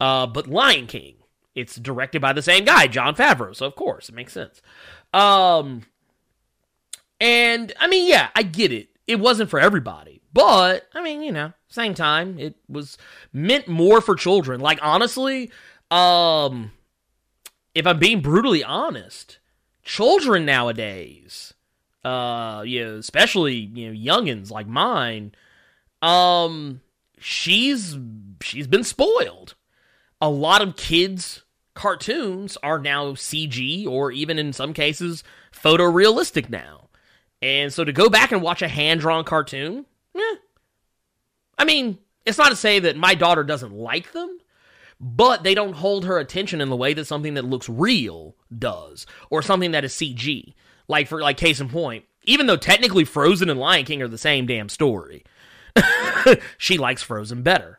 uh, 0.00 0.26
but 0.26 0.46
Lion 0.46 0.86
King. 0.86 1.14
It's 1.54 1.76
directed 1.76 2.20
by 2.20 2.34
the 2.34 2.42
same 2.42 2.66
guy, 2.66 2.86
Jon 2.86 3.14
Favreau. 3.14 3.56
So, 3.56 3.64
of 3.64 3.74
course, 3.76 4.10
it 4.10 4.14
makes 4.14 4.34
sense. 4.34 4.60
Um, 5.14 5.84
and 7.18 7.72
I 7.80 7.86
mean, 7.88 8.06
yeah, 8.08 8.28
I 8.34 8.42
get 8.42 8.72
it. 8.72 8.90
It 9.06 9.20
wasn't 9.20 9.48
for 9.48 9.58
everybody. 9.58 10.20
But, 10.34 10.86
I 10.92 11.02
mean, 11.02 11.22
you 11.22 11.32
know, 11.32 11.54
same 11.68 11.94
time, 11.94 12.38
it 12.38 12.56
was 12.68 12.98
meant 13.32 13.68
more 13.68 14.02
for 14.02 14.14
children. 14.14 14.60
Like, 14.60 14.78
honestly, 14.82 15.50
um, 15.90 16.72
if 17.74 17.86
I'm 17.86 17.98
being 17.98 18.20
brutally 18.20 18.62
honest, 18.62 19.38
children 19.82 20.44
nowadays, 20.44 21.54
uh, 22.04 22.62
you 22.66 22.84
know, 22.84 22.96
especially, 22.96 23.54
you 23.54 23.88
know, 23.88 23.98
youngins 23.98 24.50
like 24.50 24.68
mine, 24.68 25.34
um, 26.02 26.82
she's, 27.18 27.96
she's 28.42 28.66
been 28.66 28.84
spoiled. 28.84 29.54
A 30.20 30.30
lot 30.30 30.62
of 30.62 30.76
kids' 30.76 31.42
cartoons 31.74 32.56
are 32.62 32.78
now 32.78 33.12
CG 33.12 33.86
or 33.86 34.10
even 34.10 34.38
in 34.38 34.52
some 34.52 34.72
cases 34.72 35.22
photorealistic 35.52 36.48
now. 36.48 36.88
And 37.42 37.72
so 37.72 37.84
to 37.84 37.92
go 37.92 38.08
back 38.08 38.32
and 38.32 38.42
watch 38.42 38.62
a 38.62 38.68
hand 38.68 39.00
drawn 39.00 39.24
cartoon. 39.24 39.86
I 41.58 41.64
mean, 41.64 41.98
it's 42.24 42.38
not 42.38 42.50
to 42.50 42.56
say 42.56 42.80
that 42.80 42.96
my 42.96 43.14
daughter 43.14 43.44
doesn't 43.44 43.72
like 43.72 44.12
them, 44.12 44.38
but 45.00 45.42
they 45.42 45.54
don't 45.54 45.74
hold 45.74 46.04
her 46.04 46.18
attention 46.18 46.60
in 46.60 46.68
the 46.68 46.76
way 46.76 46.94
that 46.94 47.06
something 47.06 47.34
that 47.34 47.44
looks 47.44 47.68
real 47.68 48.34
does, 48.56 49.06
or 49.30 49.42
something 49.42 49.72
that 49.72 49.84
is 49.84 49.92
CG. 49.92 50.54
Like 50.88 51.08
for 51.08 51.20
like 51.20 51.36
case 51.36 51.60
in 51.60 51.68
point, 51.68 52.04
even 52.24 52.46
though 52.46 52.56
technically 52.56 53.04
Frozen 53.04 53.50
and 53.50 53.58
Lion 53.58 53.84
King 53.84 54.02
are 54.02 54.08
the 54.08 54.18
same 54.18 54.46
damn 54.46 54.68
story, 54.68 55.24
she 56.58 56.78
likes 56.78 57.02
Frozen 57.02 57.42
better. 57.42 57.75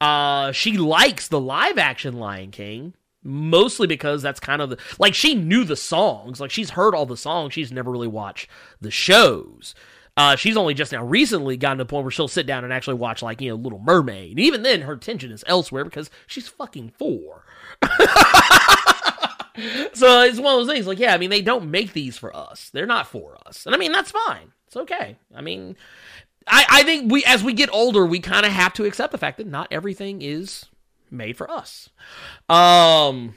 Uh, 0.00 0.52
she 0.52 0.78
likes 0.78 1.28
the 1.28 1.40
live 1.40 1.78
action 1.78 2.14
Lion 2.14 2.50
King 2.50 2.94
mostly 3.22 3.86
because 3.86 4.22
that's 4.22 4.40
kind 4.40 4.62
of 4.62 4.70
the 4.70 4.78
like 4.98 5.14
she 5.14 5.34
knew 5.34 5.64
the 5.64 5.76
songs, 5.76 6.40
like 6.40 6.50
she's 6.50 6.70
heard 6.70 6.94
all 6.94 7.06
the 7.06 7.16
songs, 7.16 7.52
she's 7.52 7.72
never 7.72 7.90
really 7.90 8.08
watched 8.08 8.48
the 8.80 8.90
shows. 8.90 9.74
Uh, 10.16 10.36
she's 10.36 10.56
only 10.56 10.74
just 10.74 10.92
now 10.92 11.04
recently 11.04 11.56
gotten 11.56 11.78
to 11.78 11.84
the 11.84 11.88
point 11.88 12.04
where 12.04 12.10
she'll 12.10 12.28
sit 12.28 12.46
down 12.46 12.64
and 12.64 12.72
actually 12.72 12.94
watch 12.94 13.22
like 13.22 13.40
you 13.40 13.50
know 13.50 13.56
Little 13.56 13.78
Mermaid. 13.78 14.32
And 14.32 14.40
even 14.40 14.62
then, 14.62 14.82
her 14.82 14.92
attention 14.92 15.30
is 15.32 15.44
elsewhere 15.46 15.84
because 15.84 16.10
she's 16.26 16.48
fucking 16.48 16.92
four. 16.98 17.44
so 19.92 20.22
it's 20.22 20.38
one 20.38 20.54
of 20.54 20.66
those 20.66 20.68
things. 20.68 20.86
Like, 20.86 20.98
yeah, 20.98 21.14
I 21.14 21.18
mean, 21.18 21.30
they 21.30 21.42
don't 21.42 21.70
make 21.70 21.92
these 21.92 22.18
for 22.18 22.34
us. 22.36 22.70
They're 22.70 22.86
not 22.86 23.06
for 23.06 23.38
us, 23.46 23.66
and 23.66 23.74
I 23.74 23.78
mean 23.78 23.92
that's 23.92 24.10
fine. 24.10 24.52
It's 24.66 24.76
okay. 24.76 25.16
I 25.34 25.40
mean, 25.40 25.76
I 26.46 26.64
I 26.70 26.82
think 26.82 27.10
we 27.12 27.24
as 27.24 27.42
we 27.42 27.52
get 27.52 27.70
older, 27.72 28.04
we 28.06 28.20
kind 28.20 28.46
of 28.46 28.52
have 28.52 28.72
to 28.74 28.84
accept 28.84 29.12
the 29.12 29.18
fact 29.18 29.38
that 29.38 29.46
not 29.46 29.68
everything 29.70 30.22
is 30.22 30.66
made 31.10 31.36
for 31.36 31.50
us. 31.50 31.90
Um. 32.48 33.34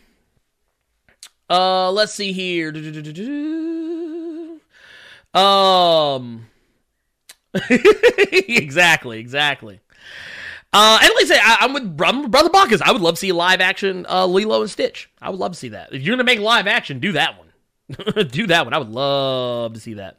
Uh, 1.50 1.92
let's 1.92 2.14
see 2.14 2.32
here. 2.32 2.70
Um. 5.34 6.48
exactly, 7.70 9.20
exactly. 9.20 9.80
Uh, 10.72 10.98
and 11.04 11.12
like 11.14 11.26
I 11.26 11.28
say, 11.28 11.40
I, 11.40 11.58
am 11.66 11.74
with 11.74 12.02
I'm 12.02 12.24
with 12.24 12.32
Brother 12.32 12.50
Bacchus. 12.50 12.82
I 12.82 12.92
would 12.92 13.02
love 13.02 13.16
to 13.16 13.20
see 13.20 13.32
live 13.32 13.62
action 13.62 14.08
uh, 14.10 14.26
Lilo 14.26 14.62
and 14.62 14.70
Stitch. 14.70 15.10
I 15.22 15.30
would 15.30 15.40
love 15.40 15.52
to 15.52 15.58
see 15.58 15.70
that. 15.70 15.94
If 15.94 16.02
you're 16.02 16.16
gonna 16.16 16.24
make 16.24 16.40
live 16.40 16.66
action, 16.66 17.00
do 17.00 17.12
that 17.12 17.38
one. 17.38 18.28
do 18.30 18.48
that 18.48 18.66
one. 18.66 18.74
I 18.74 18.80
would 18.80 18.90
love 18.90 19.74
to 19.74 19.80
see 19.80 19.96
that. 19.96 20.18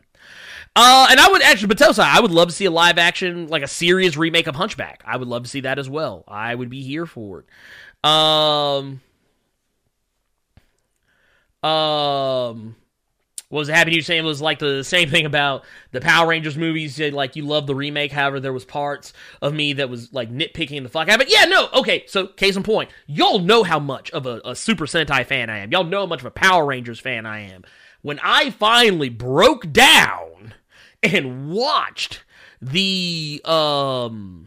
Uh, 0.77 1.07
and 1.09 1.21
I 1.21 1.29
would 1.29 1.43
actually, 1.43 1.73
Batosa, 1.73 2.01
I 2.01 2.21
would 2.21 2.33
love 2.33 2.49
to 2.49 2.55
see 2.55 2.65
a 2.65 2.71
live 2.71 2.99
action, 2.99 3.47
like 3.47 3.63
a 3.63 3.69
serious 3.69 4.17
remake 4.17 4.49
of 4.49 4.57
Hunchback. 4.57 5.03
I 5.07 5.17
would 5.17 5.29
love 5.29 5.45
to 5.45 5.49
see 5.49 5.61
that 5.61 5.79
as 5.79 5.89
well. 5.89 6.25
I 6.27 6.55
would 6.55 6.69
be 6.69 6.83
here 6.83 7.07
for 7.07 7.41
it. 7.41 8.09
Um, 8.09 9.01
um, 11.63 12.75
was 13.51 13.69
happy 13.69 13.95
you 13.95 14.03
saying 14.03 14.25
was 14.25 14.43
like 14.43 14.59
the 14.59 14.83
same 14.83 15.09
thing 15.09 15.27
about 15.27 15.65
the 15.93 16.01
Power 16.01 16.27
Rangers 16.29 16.59
movies. 16.59 16.99
Like 16.99 17.37
you 17.37 17.45
love 17.45 17.69
the 17.69 17.75
remake, 17.75 18.11
however, 18.11 18.41
there 18.41 18.53
was 18.53 18.65
parts 18.65 19.13
of 19.41 19.55
me 19.55 19.75
that 19.75 19.89
was 19.89 20.13
like 20.13 20.31
nitpicking 20.31 20.83
the 20.83 20.89
fuck 20.89 21.09
out. 21.09 21.19
But 21.19 21.31
yeah, 21.31 21.45
no, 21.45 21.69
okay. 21.73 22.05
So 22.09 22.27
case 22.27 22.57
in 22.57 22.65
point, 22.65 22.91
y'all 23.07 23.39
know 23.39 23.63
how 23.63 23.79
much 23.79 24.11
of 24.11 24.27
a, 24.27 24.41
a 24.45 24.57
Super 24.57 24.87
Sentai 24.87 25.25
fan 25.25 25.51
I 25.51 25.59
am. 25.59 25.71
Y'all 25.71 25.85
know 25.85 26.01
how 26.01 26.07
much 26.07 26.21
of 26.21 26.27
a 26.27 26.33
Power 26.33 26.67
Rangers 26.67 26.99
fan 26.99 27.27
I 27.27 27.41
am. 27.53 27.63
When 28.03 28.19
I 28.23 28.51
finally 28.51 29.09
broke 29.09 29.73
down 29.73 30.34
and 31.05 31.51
watched 31.51 32.24
the 32.60 33.40
um 33.44 34.47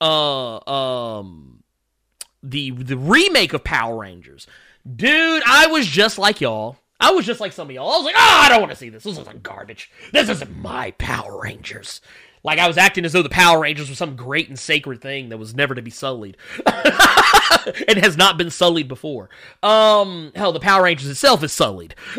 uh 0.00 0.70
um 0.70 1.62
the 2.42 2.70
the 2.70 2.96
remake 2.96 3.52
of 3.52 3.62
Power 3.62 3.98
Rangers, 3.98 4.46
dude, 4.96 5.42
I 5.46 5.66
was 5.66 5.86
just 5.86 6.18
like 6.18 6.40
y'all. 6.40 6.76
I 6.98 7.10
was 7.10 7.26
just 7.26 7.40
like 7.40 7.52
some 7.52 7.68
of 7.68 7.74
y'all. 7.74 7.90
I 7.90 7.96
was 7.96 8.04
like, 8.04 8.14
oh, 8.16 8.40
I 8.44 8.48
don't 8.48 8.60
want 8.60 8.70
to 8.70 8.76
see 8.76 8.88
this. 8.88 9.02
This 9.02 9.18
is 9.18 9.26
garbage. 9.42 9.90
This 10.12 10.28
isn't 10.28 10.56
my 10.56 10.92
Power 10.92 11.40
Rangers. 11.42 12.00
Like 12.44 12.58
I 12.58 12.66
was 12.66 12.76
acting 12.76 13.04
as 13.04 13.12
though 13.12 13.22
the 13.22 13.28
Power 13.28 13.60
Rangers 13.60 13.88
were 13.88 13.94
some 13.94 14.16
great 14.16 14.48
and 14.48 14.58
sacred 14.58 15.00
thing 15.00 15.28
that 15.28 15.38
was 15.38 15.54
never 15.54 15.74
to 15.74 15.82
be 15.82 15.90
sullied. 15.90 16.36
and 17.88 17.98
has 17.98 18.16
not 18.16 18.36
been 18.36 18.50
sullied 18.50 18.88
before. 18.88 19.30
Um, 19.62 20.32
hell, 20.34 20.52
the 20.52 20.60
Power 20.60 20.84
Rangers 20.84 21.08
itself 21.08 21.42
is 21.42 21.52
sullied 21.52 21.94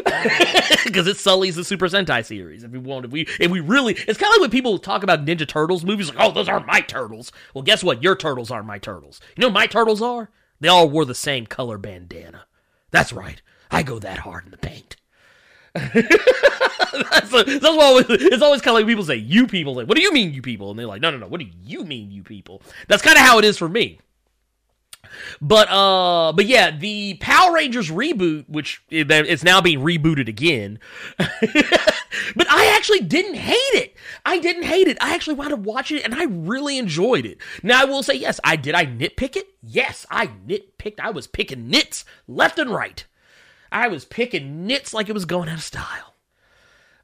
because 0.85 1.07
it 1.07 1.17
sullies 1.17 1.55
the 1.55 1.63
Super 1.63 1.87
Sentai 1.87 2.23
series. 2.25 2.63
If 2.63 2.71
we 2.71 2.79
want, 2.79 3.05
if 3.05 3.11
we, 3.11 3.27
if 3.39 3.51
we 3.51 3.59
really, 3.59 3.93
it's 3.93 4.19
kind 4.19 4.29
of 4.29 4.35
like 4.35 4.41
when 4.41 4.49
people 4.51 4.79
talk 4.79 5.03
about 5.03 5.25
Ninja 5.25 5.47
Turtles 5.47 5.83
movies, 5.83 6.09
like, 6.09 6.17
oh, 6.19 6.31
those 6.31 6.49
aren't 6.49 6.67
my 6.67 6.81
turtles. 6.81 7.31
Well, 7.53 7.63
guess 7.63 7.83
what? 7.83 8.03
Your 8.03 8.15
turtles 8.15 8.51
aren't 8.51 8.67
my 8.67 8.79
turtles. 8.79 9.19
You 9.35 9.41
know, 9.41 9.49
my 9.49 9.67
turtles 9.67 10.01
are. 10.01 10.29
They 10.59 10.67
all 10.67 10.89
wore 10.89 11.05
the 11.05 11.15
same 11.15 11.45
color 11.45 11.77
bandana. 11.77 12.45
That's 12.91 13.11
right. 13.11 13.41
I 13.69 13.83
go 13.83 13.99
that 13.99 14.19
hard 14.19 14.45
in 14.45 14.51
the 14.51 14.57
paint. 14.57 14.95
that's, 16.91 17.29
that's 17.31 17.65
always, 17.65 18.05
it's 18.09 18.41
always 18.41 18.61
kind 18.61 18.75
of 18.75 18.81
like 18.81 18.87
people 18.87 19.03
say, 19.03 19.15
you 19.15 19.47
people. 19.47 19.75
Like, 19.75 19.87
what 19.87 19.97
do 19.97 20.03
you 20.03 20.11
mean, 20.13 20.33
you 20.33 20.41
people? 20.41 20.69
And 20.69 20.79
they're 20.79 20.87
like, 20.87 21.01
no, 21.01 21.11
no, 21.11 21.17
no. 21.17 21.27
What 21.27 21.39
do 21.39 21.47
you 21.63 21.83
mean, 21.83 22.11
you 22.11 22.23
people? 22.23 22.61
That's 22.87 23.01
kind 23.01 23.17
of 23.17 23.23
how 23.23 23.39
it 23.39 23.45
is 23.45 23.57
for 23.57 23.69
me. 23.69 23.99
But 25.41 25.69
uh, 25.69 26.33
but 26.33 26.45
yeah, 26.45 26.71
the 26.71 27.15
Power 27.15 27.53
Rangers 27.53 27.89
reboot, 27.89 28.47
which 28.47 28.81
it's 28.89 29.43
now 29.43 29.61
being 29.61 29.79
rebooted 29.79 30.27
again. 30.27 30.79
but 31.17 32.47
I 32.49 32.73
actually 32.75 33.01
didn't 33.01 33.35
hate 33.35 33.55
it. 33.55 33.95
I 34.25 34.39
didn't 34.39 34.63
hate 34.63 34.87
it. 34.87 34.97
I 35.01 35.13
actually 35.13 35.35
wound 35.35 35.53
up 35.53 35.59
watching 35.59 35.97
it, 35.97 36.05
and 36.05 36.15
I 36.15 36.25
really 36.25 36.77
enjoyed 36.77 37.25
it. 37.25 37.39
Now 37.61 37.81
I 37.81 37.85
will 37.85 38.03
say, 38.03 38.15
yes, 38.15 38.39
I 38.43 38.55
did. 38.55 38.75
I 38.75 38.85
nitpick 38.85 39.35
it. 39.35 39.47
Yes, 39.61 40.05
I 40.09 40.27
nitpicked. 40.27 40.99
I 40.99 41.11
was 41.11 41.27
picking 41.27 41.69
nits 41.69 42.05
left 42.27 42.59
and 42.59 42.69
right. 42.69 43.05
I 43.71 43.87
was 43.87 44.05
picking 44.05 44.67
nits 44.67 44.93
like 44.93 45.09
it 45.09 45.13
was 45.13 45.25
going 45.25 45.49
out 45.49 45.55
of 45.55 45.63
style. 45.63 46.12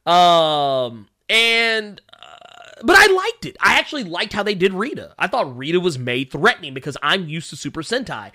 Um, 0.10 1.08
and 1.30 2.02
uh, 2.12 2.82
but 2.84 2.96
I 2.98 3.08
liked 3.14 3.46
it. 3.46 3.58
I 3.60 3.78
actually 3.78 4.04
liked 4.04 4.34
how 4.34 4.44
they 4.44 4.56
did 4.56 4.74
Rita. 4.74 5.14
I 5.20 5.28
thought 5.28 5.56
Rita 5.58 5.80
was 5.80 6.00
made 6.00 6.32
threatening 6.32 6.74
because 6.74 6.98
I'm 7.04 7.30
used 7.30 7.50
to 7.52 7.56
Super 7.56 7.82
Sentai. 7.82 8.32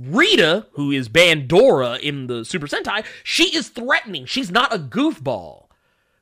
Rita, 0.00 0.66
who 0.72 0.90
is 0.90 1.08
Bandora 1.08 1.98
in 2.00 2.26
the 2.26 2.44
Super 2.44 2.66
Sentai, 2.66 3.04
she 3.22 3.54
is 3.56 3.68
threatening. 3.68 4.26
She's 4.26 4.50
not 4.50 4.74
a 4.74 4.78
goofball. 4.78 5.66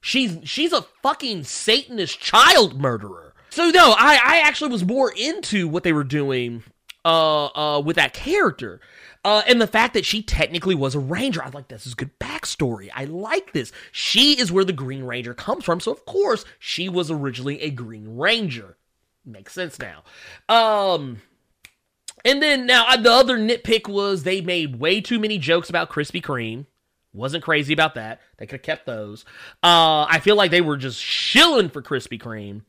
She's 0.01 0.39
she's 0.45 0.73
a 0.73 0.83
fucking 1.03 1.45
Satanist 1.45 2.21
child 2.21 2.81
murderer. 2.81 3.35
So 3.51 3.71
no, 3.71 3.95
I 3.99 4.21
I 4.23 4.41
actually 4.45 4.71
was 4.71 4.85
more 4.85 5.13
into 5.17 5.67
what 5.67 5.83
they 5.83 5.93
were 5.93 6.05
doing 6.05 6.63
uh 7.05 7.47
uh 7.47 7.81
with 7.81 7.97
that 7.97 8.15
character. 8.15 8.81
Uh, 9.27 9.43
and 9.48 9.61
the 9.61 9.66
fact 9.66 9.94
that 9.94 10.07
she 10.07 10.23
technically 10.23 10.77
was 10.77 10.94
a 10.94 11.01
ranger, 11.01 11.43
I 11.43 11.48
like 11.48 11.66
this 11.66 11.85
is 11.85 11.97
good 11.97 12.16
backstory. 12.20 12.90
I 12.94 13.07
like 13.07 13.53
this. 13.53 13.73
She 13.90 14.39
is 14.39 14.53
where 14.53 14.65
the 14.65 14.73
Green 14.73 15.03
Ranger 15.03 15.35
comes 15.35 15.65
from, 15.65 15.81
so 15.81 15.90
of 15.90 16.07
course 16.07 16.44
she 16.61 16.89
was 16.89 17.11
originally 17.11 17.61
a 17.61 17.70
Green 17.70 18.16
Ranger. 18.16 18.77
Makes 19.24 19.53
sense 19.53 19.81
now. 19.81 20.05
Um, 20.48 21.23
and 22.24 22.40
then 22.40 22.66
now 22.66 22.94
the 22.94 23.11
other 23.11 23.36
nitpick 23.36 23.89
was 23.89 24.23
they 24.23 24.43
made 24.43 24.78
way 24.78 25.01
too 25.01 25.19
many 25.19 25.39
jokes 25.39 25.69
about 25.69 25.90
Krispy 25.90 26.23
Kreme. 26.23 26.66
Wasn't 27.12 27.43
crazy 27.43 27.73
about 27.73 27.97
that. 27.97 28.20
They 28.36 28.47
could 28.47 28.61
have 28.61 28.62
kept 28.62 28.86
those. 28.86 29.24
Uh, 29.61 30.07
I 30.09 30.20
feel 30.23 30.36
like 30.36 30.53
they 30.53 30.61
were 30.61 30.77
just 30.77 31.03
shilling 31.03 31.70
for 31.70 31.82
Krispy 31.82 32.23
Kreme. 32.23 32.62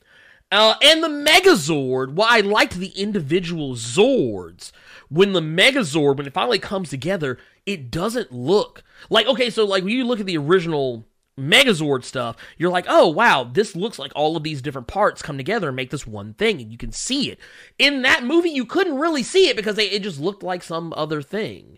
Uh, 0.51 0.73
and 0.81 1.03
the 1.03 1.07
Megazord, 1.07 2.15
well, 2.15 2.27
I 2.27 2.39
liked 2.39 2.79
the 2.79 2.89
individual 2.99 3.75
Zords. 3.75 4.71
When 5.09 5.33
the 5.33 5.41
Megazord, 5.41 6.17
when 6.17 6.27
it 6.27 6.33
finally 6.33 6.59
comes 6.59 6.89
together, 6.89 7.37
it 7.65 7.89
doesn't 7.91 8.31
look 8.31 8.83
like, 9.09 9.27
okay, 9.27 9.49
so 9.49 9.65
like 9.65 9.83
when 9.83 9.93
you 9.93 10.05
look 10.05 10.19
at 10.19 10.25
the 10.25 10.37
original 10.37 11.05
Megazord 11.39 12.03
stuff, 12.03 12.35
you're 12.57 12.71
like, 12.71 12.85
oh, 12.89 13.07
wow, 13.07 13.43
this 13.43 13.75
looks 13.75 13.99
like 13.99 14.11
all 14.15 14.35
of 14.35 14.43
these 14.43 14.61
different 14.61 14.87
parts 14.87 15.21
come 15.21 15.37
together 15.37 15.67
and 15.67 15.75
make 15.75 15.91
this 15.91 16.07
one 16.07 16.33
thing, 16.33 16.59
and 16.61 16.71
you 16.71 16.77
can 16.77 16.91
see 16.91 17.29
it. 17.31 17.39
In 17.77 18.01
that 18.01 18.23
movie, 18.23 18.49
you 18.49 18.65
couldn't 18.65 18.97
really 18.97 19.23
see 19.23 19.47
it 19.47 19.55
because 19.55 19.75
they, 19.75 19.89
it 19.89 20.03
just 20.03 20.19
looked 20.19 20.43
like 20.43 20.63
some 20.63 20.93
other 20.97 21.21
thing. 21.21 21.77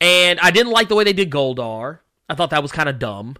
And 0.00 0.38
I 0.40 0.50
didn't 0.50 0.72
like 0.72 0.88
the 0.88 0.94
way 0.94 1.04
they 1.04 1.12
did 1.12 1.30
Goldar. 1.30 2.00
I 2.28 2.34
thought 2.34 2.50
that 2.50 2.62
was 2.62 2.72
kind 2.72 2.88
of 2.88 2.98
dumb. 2.98 3.36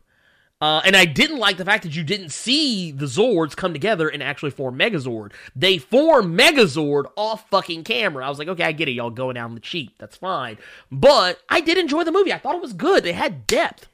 Uh, 0.63 0.81
and 0.85 0.95
I 0.95 1.07
didn't 1.07 1.41
like 1.41 1.57
the 1.57 1.65
fact 1.65 1.83
that 1.83 1.97
you 1.97 2.05
didn't 2.05 2.29
see 2.29 2.93
the 2.93 3.07
Zords 3.07 3.57
come 3.57 3.73
together 3.73 4.09
and 4.09 4.23
actually 4.23 4.53
form 4.53 4.79
Megazord. 4.79 5.33
They 5.57 5.77
form 5.77 6.39
Megazord 6.39 7.07
off 7.17 7.51
fucking 7.51 7.83
camera. 7.83 8.25
I 8.25 8.29
was 8.29 8.39
like, 8.39 8.47
okay, 8.47 8.63
I 8.63 8.71
get 8.71 8.87
it. 8.87 8.93
Y'all 8.93 9.11
going 9.11 9.35
down 9.35 9.57
the 9.57 9.61
cheap. 9.61 9.99
That's 9.99 10.17
fine. 10.17 10.59
But 10.89 11.41
I 11.49 11.63
did 11.63 11.79
enjoy 11.79 12.05
the 12.05 12.13
movie. 12.13 12.33
I 12.33 12.39
thought 12.39 12.55
it 12.55 12.63
was 12.63 12.75
good. 12.75 13.03
They 13.03 13.13
had 13.13 13.49
depth. 13.49 13.89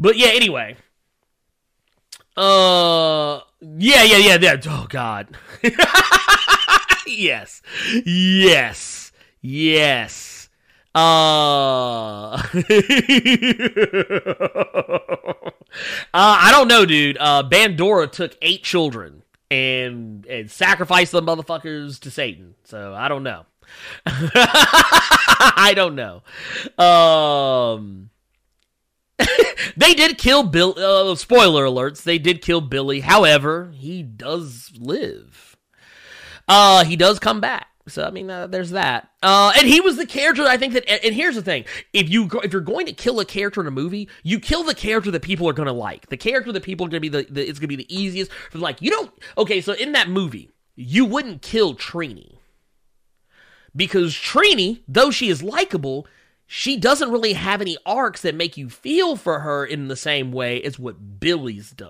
But 0.00 0.16
yeah, 0.16 0.30
anyway. 0.32 0.78
Uh, 2.36 3.38
yeah, 3.60 4.02
yeah, 4.02 4.16
yeah. 4.16 4.38
yeah. 4.40 4.56
Oh 4.66 4.86
God. 4.88 5.28
yes, 7.06 7.62
yes, 8.04 9.12
yes. 9.40 10.41
Uh, 10.94 10.98
uh 12.32 12.42
I 16.12 16.50
don't 16.52 16.68
know, 16.68 16.84
dude. 16.84 17.16
Uh, 17.18 17.42
Bandora 17.48 18.10
took 18.10 18.36
eight 18.42 18.62
children 18.62 19.22
and 19.50 20.26
and 20.26 20.50
sacrificed 20.50 21.12
them 21.12 21.26
motherfuckers 21.26 22.00
to 22.00 22.10
Satan. 22.10 22.54
So 22.64 22.94
I 22.94 23.08
don't 23.08 23.22
know. 23.22 23.46
I 24.06 25.72
don't 25.74 25.94
know. 25.94 26.22
Um, 26.82 28.10
they 29.76 29.94
did 29.94 30.18
kill 30.18 30.42
Bill. 30.44 30.74
Uh, 30.78 31.14
spoiler 31.14 31.64
alerts: 31.64 32.02
they 32.02 32.18
did 32.18 32.42
kill 32.42 32.60
Billy. 32.60 33.00
However, 33.00 33.72
he 33.74 34.02
does 34.02 34.72
live. 34.78 35.56
Uh, 36.48 36.84
he 36.84 36.96
does 36.96 37.18
come 37.18 37.40
back. 37.40 37.68
So 37.88 38.04
I 38.04 38.10
mean, 38.10 38.30
uh, 38.30 38.46
there's 38.46 38.70
that. 38.70 39.10
Uh, 39.22 39.52
and 39.56 39.66
he 39.66 39.80
was 39.80 39.96
the 39.96 40.06
character. 40.06 40.44
I 40.44 40.56
think 40.56 40.74
that. 40.74 40.88
And 41.04 41.14
here's 41.14 41.34
the 41.34 41.42
thing: 41.42 41.64
if 41.92 42.08
you 42.08 42.28
if 42.44 42.52
you're 42.52 42.62
going 42.62 42.86
to 42.86 42.92
kill 42.92 43.18
a 43.20 43.24
character 43.24 43.60
in 43.60 43.66
a 43.66 43.72
movie, 43.72 44.08
you 44.22 44.38
kill 44.38 44.62
the 44.62 44.74
character 44.74 45.10
that 45.10 45.22
people 45.22 45.48
are 45.48 45.52
going 45.52 45.66
to 45.66 45.72
like. 45.72 46.08
The 46.08 46.16
character 46.16 46.52
that 46.52 46.62
people 46.62 46.86
are 46.86 46.88
going 46.88 47.02
to 47.02 47.10
be 47.10 47.22
the, 47.22 47.26
the 47.28 47.48
it's 47.48 47.58
going 47.58 47.68
to 47.68 47.76
be 47.76 47.82
the 47.82 47.94
easiest 47.94 48.32
for. 48.50 48.58
Like 48.58 48.80
you 48.80 48.90
don't. 48.90 49.10
Okay, 49.36 49.60
so 49.60 49.72
in 49.72 49.92
that 49.92 50.08
movie, 50.08 50.50
you 50.76 51.04
wouldn't 51.04 51.42
kill 51.42 51.74
Trini 51.74 52.36
because 53.74 54.14
Trini, 54.14 54.82
though 54.86 55.10
she 55.10 55.28
is 55.28 55.42
likable, 55.42 56.06
she 56.46 56.76
doesn't 56.76 57.10
really 57.10 57.32
have 57.32 57.60
any 57.60 57.76
arcs 57.86 58.22
that 58.22 58.34
make 58.34 58.56
you 58.56 58.68
feel 58.68 59.16
for 59.16 59.40
her 59.40 59.64
in 59.64 59.88
the 59.88 59.96
same 59.96 60.32
way 60.32 60.62
as 60.62 60.78
what 60.78 61.18
Billy's 61.18 61.70
do, 61.70 61.88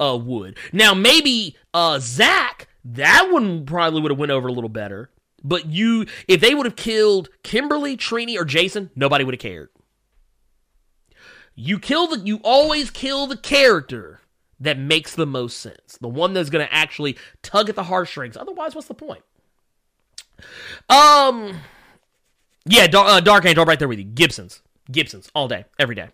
uh, 0.00 0.18
would. 0.20 0.56
Now 0.72 0.94
maybe 0.94 1.56
uh, 1.74 1.98
Zach, 2.00 2.68
that 2.84 3.28
one 3.30 3.66
probably 3.66 4.00
would 4.00 4.10
have 4.10 4.18
went 4.18 4.32
over 4.32 4.48
a 4.48 4.52
little 4.52 4.70
better 4.70 5.10
but 5.42 5.66
you, 5.66 6.06
if 6.26 6.40
they 6.40 6.54
would 6.54 6.66
have 6.66 6.76
killed 6.76 7.28
Kimberly, 7.42 7.96
Trini, 7.96 8.36
or 8.36 8.44
Jason, 8.44 8.90
nobody 8.96 9.24
would 9.24 9.34
have 9.34 9.40
cared. 9.40 9.68
You 11.54 11.78
kill 11.78 12.06
the, 12.06 12.20
you 12.20 12.40
always 12.44 12.90
kill 12.90 13.26
the 13.26 13.36
character 13.36 14.20
that 14.60 14.78
makes 14.78 15.14
the 15.14 15.26
most 15.26 15.58
sense, 15.58 15.98
the 16.00 16.08
one 16.08 16.32
that's 16.32 16.50
going 16.50 16.66
to 16.66 16.72
actually 16.72 17.16
tug 17.42 17.68
at 17.68 17.76
the 17.76 17.84
heartstrings. 17.84 18.36
Otherwise, 18.36 18.74
what's 18.74 18.88
the 18.88 18.94
point? 18.94 19.22
Um, 20.88 21.60
yeah, 22.64 22.86
Dark, 22.86 23.08
uh, 23.08 23.20
Dark 23.20 23.44
Angel 23.44 23.64
right 23.64 23.78
there 23.78 23.88
with 23.88 23.98
you. 23.98 24.04
Gibsons, 24.04 24.62
Gibsons, 24.90 25.30
all 25.34 25.48
day, 25.48 25.64
every 25.78 25.94
day. 25.94 26.10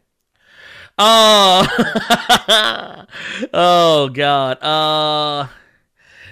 Uh, 0.96 1.66
oh 3.52 4.08
God. 4.12 4.62
Uh. 4.62 5.48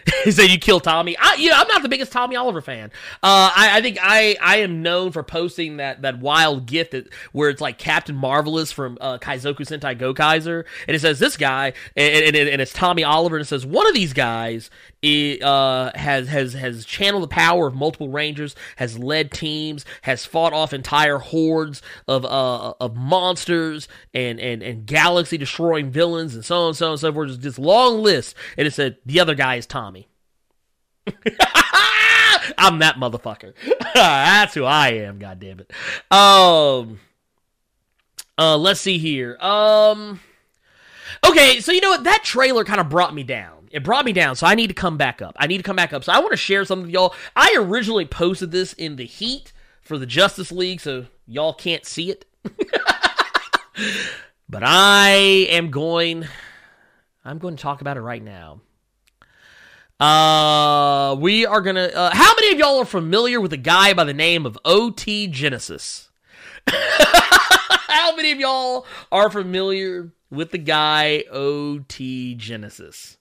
he 0.25 0.31
said 0.31 0.51
you 0.51 0.59
kill 0.59 0.81
Tommy. 0.81 1.17
I, 1.19 1.35
you 1.35 1.51
know, 1.51 1.57
I'm 1.57 1.69
not 1.69 1.83
the 1.83 1.89
biggest 1.89 2.13
Tommy 2.13 2.37
Oliver 2.37 2.61
fan. 2.61 2.91
Uh, 3.23 3.51
I, 3.55 3.79
I, 3.79 3.83
think 3.83 3.99
I, 4.01 4.37
I 4.41 4.57
am 4.59 4.83
known 4.83 5.13
for 5.13 5.23
posting 5.23 5.77
that 5.77 6.03
that 6.03 6.19
wild 6.19 6.67
gift 6.67 6.93
that 6.93 7.09
where 7.33 7.49
it's 7.49 7.61
like 7.61 7.79
Captain 7.79 8.17
Marvelous 8.17 8.73
from 8.73 8.99
uh, 9.01 9.19
Kaizoku 9.19 9.61
Sentai 9.61 9.99
Gokaiger, 9.99 10.65
and 10.87 10.95
it 10.95 11.01
says 11.01 11.19
this 11.19 11.37
guy, 11.37 11.73
and, 11.97 12.25
and, 12.25 12.37
and, 12.37 12.63
it's 12.63 12.73
Tommy 12.73 13.05
Oliver, 13.05 13.37
and 13.37 13.43
it 13.43 13.47
says 13.47 13.67
one 13.67 13.87
of 13.87 13.95
these 13.95 14.13
guys 14.13 14.71
uh, 15.03 15.91
has 15.95 16.29
has 16.29 16.53
has 16.55 16.85
channeled 16.85 17.25
the 17.25 17.29
power 17.29 17.67
of 17.67 17.75
multiple 17.75 18.09
Rangers, 18.09 18.55
has 18.77 18.99
led 18.99 19.33
teams, 19.33 19.85
has 20.03 20.25
fought 20.25 20.53
off 20.53 20.73
entire 20.73 21.19
hordes 21.19 21.83
of 22.07 22.25
uh, 22.25 22.75
of 22.81 22.97
monsters 22.97 23.89
and 24.15 24.39
and 24.39 24.63
and 24.63 24.87
galaxy 24.87 25.37
destroying 25.37 25.91
villains, 25.91 26.35
and 26.35 26.45
so 26.45 26.63
on, 26.63 26.75
so 26.75 26.87
on, 26.87 26.93
and 26.93 27.01
so 27.01 27.13
forth. 27.13 27.29
Just 27.29 27.43
this 27.43 27.59
long 27.59 28.01
list, 28.03 28.37
and 28.57 28.67
it 28.67 28.73
said 28.73 28.99
the 29.05 29.19
other 29.21 29.35
guy 29.35 29.57
is 29.57 29.67
Tommy. 29.67 30.07
I'm 32.59 32.79
that 32.79 32.97
motherfucker. 32.97 33.55
That's 33.95 34.55
who 34.55 34.65
I 34.65 34.91
am, 34.91 35.19
god 35.19 35.41
damn 35.41 35.61
it. 35.61 35.73
Um 36.11 37.01
uh 38.39 38.57
let's 38.57 38.81
see 38.81 38.99
here. 38.99 39.37
Um 39.41 40.21
Okay, 41.25 41.61
so 41.61 41.71
you 41.73 41.81
know 41.81 41.91
what? 41.91 42.05
That 42.05 42.23
trailer 42.25 42.65
kind 42.65 42.81
of 42.81 42.89
brought 42.89 43.15
me 43.15 43.23
down. 43.23 43.62
It 43.73 43.83
brought 43.83 44.05
me 44.05 44.13
down, 44.13 44.37
so 44.37 44.47
I 44.47 44.55
need 44.55 44.69
to 44.69 44.75
come 44.75 44.97
back 44.97 45.23
up. 45.23 45.35
I 45.39 45.47
need 45.47 45.57
to 45.57 45.63
come 45.63 45.77
back 45.77 45.93
up. 45.93 46.05
So 46.05 46.13
I 46.13 46.19
want 46.19 46.31
to 46.33 46.37
share 46.37 46.65
something 46.65 46.91
y'all. 46.91 47.15
I 47.35 47.57
originally 47.59 48.05
posted 48.05 48.51
this 48.51 48.73
in 48.75 48.97
the 48.97 49.07
heat 49.07 49.53
for 49.81 49.99
the 49.99 50.07
Justice 50.07 50.53
League, 50.53 50.81
so 50.81 51.07
y'all 51.27 51.55
can't 51.55 51.85
see 51.85 52.11
it. 52.11 52.27
but 54.49 54.63
I 54.63 55.11
am 55.51 55.71
going 55.71 56.29
I'm 57.25 57.39
going 57.39 57.57
to 57.57 57.63
talk 57.63 57.81
about 57.81 57.97
it 57.97 58.01
right 58.01 58.23
now. 58.23 58.61
Uh, 60.01 61.15
we 61.15 61.47
are 61.47 61.61
gonna. 61.61 61.85
Uh, 61.85 62.11
how 62.13 62.35
many 62.35 62.51
of 62.53 62.59
y'all 62.59 62.79
are 62.81 62.85
familiar 62.85 63.41
with 63.41 63.53
a 63.53 63.59
guy 63.59 63.95
by 63.95 64.03
the 64.03 64.13
name 64.13 64.45
of 64.45 64.59
OT 64.65 65.29
Genasis? 65.29 66.11
how 66.69 68.17
many 68.17 68.33
of 68.33 68.41
y'all 68.41 68.85
are 69.13 69.31
familiar 69.31 70.13
with 70.29 70.51
the 70.51 70.59
guy 70.59 71.23
OT 71.31 72.35
Genasis? 72.35 73.17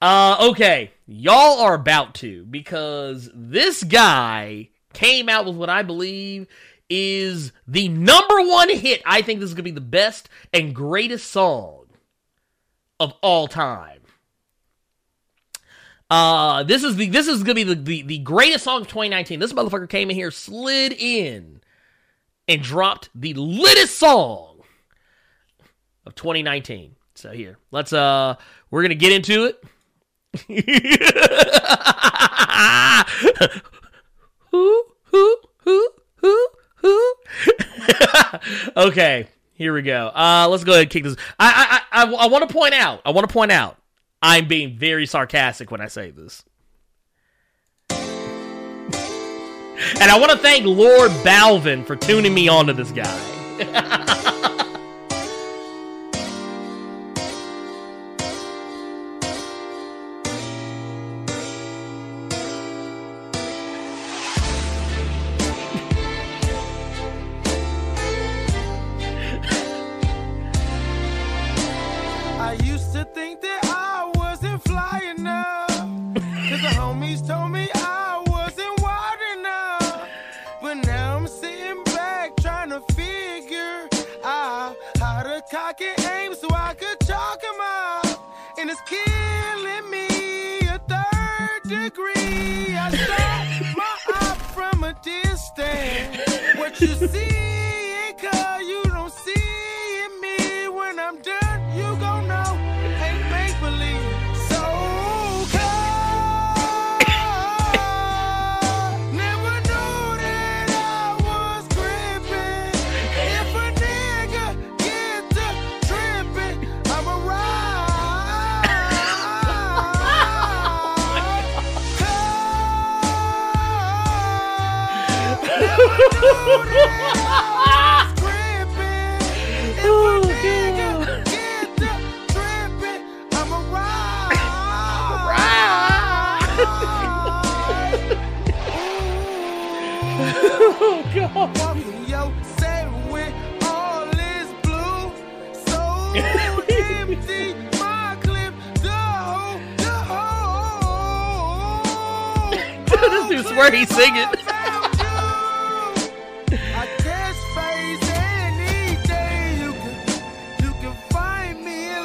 Uh, 0.00 0.36
okay, 0.50 0.92
y'all 1.06 1.58
are 1.60 1.74
about 1.74 2.14
to 2.14 2.44
because 2.44 3.28
this 3.34 3.82
guy 3.82 4.68
came 4.92 5.28
out 5.28 5.44
with 5.44 5.56
what 5.56 5.68
I 5.68 5.82
believe 5.82 6.46
is 6.88 7.52
the 7.66 7.88
number 7.88 8.42
one 8.42 8.70
hit. 8.70 9.02
I 9.04 9.22
think 9.22 9.40
this 9.40 9.48
is 9.48 9.54
gonna 9.54 9.64
be 9.64 9.70
the 9.72 9.80
best 9.80 10.28
and 10.52 10.74
greatest 10.74 11.30
song 11.30 11.86
of 13.00 13.12
all 13.22 13.48
time. 13.48 14.00
Uh, 16.10 16.62
this 16.62 16.84
is 16.84 16.96
the 16.96 17.08
this 17.08 17.26
is 17.26 17.42
gonna 17.42 17.56
be 17.56 17.64
the, 17.64 17.74
the, 17.74 18.02
the 18.02 18.18
greatest 18.18 18.64
song 18.64 18.82
of 18.82 18.88
2019. 18.88 19.40
This 19.40 19.52
motherfucker 19.52 19.88
came 19.88 20.10
in 20.10 20.16
here, 20.16 20.30
slid 20.30 20.92
in, 20.92 21.60
and 22.46 22.62
dropped 22.62 23.10
the 23.16 23.34
littest 23.34 23.98
song 23.98 24.60
of 26.06 26.14
2019. 26.14 26.94
So 27.16 27.32
here, 27.32 27.58
let's 27.72 27.92
uh, 27.92 28.36
we're 28.70 28.82
gonna 28.82 28.94
get 28.94 29.12
into 29.12 29.46
it. 29.46 29.62
Okay, 38.76 39.26
here 39.54 39.74
we 39.74 39.82
go. 39.82 40.10
Uh, 40.14 40.46
let's 40.48 40.64
go 40.64 40.72
ahead 40.72 40.82
and 40.82 40.90
kick 40.90 41.02
this. 41.02 41.16
I 41.38 41.80
I 41.92 42.04
I, 42.04 42.14
I 42.14 42.26
want 42.28 42.48
to 42.48 42.54
point 42.54 42.74
out. 42.74 43.00
I 43.04 43.10
want 43.10 43.28
to 43.28 43.32
point 43.32 43.50
out. 43.50 43.76
I'm 44.22 44.46
being 44.46 44.76
very 44.76 45.06
sarcastic 45.06 45.70
when 45.70 45.80
I 45.80 45.88
say 45.88 46.10
this. 46.10 46.44
And 50.00 50.10
I 50.10 50.18
want 50.18 50.32
to 50.32 50.38
thank 50.38 50.64
Lord 50.64 51.10
Balvin 51.22 51.86
for 51.86 51.96
tuning 51.96 52.34
me 52.34 52.48
on 52.48 52.66
to 52.66 52.72
this 52.72 52.90
guy. 52.90 53.14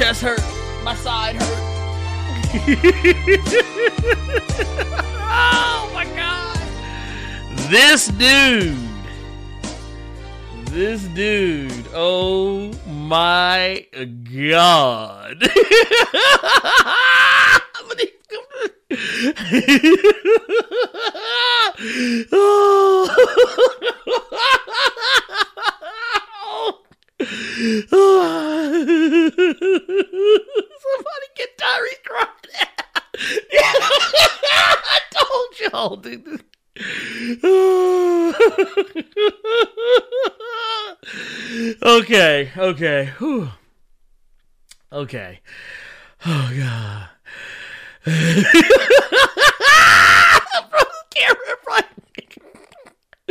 chest 0.00 0.22
hurt. 0.22 0.40
My 0.82 0.94
side 0.94 1.36
hurt. 1.36 1.58
oh 5.20 5.90
my 5.92 6.06
god. 6.16 6.58
This 7.68 8.08
dude. 8.08 8.78
This 10.70 11.02
dude. 11.08 11.86
Oh 11.92 12.72
my 12.86 13.86
god. 13.92 15.50
Somebody 30.90 31.28
get 31.36 31.58
Tyrese 31.58 32.02
crying. 32.04 32.26
I 34.82 34.98
told 35.10 35.60
y'all, 35.60 35.96
dude. 35.96 36.42
Okay. 42.70 43.12
Whew. 43.18 43.50
Okay. 44.92 45.40
Oh 46.26 46.52
god. 46.56 47.08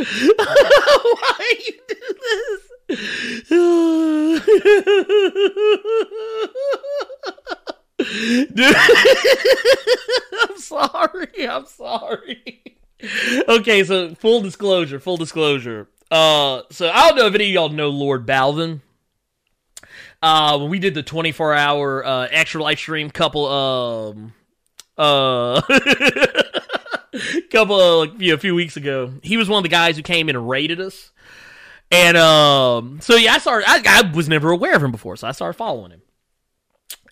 Why 0.00 1.52
you 1.66 1.74
do 1.88 1.96
this? 2.24 2.60
Dude, 8.54 8.76
I'm 10.40 10.58
sorry. 10.58 11.48
I'm 11.48 11.66
sorry. 11.66 12.62
Okay, 13.48 13.84
so 13.84 14.14
full 14.14 14.40
disclosure, 14.40 14.98
full 14.98 15.18
disclosure. 15.18 15.88
Uh, 16.10 16.62
so 16.70 16.88
I 16.88 17.08
don't 17.08 17.16
know 17.16 17.26
if 17.26 17.34
any 17.34 17.44
of 17.44 17.50
y'all 17.50 17.68
know 17.68 17.90
Lord 17.90 18.26
Balvin. 18.26 18.80
Uh, 20.22 20.58
when 20.58 20.70
we 20.70 20.78
did 20.78 20.94
the 20.94 21.02
24 21.02 21.54
hour 21.54 22.04
uh 22.04 22.28
extra 22.30 22.62
live 22.62 22.78
stream, 22.78 23.10
couple 23.10 23.46
um 23.46 24.34
uh 24.98 25.60
couple 27.50 27.80
of 27.80 28.10
like, 28.10 28.20
you 28.20 28.28
know, 28.28 28.34
a 28.34 28.38
few 28.38 28.54
weeks 28.54 28.76
ago, 28.76 29.12
he 29.22 29.36
was 29.36 29.48
one 29.48 29.58
of 29.58 29.62
the 29.62 29.70
guys 29.70 29.96
who 29.96 30.02
came 30.02 30.28
in 30.28 30.36
and 30.36 30.48
raided 30.48 30.80
us. 30.80 31.10
And 31.90 32.16
um, 32.16 33.00
so 33.00 33.16
yeah, 33.16 33.34
I 33.34 33.38
started. 33.38 33.68
I, 33.68 33.82
I 33.84 34.10
was 34.14 34.28
never 34.28 34.50
aware 34.50 34.76
of 34.76 34.82
him 34.82 34.92
before, 34.92 35.16
so 35.16 35.26
I 35.26 35.32
started 35.32 35.54
following 35.54 35.90
him. 35.90 36.02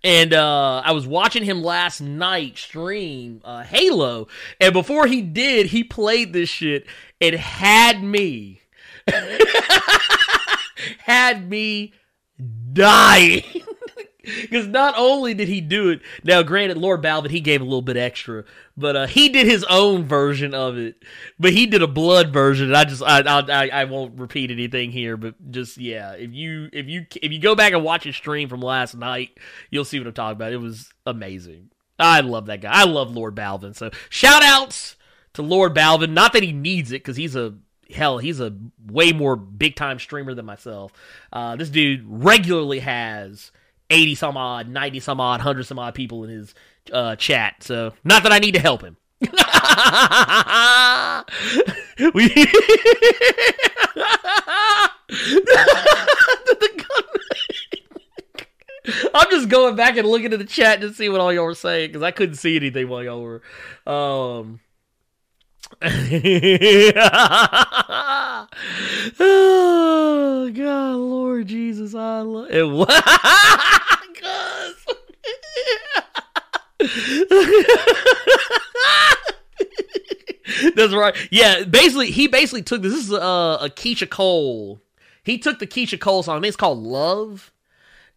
And 0.05 0.33
uh, 0.33 0.83
I 0.85 0.93
was 0.93 1.09
watching 1.09 1.43
him 1.43 1.63
last 1.63 2.01
night 2.01 2.57
stream 2.57 3.41
uh, 3.45 3.65
Halo, 3.65 4.29
and 4.61 4.73
before 4.73 5.09
he 5.09 5.21
did, 5.23 5.67
he 5.67 5.83
played 5.83 6.33
this 6.33 6.49
shit. 6.49 6.87
It 7.19 7.35
had 7.35 8.01
me, 8.05 8.61
had 11.01 11.51
me 11.51 11.93
dying. 12.73 13.43
Because 14.43 14.67
not 14.67 14.95
only 14.97 15.33
did 15.33 15.49
he 15.49 15.61
do 15.61 15.91
it, 15.91 16.01
now 16.23 16.43
granted, 16.43 16.77
Lord 16.77 17.03
Balvin 17.03 17.31
he 17.31 17.41
gave 17.41 17.61
a 17.61 17.65
little 17.65 17.83
bit 17.83 17.97
extra, 17.97 18.45
but 18.77 18.97
uh, 18.97 19.07
he 19.07 19.29
did 19.29 19.47
his 19.47 19.65
own 19.65 20.05
version 20.05 20.55
of 20.55 20.77
it. 20.77 21.03
But 21.39 21.53
he 21.53 21.67
did 21.67 21.83
a 21.83 21.87
blood 21.87 22.33
version. 22.33 22.67
And 22.67 22.77
I 22.77 22.85
just 22.85 23.03
I, 23.03 23.21
I 23.21 23.69
I 23.69 23.85
won't 23.85 24.19
repeat 24.19 24.51
anything 24.51 24.91
here, 24.91 25.17
but 25.17 25.51
just 25.51 25.79
yeah, 25.79 26.13
if 26.13 26.33
you 26.33 26.69
if 26.73 26.87
you 26.89 27.07
if 27.23 27.33
you 27.33 27.41
go 27.41 27.55
back 27.55 27.73
and 27.73 27.83
watch 27.83 28.05
his 28.05 28.17
stream 28.17 28.49
from 28.49 28.61
last 28.61 28.95
night, 28.95 29.39
you'll 29.71 29.85
see 29.85 29.99
what 29.99 30.09
I'm 30.09 30.15
talking 30.15 30.37
about. 30.37 30.53
It 30.53 30.59
was 30.59 30.91
amazing. 31.07 31.71
I 31.99 32.21
love 32.21 32.47
that 32.47 32.61
guy. 32.61 32.71
I 32.73 32.85
love 32.85 33.15
Lord 33.15 33.35
Balvin. 33.35 33.75
So 33.75 33.91
shout 34.11 34.43
outs 34.43 34.97
to 35.35 35.43
Lord 35.43 35.75
Balvin. 35.75 36.11
Not 36.11 36.33
that 36.35 36.43
he 36.43 36.53
needs 36.53 36.93
it 36.93 37.03
because 37.03 37.17
he's 37.17 37.35
a 37.35 37.55
hell, 37.91 38.19
he's 38.19 38.41
a 38.41 38.55
way 38.87 39.13
more 39.13 39.37
big 39.37 39.77
time 39.77 39.99
streamer 39.99 40.35
than 40.35 40.47
myself. 40.47 40.93
Uh, 41.33 41.57
this 41.57 41.71
dude 41.71 42.05
regularly 42.07 42.81
has 42.81 43.51
80 43.91 44.15
some 44.15 44.37
odd, 44.37 44.69
90 44.69 45.01
some 45.01 45.21
odd, 45.21 45.41
100 45.41 45.65
some 45.65 45.79
odd 45.79 45.95
people 45.95 46.25
in 46.25 46.31
his 46.31 46.55
uh, 46.93 47.17
chat. 47.17 47.63
So, 47.63 47.95
not 48.05 48.23
that 48.25 48.33
I 48.33 48.39
need 48.39 48.55
to 48.55 48.61
help 48.61 48.83
him. 48.83 48.97
we 52.15 52.29
I'm 59.15 59.31
just 59.31 59.49
going 59.49 59.77
back 59.77 59.97
and 59.97 60.09
looking 60.09 60.33
at 60.33 60.39
the 60.39 60.45
chat 60.45 60.81
to 60.81 60.93
see 60.95 61.09
what 61.09 61.21
all 61.21 61.33
y'all 61.33 61.45
were 61.45 61.55
saying 61.55 61.89
because 61.89 62.03
I 62.03 62.11
couldn't 62.11 62.37
see 62.37 62.57
anything 62.57 62.89
while 62.89 63.03
y'all 63.03 63.23
were. 63.23 63.43
Um, 63.87 64.61
oh 69.21 70.51
God, 70.55 70.97
Lord 70.97 71.47
Jesus, 71.47 71.95
I 71.95 72.21
love 72.21 72.49
it. 72.51 72.59
That's 80.75 80.95
right. 80.95 81.15
Yeah, 81.31 81.65
basically, 81.65 82.11
he 82.11 82.29
basically 82.29 82.63
took 82.63 82.83
this. 82.83 82.93
This 82.93 83.07
is 83.07 83.13
uh, 83.13 83.59
a 83.61 83.69
Keyshia 83.69 84.11
Cole. 84.11 84.81
He 85.23 85.39
took 85.39 85.59
the 85.59 85.67
Keyshia 85.67 86.01
Cole 86.01 86.23
song. 86.23 86.45
I 86.45 86.49
it's 86.49 86.57
called 86.57 86.79
Love 86.79 87.53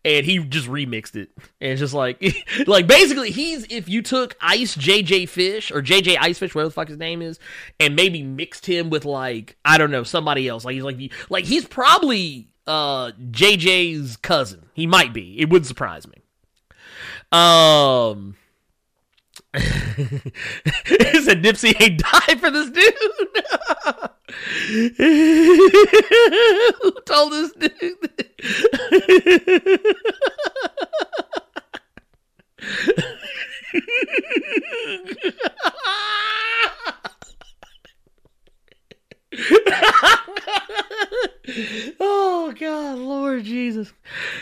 and 0.04 0.26
he 0.26 0.40
just 0.40 0.68
remixed 0.68 1.16
it. 1.16 1.30
And 1.60 1.72
it's 1.72 1.80
just 1.80 1.94
like 1.94 2.22
like 2.68 2.88
basically 2.88 3.32
he's 3.32 3.66
if 3.70 3.88
you 3.88 4.02
took 4.02 4.36
ice 4.42 4.76
jj 4.76 5.28
fish 5.28 5.72
or 5.72 5.82
jj 5.82 6.16
icefish 6.16 6.56
whatever 6.56 6.70
the 6.70 6.72
fuck 6.72 6.88
his 6.88 6.98
name 6.98 7.22
is 7.22 7.40
and 7.80 7.96
maybe 7.96 8.24
mixed 8.24 8.66
him 8.66 8.90
with 8.90 9.06
like 9.06 9.58
i 9.66 9.78
don't 9.78 9.92
know 9.92 10.04
somebody 10.04 10.48
else. 10.48 10.66
Like 10.66 10.74
he's 10.74 10.84
like 10.84 11.12
like 11.30 11.46
he's 11.46 11.66
probably 11.66 12.50
uh 12.68 13.12
jj's 13.32 14.18
cousin. 14.18 14.66
He 14.74 14.88
might 14.88 15.14
be. 15.14 15.40
It 15.40 15.50
wouldn't 15.50 15.68
surprise 15.68 16.08
me. 16.08 16.22
Um 17.32 18.36
he 19.54 19.64
said 21.22 21.44
Nipsey 21.44 21.76
ain't 21.82 22.00
died 22.02 22.40
for 22.40 22.50
this 22.50 22.70
dude. 22.70 22.94
Who 26.82 26.92
told 27.06 27.34
this 27.34 27.52
dude? 27.54 27.98
oh 42.00 42.54
God, 42.60 42.98
Lord 42.98 43.44
Jesus! 43.44 43.94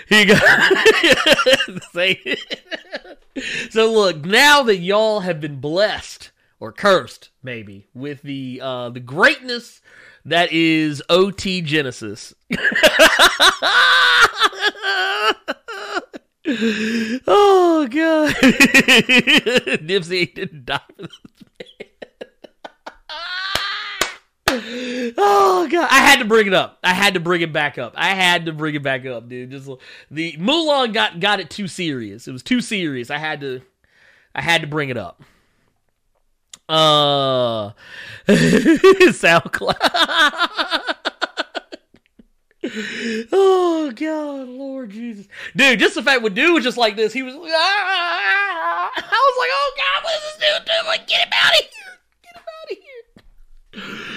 He 0.08 0.26
got 0.26 0.42
so 3.70 3.92
look, 3.92 4.26
now 4.26 4.64
that 4.64 4.78
y'all 4.78 5.20
have 5.20 5.40
been 5.40 5.60
blessed 5.60 6.32
or 6.60 6.72
cursed, 6.72 7.30
maybe 7.44 7.86
with 7.94 8.24
the 8.24 8.60
uh, 8.64 8.90
the 8.90 9.00
greatness 9.00 9.82
that 10.26 10.52
is 10.52 11.04
OT 11.08 11.62
Genasis. 11.62 12.34
oh 17.28 17.88
God, 17.90 18.34
Nipsey 19.84 20.34
didn't 20.34 20.66
die 20.66 20.82
for 20.96 21.04
this 21.04 21.20
oh 24.52 25.68
god, 25.70 25.88
I 25.92 26.00
had 26.00 26.20
to 26.20 26.26
bring 26.26 26.48
it 26.48 26.54
up. 26.54 26.80
I 26.84 26.94
had 26.94 27.14
to 27.14 27.20
bring 27.20 27.42
it 27.42 27.54
back 27.54 27.78
up. 27.78 27.94
I 27.96 28.16
had 28.16 28.46
to 28.46 28.54
bring 28.54 28.76
it 28.76 28.84
back 28.84 29.06
up, 29.06 29.30
dude. 29.30 29.52
Just 29.52 29.70
the 30.10 30.34
Mulan 30.34 30.94
got 30.94 31.20
got 31.20 31.40
it 31.40 31.50
too 31.50 31.68
serious. 31.68 32.28
It 32.28 32.32
was 32.32 32.44
too 32.44 32.62
serious. 32.62 33.12
I 33.12 33.18
had 33.18 33.42
to 33.42 33.62
I 34.34 34.42
had 34.42 34.62
to 34.62 34.68
bring 34.68 34.90
it 34.90 34.98
up. 34.98 35.22
Uh 36.68 37.72
SoundCloud. 38.28 39.76
oh 43.32 43.92
god, 43.96 44.48
Lord 44.50 44.90
Jesus, 44.90 45.28
dude! 45.56 45.80
Just 45.80 45.96
the 45.96 46.04
fact 46.04 46.22
what 46.22 46.34
dude 46.34 46.54
was 46.54 46.64
just 46.64 46.78
like 46.78 46.96
this, 46.96 47.14
he 47.14 47.24
was. 47.24 47.34
Ah! 47.36 48.92
I 48.96 49.02
was 49.02 49.38
like, 49.40 49.50
oh 49.54 49.74
god, 49.78 50.04
what 50.04 50.16
is 50.16 50.22
this 50.24 50.38
dude 50.40 50.66
doing? 50.66 50.86
Like, 50.88 51.08
get 51.08 51.26
him 51.26 51.34
out 51.34 51.54
of 51.54 51.60
here! 51.60 51.89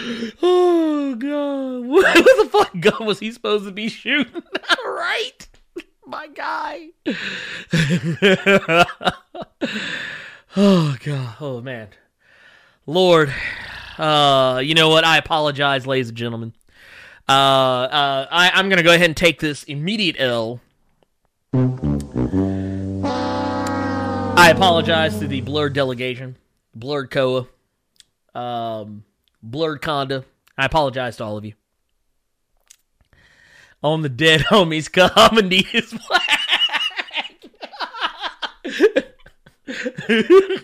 Oh 0.43 1.15
god, 1.15 1.87
what 1.87 2.15
the 2.15 2.49
fuck 2.51 2.73
gun 2.81 3.07
was 3.07 3.21
he 3.21 3.31
supposed 3.31 3.65
to 3.67 3.71
be 3.71 3.89
shooting? 3.89 4.43
right, 4.85 5.47
my 6.07 6.27
guy. 6.29 6.89
oh 10.57 10.97
god, 11.05 11.37
oh 11.41 11.61
man, 11.61 11.89
Lord. 12.87 13.33
Uh, 13.99 14.61
you 14.65 14.75
know 14.75 14.89
what? 14.89 15.05
I 15.05 15.19
apologize, 15.19 15.87
ladies 15.87 16.09
and 16.09 16.17
gentlemen. 16.17 16.55
Uh, 17.29 17.33
uh, 17.33 18.27
I, 18.31 18.51
I'm 18.55 18.69
gonna 18.69 18.83
go 18.83 18.95
ahead 18.95 19.07
and 19.07 19.17
take 19.17 19.39
this 19.39 19.63
immediate 19.65 20.17
L. 20.19 20.61
I 24.35 24.51
apologize 24.51 25.19
to 25.21 25.29
the 25.29 25.43
blurred 25.43 25.75
delegation, 25.75 26.37
blurred 26.75 27.11
Koa. 27.11 27.47
Um, 28.35 29.05
Blurred 29.43 29.83
Conda. 29.83 30.25
I 30.57 30.67
apologize 30.67 31.17
to 31.17 31.25
all 31.25 31.37
of 31.37 31.45
you. 31.45 31.55
On 33.83 34.03
the 34.03 34.09
dead 34.09 34.41
homies, 34.51 34.91
comedy 34.93 35.67
is 35.73 35.93
black. 35.93 36.39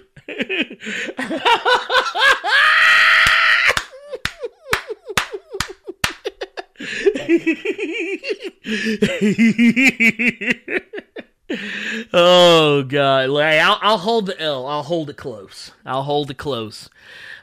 oh 12.13 12.85
god, 12.87 13.31
I'll, 13.31 13.79
I'll 13.83 13.99
hold 13.99 14.27
the 14.27 14.41
L. 14.41 14.67
I'll 14.67 14.83
hold 14.83 15.11
it 15.11 15.17
close. 15.17 15.73
I'll 15.85 16.05
hold 16.05 16.31
it 16.31 16.39
close. 16.39 16.89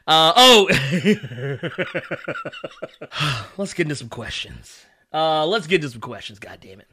Uh, 0.07 0.33
oh, 0.35 0.67
let's 3.57 3.73
get 3.73 3.85
into 3.85 3.95
some 3.95 4.09
questions. 4.09 4.85
Uh, 5.11 5.47
let's 5.47 5.65
get 5.65 5.77
into 5.77 5.89
some 5.89 6.01
questions. 6.01 6.37
God 6.37 6.59
damn 6.61 6.79
it. 6.79 6.87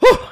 So 0.00 0.28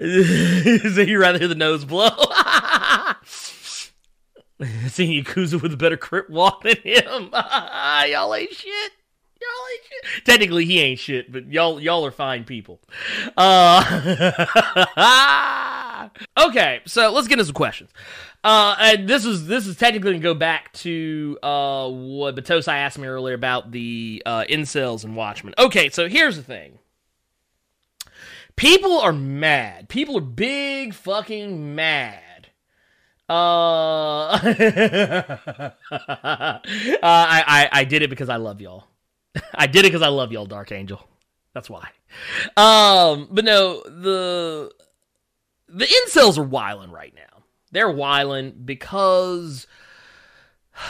you 1.02 1.18
rather 1.18 1.38
hear 1.38 1.46
the 1.46 1.54
nose 1.56 1.84
blow? 1.84 2.08
Seeing 4.88 5.22
Yakuza 5.22 5.62
with 5.62 5.72
a 5.72 5.76
better 5.76 5.96
crit 5.96 6.28
walk 6.28 6.64
than 6.64 6.74
him. 6.82 7.30
Y'all 7.32 8.34
ain't 8.34 8.52
shit. 8.52 8.92
Shit. 9.88 10.24
Technically, 10.24 10.64
he 10.64 10.80
ain't 10.80 10.98
shit, 10.98 11.32
but 11.32 11.50
y'all 11.50 11.80
y'all 11.80 12.04
are 12.04 12.10
fine 12.10 12.44
people. 12.44 12.80
Uh, 13.36 14.08
okay, 16.38 16.80
so 16.86 17.10
let's 17.12 17.28
get 17.28 17.34
into 17.34 17.44
some 17.44 17.54
questions. 17.54 17.90
Uh, 18.44 18.74
and 18.80 19.08
this 19.08 19.24
is 19.24 19.46
this 19.46 19.66
is 19.66 19.76
technically 19.76 20.12
gonna 20.12 20.22
go 20.22 20.34
back 20.34 20.72
to 20.72 21.38
uh, 21.42 21.88
what 21.88 22.34
Batosai 22.34 22.74
asked 22.74 22.98
me 22.98 23.06
earlier 23.06 23.34
about 23.34 23.70
the 23.70 24.22
uh, 24.26 24.44
incels 24.48 25.04
and 25.04 25.14
Watchmen. 25.14 25.54
Okay, 25.58 25.90
so 25.90 26.08
here's 26.08 26.36
the 26.36 26.42
thing. 26.42 26.78
People 28.56 28.98
are 28.98 29.12
mad. 29.12 29.88
People 29.88 30.18
are 30.18 30.22
big 30.22 30.92
fucking 30.92 31.74
mad. 31.74 32.48
Uh, 33.28 33.32
uh 34.32 35.70
I, 35.90 37.44
I 37.46 37.68
I 37.72 37.84
did 37.84 38.02
it 38.02 38.10
because 38.10 38.28
I 38.28 38.36
love 38.36 38.60
y'all. 38.60 38.86
I 39.54 39.66
did 39.66 39.84
it 39.84 39.88
because 39.88 40.02
I 40.02 40.08
love 40.08 40.32
y'all, 40.32 40.46
Dark 40.46 40.72
Angel. 40.72 41.06
That's 41.54 41.68
why. 41.70 41.90
Um, 42.56 43.28
but 43.30 43.44
no, 43.44 43.82
the 43.82 44.72
the 45.68 45.84
incels 45.86 46.38
are 46.38 46.42
wiling 46.42 46.90
right 46.90 47.14
now. 47.14 47.44
They're 47.70 47.90
wiling 47.90 48.62
because 48.64 49.66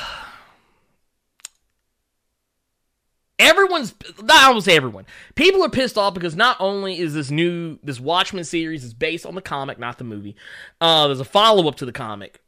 everyone's 3.39 3.95
I 4.29 4.51
won't 4.51 4.65
say 4.65 4.77
everyone. 4.77 5.07
People 5.35 5.65
are 5.65 5.71
pissed 5.71 5.99
off 5.99 6.15
because 6.15 6.37
not 6.37 6.57
only 6.61 6.99
is 6.99 7.15
this 7.15 7.31
new 7.31 7.79
this 7.83 8.01
Watchmen 8.01 8.45
series 8.45 8.85
is 8.85 8.95
based 8.95 9.27
on 9.27 9.35
the 9.35 9.43
comic, 9.43 9.79
not 9.79 9.99
the 9.99 10.05
movie. 10.05 10.37
Uh, 10.81 11.07
there's 11.07 11.21
a 11.21 11.25
follow 11.25 11.69
up 11.69 11.77
to 11.77 11.87
the 11.87 11.93
comic. 11.93 12.41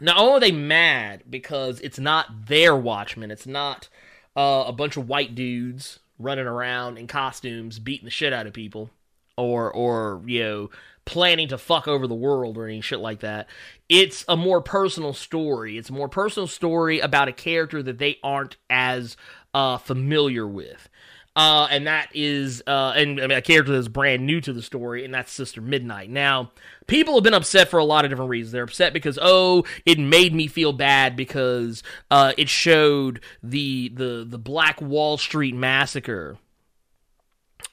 Not 0.00 0.18
only 0.18 0.32
are 0.32 0.40
they 0.40 0.52
mad 0.52 1.24
because 1.28 1.80
it's 1.80 1.98
not 1.98 2.46
their 2.46 2.74
Watchmen, 2.74 3.30
it's 3.30 3.46
not 3.46 3.88
uh, 4.36 4.64
a 4.66 4.72
bunch 4.72 4.96
of 4.96 5.08
white 5.08 5.34
dudes 5.34 5.98
running 6.18 6.46
around 6.46 6.98
in 6.98 7.06
costumes 7.06 7.78
beating 7.78 8.04
the 8.04 8.10
shit 8.10 8.32
out 8.32 8.46
of 8.46 8.52
people, 8.52 8.90
or 9.36 9.72
or 9.72 10.22
you 10.26 10.42
know 10.42 10.70
planning 11.04 11.48
to 11.48 11.58
fuck 11.58 11.88
over 11.88 12.06
the 12.06 12.14
world 12.14 12.56
or 12.56 12.66
any 12.66 12.80
shit 12.80 13.00
like 13.00 13.20
that. 13.20 13.48
It's 13.88 14.24
a 14.28 14.36
more 14.36 14.60
personal 14.60 15.12
story. 15.12 15.76
It's 15.76 15.90
a 15.90 15.94
more 15.94 16.08
personal 16.08 16.46
story 16.46 17.00
about 17.00 17.28
a 17.28 17.32
character 17.32 17.82
that 17.82 17.98
they 17.98 18.18
aren't 18.22 18.56
as 18.70 19.16
uh, 19.52 19.78
familiar 19.78 20.46
with. 20.46 20.88
Uh, 21.34 21.66
and 21.70 21.86
that 21.86 22.08
is, 22.12 22.62
uh, 22.66 22.92
and 22.94 23.18
I 23.18 23.26
mean, 23.26 23.38
a 23.38 23.42
character 23.42 23.72
that's 23.72 23.88
brand 23.88 24.26
new 24.26 24.40
to 24.42 24.52
the 24.52 24.60
story, 24.60 25.02
and 25.02 25.14
that's 25.14 25.32
Sister 25.32 25.62
Midnight. 25.62 26.10
Now, 26.10 26.52
people 26.86 27.14
have 27.14 27.24
been 27.24 27.32
upset 27.32 27.68
for 27.68 27.78
a 27.78 27.84
lot 27.84 28.04
of 28.04 28.10
different 28.10 28.28
reasons. 28.28 28.52
They're 28.52 28.64
upset 28.64 28.92
because, 28.92 29.18
oh, 29.20 29.64
it 29.86 29.98
made 29.98 30.34
me 30.34 30.46
feel 30.46 30.74
bad 30.74 31.16
because 31.16 31.82
uh, 32.10 32.34
it 32.36 32.50
showed 32.50 33.20
the 33.42 33.88
the 33.94 34.26
the 34.28 34.38
Black 34.38 34.82
Wall 34.82 35.16
Street 35.16 35.54
massacre 35.54 36.36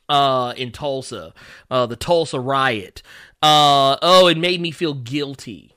uh, 0.08 0.54
in 0.56 0.72
Tulsa, 0.72 1.34
uh, 1.70 1.86
the 1.86 1.98
Tulsa 1.98 2.40
riot. 2.40 3.04
Uh, 3.42 3.98
oh, 4.02 4.28
it 4.28 4.38
made 4.38 4.62
me 4.62 4.72
feel 4.72 4.94
guilty. 4.94 5.76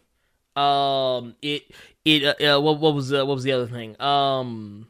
Um, 0.54 1.34
it 1.42 1.64
it 2.04 2.22
uh, 2.24 2.58
uh, 2.58 2.60
what 2.60 2.78
what 2.78 2.94
was 2.94 3.12
uh, 3.12 3.26
what 3.26 3.34
was 3.34 3.44
the 3.44 3.52
other 3.52 3.66
thing? 3.66 4.00
Um, 4.00 4.86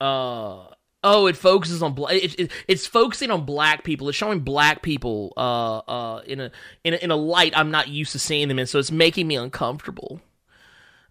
uh. 0.00 0.66
Oh, 1.08 1.26
it 1.26 1.36
focuses 1.36 1.84
on 1.84 1.92
black. 1.92 2.14
It, 2.14 2.40
it, 2.40 2.50
it's 2.66 2.84
focusing 2.84 3.30
on 3.30 3.44
black 3.44 3.84
people. 3.84 4.08
It's 4.08 4.18
showing 4.18 4.40
black 4.40 4.82
people 4.82 5.32
uh, 5.36 5.78
uh, 5.78 6.22
in 6.26 6.40
a, 6.40 6.50
in 6.82 6.94
a 6.94 6.96
in 6.96 7.10
a 7.12 7.16
light 7.16 7.56
I'm 7.56 7.70
not 7.70 7.86
used 7.86 8.10
to 8.12 8.18
seeing 8.18 8.48
them 8.48 8.58
in. 8.58 8.66
So 8.66 8.80
it's 8.80 8.90
making 8.90 9.28
me 9.28 9.36
uncomfortable. 9.36 10.20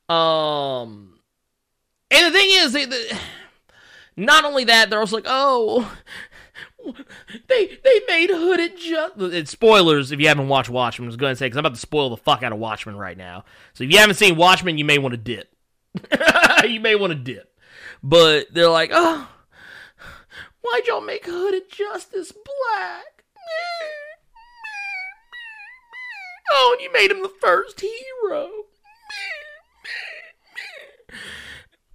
Um, 0.10 1.18
and 2.12 2.26
the 2.26 2.38
thing 2.38 2.50
is, 2.52 2.74
they, 2.74 2.84
the, 2.84 3.20
not 4.18 4.44
only 4.44 4.66
that, 4.66 4.90
they're 4.90 5.00
also 5.00 5.16
like, 5.16 5.28
oh, 5.28 5.98
they 7.48 7.68
they 7.68 8.02
made 8.10 8.32
hooded 8.32 8.78
just. 8.78 9.14
It's 9.18 9.52
spoilers 9.52 10.12
if 10.12 10.20
you 10.20 10.28
haven't 10.28 10.50
watched 10.50 10.70
Watchmen. 10.70 11.06
I 11.06 11.08
was 11.08 11.16
going 11.16 11.32
to 11.32 11.38
say 11.38 11.46
because 11.46 11.56
I'm 11.56 11.66
about 11.66 11.76
to 11.76 11.80
spoil 11.80 12.10
the 12.10 12.18
fuck 12.18 12.44
out 12.44 12.52
of 12.52 12.60
Watchmen 12.60 12.98
right 12.98 13.18
now. 13.18 13.46
So 13.74 13.86
if 13.86 13.94
you 13.94 14.00
haven't 14.00 14.16
seen 14.16 14.36
Watchmen, 14.36 14.78
you 14.78 14.84
may 14.84 14.98
want 14.98 15.14
to 15.14 15.18
dip. 15.18 15.56
you 16.68 16.82
may 16.82 16.96
want 16.96 17.12
to 17.12 17.18
dip. 17.18 17.50
But 18.04 18.54
they're 18.54 18.70
like, 18.70 18.92
oh, 18.94 19.30
why'd 20.66 20.88
y'all 20.88 21.02
make 21.02 21.26
hooded 21.26 21.70
justice 21.70 22.32
black? 22.32 23.24
Oh, 26.52 26.76
and 26.78 26.82
you 26.84 26.92
made 26.92 27.12
him 27.12 27.22
the 27.22 27.32
first 27.42 27.82
hero. 27.82 28.50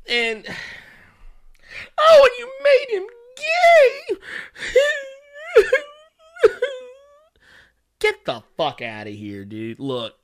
And 0.09 0.47
oh, 1.99 2.29
and 2.29 2.39
you 2.39 2.51
made 2.65 2.87
him 2.91 3.07
gay. 3.37 4.17
Get 7.99 8.25
the 8.25 8.43
fuck 8.57 8.83
out 8.83 9.07
of 9.07 9.15
here, 9.15 9.45
dude. 9.45 9.79
Look, 9.79 10.17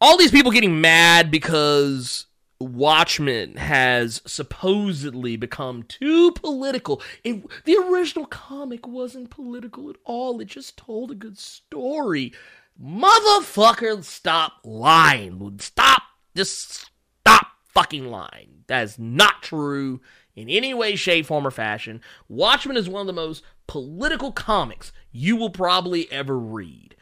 all 0.00 0.16
these 0.16 0.30
people 0.30 0.52
getting 0.52 0.80
mad 0.80 1.30
because 1.30 2.26
Watchmen 2.58 3.56
has 3.56 4.22
supposedly 4.26 5.36
become 5.36 5.82
too 5.82 6.32
political. 6.32 7.02
It, 7.22 7.44
the 7.64 7.76
original 7.76 8.26
comic 8.26 8.86
wasn't 8.86 9.30
political 9.30 9.90
at 9.90 9.96
all. 10.04 10.40
It 10.40 10.46
just 10.46 10.76
told 10.76 11.10
a 11.10 11.14
good 11.14 11.38
story. 11.38 12.32
Motherfucker, 12.82 14.02
stop 14.04 14.54
lying. 14.64 15.58
Stop. 15.60 16.02
Just 16.34 16.90
stop 17.20 17.46
fucking 17.64 18.06
lying. 18.06 18.64
That 18.68 18.84
is 18.84 18.98
not 18.98 19.42
true 19.42 20.00
in 20.34 20.48
any 20.48 20.74
way, 20.74 20.96
shape, 20.96 21.26
form, 21.26 21.46
or 21.46 21.50
fashion. 21.50 22.00
Watchmen 22.28 22.76
is 22.76 22.88
one 22.88 23.02
of 23.02 23.06
the 23.06 23.12
most 23.12 23.42
political 23.66 24.32
comics 24.32 24.92
you 25.12 25.36
will 25.36 25.50
probably 25.50 26.10
ever 26.10 26.38
read. 26.38 26.95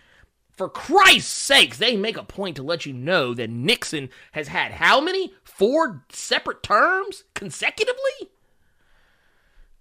For 0.57 0.69
Christ's 0.69 1.33
sakes, 1.33 1.79
they 1.79 1.97
make 1.97 2.17
a 2.17 2.23
point 2.23 2.57
to 2.57 2.63
let 2.63 2.87
you 2.87 2.93
know 2.93 3.35
that 3.35 3.51
Nixon 3.51 4.09
has 4.33 4.49
had 4.49 4.73
how 4.73 5.01
many? 5.01 5.35
Four 5.43 6.05
separate 6.11 6.63
terms 6.63 7.25
consecutively? 7.35 8.31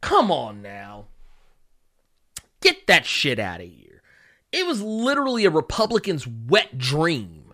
Come 0.02 0.32
on 0.32 0.62
now. 0.62 1.06
Get 2.62 2.88
that 2.88 3.06
shit 3.06 3.40
out 3.40 3.62
of 3.62 3.68
here. 3.68 4.02
It 4.52 4.66
was 4.66 4.82
literally 4.82 5.46
a 5.46 5.50
Republican's 5.50 6.28
wet 6.28 6.78
dream. 6.78 7.54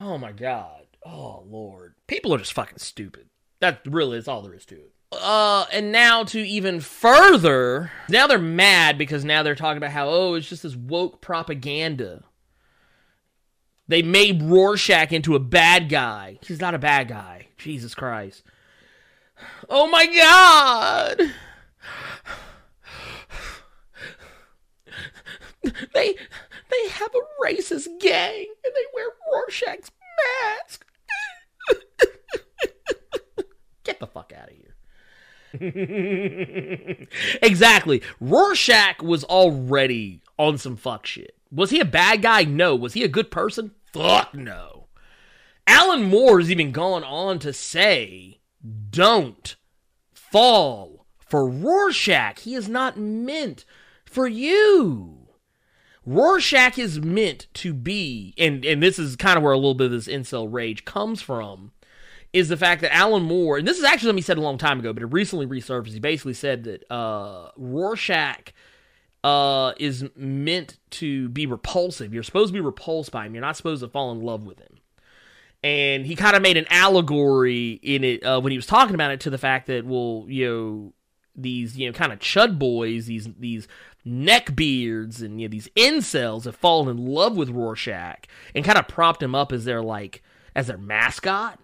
Oh 0.00 0.18
my 0.18 0.32
God. 0.32 0.86
Oh 1.04 1.44
Lord. 1.48 1.94
People 2.06 2.34
are 2.34 2.38
just 2.38 2.52
fucking 2.52 2.78
stupid. 2.78 3.26
That 3.60 3.80
really 3.84 4.18
is 4.18 4.28
all 4.28 4.42
there 4.42 4.54
is 4.54 4.66
to 4.66 4.76
it. 4.76 4.92
Uh, 5.12 5.66
and 5.72 5.90
now 5.90 6.22
to 6.24 6.40
even 6.40 6.80
further, 6.80 7.90
now 8.08 8.26
they're 8.26 8.38
mad 8.38 8.96
because 8.96 9.24
now 9.24 9.42
they're 9.42 9.54
talking 9.54 9.76
about 9.76 9.90
how, 9.90 10.08
oh, 10.08 10.34
it's 10.34 10.48
just 10.48 10.62
this 10.62 10.76
woke 10.76 11.20
propaganda. 11.20 12.22
They 13.90 14.02
made 14.02 14.44
Rorschach 14.44 15.10
into 15.10 15.34
a 15.34 15.40
bad 15.40 15.88
guy. 15.88 16.38
He's 16.42 16.60
not 16.60 16.76
a 16.76 16.78
bad 16.78 17.08
guy. 17.08 17.48
Jesus 17.58 17.92
Christ. 17.92 18.44
Oh 19.68 19.90
my 19.90 20.06
god! 20.06 21.18
They 25.92 26.14
they 26.70 26.88
have 26.90 27.10
a 27.16 27.44
racist 27.44 27.88
gang 27.98 28.46
and 28.64 28.72
they 28.76 28.86
wear 28.94 29.08
Rorschach's 29.32 29.90
mask. 30.54 30.86
Get 33.82 33.98
the 33.98 34.06
fuck 34.06 34.32
out 34.36 34.50
of 34.50 34.56
here. 34.56 34.68
exactly. 37.42 38.02
Rorschach 38.20 39.02
was 39.02 39.24
already 39.24 40.22
on 40.38 40.58
some 40.58 40.76
fuck 40.76 41.06
shit. 41.06 41.34
Was 41.50 41.70
he 41.70 41.80
a 41.80 41.84
bad 41.84 42.22
guy? 42.22 42.44
No. 42.44 42.76
Was 42.76 42.92
he 42.92 43.02
a 43.02 43.08
good 43.08 43.32
person? 43.32 43.72
Fuck 43.92 44.34
no. 44.34 44.86
Alan 45.66 46.02
Moore 46.02 46.40
has 46.40 46.50
even 46.50 46.72
gone 46.72 47.04
on 47.04 47.38
to 47.40 47.52
say, 47.52 48.40
don't 48.90 49.56
fall 50.12 51.06
for 51.18 51.48
Rorschach. 51.48 52.40
He 52.40 52.54
is 52.54 52.68
not 52.68 52.98
meant 52.98 53.64
for 54.04 54.26
you. 54.26 55.28
Rorschach 56.06 56.78
is 56.78 57.00
meant 57.00 57.46
to 57.54 57.72
be, 57.72 58.34
and, 58.38 58.64
and 58.64 58.82
this 58.82 58.98
is 58.98 59.16
kind 59.16 59.36
of 59.36 59.42
where 59.42 59.52
a 59.52 59.56
little 59.56 59.74
bit 59.74 59.86
of 59.86 59.92
this 59.92 60.08
incel 60.08 60.50
rage 60.50 60.84
comes 60.84 61.22
from, 61.22 61.72
is 62.32 62.48
the 62.48 62.56
fact 62.56 62.80
that 62.80 62.94
Alan 62.94 63.22
Moore, 63.22 63.58
and 63.58 63.68
this 63.68 63.78
is 63.78 63.84
actually 63.84 64.06
something 64.08 64.18
he 64.18 64.22
said 64.22 64.38
a 64.38 64.42
long 64.42 64.58
time 64.58 64.80
ago, 64.80 64.92
but 64.92 65.02
it 65.02 65.06
recently 65.06 65.46
resurfaced. 65.46 65.92
He 65.92 66.00
basically 66.00 66.34
said 66.34 66.64
that 66.64 66.90
uh, 66.90 67.50
Rorschach 67.56 68.52
uh, 69.22 69.72
is 69.78 70.04
meant 70.16 70.78
to 70.90 71.28
be 71.28 71.46
repulsive. 71.46 72.14
You're 72.14 72.22
supposed 72.22 72.48
to 72.48 72.54
be 72.54 72.60
repulsed 72.60 73.10
by 73.10 73.26
him. 73.26 73.34
You're 73.34 73.42
not 73.42 73.56
supposed 73.56 73.82
to 73.82 73.88
fall 73.88 74.12
in 74.12 74.20
love 74.20 74.44
with 74.44 74.58
him. 74.58 74.78
And 75.62 76.06
he 76.06 76.16
kind 76.16 76.36
of 76.36 76.42
made 76.42 76.56
an 76.56 76.66
allegory 76.70 77.72
in 77.82 78.02
it 78.02 78.24
uh, 78.24 78.40
when 78.40 78.50
he 78.50 78.56
was 78.56 78.66
talking 78.66 78.94
about 78.94 79.10
it 79.10 79.20
to 79.20 79.30
the 79.30 79.36
fact 79.36 79.66
that, 79.66 79.84
well, 79.84 80.24
you 80.26 80.48
know, 80.48 80.92
these 81.36 81.76
you 81.76 81.86
know 81.86 81.92
kind 81.92 82.12
of 82.12 82.18
chud 82.18 82.58
boys, 82.58 83.06
these 83.06 83.28
these 83.38 83.68
neckbeards, 84.06 85.22
and 85.22 85.40
you 85.40 85.46
know 85.46 85.50
these 85.50 85.68
incels 85.76 86.44
have 86.44 86.56
fallen 86.56 86.88
in 86.88 87.06
love 87.06 87.36
with 87.36 87.50
Rorschach 87.50 88.26
and 88.54 88.64
kind 88.64 88.78
of 88.78 88.88
propped 88.88 89.22
him 89.22 89.34
up 89.34 89.52
as 89.52 89.64
their 89.64 89.82
like 89.82 90.22
as 90.54 90.66
their 90.68 90.78
mascot. 90.78 91.58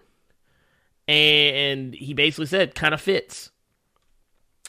And 1.07 1.93
he 1.93 2.13
basically 2.13 2.47
said, 2.47 2.75
kind 2.75 2.93
of 2.93 2.99
fits. 2.99 3.51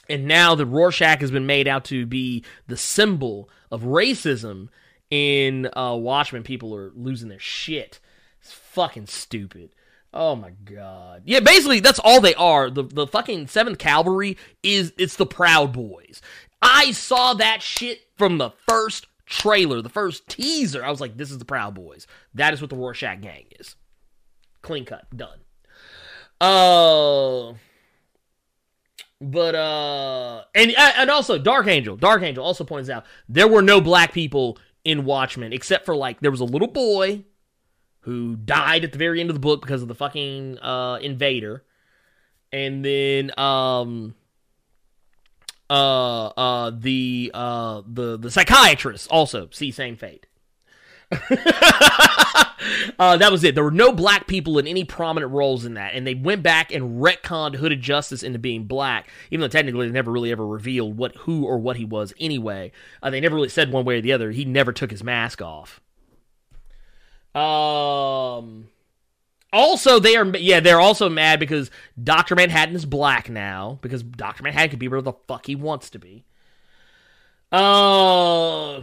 And 0.09 0.25
now 0.25 0.55
the 0.55 0.65
Rorschach 0.65 1.21
has 1.21 1.31
been 1.31 1.45
made 1.45 1.67
out 1.67 1.85
to 1.85 2.05
be 2.05 2.43
the 2.67 2.77
symbol 2.77 3.49
of 3.71 3.83
racism 3.83 4.69
in 5.09 5.69
uh, 5.73 5.95
Watchmen. 5.95 6.43
People 6.43 6.75
are 6.75 6.91
losing 6.95 7.29
their 7.29 7.39
shit. 7.39 7.99
It's 8.41 8.51
fucking 8.51 9.07
stupid. 9.07 9.69
Oh 10.13 10.35
my 10.35 10.51
god. 10.65 11.23
Yeah, 11.25 11.39
basically 11.39 11.79
that's 11.81 11.99
all 11.99 12.19
they 12.19 12.33
are. 12.33 12.69
The 12.69 12.83
the 12.83 13.05
fucking 13.05 13.47
Seventh 13.47 13.77
Cavalry 13.77 14.37
is 14.63 14.91
it's 14.97 15.15
the 15.17 15.25
Proud 15.25 15.71
Boys. 15.71 16.21
I 16.61 16.91
saw 16.91 17.35
that 17.35 17.61
shit 17.61 18.01
from 18.17 18.37
the 18.37 18.49
first 18.67 19.05
trailer, 19.25 19.81
the 19.81 19.89
first 19.89 20.27
teaser. 20.27 20.83
I 20.83 20.89
was 20.89 20.99
like, 20.99 21.17
this 21.17 21.31
is 21.31 21.37
the 21.37 21.45
Proud 21.45 21.75
Boys. 21.75 22.07
That 22.33 22.53
is 22.53 22.61
what 22.61 22.71
the 22.71 22.75
Rorschach 22.75 23.21
gang 23.21 23.45
is. 23.59 23.75
Clean 24.61 24.83
cut, 24.83 25.05
done. 25.15 25.39
Oh. 26.41 27.51
Uh, 27.51 27.53
but 29.21 29.55
uh 29.55 30.43
and 30.55 30.71
and 30.77 31.09
also 31.09 31.37
Dark 31.37 31.67
Angel, 31.67 31.97
Dark 31.97 32.23
Angel 32.23 32.43
also 32.43 32.63
points 32.63 32.89
out 32.89 33.05
there 33.27 33.47
were 33.47 33.61
no 33.61 33.81
black 33.81 34.13
people 34.13 34.57
in 34.83 35.05
Watchmen 35.05 35.53
except 35.53 35.85
for 35.85 35.95
like 35.95 36.19
there 36.21 36.31
was 36.31 36.41
a 36.41 36.45
little 36.45 36.67
boy 36.67 37.25
who 38.01 38.35
died 38.35 38.83
at 38.83 38.91
the 38.91 38.97
very 38.97 39.19
end 39.19 39.29
of 39.29 39.35
the 39.35 39.41
book 39.41 39.61
because 39.61 39.81
of 39.81 39.87
the 39.87 39.95
fucking 39.95 40.57
uh 40.59 40.99
invader. 41.01 41.63
And 42.51 42.83
then 42.83 43.31
um 43.37 44.15
Uh, 45.69 46.27
uh, 46.29 46.71
the 46.73 47.29
uh, 47.31 47.83
the 47.85 48.17
the 48.17 48.31
psychiatrist 48.31 49.07
also 49.11 49.49
see 49.51 49.69
same 49.69 49.95
fate. 49.95 50.25
uh, 52.99 53.17
that 53.17 53.31
was 53.31 53.43
it. 53.43 53.55
There 53.55 53.63
were 53.63 53.71
no 53.71 53.91
black 53.91 54.27
people 54.27 54.59
in 54.59 54.67
any 54.67 54.83
prominent 54.83 55.31
roles 55.31 55.65
in 55.65 55.73
that, 55.73 55.95
and 55.95 56.05
they 56.05 56.13
went 56.13 56.43
back 56.43 56.71
and 56.71 57.01
retconned 57.01 57.55
Hooded 57.55 57.81
Justice 57.81 58.21
into 58.21 58.37
being 58.37 58.65
black, 58.65 59.09
even 59.31 59.41
though 59.41 59.47
technically 59.47 59.87
they 59.87 59.93
never 59.93 60.11
really 60.11 60.31
ever 60.31 60.45
revealed 60.45 60.97
what 60.97 61.15
who 61.17 61.45
or 61.45 61.57
what 61.57 61.77
he 61.77 61.85
was 61.85 62.13
anyway. 62.19 62.71
Uh, 63.01 63.09
they 63.09 63.19
never 63.19 63.35
really 63.35 63.49
said 63.49 63.71
one 63.71 63.85
way 63.85 63.97
or 63.97 64.01
the 64.01 64.13
other. 64.13 64.29
He 64.31 64.45
never 64.45 64.71
took 64.71 64.91
his 64.91 65.03
mask 65.03 65.41
off. 65.41 65.81
Um. 67.33 68.69
Also, 69.51 69.99
they 69.99 70.15
are 70.15 70.27
yeah 70.37 70.59
they're 70.59 70.79
also 70.79 71.09
mad 71.09 71.39
because 71.39 71.71
Doctor 72.01 72.35
Manhattan 72.35 72.75
is 72.75 72.85
black 72.85 73.31
now 73.31 73.79
because 73.81 74.03
Doctor 74.03 74.43
Manhattan 74.43 74.69
can 74.69 74.79
be 74.79 74.87
whatever 74.87 75.11
the 75.11 75.17
fuck 75.27 75.47
he 75.47 75.55
wants 75.55 75.89
to 75.89 75.97
be. 75.97 76.23
Uh. 77.51 78.81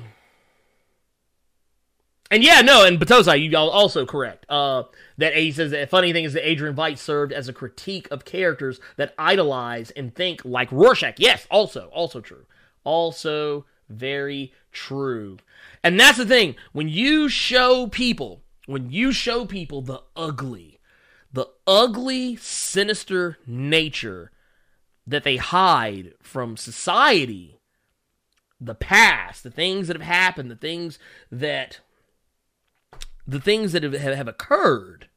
And 2.30 2.42
yeah, 2.42 2.60
no, 2.60 2.84
and 2.84 2.98
Batosai, 2.98 3.40
you 3.40 3.56
all 3.56 3.70
also 3.70 4.04
correct. 4.04 4.46
Uh, 4.48 4.84
that 5.18 5.36
he 5.36 5.52
says 5.52 5.70
the 5.70 5.86
funny 5.86 6.12
thing 6.12 6.24
is 6.24 6.32
that 6.32 6.48
Adrian 6.48 6.74
Veidt 6.74 6.98
served 6.98 7.32
as 7.32 7.48
a 7.48 7.52
critique 7.52 8.08
of 8.10 8.24
characters 8.24 8.80
that 8.96 9.14
idolize 9.18 9.90
and 9.92 10.14
think 10.14 10.44
like 10.44 10.70
Rorschach. 10.72 11.16
Yes, 11.18 11.46
also, 11.50 11.88
also 11.92 12.20
true. 12.20 12.46
Also 12.84 13.64
very 13.88 14.52
true. 14.72 15.38
And 15.84 15.98
that's 15.98 16.18
the 16.18 16.26
thing. 16.26 16.56
When 16.72 16.88
you 16.88 17.28
show 17.28 17.86
people, 17.86 18.42
when 18.66 18.90
you 18.90 19.12
show 19.12 19.46
people 19.46 19.82
the 19.82 20.02
ugly, 20.16 20.80
the 21.32 21.48
ugly, 21.66 22.36
sinister 22.36 23.38
nature 23.46 24.32
that 25.06 25.22
they 25.22 25.36
hide 25.36 26.14
from 26.20 26.56
society, 26.56 27.60
the 28.60 28.74
past, 28.74 29.44
the 29.44 29.50
things 29.50 29.86
that 29.86 29.96
have 29.96 30.06
happened, 30.06 30.50
the 30.50 30.56
things 30.56 30.98
that 31.30 31.80
the 33.26 33.40
things 33.40 33.72
that 33.72 33.82
have, 33.82 33.92
have 33.92 34.28
occurred, 34.28 35.08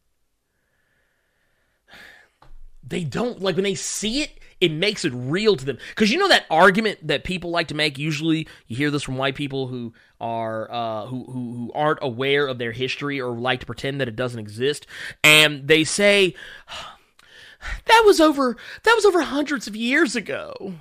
they 2.86 3.04
don't 3.04 3.42
like 3.42 3.56
when 3.56 3.64
they 3.64 3.76
see 3.76 4.22
it. 4.22 4.32
It 4.60 4.74
makes 4.74 5.06
it 5.06 5.14
real 5.16 5.56
to 5.56 5.64
them 5.64 5.78
because 5.90 6.12
you 6.12 6.18
know 6.18 6.28
that 6.28 6.46
argument 6.50 7.08
that 7.08 7.24
people 7.24 7.50
like 7.50 7.70
to 7.70 7.76
make. 7.76 7.98
Usually, 7.98 8.46
you 8.68 8.76
hear 8.76 8.92
this 8.92 9.04
from 9.04 9.18
white 9.18 9.36
people 9.36 9.68
who 9.68 9.94
are 10.20 10.70
uh, 10.70 11.06
who, 11.06 11.24
who 11.26 11.54
who 11.54 11.72
aren't 11.74 12.00
aware 12.02 12.46
of 12.46 12.58
their 12.58 12.74
history 12.74 13.22
or 13.22 13.32
like 13.38 13.62
to 13.62 13.66
pretend 13.66 14.02
that 14.02 14.10
it 14.10 14.18
doesn't 14.18 14.40
exist, 14.40 14.86
and 15.24 15.68
they 15.68 15.86
say 15.86 16.34
that 17.86 18.04
was 18.06 18.20
over 18.20 18.58
that 18.84 18.94
was 18.96 19.06
over 19.06 19.22
hundreds 19.22 19.66
of 19.66 19.78
years 19.78 20.16
ago. 20.16 20.74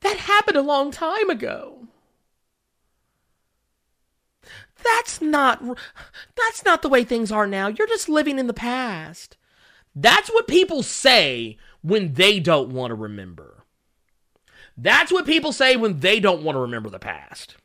That 0.00 0.16
happened 0.16 0.56
a 0.56 0.62
long 0.62 0.90
time 0.90 1.28
ago. 1.28 1.83
That's 4.84 5.20
not 5.20 5.62
that's 6.36 6.64
not 6.64 6.82
the 6.82 6.88
way 6.88 7.04
things 7.04 7.32
are 7.32 7.46
now. 7.46 7.68
You're 7.68 7.86
just 7.86 8.08
living 8.08 8.38
in 8.38 8.46
the 8.46 8.54
past. 8.54 9.36
That's 9.94 10.28
what 10.28 10.48
people 10.48 10.82
say 10.82 11.56
when 11.82 12.14
they 12.14 12.40
don't 12.40 12.70
want 12.70 12.90
to 12.90 12.94
remember. 12.94 13.64
That's 14.76 15.12
what 15.12 15.26
people 15.26 15.52
say 15.52 15.76
when 15.76 16.00
they 16.00 16.20
don't 16.20 16.42
want 16.42 16.56
to 16.56 16.60
remember 16.60 16.90
the 16.90 16.98
past. 16.98 17.56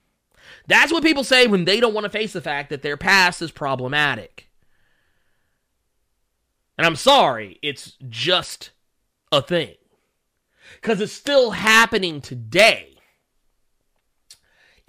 That's 0.68 0.92
what 0.92 1.04
people 1.04 1.24
say 1.24 1.48
when 1.48 1.66
they 1.66 1.80
don't 1.80 1.96
want 1.96 2.06
to 2.06 2.12
face 2.12 2.34
the 2.34 2.42
fact 2.42 2.70
that 2.70 2.84
their 2.84 2.98
past 2.98 3.42
is 3.42 3.52
problematic. 3.52 4.50
And 6.78 6.86
I'm 6.86 6.96
sorry, 6.96 7.58
it's 7.62 7.98
just 8.08 8.70
a 9.32 9.42
thing. 9.42 9.76
Because 10.76 11.02
it's 11.02 11.12
still 11.12 11.52
happening 11.52 12.22
today. 12.22 12.89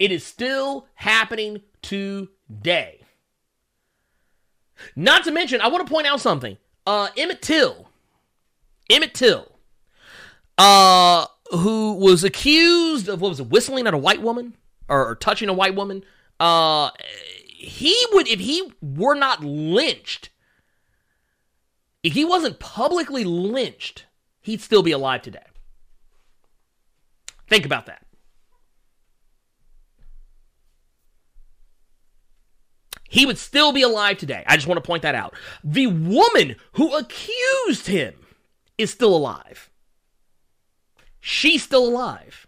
It 0.01 0.11
is 0.11 0.25
still 0.25 0.87
happening 0.95 1.61
today. 1.83 3.01
Not 4.95 5.23
to 5.25 5.31
mention, 5.31 5.61
I 5.61 5.67
want 5.67 5.85
to 5.85 5.93
point 5.93 6.07
out 6.07 6.19
something. 6.19 6.57
Uh, 6.87 7.09
Emmett 7.15 7.43
Till, 7.43 7.87
Emmett 8.89 9.13
Till, 9.13 9.59
uh, 10.57 11.27
who 11.51 11.93
was 11.93 12.23
accused 12.23 13.09
of 13.09 13.21
what 13.21 13.29
was 13.29 13.41
it, 13.41 13.51
whistling 13.51 13.85
at 13.85 13.93
a 13.93 13.97
white 13.99 14.23
woman 14.23 14.57
or, 14.89 15.07
or 15.09 15.13
touching 15.13 15.49
a 15.49 15.53
white 15.53 15.75
woman. 15.75 16.03
Uh, 16.39 16.89
he 17.45 17.95
would, 18.11 18.27
if 18.27 18.39
he 18.39 18.73
were 18.81 19.13
not 19.13 19.43
lynched, 19.43 20.31
if 22.01 22.13
he 22.13 22.25
wasn't 22.25 22.57
publicly 22.57 23.23
lynched, 23.23 24.07
he'd 24.39 24.61
still 24.61 24.81
be 24.81 24.93
alive 24.93 25.21
today. 25.21 25.45
Think 27.47 27.67
about 27.67 27.85
that. 27.85 28.03
He 33.11 33.25
would 33.25 33.37
still 33.37 33.73
be 33.73 33.81
alive 33.81 34.17
today. 34.17 34.41
I 34.47 34.55
just 34.55 34.67
want 34.67 34.77
to 34.77 34.87
point 34.87 35.01
that 35.03 35.15
out. 35.15 35.35
The 35.65 35.87
woman 35.87 36.55
who 36.73 36.95
accused 36.95 37.87
him 37.87 38.13
is 38.77 38.89
still 38.89 39.13
alive. 39.13 39.69
She's 41.19 41.61
still 41.61 41.85
alive. 41.85 42.47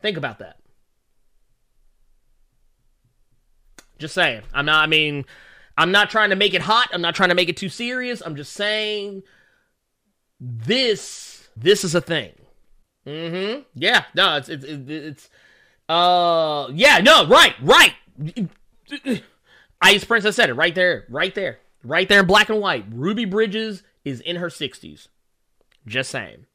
Think 0.00 0.16
about 0.16 0.38
that. 0.38 0.56
Just 3.98 4.14
saying. 4.14 4.42
I'm 4.54 4.64
not, 4.64 4.82
I 4.82 4.86
mean, 4.86 5.26
I'm 5.76 5.92
not 5.92 6.08
trying 6.08 6.30
to 6.30 6.36
make 6.36 6.54
it 6.54 6.62
hot. 6.62 6.88
I'm 6.90 7.02
not 7.02 7.14
trying 7.14 7.28
to 7.28 7.34
make 7.34 7.50
it 7.50 7.58
too 7.58 7.68
serious. 7.68 8.22
I'm 8.24 8.34
just 8.34 8.54
saying 8.54 9.24
this, 10.40 11.50
this 11.54 11.84
is 11.84 11.94
a 11.94 12.00
thing. 12.00 12.32
Mm-hmm. 13.06 13.60
Yeah. 13.74 14.04
No, 14.14 14.36
it's, 14.38 14.48
it's, 14.48 14.64
it's, 14.64 15.28
uh, 15.86 16.68
yeah, 16.72 17.00
no, 17.00 17.26
right, 17.26 17.54
right. 17.60 17.92
Ice 19.82 20.04
Princess 20.04 20.36
said 20.36 20.50
it 20.50 20.54
right 20.54 20.74
there, 20.74 21.04
right 21.08 21.34
there, 21.34 21.58
right 21.84 22.08
there 22.08 22.20
in 22.20 22.26
black 22.26 22.48
and 22.48 22.60
white. 22.60 22.84
Ruby 22.90 23.24
Bridges 23.24 23.82
is 24.04 24.20
in 24.20 24.36
her 24.36 24.48
60s. 24.48 25.08
Just 25.86 26.10
saying. 26.10 26.46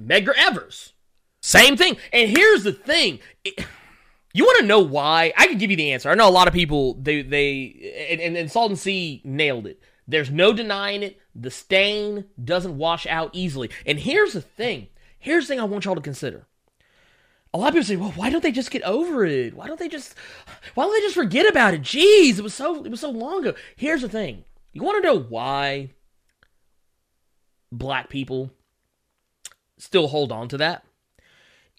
Medgar 0.00 0.34
Evers, 0.36 0.92
same 1.40 1.76
thing. 1.76 1.96
And 2.12 2.28
here's 2.30 2.64
the 2.64 2.72
thing. 2.72 3.20
It, 3.44 3.64
you 4.32 4.44
want 4.44 4.58
to 4.60 4.66
know 4.66 4.80
why? 4.80 5.32
I 5.36 5.46
can 5.46 5.58
give 5.58 5.70
you 5.70 5.76
the 5.76 5.92
answer. 5.92 6.10
I 6.10 6.14
know 6.14 6.28
a 6.28 6.30
lot 6.30 6.48
of 6.48 6.54
people, 6.54 6.94
they, 6.94 7.22
they, 7.22 8.08
and, 8.10 8.20
and, 8.20 8.36
and 8.36 8.52
Salton 8.52 8.76
Sea 8.76 9.22
nailed 9.24 9.66
it. 9.66 9.80
There's 10.06 10.30
no 10.30 10.52
denying 10.52 11.02
it. 11.02 11.18
The 11.34 11.50
stain 11.50 12.26
doesn't 12.42 12.76
wash 12.76 13.06
out 13.06 13.30
easily. 13.32 13.70
And 13.84 13.98
here's 13.98 14.34
the 14.34 14.40
thing. 14.40 14.88
Here's 15.18 15.46
the 15.46 15.54
thing 15.54 15.60
I 15.60 15.64
want 15.64 15.84
y'all 15.84 15.94
to 15.94 16.00
consider 16.00 16.46
a 17.56 17.58
lot 17.58 17.68
of 17.68 17.74
people 17.74 17.86
say, 17.86 17.96
"Well, 17.96 18.12
why 18.12 18.30
don't 18.30 18.42
they 18.42 18.52
just 18.52 18.70
get 18.70 18.82
over 18.82 19.24
it? 19.24 19.54
Why 19.54 19.66
don't 19.66 19.78
they 19.78 19.88
just 19.88 20.14
why 20.74 20.84
don't 20.84 20.92
they 20.92 21.00
just 21.00 21.14
forget 21.14 21.48
about 21.48 21.74
it? 21.74 21.82
Jeez, 21.82 22.38
it 22.38 22.42
was 22.42 22.54
so 22.54 22.84
it 22.84 22.90
was 22.90 23.00
so 23.00 23.10
long 23.10 23.40
ago." 23.46 23.58
Here's 23.76 24.02
the 24.02 24.08
thing. 24.08 24.44
You 24.72 24.82
want 24.82 25.02
to 25.02 25.08
know 25.08 25.18
why 25.18 25.90
black 27.72 28.10
people 28.10 28.50
still 29.78 30.08
hold 30.08 30.32
on 30.32 30.48
to 30.48 30.58
that? 30.58 30.84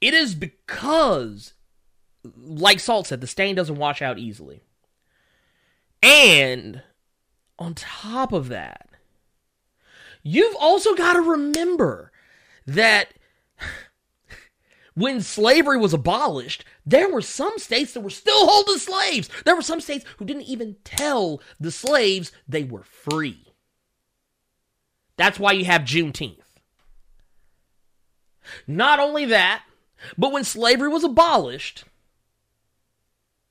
It 0.01 0.13
is 0.13 0.35
because 0.35 1.53
like 2.35 2.79
Salt 2.79 3.07
said, 3.07 3.21
the 3.21 3.27
stain 3.27 3.55
doesn't 3.55 3.77
wash 3.77 4.01
out 4.01 4.17
easily. 4.17 4.63
And 6.01 6.81
on 7.59 7.73
top 7.73 8.31
of 8.31 8.49
that, 8.49 8.89
you've 10.23 10.55
also 10.59 10.95
got 10.95 11.13
to 11.13 11.21
remember 11.21 12.11
that 12.65 13.13
when 14.97 15.21
slavery 15.21 15.77
was 15.77 15.93
abolished, 15.93 16.65
there 16.83 17.07
were 17.07 17.21
some 17.21 17.59
states 17.59 17.93
that 17.93 18.01
were 18.01 18.09
still 18.09 18.47
holding 18.47 18.79
slaves. 18.79 19.29
There 19.45 19.55
were 19.55 19.61
some 19.61 19.79
states 19.79 20.03
who 20.17 20.25
didn't 20.25 20.49
even 20.49 20.75
tell 20.83 21.39
the 21.59 21.69
slaves 21.69 22.31
they 22.47 22.63
were 22.63 22.81
free. 22.81 23.45
That's 25.15 25.37
why 25.37 25.51
you 25.51 25.65
have 25.65 25.83
Juneteenth. 25.83 26.39
Not 28.65 28.99
only 28.99 29.25
that, 29.25 29.65
but 30.17 30.31
when 30.31 30.43
slavery 30.43 30.89
was 30.89 31.03
abolished, 31.03 31.83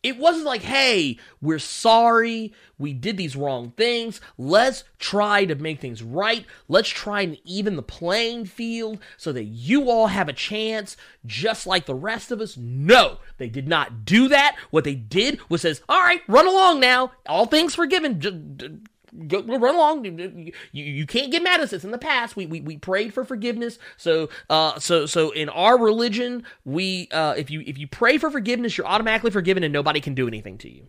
it 0.06 0.18
wasn't 0.18 0.46
like, 0.46 0.62
hey, 0.62 1.18
we're 1.42 1.58
sorry, 1.58 2.52
we 2.78 2.92
did 2.92 3.16
these 3.16 3.34
wrong 3.34 3.72
things. 3.76 4.20
Let's 4.38 4.84
try 5.00 5.44
to 5.46 5.56
make 5.56 5.80
things 5.80 6.00
right. 6.00 6.46
Let's 6.68 6.88
try 6.88 7.22
and 7.22 7.36
even 7.44 7.74
the 7.74 7.82
playing 7.82 8.44
field 8.44 9.00
so 9.16 9.32
that 9.32 9.44
you 9.44 9.90
all 9.90 10.06
have 10.06 10.28
a 10.28 10.32
chance 10.32 10.96
just 11.24 11.66
like 11.66 11.86
the 11.86 11.94
rest 11.94 12.30
of 12.30 12.40
us. 12.40 12.56
No, 12.56 13.18
they 13.38 13.48
did 13.48 13.66
not 13.66 14.04
do 14.04 14.28
that. 14.28 14.56
What 14.70 14.84
they 14.84 14.94
did 14.94 15.40
was 15.48 15.62
says, 15.62 15.82
all 15.88 16.00
right, 16.00 16.22
run 16.28 16.46
along 16.46 16.78
now. 16.78 17.10
All 17.26 17.46
things 17.46 17.74
forgiven 17.74 18.86
go, 19.26 19.42
run 19.42 19.74
along. 19.74 20.04
You, 20.04 20.52
you 20.72 21.06
can't 21.06 21.32
get 21.32 21.42
mad 21.42 21.60
at 21.60 21.72
us. 21.72 21.84
in 21.84 21.90
the 21.90 21.98
past. 21.98 22.36
We, 22.36 22.46
we, 22.46 22.60
we 22.60 22.76
prayed 22.78 23.14
for 23.14 23.24
forgiveness. 23.24 23.78
So 23.96 24.28
uh 24.50 24.78
so 24.78 25.06
so 25.06 25.30
in 25.30 25.48
our 25.48 25.78
religion, 25.78 26.44
we 26.64 27.08
uh 27.12 27.34
if 27.36 27.50
you 27.50 27.62
if 27.66 27.78
you 27.78 27.86
pray 27.86 28.18
for 28.18 28.30
forgiveness, 28.30 28.76
you're 28.76 28.86
automatically 28.86 29.30
forgiven 29.30 29.62
and 29.62 29.72
nobody 29.72 30.00
can 30.00 30.14
do 30.14 30.28
anything 30.28 30.58
to 30.58 30.70
you. 30.70 30.86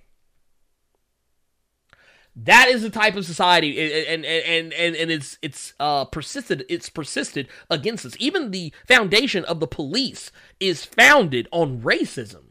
That 2.44 2.68
is 2.68 2.84
the 2.84 2.92
type 2.92 3.16
of 3.16 3.26
society, 3.26 4.06
and 4.08 4.24
and 4.24 4.72
and, 4.72 4.96
and 4.96 5.12
it's 5.12 5.40
it's 5.42 5.74
uh, 5.80 6.06
persisted. 6.06 6.66
It's 6.70 6.88
persisted 6.88 7.48
against 7.68 8.06
us. 8.06 8.16
Even 8.20 8.52
the 8.52 8.72
foundation 8.88 9.44
of 9.46 9.60
the 9.60 9.66
police 9.66 10.32
is 10.60 10.86
founded 10.86 11.48
on 11.52 11.82
racism. 11.82 12.44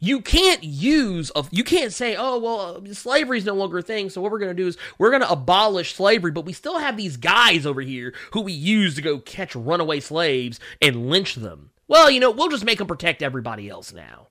You 0.00 0.20
can't 0.20 0.62
use 0.62 1.32
a, 1.34 1.44
you 1.50 1.64
can't 1.64 1.92
say, 1.92 2.14
oh 2.16 2.38
well, 2.38 2.84
slavery 2.94 3.38
is 3.38 3.44
no 3.44 3.54
longer 3.54 3.78
a 3.78 3.82
thing. 3.82 4.10
So 4.10 4.20
what 4.20 4.30
we're 4.30 4.38
gonna 4.38 4.54
do 4.54 4.68
is 4.68 4.78
we're 4.96 5.10
gonna 5.10 5.26
abolish 5.28 5.94
slavery, 5.94 6.30
but 6.30 6.44
we 6.44 6.52
still 6.52 6.78
have 6.78 6.96
these 6.96 7.16
guys 7.16 7.66
over 7.66 7.80
here 7.80 8.14
who 8.32 8.42
we 8.42 8.52
use 8.52 8.94
to 8.94 9.02
go 9.02 9.18
catch 9.18 9.56
runaway 9.56 10.00
slaves 10.00 10.60
and 10.80 11.10
lynch 11.10 11.34
them. 11.34 11.70
Well, 11.88 12.10
you 12.10 12.20
know, 12.20 12.30
we'll 12.30 12.48
just 12.48 12.64
make 12.64 12.78
them 12.78 12.86
protect 12.86 13.22
everybody 13.22 13.68
else 13.68 13.92
now. 13.92 14.28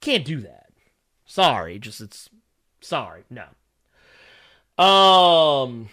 Can't 0.00 0.24
do 0.24 0.40
that. 0.40 0.70
Sorry, 1.24 1.78
just 1.78 2.00
it's 2.00 2.28
sorry, 2.80 3.22
no. 3.30 3.44
Um. 4.82 5.88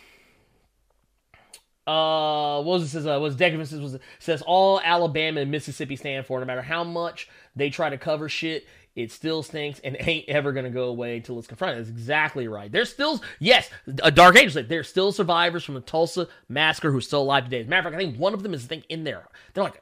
Uh, 1.87 2.61
what 2.61 2.73
was 2.73 2.83
it 2.83 2.87
says? 2.89 3.07
Uh, 3.07 3.19
was 3.19 3.35
Decadence 3.35 3.71
was 3.71 3.97
says 4.19 4.43
all 4.45 4.79
Alabama 4.83 5.41
and 5.41 5.49
Mississippi 5.49 5.95
stand 5.95 6.25
for. 6.25 6.39
No 6.39 6.45
matter 6.45 6.61
how 6.61 6.83
much 6.83 7.27
they 7.59 7.69
try 7.69 7.89
to 7.89 7.97
cover 7.97 8.29
shit, 8.29 8.67
it 8.95 9.11
still 9.11 9.43
stinks 9.43 9.79
and 9.79 9.95
ain't 9.99 10.27
ever 10.27 10.51
gonna 10.51 10.69
go 10.69 10.85
away 10.85 11.17
until 11.17 11.37
it's 11.37 11.47
confronted. 11.47 11.79
That's 11.79 11.89
exactly 11.89 12.47
right. 12.47 12.71
There's 12.71 12.89
still 12.89 13.21
yes, 13.39 13.69
a 14.03 14.11
Dark 14.11 14.37
Age 14.37 14.55
like 14.55 14.67
there's 14.67 14.89
still 14.89 15.11
survivors 15.11 15.63
from 15.63 15.75
the 15.75 15.81
Tulsa 15.81 16.27
massacre 16.47 16.91
who 16.91 16.97
are 16.97 17.01
still 17.01 17.21
alive 17.21 17.45
today. 17.45 17.61
As 17.61 17.67
a 17.67 17.69
matter 17.69 17.87
of 17.87 17.93
fact, 17.93 18.01
I 18.01 18.05
think 18.05 18.19
one 18.19 18.33
of 18.33 18.43
them 18.43 18.53
is 18.53 18.65
think 18.65 18.85
in 18.89 19.03
there. 19.03 19.27
They're 19.53 19.63
like, 19.63 19.81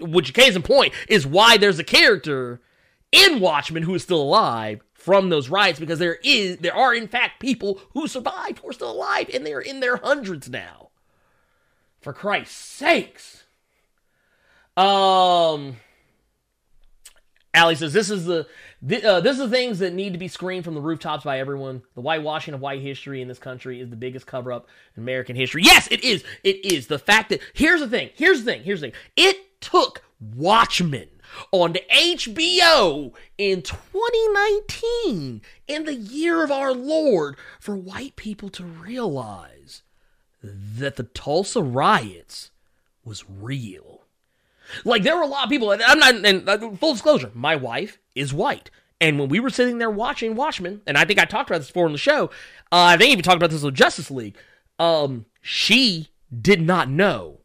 which 0.00 0.34
case 0.34 0.56
in 0.56 0.62
point 0.62 0.92
is 1.08 1.26
why 1.26 1.56
there's 1.56 1.78
a 1.78 1.84
character 1.84 2.60
in 3.12 3.40
Watchmen 3.40 3.82
who 3.82 3.94
is 3.94 4.02
still 4.02 4.20
alive 4.20 4.80
from 4.92 5.28
those 5.28 5.48
riots 5.48 5.78
because 5.78 5.98
there 5.98 6.18
is 6.22 6.58
there 6.58 6.74
are 6.74 6.94
in 6.94 7.08
fact 7.08 7.40
people 7.40 7.80
who 7.92 8.06
survived 8.06 8.58
who 8.58 8.68
are 8.68 8.72
still 8.72 8.90
alive 8.90 9.30
and 9.32 9.46
they're 9.46 9.60
in 9.60 9.80
their 9.80 9.96
hundreds 9.96 10.48
now. 10.50 10.90
For 12.00 12.12
Christ's 12.12 12.56
sakes. 12.56 13.44
Um 14.76 15.76
Allie 17.58 17.74
says 17.74 17.92
this 17.92 18.08
is 18.08 18.26
the 18.26 18.46
uh, 19.04 19.20
this 19.20 19.32
is 19.32 19.38
the 19.38 19.48
things 19.48 19.80
that 19.80 19.92
need 19.92 20.12
to 20.12 20.18
be 20.18 20.28
screamed 20.28 20.64
from 20.64 20.74
the 20.74 20.80
rooftops 20.80 21.24
by 21.24 21.40
everyone. 21.40 21.82
The 21.96 22.00
whitewashing 22.00 22.54
of 22.54 22.60
white 22.60 22.80
history 22.80 23.20
in 23.20 23.26
this 23.26 23.40
country 23.40 23.80
is 23.80 23.90
the 23.90 23.96
biggest 23.96 24.26
cover 24.26 24.52
up 24.52 24.68
in 24.96 25.02
American 25.02 25.34
history. 25.34 25.62
Yes, 25.64 25.88
it 25.90 26.04
is. 26.04 26.22
It 26.44 26.64
is 26.64 26.86
the 26.86 27.00
fact 27.00 27.30
that 27.30 27.40
here's 27.54 27.80
the 27.80 27.88
thing. 27.88 28.10
Here's 28.14 28.44
the 28.44 28.52
thing. 28.52 28.62
Here's 28.62 28.80
the 28.80 28.90
thing. 28.90 29.00
It 29.16 29.60
took 29.60 30.04
Watchmen 30.36 31.08
on 31.50 31.74
HBO 31.92 33.12
in 33.36 33.62
2019, 33.62 35.42
in 35.66 35.84
the 35.84 35.94
year 35.94 36.44
of 36.44 36.52
our 36.52 36.72
Lord, 36.72 37.36
for 37.58 37.76
white 37.76 38.14
people 38.14 38.48
to 38.50 38.64
realize 38.64 39.82
that 40.42 40.94
the 40.94 41.02
Tulsa 41.02 41.60
riots 41.60 42.52
was 43.04 43.24
real. 43.28 43.87
Like 44.84 45.02
there 45.02 45.16
were 45.16 45.22
a 45.22 45.26
lot 45.26 45.44
of 45.44 45.50
people, 45.50 45.72
and 45.72 45.82
I'm 45.82 45.98
not. 45.98 46.14
And 46.14 46.48
uh, 46.48 46.70
full 46.72 46.92
disclosure, 46.92 47.30
my 47.34 47.56
wife 47.56 47.98
is 48.14 48.32
white, 48.34 48.70
and 49.00 49.18
when 49.18 49.28
we 49.28 49.40
were 49.40 49.50
sitting 49.50 49.78
there 49.78 49.90
watching 49.90 50.34
Watchmen, 50.34 50.82
and 50.86 50.96
I 50.96 51.04
think 51.04 51.18
I 51.18 51.24
talked 51.24 51.50
about 51.50 51.58
this 51.58 51.68
before 51.68 51.86
on 51.86 51.92
the 51.92 51.98
show, 51.98 52.26
uh, 52.72 52.92
I 52.92 52.96
think 52.96 53.12
even 53.12 53.22
talked 53.22 53.36
about 53.36 53.50
this 53.50 53.62
with 53.62 53.74
Justice 53.74 54.10
League. 54.10 54.36
Um, 54.78 55.26
she 55.40 56.08
did 56.40 56.60
not 56.60 56.88
know 56.88 57.38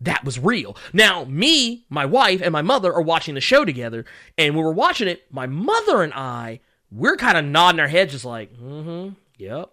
that 0.00 0.24
was 0.24 0.38
real. 0.38 0.76
Now, 0.92 1.24
me, 1.24 1.84
my 1.88 2.04
wife, 2.04 2.40
and 2.42 2.52
my 2.52 2.62
mother 2.62 2.92
are 2.92 3.02
watching 3.02 3.34
the 3.34 3.40
show 3.40 3.64
together, 3.64 4.04
and 4.36 4.54
when 4.54 4.64
we're 4.64 4.72
watching 4.72 5.08
it, 5.08 5.24
my 5.32 5.46
mother 5.46 6.02
and 6.02 6.12
I, 6.14 6.60
we're 6.90 7.16
kind 7.16 7.36
of 7.36 7.44
nodding 7.44 7.80
our 7.80 7.88
heads, 7.88 8.12
just 8.12 8.24
like, 8.24 8.54
mm-hmm, 8.54 9.14
yep, 9.36 9.70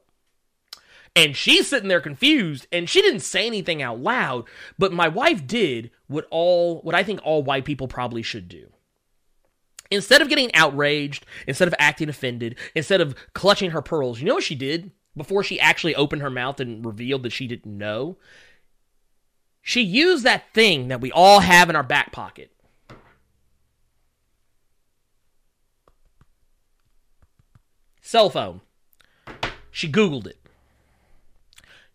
and 1.15 1.35
she's 1.35 1.69
sitting 1.69 1.87
there 1.87 2.01
confused 2.01 2.67
and 2.71 2.89
she 2.89 3.01
didn't 3.01 3.21
say 3.21 3.47
anything 3.47 3.81
out 3.81 3.99
loud, 3.99 4.45
but 4.77 4.91
my 4.91 5.07
wife 5.07 5.47
did 5.47 5.91
what 6.07 6.27
all 6.29 6.81
what 6.81 6.95
I 6.95 7.03
think 7.03 7.21
all 7.23 7.43
white 7.43 7.65
people 7.65 7.87
probably 7.87 8.21
should 8.21 8.49
do. 8.49 8.71
Instead 9.89 10.21
of 10.21 10.29
getting 10.29 10.53
outraged, 10.55 11.25
instead 11.47 11.67
of 11.67 11.75
acting 11.79 12.09
offended, 12.09 12.57
instead 12.73 13.01
of 13.01 13.15
clutching 13.33 13.71
her 13.71 13.81
pearls, 13.81 14.19
you 14.19 14.25
know 14.25 14.33
what 14.33 14.43
she 14.43 14.55
did 14.55 14.91
before 15.15 15.43
she 15.43 15.59
actually 15.59 15.95
opened 15.95 16.21
her 16.21 16.29
mouth 16.29 16.59
and 16.59 16.85
revealed 16.85 17.23
that 17.23 17.31
she 17.31 17.47
didn't 17.47 17.77
know? 17.77 18.17
She 19.61 19.81
used 19.81 20.23
that 20.25 20.53
thing 20.53 20.89
that 20.89 21.01
we 21.01 21.11
all 21.11 21.39
have 21.39 21.69
in 21.69 21.75
our 21.75 21.83
back 21.83 22.11
pocket. 22.11 22.51
Cell 28.01 28.29
phone. 28.29 28.61
She 29.71 29.91
Googled 29.91 30.27
it. 30.27 30.44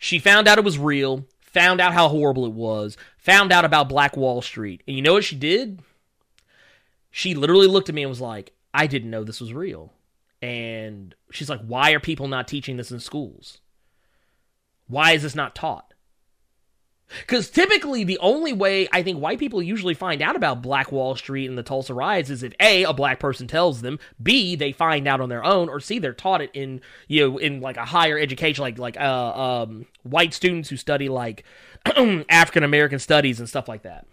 She 0.02 0.18
found 0.18 0.48
out 0.48 0.56
it 0.56 0.64
was 0.64 0.78
real, 0.78 1.26
found 1.40 1.78
out 1.78 1.92
how 1.92 2.08
horrible 2.08 2.46
it 2.46 2.52
was, 2.52 2.96
found 3.18 3.52
out 3.52 3.66
about 3.66 3.90
Black 3.90 4.16
Wall 4.16 4.40
Street. 4.40 4.82
And 4.88 4.96
you 4.96 5.02
know 5.02 5.12
what 5.12 5.24
she 5.24 5.36
did? 5.36 5.82
She 7.10 7.34
literally 7.34 7.66
looked 7.66 7.90
at 7.90 7.94
me 7.94 8.02
and 8.02 8.08
was 8.08 8.20
like, 8.20 8.54
I 8.72 8.86
didn't 8.86 9.10
know 9.10 9.24
this 9.24 9.42
was 9.42 9.52
real. 9.52 9.92
And 10.40 11.14
she's 11.30 11.50
like, 11.50 11.60
Why 11.60 11.90
are 11.90 12.00
people 12.00 12.28
not 12.28 12.48
teaching 12.48 12.78
this 12.78 12.90
in 12.90 12.98
schools? 12.98 13.58
Why 14.88 15.12
is 15.12 15.22
this 15.22 15.34
not 15.34 15.54
taught? 15.54 15.89
Because 17.20 17.50
typically, 17.50 18.04
the 18.04 18.18
only 18.18 18.52
way 18.52 18.88
I 18.92 19.02
think 19.02 19.20
white 19.20 19.38
people 19.38 19.62
usually 19.62 19.94
find 19.94 20.22
out 20.22 20.36
about 20.36 20.62
Black 20.62 20.92
Wall 20.92 21.16
Street 21.16 21.46
and 21.46 21.58
the 21.58 21.62
Tulsa 21.62 21.92
riots 21.92 22.30
is 22.30 22.42
if 22.42 22.52
A, 22.60 22.84
a 22.84 22.92
black 22.92 23.18
person 23.18 23.46
tells 23.46 23.82
them, 23.82 23.98
B, 24.22 24.54
they 24.54 24.72
find 24.72 25.08
out 25.08 25.20
on 25.20 25.28
their 25.28 25.44
own, 25.44 25.68
or 25.68 25.80
C, 25.80 25.98
they're 25.98 26.12
taught 26.12 26.40
it 26.40 26.50
in, 26.54 26.80
you 27.08 27.28
know, 27.28 27.38
in 27.38 27.60
like 27.60 27.76
a 27.76 27.84
higher 27.84 28.18
education, 28.18 28.62
like, 28.62 28.78
like, 28.78 28.98
uh, 28.98 29.62
um, 29.62 29.86
white 30.02 30.32
students 30.34 30.68
who 30.68 30.76
study 30.76 31.08
like 31.08 31.44
African 32.28 32.62
American 32.62 32.98
studies 32.98 33.40
and 33.40 33.48
stuff 33.48 33.68
like 33.68 33.82
that. 33.82 34.06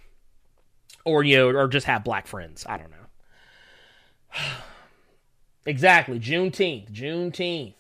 Or, 1.05 1.23
you 1.23 1.37
know, 1.37 1.49
or 1.49 1.67
just 1.67 1.85
have 1.85 2.03
black 2.03 2.27
friends. 2.27 2.65
I 2.67 2.77
don't 2.77 2.91
know. 2.91 2.97
exactly. 5.65 6.19
Juneteenth. 6.19 6.91
Juneteenth. 6.91 7.73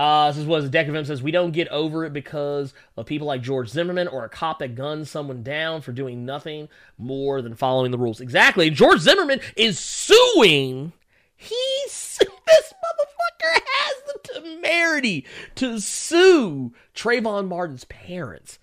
Uh, 0.00 0.28
this 0.28 0.38
is 0.38 0.46
what 0.46 0.62
the 0.62 0.68
deck 0.70 0.88
of 0.88 0.94
him 0.94 1.04
says. 1.04 1.22
We 1.22 1.30
don't 1.30 1.50
get 1.50 1.68
over 1.68 2.06
it 2.06 2.14
because 2.14 2.72
of 2.96 3.04
people 3.04 3.26
like 3.26 3.42
George 3.42 3.68
Zimmerman 3.68 4.08
or 4.08 4.24
a 4.24 4.30
cop 4.30 4.60
that 4.60 4.74
guns 4.74 5.10
someone 5.10 5.42
down 5.42 5.82
for 5.82 5.92
doing 5.92 6.24
nothing 6.24 6.70
more 6.96 7.42
than 7.42 7.54
following 7.54 7.90
the 7.90 7.98
rules. 7.98 8.18
Exactly. 8.18 8.70
George 8.70 9.00
Zimmerman 9.00 9.42
is 9.56 9.78
suing. 9.78 10.94
He's 11.36 12.18
this 12.46 12.72
motherfucker 12.72 13.60
has 13.60 13.94
the 14.06 14.40
temerity 14.40 15.26
to 15.56 15.78
sue 15.78 16.72
Trayvon 16.94 17.46
Martin's 17.48 17.84
parents 17.84 18.58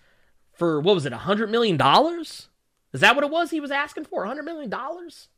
for 0.54 0.82
what 0.82 0.96
was 0.96 1.06
it, 1.06 1.14
a 1.14 1.18
hundred 1.18 1.52
million 1.52 1.78
dollars? 1.78 2.50
Is 2.94 3.02
that 3.02 3.14
what 3.14 3.24
it 3.24 3.30
was 3.30 3.52
he 3.52 3.60
was 3.60 3.70
asking 3.70 4.06
for? 4.06 4.24
A 4.24 4.28
hundred 4.28 4.46
million 4.46 4.72
dollars? 4.72 5.28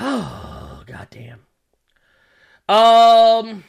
Oh, 0.00 0.82
goddamn. 0.86 1.40
Um. 2.66 3.64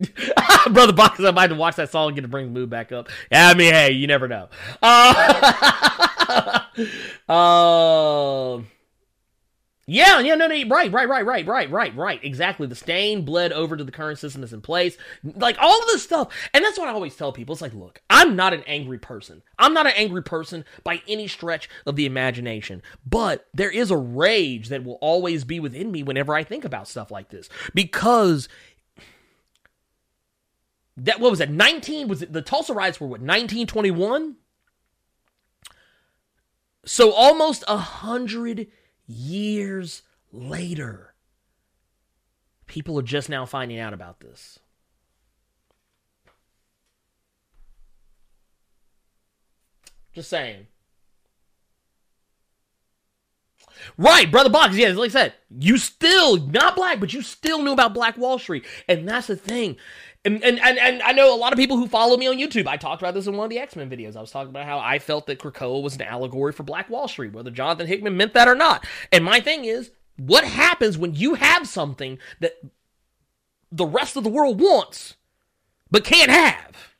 Brother 0.70 0.92
Box, 0.92 1.20
I 1.20 1.30
might 1.32 1.42
have 1.42 1.50
to 1.50 1.56
watch 1.56 1.76
that 1.76 1.90
song 1.90 2.08
and 2.08 2.14
get 2.16 2.22
to 2.22 2.28
bring 2.28 2.46
the 2.46 2.52
mood 2.52 2.70
back 2.70 2.92
up. 2.92 3.08
Yeah, 3.32 3.48
I 3.48 3.54
mean, 3.54 3.72
hey, 3.72 3.92
you 3.92 4.06
never 4.06 4.28
know. 4.28 4.48
Uh, 4.80 6.60
uh, 7.28 8.58
yeah, 9.86 10.20
yeah, 10.20 10.34
no, 10.36 10.46
no, 10.46 10.54
right, 10.68 10.92
right, 10.92 11.08
right, 11.08 11.26
right, 11.26 11.46
right, 11.46 11.70
right, 11.70 11.96
right. 11.96 12.22
Exactly. 12.22 12.68
The 12.68 12.76
stain 12.76 13.24
bled 13.24 13.52
over 13.52 13.76
to 13.76 13.82
the 13.82 13.90
current 13.90 14.20
system 14.20 14.42
that's 14.42 14.52
in 14.52 14.60
place. 14.60 14.96
Like 15.24 15.56
all 15.60 15.80
of 15.80 15.86
this 15.86 16.04
stuff. 16.04 16.28
And 16.54 16.64
that's 16.64 16.78
what 16.78 16.88
I 16.88 16.92
always 16.92 17.16
tell 17.16 17.32
people. 17.32 17.54
It's 17.54 17.62
like, 17.62 17.74
look, 17.74 18.00
I'm 18.08 18.36
not 18.36 18.54
an 18.54 18.62
angry 18.68 18.98
person. 18.98 19.42
I'm 19.58 19.74
not 19.74 19.86
an 19.86 19.94
angry 19.96 20.22
person 20.22 20.64
by 20.84 21.02
any 21.08 21.26
stretch 21.26 21.68
of 21.86 21.96
the 21.96 22.06
imagination. 22.06 22.82
But 23.04 23.48
there 23.52 23.70
is 23.70 23.90
a 23.90 23.96
rage 23.96 24.68
that 24.68 24.84
will 24.84 24.98
always 25.00 25.42
be 25.42 25.58
within 25.58 25.90
me 25.90 26.04
whenever 26.04 26.34
I 26.34 26.44
think 26.44 26.64
about 26.64 26.86
stuff 26.86 27.10
like 27.10 27.30
this. 27.30 27.48
Because 27.74 28.48
that 30.98 31.20
what 31.20 31.30
was 31.30 31.40
it 31.40 31.50
19 31.50 32.08
was 32.08 32.22
it 32.22 32.32
the 32.32 32.42
tulsa 32.42 32.74
riots 32.74 33.00
were 33.00 33.06
what 33.06 33.20
1921 33.20 34.36
so 36.84 37.12
almost 37.12 37.64
a 37.68 37.76
hundred 37.76 38.66
years 39.06 40.02
later 40.32 41.14
people 42.66 42.98
are 42.98 43.02
just 43.02 43.28
now 43.28 43.46
finding 43.46 43.78
out 43.78 43.94
about 43.94 44.20
this 44.20 44.58
just 50.12 50.28
saying 50.28 50.66
Right, 53.96 54.30
brother 54.30 54.50
Box. 54.50 54.76
Yeah, 54.76 54.88
like 54.88 55.10
I 55.10 55.12
said, 55.12 55.34
you 55.50 55.78
still 55.78 56.36
not 56.36 56.76
black, 56.76 57.00
but 57.00 57.12
you 57.12 57.22
still 57.22 57.62
knew 57.62 57.72
about 57.72 57.94
Black 57.94 58.16
Wall 58.16 58.38
Street, 58.38 58.66
and 58.88 59.08
that's 59.08 59.28
the 59.28 59.36
thing. 59.36 59.76
And, 60.24 60.42
and, 60.42 60.58
and, 60.58 61.00
I 61.02 61.12
know 61.12 61.34
a 61.34 61.36
lot 61.36 61.52
of 61.52 61.58
people 61.58 61.76
who 61.76 61.86
follow 61.86 62.16
me 62.16 62.26
on 62.26 62.36
YouTube. 62.36 62.66
I 62.66 62.76
talked 62.76 63.00
about 63.00 63.14
this 63.14 63.26
in 63.26 63.36
one 63.36 63.44
of 63.44 63.50
the 63.50 63.58
X 63.58 63.76
Men 63.76 63.88
videos. 63.88 64.16
I 64.16 64.20
was 64.20 64.30
talking 64.30 64.50
about 64.50 64.66
how 64.66 64.78
I 64.78 64.98
felt 64.98 65.26
that 65.26 65.38
Krakoa 65.38 65.82
was 65.82 65.94
an 65.94 66.02
allegory 66.02 66.52
for 66.52 66.64
Black 66.64 66.90
Wall 66.90 67.08
Street, 67.08 67.32
whether 67.32 67.50
Jonathan 67.50 67.86
Hickman 67.86 68.16
meant 68.16 68.34
that 68.34 68.48
or 68.48 68.54
not. 68.54 68.86
And 69.12 69.24
my 69.24 69.40
thing 69.40 69.64
is, 69.64 69.90
what 70.16 70.44
happens 70.44 70.98
when 70.98 71.14
you 71.14 71.34
have 71.34 71.68
something 71.68 72.18
that 72.40 72.54
the 73.70 73.86
rest 73.86 74.16
of 74.16 74.24
the 74.24 74.30
world 74.30 74.60
wants 74.60 75.16
but 75.90 76.04
can't 76.04 76.30
have? 76.30 76.94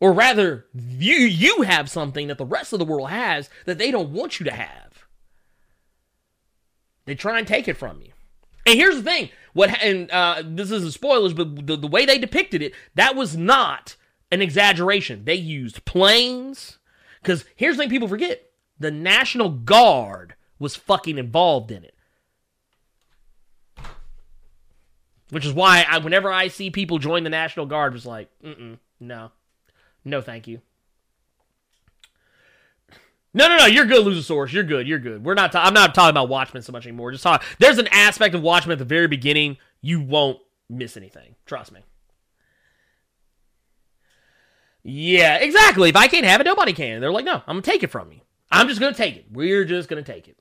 Or 0.00 0.12
rather, 0.12 0.66
you 0.74 1.16
you 1.16 1.62
have 1.62 1.90
something 1.90 2.28
that 2.28 2.38
the 2.38 2.44
rest 2.44 2.72
of 2.72 2.78
the 2.78 2.84
world 2.84 3.10
has 3.10 3.50
that 3.64 3.78
they 3.78 3.90
don't 3.90 4.12
want 4.12 4.38
you 4.38 4.44
to 4.44 4.52
have. 4.52 5.06
They 7.06 7.14
try 7.14 7.38
and 7.38 7.48
take 7.48 7.66
it 7.66 7.76
from 7.76 8.02
you. 8.02 8.12
And 8.64 8.78
here's 8.78 8.96
the 8.96 9.02
thing: 9.02 9.30
what 9.58 9.82
and 9.82 10.08
uh, 10.12 10.40
this 10.44 10.70
isn't 10.70 10.92
spoilers, 10.92 11.34
but 11.34 11.66
the, 11.66 11.76
the 11.76 11.88
way 11.88 12.06
they 12.06 12.16
depicted 12.16 12.62
it, 12.62 12.72
that 12.94 13.16
was 13.16 13.36
not 13.36 13.96
an 14.30 14.40
exaggeration. 14.40 15.24
They 15.24 15.34
used 15.34 15.84
planes. 15.84 16.78
Because 17.20 17.44
here's 17.56 17.76
the 17.76 17.82
thing: 17.82 17.90
people 17.90 18.06
forget: 18.06 18.50
the 18.78 18.92
National 18.92 19.50
Guard 19.50 20.36
was 20.60 20.76
fucking 20.76 21.18
involved 21.18 21.72
in 21.72 21.82
it. 21.82 21.96
Which 25.30 25.44
is 25.44 25.52
why 25.52 25.84
I, 25.90 25.98
whenever 25.98 26.30
I 26.30 26.46
see 26.46 26.70
people 26.70 26.98
join 26.98 27.24
the 27.24 27.30
National 27.30 27.66
Guard, 27.66 27.96
it's 27.96 28.06
like, 28.06 28.30
mm 28.42 28.78
no, 29.00 29.32
no, 30.04 30.20
thank 30.20 30.46
you. 30.46 30.60
No, 33.34 33.46
no, 33.48 33.56
no. 33.58 33.66
You're 33.66 33.84
good, 33.86 34.04
Luchasaurus. 34.06 34.52
You're 34.52 34.64
good. 34.64 34.88
You're 34.88 34.98
good. 34.98 35.24
We're 35.24 35.34
not. 35.34 35.52
Ta- 35.52 35.64
I'm 35.64 35.74
not 35.74 35.94
talking 35.94 36.10
about 36.10 36.28
Watchmen 36.28 36.62
so 36.62 36.72
much 36.72 36.86
anymore. 36.86 37.12
Just 37.12 37.22
talk. 37.24 37.44
There's 37.58 37.78
an 37.78 37.88
aspect 37.88 38.34
of 38.34 38.42
Watchmen 38.42 38.72
at 38.72 38.78
the 38.78 38.84
very 38.84 39.06
beginning. 39.06 39.58
You 39.82 40.00
won't 40.00 40.38
miss 40.68 40.96
anything. 40.96 41.36
Trust 41.46 41.72
me. 41.72 41.80
Yeah, 44.82 45.36
exactly. 45.36 45.90
If 45.90 45.96
I 45.96 46.08
can't 46.08 46.24
have 46.24 46.40
it, 46.40 46.44
nobody 46.44 46.72
can. 46.72 47.00
They're 47.00 47.12
like, 47.12 47.24
no, 47.24 47.34
I'm 47.46 47.56
gonna 47.56 47.62
take 47.62 47.82
it 47.82 47.90
from 47.90 48.10
you. 48.12 48.20
I'm 48.50 48.68
just 48.68 48.80
gonna 48.80 48.94
take 48.94 49.16
it. 49.16 49.26
We're 49.30 49.64
just 49.64 49.88
gonna 49.88 50.02
take 50.02 50.28
it. 50.28 50.38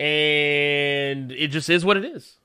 And 0.00 1.32
it 1.32 1.48
just 1.48 1.68
is 1.68 1.84
what 1.84 1.96
it 1.96 2.04
is. 2.04 2.38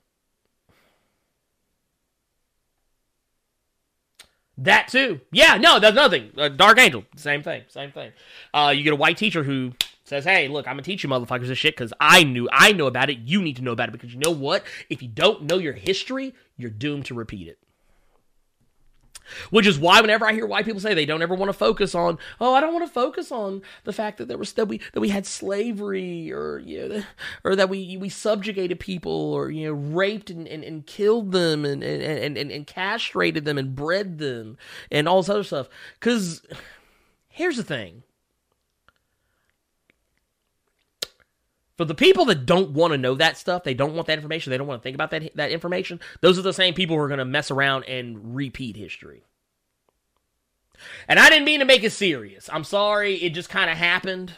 That 4.57 4.87
too. 4.87 5.21
Yeah, 5.31 5.57
no, 5.57 5.79
that's 5.79 5.95
nothing. 5.95 6.31
Uh, 6.37 6.49
Dark 6.49 6.77
Angel, 6.79 7.03
same 7.15 7.41
thing, 7.41 7.63
same 7.67 7.91
thing. 7.91 8.11
Uh, 8.53 8.73
you 8.75 8.83
get 8.83 8.93
a 8.93 8.97
white 8.97 9.17
teacher 9.17 9.43
who 9.43 9.73
says, 10.03 10.25
"Hey, 10.25 10.47
look, 10.47 10.67
I'm 10.67 10.73
gonna 10.73 10.83
teach 10.83 11.03
you 11.03 11.09
motherfuckers 11.09 11.47
this 11.47 11.57
shit 11.57 11.75
because 11.75 11.93
I 11.99 12.23
knew, 12.23 12.47
I 12.51 12.71
know 12.71 12.85
about 12.85 13.09
it. 13.09 13.19
You 13.19 13.41
need 13.41 13.55
to 13.55 13.63
know 13.63 13.71
about 13.71 13.89
it 13.89 13.93
because 13.93 14.13
you 14.13 14.19
know 14.19 14.31
what? 14.31 14.63
If 14.89 15.01
you 15.01 15.07
don't 15.07 15.43
know 15.43 15.57
your 15.57 15.73
history, 15.73 16.35
you're 16.55 16.69
doomed 16.69 17.05
to 17.07 17.15
repeat 17.15 17.47
it." 17.47 17.57
Which 19.49 19.67
is 19.67 19.79
why 19.79 20.01
whenever 20.01 20.25
I 20.25 20.33
hear 20.33 20.45
white 20.45 20.65
people 20.65 20.79
say 20.79 20.93
they 20.93 21.05
don't 21.05 21.21
ever 21.21 21.35
want 21.35 21.49
to 21.49 21.57
focus 21.57 21.95
on, 21.95 22.17
oh, 22.39 22.53
I 22.53 22.61
don't 22.61 22.73
want 22.73 22.85
to 22.85 22.91
focus 22.91 23.31
on 23.31 23.61
the 23.83 23.93
fact 23.93 24.17
that 24.17 24.27
there 24.27 24.37
was 24.37 24.53
that 24.53 24.67
we 24.67 24.79
that 24.93 24.99
we 24.99 25.09
had 25.09 25.25
slavery 25.25 26.31
or 26.31 26.59
you 26.59 26.87
know, 26.87 27.03
or 27.43 27.55
that 27.55 27.69
we 27.69 27.97
we 27.97 28.09
subjugated 28.09 28.79
people 28.79 29.33
or 29.33 29.49
you 29.49 29.67
know 29.67 29.73
raped 29.73 30.29
and, 30.29 30.47
and, 30.47 30.63
and 30.63 30.85
killed 30.85 31.31
them 31.31 31.65
and, 31.65 31.83
and, 31.83 32.37
and, 32.37 32.51
and 32.51 32.67
castrated 32.67 33.45
them 33.45 33.57
and 33.57 33.75
bred 33.75 34.17
them 34.17 34.57
and 34.91 35.07
all 35.07 35.21
this 35.21 35.29
other 35.29 35.43
stuff. 35.43 35.69
Cause 35.99 36.41
here's 37.27 37.57
the 37.57 37.63
thing. 37.63 38.03
For 41.77 41.85
the 41.85 41.95
people 41.95 42.25
that 42.25 42.45
don't 42.45 42.71
want 42.71 42.91
to 42.91 42.97
know 42.97 43.15
that 43.15 43.37
stuff, 43.37 43.63
they 43.63 43.73
don't 43.73 43.95
want 43.95 44.07
that 44.07 44.19
information, 44.19 44.51
they 44.51 44.57
don't 44.57 44.67
want 44.67 44.81
to 44.81 44.83
think 44.83 44.95
about 44.95 45.11
that 45.11 45.35
that 45.35 45.51
information. 45.51 45.99
Those 46.21 46.37
are 46.37 46.43
the 46.43 46.53
same 46.53 46.73
people 46.73 46.95
who 46.95 47.01
are 47.01 47.07
going 47.07 47.17
to 47.17 47.25
mess 47.25 47.49
around 47.49 47.85
and 47.85 48.35
repeat 48.35 48.75
history. 48.75 49.23
And 51.07 51.19
I 51.19 51.29
didn't 51.29 51.45
mean 51.45 51.59
to 51.59 51.65
make 51.65 51.83
it 51.83 51.91
serious. 51.91 52.49
I'm 52.51 52.63
sorry, 52.63 53.15
it 53.15 53.31
just 53.31 53.49
kind 53.49 53.69
of 53.69 53.77
happened. 53.77 54.33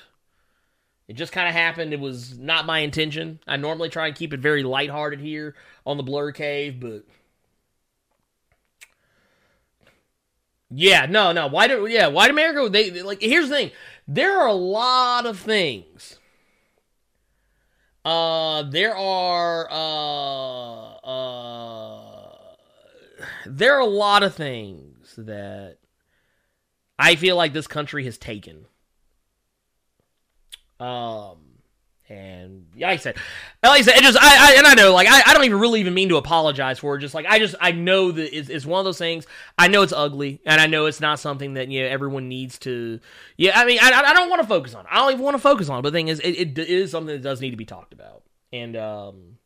It 1.08 1.14
just 1.14 1.32
kind 1.32 1.48
of 1.48 1.54
happened. 1.54 1.94
It 1.94 2.00
was 2.00 2.38
not 2.38 2.66
my 2.66 2.80
intention. 2.80 3.40
I 3.48 3.58
normally 3.58 3.90
try 3.90 4.08
and 4.08 4.16
keep 4.16 4.34
it 4.34 4.40
very 4.40 4.64
lighthearted 4.64 5.20
here 5.20 5.56
on 5.86 5.98
the 5.98 6.04
Blur 6.04 6.32
Cave, 6.32 6.80
but 6.80 7.04
yeah, 10.70 11.06
no, 11.06 11.32
no. 11.32 11.48
Why 11.48 11.68
do 11.68 11.86
yeah? 11.86 12.08
White 12.08 12.32
America? 12.32 12.70
They, 12.70 12.90
they 12.90 13.02
like. 13.02 13.22
Here's 13.22 13.50
the 13.50 13.56
thing. 13.56 13.72
There 14.08 14.40
are 14.40 14.48
a 14.48 14.54
lot 14.54 15.26
of 15.26 15.40
things 15.40 16.20
uh, 18.06 18.62
there 18.64 18.96
are 18.96 19.68
uh, 19.72 20.94
uh, 21.04 22.38
there 23.48 23.76
are 23.76 23.82
a 23.82 23.86
lot 23.86 24.22
of 24.22 24.36
things 24.36 25.16
that 25.18 25.78
I 27.00 27.16
feel 27.16 27.36
like 27.36 27.54
this 27.54 27.68
country 27.68 28.06
has 28.06 28.20
taken. 28.20 28.68
Um, 30.80 31.45
and 32.08 32.68
like 32.76 32.86
I 32.86 32.96
said, 32.98 33.16
like 33.64 33.80
I 33.80 33.82
said, 33.82 33.98
it 33.98 34.04
just 34.04 34.18
I, 34.22 34.52
I 34.52 34.58
and 34.58 34.68
I 34.68 34.76
know 34.76 34.94
like 34.94 35.08
I, 35.08 35.24
I 35.26 35.34
don't 35.34 35.46
even 35.46 35.60
really 35.60 35.80
even 35.80 35.94
mean 35.94 36.10
to 36.10 36.18
apologize 36.18 36.78
for 36.78 36.96
it. 36.96 37.00
Just 37.00 37.16
like 37.16 37.26
I 37.26 37.40
just 37.40 37.56
I 37.60 37.72
know 37.72 38.12
that 38.12 38.38
it's, 38.38 38.50
it's 38.50 38.66
one 38.66 38.80
of 38.80 38.86
those 38.86 39.00
things. 39.00 39.26
I 39.58 39.68
know 39.70 39.82
it's 39.82 39.94
ugly, 39.94 40.40
and 40.46 40.62
I 40.62 40.68
know 40.68 40.86
it's 40.86 41.02
not 41.02 41.20
something 41.20 41.56
that 41.56 41.70
you 41.70 41.82
know 41.82 41.88
everyone 41.88 42.30
needs 42.30 42.60
to. 42.60 43.00
Yeah, 43.38 43.60
I 43.60 43.66
mean 43.66 43.80
I 43.82 43.90
I 43.90 44.14
don't 44.14 44.30
want 44.30 44.42
to 44.42 44.48
focus 44.48 44.76
on. 44.76 44.86
it. 44.86 44.92
I 44.92 44.98
don't 44.98 45.14
even 45.14 45.24
want 45.24 45.36
to 45.36 45.42
focus 45.42 45.68
on. 45.70 45.80
it. 45.80 45.82
But 45.82 45.92
the 45.92 45.98
thing 45.98 46.10
is, 46.10 46.20
it, 46.20 46.58
it 46.58 46.60
is 46.60 46.92
something 46.92 47.14
that 47.14 47.24
does 47.24 47.42
need 47.42 47.52
to 47.52 47.58
be 47.58 47.66
talked 47.66 47.94
about, 47.94 48.24
and 48.54 48.76
um. 48.76 49.38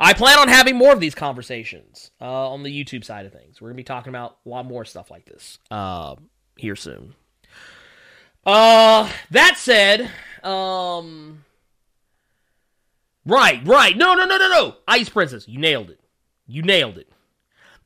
I 0.00 0.14
plan 0.14 0.36
on 0.36 0.48
having 0.48 0.74
more 0.74 0.92
of 0.92 0.98
these 0.98 1.14
conversations 1.14 2.10
uh, 2.20 2.50
on 2.50 2.64
the 2.64 2.70
YouTube 2.70 3.04
side 3.04 3.24
of 3.24 3.32
things. 3.32 3.60
We're 3.60 3.68
gonna 3.68 3.76
be 3.76 3.84
talking 3.84 4.08
about 4.08 4.38
a 4.44 4.48
lot 4.48 4.66
more 4.66 4.84
stuff 4.84 5.12
like 5.12 5.26
this 5.26 5.58
uh, 5.70 6.16
here 6.56 6.74
soon. 6.74 7.14
Uh, 8.44 9.08
that 9.30 9.58
said, 9.58 10.10
um, 10.44 11.44
right, 13.24 13.60
right. 13.66 13.96
No, 13.96 14.14
no, 14.14 14.24
no, 14.24 14.36
no, 14.36 14.48
no. 14.48 14.76
Ice 14.88 15.08
Princess, 15.08 15.48
you 15.48 15.58
nailed 15.58 15.90
it. 15.90 16.00
You 16.46 16.62
nailed 16.62 16.98
it. 16.98 17.08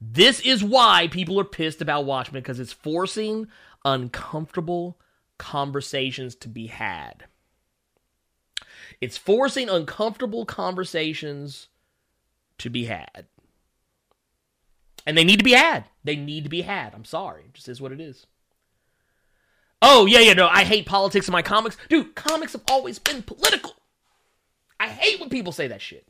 This 0.01 0.41
is 0.41 0.63
why 0.63 1.09
people 1.09 1.41
are 1.41 1.45
pissed 1.45 1.81
about 1.81 2.05
Watchmen 2.05 2.43
because 2.43 2.61
it's 2.61 2.73
forcing 2.73 3.47
uncomfortable 3.85 4.99
conversations 5.39 6.35
to 6.37 6.49
be 6.49 6.67
had. 6.67 7.25
It's 9.01 9.17
forcing 9.17 9.69
uncomfortable 9.69 10.45
conversations 10.45 11.69
to 12.59 12.71
be 12.71 12.87
had. 12.87 13.27
And 15.07 15.17
they 15.17 15.25
need 15.25 15.39
to 15.39 15.45
be 15.45 15.53
had. 15.53 15.85
They 16.03 16.17
need 16.17 16.45
to 16.45 16.51
be 16.51 16.63
had. 16.63 16.95
I'm 16.95 17.05
sorry. 17.05 17.45
It 17.45 17.55
just 17.55 17.69
is 17.69 17.81
what 17.81 17.93
it 17.93 18.01
is. 18.01 18.27
Oh, 19.83 20.07
yeah, 20.07 20.21
yeah, 20.21 20.33
no, 20.33 20.49
I 20.49 20.65
hate 20.65 20.87
politics 20.87 21.29
in 21.29 21.33
my 21.33 21.43
comics. 21.43 21.77
Dude, 21.89 22.15
comics 22.15 22.53
have 22.55 22.63
always 22.69 22.99
been 22.99 23.23
political. 23.23 23.75
I 24.81 24.89
hate 24.89 25.21
when 25.21 25.29
people 25.29 25.53
say 25.53 25.69
that 25.69 25.81
shit. 25.81 26.07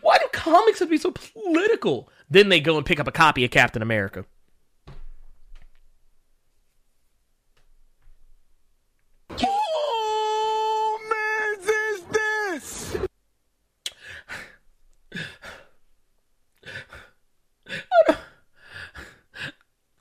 Why 0.00 0.18
do 0.18 0.26
comics 0.32 0.80
have 0.80 0.88
to 0.88 0.90
be 0.90 0.98
so 0.98 1.12
political? 1.12 2.08
Then 2.28 2.48
they 2.50 2.60
go 2.60 2.76
and 2.76 2.84
pick 2.84 3.00
up 3.00 3.08
a 3.08 3.12
copy 3.12 3.44
of 3.44 3.50
Captain 3.50 3.80
America. 3.80 4.26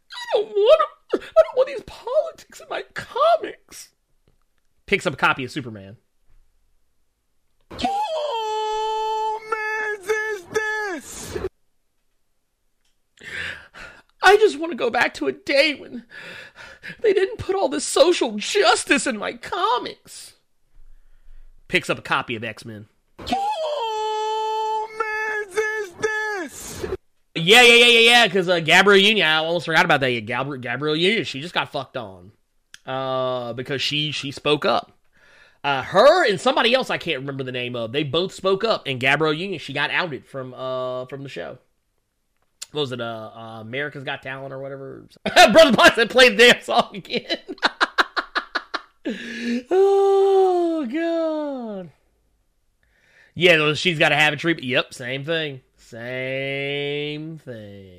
I 0.10 0.42
don't 0.42 0.50
want 0.50 0.82
to, 1.14 1.20
I 1.20 1.42
don't 1.44 1.56
want 1.56 1.68
these 1.68 1.84
politics 1.86 2.60
in 2.60 2.68
my 2.70 2.84
comics. 2.94 3.90
Picks 4.88 5.06
up 5.06 5.14
a 5.14 5.18
copy 5.18 5.44
of 5.44 5.52
Superman. 5.52 5.98
Oh, 7.84 9.40
man, 9.52 10.00
is 10.02 10.46
this? 10.46 11.38
I 14.24 14.38
just 14.38 14.58
want 14.58 14.72
to 14.72 14.78
go 14.78 14.90
back 14.90 15.14
to 15.16 15.28
a 15.28 15.34
day 15.34 15.76
when 15.76 16.06
they 17.02 17.12
didn't 17.12 17.38
put 17.38 17.54
all 17.54 17.68
this 17.68 17.84
social 17.84 18.38
justice 18.38 19.06
in 19.06 19.18
my 19.18 19.34
comics. 19.34 20.36
Picks 21.68 21.90
up 21.90 22.00
a 22.00 22.02
copy 22.02 22.38
of 22.38 22.46
X 22.46 22.64
Men. 22.64 22.88
Yeah, 27.36 27.62
yeah, 27.62 27.74
yeah, 27.74 27.86
yeah, 27.86 28.00
yeah. 28.00 28.28
Because 28.28 28.48
uh, 28.48 28.62
Gabrielle 28.62 29.06
Union, 29.06 29.28
I 29.28 29.36
almost 29.36 29.66
forgot 29.66 29.84
about 29.84 30.00
that. 30.00 30.12
Yeah, 30.12 30.22
Gabrielle, 30.22 30.62
Gabrielle 30.62 30.96
Union, 30.96 31.26
she 31.26 31.42
just 31.42 31.54
got 31.54 31.72
fucked 31.72 31.98
on 31.98 32.32
uh, 32.88 33.54
because 33.54 33.82
she 33.82 34.12
she 34.12 34.32
spoke 34.32 34.66
up. 34.66 34.94
Uh, 35.64 35.82
her 35.82 36.26
and 36.26 36.40
somebody 36.40 36.74
else 36.74 36.90
I 36.90 36.98
can't 36.98 37.20
remember 37.20 37.44
the 37.44 37.52
name 37.52 37.76
of. 37.76 37.92
They 37.92 38.04
both 38.04 38.34
spoke 38.34 38.64
up, 38.64 38.88
and 38.88 39.00
Gabrielle 39.00 39.34
Union 39.34 39.60
she 39.60 39.74
got 39.74 39.92
outed 39.92 40.26
from 40.26 40.54
uh 40.54 41.06
from 41.06 41.24
the 41.24 41.30
show. 41.30 41.58
What 42.72 42.82
was 42.82 42.92
it? 42.92 43.02
Uh, 43.02 43.32
uh 43.36 43.62
America's 43.62 44.04
Got 44.04 44.24
Talent 44.24 44.54
or 44.54 44.60
whatever. 44.60 45.06
Brother 45.52 45.72
that 45.72 46.10
played 46.10 46.40
their 46.40 46.62
song 46.62 46.96
again. 46.96 47.38
oh 49.70 50.88
god. 50.92 51.92
Yeah, 53.36 53.74
she's 53.76 54.00
got 54.00 54.10
to 54.10 54.16
have 54.16 54.34
a 54.34 54.36
treatment. 54.36 54.66
Yep, 54.68 54.96
same 54.96 55.24
thing. 55.24 55.62
Same 55.76 57.38
thing. 57.38 57.97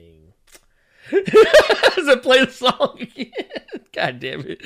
Does 1.10 2.08
it 2.08 2.22
play 2.22 2.44
the 2.44 2.50
song 2.50 2.98
again? 3.00 3.32
God 3.92 4.20
damn 4.20 4.44
it. 4.46 4.62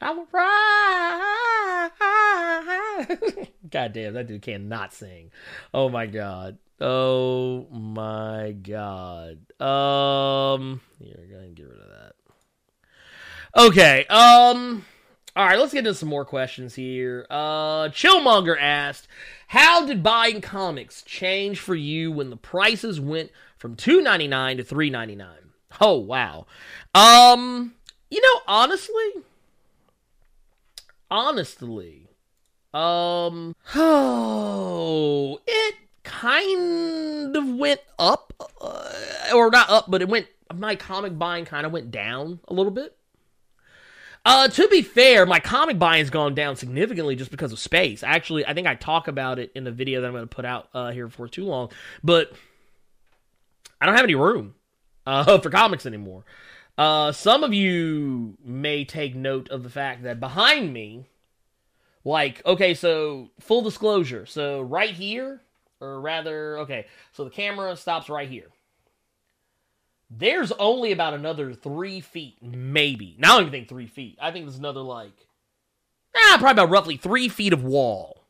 I'm 0.00 0.24
right. 0.32 1.90
God 3.70 3.92
damn, 3.92 4.14
that 4.14 4.26
dude 4.26 4.42
cannot 4.42 4.94
sing. 4.94 5.30
Oh 5.74 5.88
my 5.88 6.06
god. 6.06 6.58
Oh 6.80 7.66
my 7.70 8.52
god. 8.52 9.38
Um 9.60 10.80
here, 10.98 11.26
go 11.28 11.34
ahead 11.36 11.46
and 11.48 11.56
get 11.56 11.68
rid 11.68 11.80
of 11.80 11.88
that. 11.88 12.14
Okay, 13.56 14.06
um 14.06 14.84
all 15.36 15.44
right, 15.46 15.58
let's 15.58 15.72
get 15.72 15.80
into 15.80 15.94
some 15.94 16.08
more 16.08 16.24
questions 16.24 16.74
here. 16.74 17.26
Uh 17.28 17.88
Chillmonger 17.88 18.56
asked, 18.58 19.06
"How 19.48 19.84
did 19.84 20.02
buying 20.02 20.40
comics 20.40 21.02
change 21.02 21.60
for 21.60 21.74
you 21.74 22.10
when 22.10 22.30
the 22.30 22.36
prices 22.36 23.00
went 23.00 23.30
from 23.56 23.76
2.99 23.76 24.56
to 24.56 24.64
3.99?" 24.64 25.47
Oh, 25.80 25.98
wow. 25.98 26.46
Um, 26.94 27.74
you 28.10 28.20
know, 28.20 28.42
honestly, 28.46 29.12
honestly, 31.10 32.08
um, 32.74 33.54
oh, 33.74 35.40
it 35.46 35.74
kind 36.04 37.36
of 37.36 37.54
went 37.54 37.80
up, 37.98 38.32
uh, 38.60 38.92
or 39.34 39.50
not 39.50 39.70
up, 39.70 39.90
but 39.90 40.02
it 40.02 40.08
went, 40.08 40.26
my 40.54 40.74
comic 40.74 41.18
buying 41.18 41.44
kind 41.44 41.66
of 41.66 41.72
went 41.72 41.90
down 41.90 42.40
a 42.48 42.54
little 42.54 42.72
bit. 42.72 42.96
Uh, 44.24 44.48
to 44.48 44.68
be 44.68 44.82
fair, 44.82 45.24
my 45.24 45.40
comic 45.40 45.78
buying 45.78 46.00
has 46.00 46.10
gone 46.10 46.34
down 46.34 46.56
significantly 46.56 47.16
just 47.16 47.30
because 47.30 47.52
of 47.52 47.58
space. 47.58 48.02
Actually, 48.02 48.44
I 48.44 48.52
think 48.52 48.66
I 48.66 48.74
talk 48.74 49.08
about 49.08 49.38
it 49.38 49.52
in 49.54 49.64
the 49.64 49.70
video 49.70 50.00
that 50.00 50.06
I'm 50.06 50.12
going 50.12 50.28
to 50.28 50.34
put 50.34 50.44
out 50.44 50.68
uh, 50.74 50.90
here 50.90 51.08
for 51.08 51.28
too 51.28 51.44
long, 51.44 51.70
but 52.02 52.32
I 53.80 53.86
don't 53.86 53.94
have 53.94 54.04
any 54.04 54.16
room 54.16 54.54
uh, 55.08 55.38
for 55.42 55.50
comics 55.50 55.86
anymore. 55.86 56.24
Uh, 56.76 57.10
some 57.10 57.42
of 57.42 57.52
you 57.52 58.36
may 58.44 58.84
take 58.84 59.16
note 59.16 59.48
of 59.50 59.64
the 59.64 59.70
fact 59.70 60.04
that 60.04 60.20
behind 60.20 60.72
me, 60.72 61.08
like, 62.04 62.44
okay, 62.46 62.74
so 62.74 63.30
full 63.40 63.62
disclosure. 63.62 64.26
So 64.26 64.60
right 64.60 64.90
here, 64.90 65.40
or 65.80 66.00
rather, 66.00 66.58
okay, 66.60 66.86
so 67.12 67.24
the 67.24 67.30
camera 67.30 67.74
stops 67.74 68.08
right 68.08 68.28
here. 68.28 68.46
There's 70.10 70.52
only 70.52 70.92
about 70.92 71.14
another 71.14 71.52
three 71.52 72.00
feet, 72.00 72.36
maybe. 72.40 73.16
Now 73.18 73.34
I 73.34 73.38
don't 73.38 73.48
even 73.48 73.52
think 73.52 73.68
three 73.68 73.88
feet. 73.88 74.16
I 74.20 74.30
think 74.30 74.44
there's 74.46 74.58
another, 74.58 74.80
like, 74.80 75.26
ah, 76.16 76.36
probably 76.38 76.52
about 76.52 76.70
roughly 76.70 76.96
three 76.96 77.28
feet 77.28 77.52
of 77.52 77.64
wall. 77.64 78.24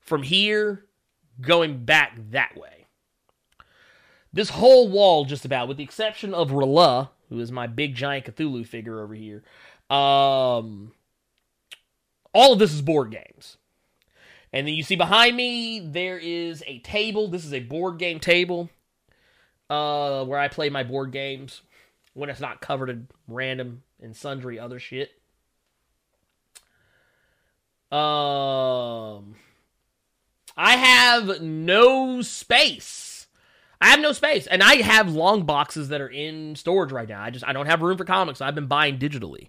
From 0.00 0.22
here, 0.22 0.84
going 1.40 1.84
back 1.84 2.16
that 2.30 2.56
way. 2.56 2.79
This 4.32 4.50
whole 4.50 4.88
wall, 4.88 5.24
just 5.24 5.44
about, 5.44 5.68
with 5.68 5.76
the 5.76 5.84
exception 5.84 6.34
of 6.34 6.50
R'lyeh, 6.50 7.08
who 7.28 7.40
is 7.40 7.50
my 7.50 7.66
big 7.66 7.94
giant 7.94 8.26
Cthulhu 8.26 8.66
figure 8.66 9.02
over 9.02 9.14
here, 9.14 9.42
um, 9.88 10.92
all 12.32 12.52
of 12.52 12.58
this 12.58 12.72
is 12.72 12.82
board 12.82 13.10
games. 13.10 13.56
And 14.52 14.66
then 14.66 14.74
you 14.74 14.82
see 14.82 14.96
behind 14.96 15.36
me, 15.36 15.80
there 15.80 16.18
is 16.18 16.62
a 16.66 16.78
table. 16.80 17.28
This 17.28 17.44
is 17.44 17.54
a 17.54 17.60
board 17.60 17.98
game 17.98 18.18
table 18.20 18.68
uh, 19.68 20.24
where 20.24 20.38
I 20.38 20.48
play 20.48 20.70
my 20.70 20.82
board 20.82 21.12
games 21.12 21.62
when 22.14 22.30
it's 22.30 22.40
not 22.40 22.60
covered 22.60 22.90
in 22.90 23.08
random 23.28 23.82
and 24.00 24.16
sundry 24.16 24.58
other 24.58 24.80
shit. 24.80 25.10
Um, 27.92 29.36
I 30.56 30.76
have 30.76 31.40
no 31.40 32.22
space. 32.22 33.09
I 33.80 33.88
have 33.88 34.00
no 34.00 34.12
space, 34.12 34.46
and 34.46 34.62
I 34.62 34.76
have 34.76 35.12
long 35.12 35.44
boxes 35.44 35.88
that 35.88 36.00
are 36.00 36.08
in 36.08 36.54
storage 36.54 36.92
right 36.92 37.08
now. 37.08 37.22
I 37.22 37.30
just 37.30 37.46
I 37.46 37.52
don't 37.52 37.66
have 37.66 37.80
room 37.80 37.96
for 37.96 38.04
comics. 38.04 38.40
So 38.40 38.44
I've 38.44 38.54
been 38.54 38.66
buying 38.66 38.98
digitally. 38.98 39.48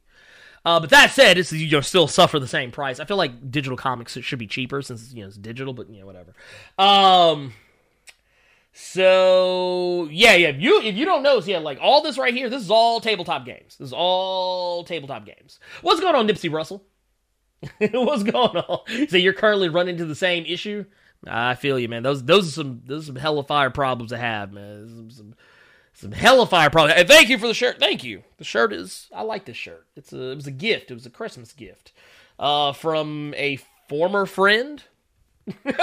Uh, 0.63 0.79
but 0.79 0.91
that 0.91 1.11
said, 1.11 1.37
it's 1.37 1.51
you 1.51 1.69
know 1.69 1.81
still 1.81 2.07
suffer 2.07 2.39
the 2.39 2.47
same 2.47 2.71
price. 2.71 2.99
I 2.99 3.05
feel 3.05 3.17
like 3.17 3.51
digital 3.51 3.77
comics 3.77 4.17
should 4.19 4.39
be 4.39 4.47
cheaper 4.47 4.81
since 4.81 5.11
you 5.13 5.21
know 5.21 5.27
it's 5.27 5.37
digital, 5.37 5.73
but 5.73 5.89
you 5.89 5.99
know 5.99 6.05
whatever. 6.05 6.33
Um, 6.77 7.53
so 8.73 10.07
yeah, 10.11 10.35
yeah. 10.35 10.49
If 10.49 10.61
you 10.61 10.81
if 10.81 10.95
you 10.95 11.05
don't 11.05 11.23
know, 11.23 11.39
so 11.39 11.49
yeah, 11.49 11.57
like 11.57 11.79
all 11.81 12.01
this 12.01 12.17
right 12.17 12.33
here, 12.33 12.49
this 12.49 12.63
is 12.63 12.71
all 12.71 13.01
tabletop 13.01 13.45
games. 13.45 13.75
This 13.77 13.87
is 13.87 13.93
all 13.93 14.83
tabletop 14.83 15.25
games. 15.25 15.59
What's 15.81 15.99
going 15.99 16.15
on, 16.15 16.27
Nipsey 16.27 16.51
Russell? 16.51 16.83
What's 17.91 18.23
going 18.23 18.57
on? 18.57 19.07
So 19.09 19.17
you're 19.17 19.33
currently 19.33 19.69
running 19.69 19.95
into 19.95 20.05
the 20.05 20.15
same 20.15 20.45
issue. 20.45 20.85
I 21.27 21.55
feel 21.55 21.77
you, 21.77 21.87
man. 21.87 22.03
Those 22.03 22.23
those 22.23 22.47
are 22.47 22.51
some 22.51 22.81
those 22.85 23.03
are 23.03 23.07
some 23.07 23.15
hella 23.15 23.43
fire 23.43 23.69
problems 23.69 24.11
to 24.11 24.17
have, 24.17 24.51
man. 24.51 24.87
Some 24.87 25.11
some, 25.11 25.35
some 25.93 26.11
hella 26.11 26.47
fire 26.47 26.69
problems. 26.69 26.99
And 26.99 27.07
thank 27.07 27.29
you 27.29 27.37
for 27.37 27.47
the 27.47 27.53
shirt. 27.53 27.79
Thank 27.79 28.03
you. 28.03 28.23
The 28.37 28.43
shirt 28.43 28.73
is 28.73 29.07
I 29.13 29.21
like 29.21 29.45
this 29.45 29.57
shirt. 29.57 29.85
It's 29.95 30.11
a 30.13 30.31
it 30.31 30.35
was 30.35 30.47
a 30.47 30.51
gift. 30.51 30.89
It 30.89 30.95
was 30.95 31.05
a 31.05 31.11
Christmas 31.11 31.53
gift, 31.53 31.91
uh, 32.39 32.73
from 32.73 33.33
a 33.37 33.59
former 33.87 34.25
friend. 34.25 34.83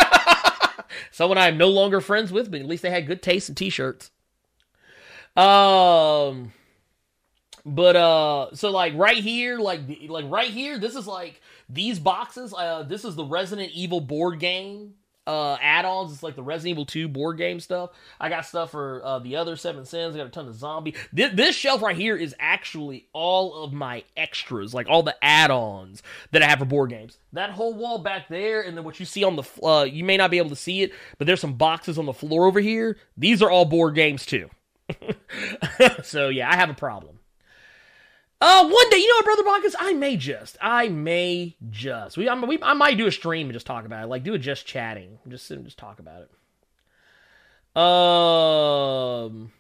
Someone 1.11 1.39
I'm 1.39 1.59
no 1.59 1.69
longer 1.69 2.01
friends 2.01 2.33
with, 2.33 2.51
but 2.51 2.61
at 2.61 2.67
least 2.67 2.83
they 2.83 2.91
had 2.91 3.07
good 3.07 3.23
taste 3.23 3.49
in 3.49 3.55
t-shirts. 3.55 4.11
Um, 5.37 6.53
but 7.65 7.95
uh, 7.95 8.55
so 8.55 8.71
like 8.71 8.95
right 8.97 9.19
here, 9.19 9.59
like 9.59 9.83
like 10.09 10.25
right 10.29 10.51
here, 10.51 10.79
this 10.79 10.97
is 10.97 11.07
like 11.07 11.41
these 11.69 12.01
boxes. 12.01 12.53
Uh, 12.57 12.83
this 12.83 13.05
is 13.05 13.15
the 13.15 13.25
Resident 13.25 13.71
Evil 13.73 14.01
board 14.01 14.41
game 14.41 14.95
uh 15.29 15.59
add-ons. 15.61 16.13
It's 16.13 16.23
like 16.23 16.35
the 16.35 16.43
Resident 16.43 16.73
Evil 16.73 16.87
2 16.87 17.09
board 17.09 17.37
game 17.37 17.61
stuff. 17.61 17.91
I 18.19 18.29
got 18.29 18.47
stuff 18.47 18.71
for 18.71 19.05
uh, 19.05 19.19
the 19.19 19.37
other 19.37 19.57
Seven 19.57 19.85
Sins. 19.85 20.15
I 20.15 20.19
got 20.19 20.27
a 20.27 20.31
ton 20.31 20.49
of 20.49 20.55
zombie. 20.55 20.95
This, 21.13 21.33
this 21.35 21.55
shelf 21.55 21.83
right 21.83 21.97
here 21.97 22.17
is 22.17 22.35
actually 22.41 23.07
all 23.13 23.63
of 23.63 23.73
my 23.73 24.05
extras, 24.17 24.73
like 24.75 24.89
all 24.89 25.03
the 25.03 25.17
add-ons 25.23 26.03
that 26.33 26.43
I 26.43 26.47
have 26.47 26.59
for 26.59 26.65
board 26.65 26.91
games. 26.91 27.19
That 27.33 27.51
whole 27.51 27.75
wall 27.75 27.99
back 27.99 28.29
there, 28.29 28.63
and 28.63 28.77
then 28.77 28.85
what 28.85 28.99
you 28.99 29.07
see 29.07 29.23
on 29.23 29.37
the 29.37 29.45
uh, 29.63 29.85
you 29.85 30.03
may 30.03 30.17
not 30.17 30.31
be 30.31 30.39
able 30.39 30.51
to 30.51 30.57
see 30.57 30.83
it, 30.83 30.93
but 31.19 31.27
there's 31.27 31.41
some 31.41 31.55
boxes 31.55 31.99
on 31.99 32.07
the 32.07 32.15
floor 32.15 32.47
over 32.47 32.61
here. 32.61 32.97
These 33.17 33.43
are 33.43 33.51
all 33.51 33.67
board 33.67 33.95
games 33.95 34.25
too. 34.25 34.49
so 36.03 36.31
yeah, 36.31 36.51
I 36.51 36.57
have 36.57 36.71
a 36.71 36.75
problem. 36.75 37.18
Uh, 38.41 38.69
one 38.69 38.91
day, 38.91 38.99
you 38.99 39.09
know 39.09 39.17
what, 39.17 39.25
Brother 39.25 39.43
Bacchus? 39.43 39.75
I 39.79 39.95
may 39.95 40.17
just, 40.17 40.57
I 40.61 40.89
may 40.89 41.57
just, 41.71 42.17
we, 42.17 42.29
I, 42.29 42.39
we, 42.39 42.57
I 42.63 42.73
might 42.73 42.97
do 42.97 43.09
a 43.09 43.13
stream 43.13 43.49
and 43.49 43.53
just 43.53 43.67
talk 43.67 43.85
about 43.85 44.05
it, 44.05 44.07
like 44.07 44.23
do 44.23 44.35
a 44.35 44.39
just 44.39 44.65
chatting, 44.65 45.19
just 45.27 45.47
sit 45.47 45.57
and 45.57 45.67
just 45.67 45.79
talk 45.79 45.99
about 45.99 46.23
it. 46.23 46.31
Um, 47.77 49.51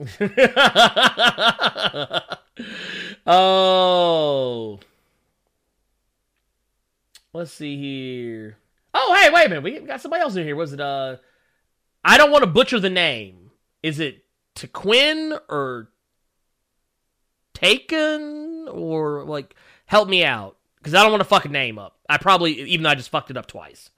oh, 3.26 4.80
let's 7.34 7.52
see 7.52 7.76
here. 7.76 8.56
Oh, 8.94 9.14
hey, 9.20 9.28
wait 9.30 9.44
a 9.44 9.48
minute, 9.50 9.62
we 9.62 9.78
got 9.80 10.00
somebody 10.00 10.22
else 10.22 10.36
in 10.36 10.44
here. 10.44 10.56
Was 10.56 10.72
it 10.72 10.80
uh? 10.80 11.16
I 12.02 12.16
don't 12.16 12.30
want 12.30 12.44
to 12.44 12.50
butcher 12.50 12.80
the 12.80 12.88
name. 12.88 13.50
Is 13.82 14.00
it 14.00 14.24
Tequin 14.54 15.38
or 15.50 15.90
taken 17.58 18.68
or 18.70 19.24
like 19.24 19.54
help 19.86 20.08
me 20.08 20.24
out 20.24 20.56
because 20.78 20.94
I 20.94 21.02
don't 21.02 21.10
want 21.10 21.20
to 21.20 21.28
fuck 21.28 21.44
a 21.44 21.48
name 21.48 21.78
up. 21.78 21.96
I 22.08 22.18
probably 22.18 22.60
even 22.62 22.84
though 22.84 22.90
I 22.90 22.94
just 22.94 23.10
fucked 23.10 23.30
it 23.30 23.36
up 23.36 23.46
twice. 23.46 23.90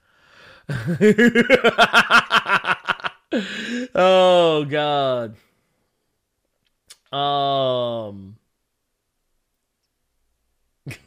oh 3.95 4.65
god. 4.65 5.35
Um. 7.11 8.37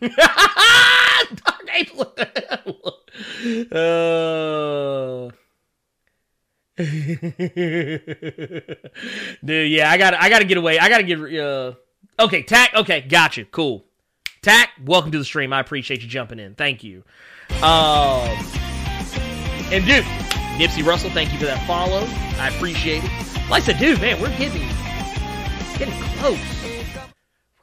Dark 0.00 0.10
uh. 3.72 5.30
Dude, 9.44 9.70
yeah, 9.70 9.90
I 9.90 9.96
got 9.96 10.14
I 10.14 10.28
got 10.28 10.40
to 10.40 10.44
get 10.44 10.58
away. 10.58 10.78
I 10.78 10.88
got 10.88 10.98
to 10.98 11.04
get 11.04 11.40
uh 11.40 11.74
Okay, 12.18 12.42
Tack. 12.44 12.74
Okay, 12.74 13.00
gotcha. 13.00 13.44
Cool. 13.44 13.84
Tack, 14.40 14.70
welcome 14.84 15.10
to 15.10 15.18
the 15.18 15.24
stream. 15.24 15.52
I 15.52 15.60
appreciate 15.60 16.02
you 16.02 16.08
jumping 16.08 16.38
in. 16.38 16.54
Thank 16.54 16.84
you. 16.84 17.02
Um, 17.62 18.28
and 19.72 19.84
dude, 19.84 20.04
Nipsey 20.54 20.84
Russell, 20.86 21.10
thank 21.10 21.32
you 21.32 21.38
for 21.38 21.46
that 21.46 21.66
follow. 21.66 22.04
I 22.38 22.50
appreciate 22.54 23.02
it. 23.02 23.10
Like 23.50 23.62
I 23.64 23.66
said, 23.66 23.78
dude, 23.78 24.00
man, 24.00 24.20
we're 24.20 24.36
getting 24.38 24.68
getting 25.76 26.00
close. 26.18 26.38
We're 26.62 27.04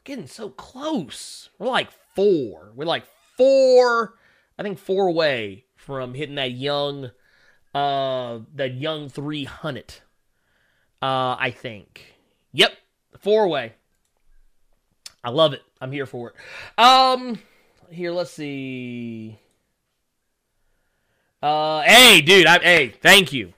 getting 0.03 0.27
so 0.27 0.49
close. 0.49 1.49
We're 1.57 1.67
like 1.67 1.89
four. 2.15 2.73
We're 2.75 2.85
like 2.85 3.05
four. 3.37 4.15
I 4.59 4.63
think 4.63 4.79
four 4.79 5.07
away 5.07 5.65
from 5.75 6.13
hitting 6.13 6.35
that 6.35 6.51
young, 6.51 7.11
uh, 7.73 8.39
that 8.55 8.73
young 8.73 9.07
three 9.07 9.45
hundred. 9.45 9.93
Uh, 11.01 11.37
I 11.39 11.53
think. 11.55 12.15
Yep, 12.51 12.73
four 13.19 13.45
away. 13.45 13.75
I 15.23 15.29
love 15.29 15.53
it. 15.53 15.61
I'm 15.79 15.91
here 15.91 16.05
for 16.05 16.29
it. 16.29 16.83
Um, 16.83 17.39
here, 17.89 18.11
let's 18.11 18.31
see. 18.31 19.37
Uh, 21.41 21.81
hey, 21.81 22.21
dude. 22.21 22.47
I, 22.47 22.59
hey, 22.59 22.89
thank 22.89 23.33
you. 23.33 23.53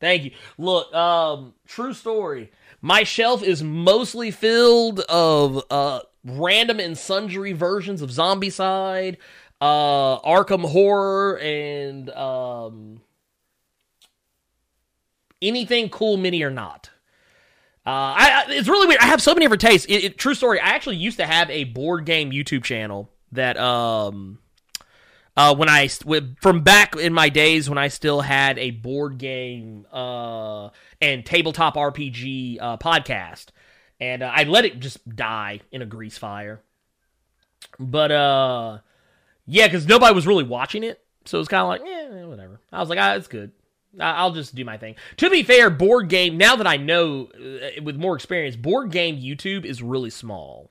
Thank 0.00 0.24
you. 0.24 0.30
Look, 0.58 0.92
um, 0.94 1.54
true 1.66 1.94
story. 1.94 2.50
My 2.82 3.02
shelf 3.02 3.42
is 3.42 3.62
mostly 3.62 4.30
filled 4.30 5.00
of 5.00 5.64
uh 5.70 6.00
random 6.24 6.78
and 6.78 6.96
sundry 6.96 7.52
versions 7.52 8.02
of 8.02 8.10
Zombicide, 8.10 9.16
uh 9.60 10.20
Arkham 10.20 10.64
Horror, 10.70 11.38
and 11.38 12.10
um 12.10 13.00
anything 15.40 15.88
cool 15.88 16.16
mini 16.16 16.42
or 16.42 16.50
not. 16.50 16.90
Uh, 17.86 18.18
I, 18.18 18.44
it's 18.48 18.68
really 18.68 18.88
weird. 18.88 19.00
I 19.00 19.06
have 19.06 19.22
so 19.22 19.32
many 19.32 19.44
different 19.44 19.60
tastes. 19.60 19.86
It, 19.86 20.04
it, 20.04 20.18
true 20.18 20.34
story. 20.34 20.58
I 20.58 20.70
actually 20.70 20.96
used 20.96 21.18
to 21.18 21.26
have 21.26 21.48
a 21.50 21.64
board 21.64 22.04
game 22.04 22.32
YouTube 22.32 22.64
channel 22.64 23.10
that 23.32 23.56
um 23.56 24.38
uh, 25.36 25.54
when 25.54 25.68
I 25.68 25.88
from 25.88 26.62
back 26.62 26.96
in 26.96 27.12
my 27.12 27.28
days 27.28 27.68
when 27.68 27.78
I 27.78 27.88
still 27.88 28.22
had 28.22 28.58
a 28.58 28.70
board 28.70 29.18
game 29.18 29.86
uh, 29.92 30.70
and 31.00 31.24
tabletop 31.26 31.76
RPG 31.76 32.58
uh, 32.60 32.76
podcast, 32.78 33.46
and 34.00 34.22
uh, 34.22 34.32
I 34.34 34.44
let 34.44 34.64
it 34.64 34.80
just 34.80 35.06
die 35.08 35.60
in 35.70 35.82
a 35.82 35.86
grease 35.86 36.16
fire. 36.16 36.62
But 37.78 38.10
uh, 38.10 38.78
yeah, 39.46 39.66
because 39.66 39.86
nobody 39.86 40.14
was 40.14 40.26
really 40.26 40.44
watching 40.44 40.82
it, 40.82 41.04
so 41.26 41.36
it 41.36 41.40
was 41.40 41.48
kind 41.48 41.62
of 41.62 41.68
like, 41.68 41.82
yeah, 41.84 42.24
whatever. 42.24 42.58
I 42.72 42.80
was 42.80 42.88
like, 42.88 42.98
ah, 42.98 43.14
it's 43.14 43.28
good. 43.28 43.52
I'll 44.00 44.32
just 44.32 44.54
do 44.54 44.64
my 44.64 44.78
thing. 44.78 44.96
To 45.18 45.30
be 45.30 45.42
fair, 45.42 45.70
board 45.70 46.08
game. 46.08 46.36
Now 46.36 46.56
that 46.56 46.66
I 46.66 46.76
know 46.76 47.28
uh, 47.34 47.82
with 47.82 47.96
more 47.96 48.14
experience, 48.14 48.56
board 48.56 48.90
game 48.90 49.16
YouTube 49.16 49.64
is 49.64 49.82
really 49.82 50.10
small. 50.10 50.70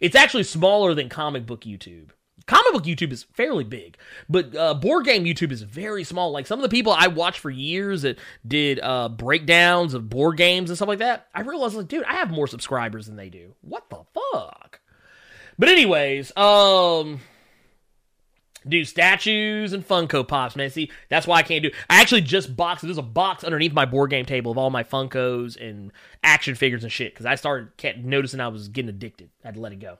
It's 0.00 0.16
actually 0.16 0.44
smaller 0.44 0.94
than 0.94 1.08
comic 1.08 1.46
book 1.46 1.62
YouTube 1.62 2.10
comic 2.46 2.72
book 2.72 2.84
YouTube 2.84 3.12
is 3.12 3.24
fairly 3.32 3.64
big, 3.64 3.96
but 4.28 4.54
uh, 4.56 4.74
board 4.74 5.04
game 5.04 5.24
YouTube 5.24 5.52
is 5.52 5.62
very 5.62 6.04
small. 6.04 6.30
Like 6.30 6.46
some 6.46 6.58
of 6.58 6.62
the 6.62 6.68
people 6.68 6.92
I 6.92 7.08
watched 7.08 7.40
for 7.40 7.50
years 7.50 8.02
that 8.02 8.18
did 8.46 8.80
uh, 8.82 9.08
breakdowns 9.08 9.94
of 9.94 10.08
board 10.08 10.36
games 10.36 10.70
and 10.70 10.76
stuff 10.76 10.88
like 10.88 10.98
that, 10.98 11.28
I 11.34 11.42
realized 11.42 11.74
like, 11.74 11.88
dude, 11.88 12.04
I 12.04 12.14
have 12.14 12.30
more 12.30 12.46
subscribers 12.46 13.06
than 13.06 13.16
they 13.16 13.28
do. 13.28 13.54
What 13.60 13.88
the 13.90 14.02
fuck? 14.14 14.80
But 15.58 15.68
anyways, 15.68 16.36
um, 16.36 17.20
do 18.66 18.84
statues 18.84 19.72
and 19.72 19.86
Funko 19.86 20.26
Pops, 20.26 20.56
man. 20.56 20.70
See, 20.70 20.90
that's 21.08 21.26
why 21.26 21.38
I 21.38 21.42
can't 21.42 21.62
do. 21.62 21.70
I 21.90 22.00
actually 22.00 22.22
just 22.22 22.56
boxed. 22.56 22.82
There's 22.82 22.98
a 22.98 23.02
box 23.02 23.44
underneath 23.44 23.72
my 23.72 23.84
board 23.84 24.10
game 24.10 24.24
table 24.24 24.52
of 24.52 24.58
all 24.58 24.70
my 24.70 24.84
Funkos 24.84 25.56
and 25.60 25.92
action 26.22 26.54
figures 26.54 26.82
and 26.82 26.92
shit 26.92 27.12
because 27.12 27.26
I 27.26 27.34
started 27.34 27.76
kept 27.76 27.98
noticing 27.98 28.40
I 28.40 28.48
was 28.48 28.68
getting 28.68 28.88
addicted. 28.88 29.30
I 29.44 29.48
had 29.48 29.54
to 29.54 29.60
let 29.60 29.72
it 29.72 29.80
go. 29.80 29.98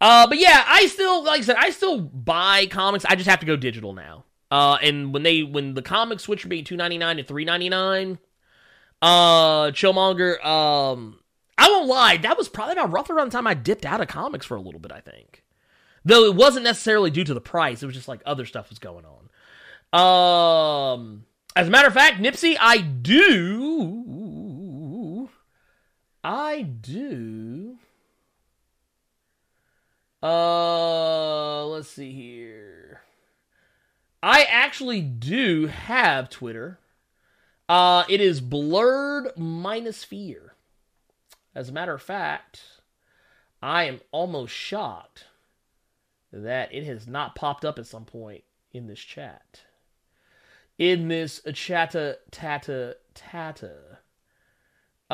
Uh, 0.00 0.26
but 0.26 0.38
yeah, 0.38 0.64
I 0.66 0.86
still, 0.86 1.22
like 1.24 1.40
I 1.40 1.44
said, 1.44 1.56
I 1.58 1.70
still 1.70 2.00
buy 2.00 2.66
comics. 2.66 3.04
I 3.04 3.14
just 3.14 3.30
have 3.30 3.40
to 3.40 3.46
go 3.46 3.56
digital 3.56 3.92
now. 3.92 4.24
Uh, 4.50 4.76
and 4.82 5.14
when 5.14 5.22
they 5.22 5.42
when 5.42 5.74
the 5.74 5.80
comics 5.80 6.24
switch 6.24 6.42
from 6.42 6.50
being 6.50 6.64
two 6.64 6.76
ninety 6.76 6.98
nine 6.98 7.16
to 7.16 7.24
three 7.24 7.44
ninety 7.44 7.70
nine, 7.70 8.18
uh, 9.00 9.70
Chillmonger, 9.70 10.44
um, 10.44 11.20
I 11.56 11.68
won't 11.68 11.86
lie, 11.86 12.16
that 12.18 12.36
was 12.36 12.48
probably 12.48 12.72
about 12.72 12.92
roughly 12.92 13.16
around 13.16 13.28
the 13.30 13.36
time 13.36 13.46
I 13.46 13.54
dipped 13.54 13.86
out 13.86 14.00
of 14.00 14.08
comics 14.08 14.44
for 14.44 14.56
a 14.56 14.60
little 14.60 14.80
bit. 14.80 14.92
I 14.92 15.00
think, 15.00 15.41
though 16.04 16.24
it 16.24 16.34
wasn't 16.34 16.64
necessarily 16.64 17.10
due 17.10 17.24
to 17.24 17.34
the 17.34 17.40
price. 17.40 17.82
It 17.82 17.86
was 17.86 17.94
just 17.94 18.08
like 18.08 18.22
other 18.26 18.46
stuff 18.46 18.70
was 18.70 18.78
going 18.78 19.04
on. 19.04 19.28
Um, 19.92 21.24
as 21.54 21.68
a 21.68 21.70
matter 21.70 21.88
of 21.88 21.94
fact, 21.94 22.20
Nipsey, 22.20 22.56
I 22.60 22.78
do, 22.78 23.68
I 26.24 26.62
do 26.62 27.78
uh, 30.22 31.66
let's 31.66 31.88
see 31.88 32.12
here. 32.12 33.00
I 34.22 34.44
actually 34.44 35.00
do 35.00 35.66
have 35.66 36.30
Twitter. 36.30 36.78
Uh, 37.68 38.04
it 38.08 38.20
is 38.20 38.40
blurred 38.40 39.36
minus 39.36 40.04
fear. 40.04 40.54
As 41.54 41.68
a 41.68 41.72
matter 41.72 41.94
of 41.94 42.02
fact, 42.02 42.62
I 43.60 43.84
am 43.84 44.00
almost 44.12 44.54
shocked 44.54 45.26
that 46.32 46.72
it 46.74 46.84
has 46.84 47.06
not 47.06 47.34
popped 47.34 47.64
up 47.64 47.78
at 47.78 47.86
some 47.86 48.04
point 48.04 48.44
in 48.72 48.86
this 48.86 49.00
chat. 49.00 49.60
In 50.78 51.08
this 51.08 51.40
chatta 51.52 52.18
tata 52.30 52.96
tata. 53.14 53.98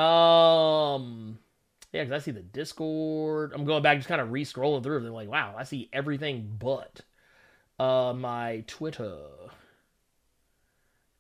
Um 0.01 1.39
yeah, 1.93 2.05
because 2.05 2.23
I 2.23 2.24
see 2.24 2.31
the 2.32 2.43
Discord. 2.43 3.53
I'm 3.55 3.65
going 3.65 3.82
back, 3.82 3.97
just 3.97 4.09
kind 4.09 4.20
of 4.20 4.31
re-scrolling 4.31 4.82
through. 4.82 5.01
They're 5.01 5.11
like, 5.11 5.28
wow, 5.28 5.55
I 5.57 5.65
see 5.65 5.89
everything 5.93 6.57
but 6.59 7.01
uh, 7.78 8.12
my 8.15 8.65
Twitter. 8.66 9.20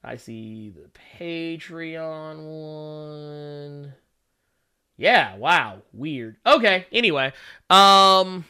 I 0.04 0.16
see 0.16 0.70
the 0.70 0.90
Patreon 1.18 2.44
one. 2.44 3.94
Yeah, 4.96 5.36
wow, 5.36 5.82
weird. 5.92 6.36
Okay, 6.44 6.86
anyway, 6.92 7.32
um, 7.70 8.44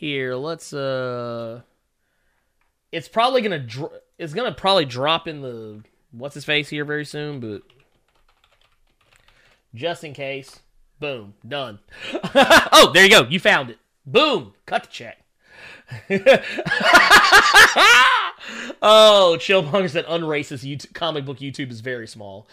here 0.00 0.34
let's 0.34 0.72
uh, 0.72 1.60
it's 2.90 3.06
probably 3.06 3.42
gonna 3.42 3.58
dr- 3.58 4.00
it's 4.18 4.32
gonna 4.32 4.50
probably 4.50 4.86
drop 4.86 5.28
in 5.28 5.42
the 5.42 5.82
what's 6.10 6.34
his 6.34 6.46
face 6.46 6.70
here 6.70 6.86
very 6.86 7.04
soon, 7.04 7.38
but 7.38 7.62
just 9.74 10.02
in 10.02 10.14
case. 10.14 10.60
Boom, 10.98 11.34
done. 11.46 11.78
oh, 12.34 12.90
there 12.92 13.04
you 13.04 13.10
go. 13.10 13.22
You 13.22 13.40
found 13.40 13.70
it. 13.70 13.78
Boom, 14.06 14.52
cut 14.66 14.84
the 14.84 14.90
check. 14.90 15.18
oh, 18.82 19.36
chill, 19.40 19.62
Chillmonger 19.62 19.90
said 19.90 20.06
unracist 20.06 20.66
YouTube, 20.66 20.94
comic 20.94 21.24
book 21.24 21.38
YouTube 21.38 21.70
is 21.70 21.80
very 21.80 22.06
small. 22.06 22.48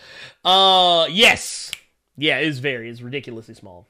Uh, 0.46 1.08
yes, 1.10 1.72
yeah, 2.18 2.40
it 2.40 2.48
is 2.48 2.60
very, 2.60 2.90
it's 2.90 3.02
ridiculously 3.02 3.54
small. 3.54 3.88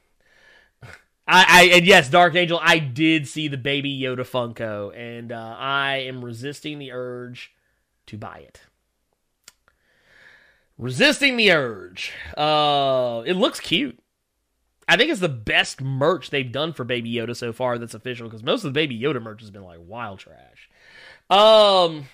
I, 1.28 1.44
I 1.48 1.62
and 1.76 1.86
yes, 1.86 2.08
Dark 2.08 2.34
Angel, 2.34 2.58
I 2.62 2.78
did 2.78 3.28
see 3.28 3.48
the 3.48 3.58
Baby 3.58 4.00
Yoda 4.00 4.20
Funko, 4.20 4.96
and 4.96 5.30
uh, 5.30 5.56
I 5.58 5.98
am 5.98 6.24
resisting 6.24 6.78
the 6.78 6.90
urge 6.92 7.52
to 8.06 8.16
buy 8.16 8.38
it. 8.38 8.62
Resisting 10.78 11.36
the 11.36 11.52
urge. 11.52 12.12
Uh, 12.36 13.22
it 13.26 13.34
looks 13.34 13.60
cute. 13.60 13.98
I 14.88 14.96
think 14.96 15.10
it's 15.10 15.20
the 15.20 15.28
best 15.28 15.82
merch 15.82 16.30
they've 16.30 16.50
done 16.50 16.72
for 16.72 16.84
Baby 16.84 17.12
Yoda 17.12 17.36
so 17.36 17.52
far 17.52 17.76
that's 17.76 17.92
official 17.92 18.26
because 18.26 18.42
most 18.42 18.64
of 18.64 18.72
the 18.72 18.80
Baby 18.80 18.98
Yoda 18.98 19.20
merch 19.20 19.42
has 19.42 19.50
been 19.50 19.64
like 19.64 19.80
wild 19.82 20.20
trash. 20.20 20.70
Um, 21.28 22.08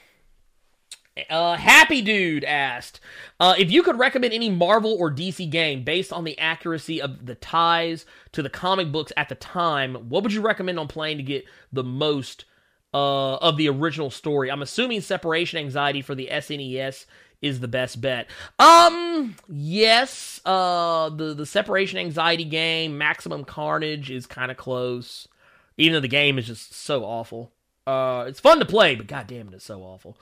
uh, 1.30 1.56
Happy 1.56 2.02
Dude 2.02 2.44
asked 2.44 3.00
uh, 3.38 3.54
if 3.58 3.70
you 3.70 3.82
could 3.82 3.98
recommend 3.98 4.32
any 4.32 4.50
Marvel 4.50 4.96
or 4.98 5.10
DC 5.10 5.48
game 5.50 5.84
based 5.84 6.12
on 6.12 6.24
the 6.24 6.38
accuracy 6.38 7.00
of 7.00 7.26
the 7.26 7.34
ties 7.36 8.04
to 8.32 8.42
the 8.42 8.50
comic 8.50 8.90
books 8.90 9.12
at 9.16 9.28
the 9.28 9.34
time. 9.34 9.94
What 10.08 10.22
would 10.22 10.32
you 10.32 10.40
recommend 10.40 10.78
on 10.78 10.88
playing 10.88 11.18
to 11.18 11.22
get 11.22 11.44
the 11.72 11.84
most 11.84 12.44
uh, 12.92 13.36
of 13.36 13.56
the 13.56 13.68
original 13.68 14.10
story? 14.10 14.50
I'm 14.50 14.62
assuming 14.62 15.00
Separation 15.00 15.58
Anxiety 15.58 16.02
for 16.02 16.14
the 16.14 16.28
SNES 16.30 17.06
is 17.44 17.60
the 17.60 17.68
best 17.68 18.00
bet. 18.00 18.26
Um, 18.58 19.36
yes, 19.48 20.40
uh, 20.46 21.10
the 21.10 21.34
the 21.34 21.44
separation 21.44 21.98
anxiety 21.98 22.44
game, 22.44 22.96
Maximum 22.96 23.44
Carnage 23.44 24.10
is 24.10 24.24
kind 24.24 24.50
of 24.50 24.56
close, 24.56 25.28
even 25.76 25.92
though 25.92 26.00
the 26.00 26.08
game 26.08 26.38
is 26.38 26.46
just 26.46 26.72
so 26.72 27.04
awful. 27.04 27.52
Uh, 27.86 28.24
it's 28.26 28.40
fun 28.40 28.58
to 28.60 28.64
play, 28.64 28.94
but 28.94 29.06
goddamn 29.06 29.48
it, 29.48 29.54
it's 29.54 29.64
so 29.64 29.82
awful. 29.82 30.16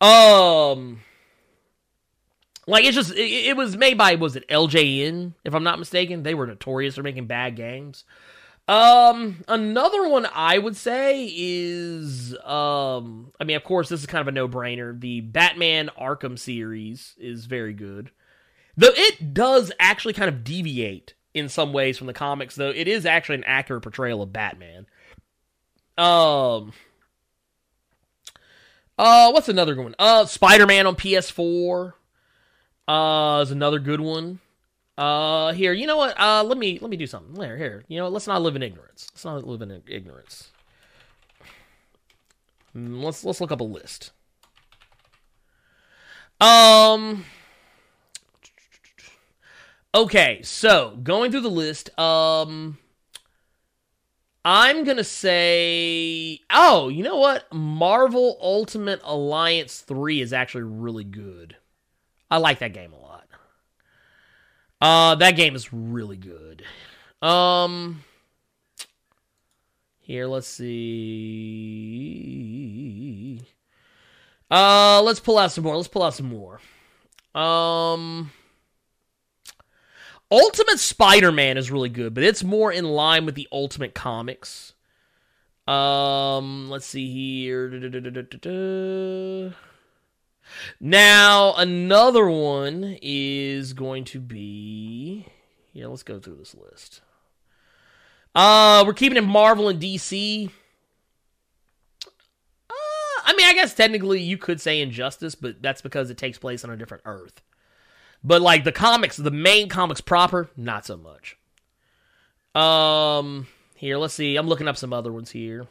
Um, 0.00 1.00
like 2.66 2.84
it's 2.84 2.94
just 2.94 3.12
it, 3.12 3.48
it 3.48 3.56
was 3.56 3.76
made 3.76 3.96
by 3.96 4.16
was 4.16 4.36
it 4.36 4.48
LJN 4.48 5.34
if 5.44 5.54
I'm 5.54 5.64
not 5.64 5.78
mistaken. 5.78 6.22
They 6.22 6.34
were 6.34 6.46
notorious 6.46 6.96
for 6.96 7.02
making 7.02 7.26
bad 7.26 7.56
games. 7.56 8.04
Um, 8.68 9.44
another 9.46 10.08
one 10.08 10.26
I 10.34 10.58
would 10.58 10.76
say 10.76 11.32
is, 11.32 12.36
um, 12.44 13.32
I 13.38 13.44
mean, 13.44 13.56
of 13.56 13.62
course, 13.62 13.88
this 13.88 14.00
is 14.00 14.06
kind 14.06 14.20
of 14.20 14.26
a 14.26 14.32
no-brainer. 14.32 15.00
The 15.00 15.20
Batman 15.20 15.88
Arkham 15.96 16.36
series 16.36 17.14
is 17.16 17.46
very 17.46 17.72
good, 17.72 18.10
though 18.76 18.90
it 18.92 19.32
does 19.32 19.70
actually 19.78 20.14
kind 20.14 20.28
of 20.28 20.42
deviate 20.42 21.14
in 21.32 21.48
some 21.48 21.72
ways 21.72 21.96
from 21.96 22.08
the 22.08 22.12
comics. 22.12 22.56
Though 22.56 22.70
it 22.70 22.88
is 22.88 23.06
actually 23.06 23.36
an 23.36 23.44
accurate 23.44 23.84
portrayal 23.84 24.20
of 24.20 24.32
Batman. 24.32 24.86
Um, 25.96 26.72
uh, 28.98 29.30
what's 29.30 29.48
another 29.48 29.74
good 29.74 29.84
one? 29.84 29.94
Uh, 29.98 30.24
Spider-Man 30.26 30.86
on 30.86 30.96
PS4. 30.96 31.92
Uh, 32.88 33.40
is 33.42 33.50
another 33.50 33.78
good 33.78 34.00
one. 34.00 34.40
Uh, 34.96 35.52
here, 35.52 35.72
you 35.72 35.86
know 35.86 35.96
what? 35.96 36.18
Uh, 36.18 36.42
let 36.42 36.56
me 36.56 36.78
let 36.80 36.90
me 36.90 36.96
do 36.96 37.06
something. 37.06 37.42
Here, 37.42 37.56
here. 37.56 37.84
You 37.88 37.98
know, 37.98 38.08
let's 38.08 38.26
not 38.26 38.40
live 38.40 38.56
in 38.56 38.62
ignorance. 38.62 39.08
Let's 39.12 39.24
not 39.24 39.44
live 39.44 39.60
in 39.60 39.82
ignorance. 39.86 40.50
Mm, 42.74 43.02
let's 43.02 43.24
let's 43.24 43.40
look 43.40 43.52
up 43.52 43.60
a 43.60 43.64
list. 43.64 44.12
Um. 46.40 47.24
Okay, 49.94 50.40
so 50.42 50.98
going 51.02 51.30
through 51.30 51.40
the 51.40 51.50
list, 51.50 51.98
um, 51.98 52.76
I'm 54.48 54.84
gonna 54.84 55.02
say, 55.02 56.40
oh, 56.50 56.88
you 56.88 57.02
know 57.02 57.16
what? 57.16 57.52
Marvel 57.52 58.38
Ultimate 58.40 59.00
Alliance 59.02 59.80
three 59.80 60.20
is 60.20 60.32
actually 60.32 60.62
really 60.62 61.02
good. 61.02 61.56
I 62.30 62.36
like 62.38 62.60
that 62.60 62.72
game 62.72 62.92
a 62.92 62.96
lot. 62.96 63.26
Uh, 64.80 65.16
that 65.16 65.32
game 65.32 65.56
is 65.56 65.72
really 65.72 66.16
good. 66.16 66.62
Um, 67.20 68.04
here, 69.98 70.28
let's 70.28 70.46
see. 70.46 70.70
Uh, 74.48 75.02
let's 75.02 75.18
pull 75.18 75.38
out 75.38 75.50
some 75.50 75.64
more. 75.64 75.74
Let's 75.76 75.88
pull 75.88 76.04
out 76.04 76.14
some 76.14 76.28
more. 76.28 76.60
Um, 77.34 78.30
Ultimate 80.30 80.80
Spider-Man 80.80 81.56
is 81.56 81.70
really 81.70 81.88
good, 81.88 82.14
but 82.14 82.24
it's 82.24 82.42
more 82.42 82.72
in 82.72 82.84
line 82.84 83.26
with 83.26 83.36
the 83.36 83.48
Ultimate 83.52 83.94
Comics. 83.94 84.74
Um, 85.68 86.68
let's 86.68 86.86
see 86.86 87.12
here. 87.12 87.68
Da-da-da-da-da-da. 87.68 89.54
Now, 90.80 91.54
another 91.54 92.28
one 92.28 92.98
is 93.02 93.72
going 93.72 94.04
to 94.04 94.20
be. 94.20 95.26
Yeah, 95.72 95.88
let's 95.88 96.02
go 96.02 96.18
through 96.18 96.36
this 96.36 96.54
list. 96.54 97.02
Uh, 98.34 98.84
we're 98.86 98.94
keeping 98.94 99.18
it 99.18 99.24
Marvel 99.24 99.68
and 99.68 99.80
DC. 99.80 100.50
Uh, 102.70 102.72
I 103.24 103.34
mean, 103.36 103.46
I 103.46 103.54
guess 103.54 103.74
technically 103.74 104.20
you 104.20 104.38
could 104.38 104.60
say 104.60 104.80
Injustice, 104.80 105.34
but 105.34 105.62
that's 105.62 105.82
because 105.82 106.10
it 106.10 106.18
takes 106.18 106.38
place 106.38 106.64
on 106.64 106.70
a 106.70 106.76
different 106.76 107.02
Earth. 107.06 107.42
But 108.24 108.42
like 108.42 108.64
the 108.64 108.72
comics, 108.72 109.16
the 109.16 109.30
main 109.30 109.68
comics 109.68 110.00
proper, 110.00 110.50
not 110.56 110.84
so 110.86 110.96
much. 110.96 111.36
Um, 112.54 113.46
here, 113.76 113.98
let's 113.98 114.14
see. 114.14 114.36
I'm 114.36 114.48
looking 114.48 114.68
up 114.68 114.76
some 114.76 114.92
other 114.92 115.12
ones 115.12 115.30
here. 115.30 115.66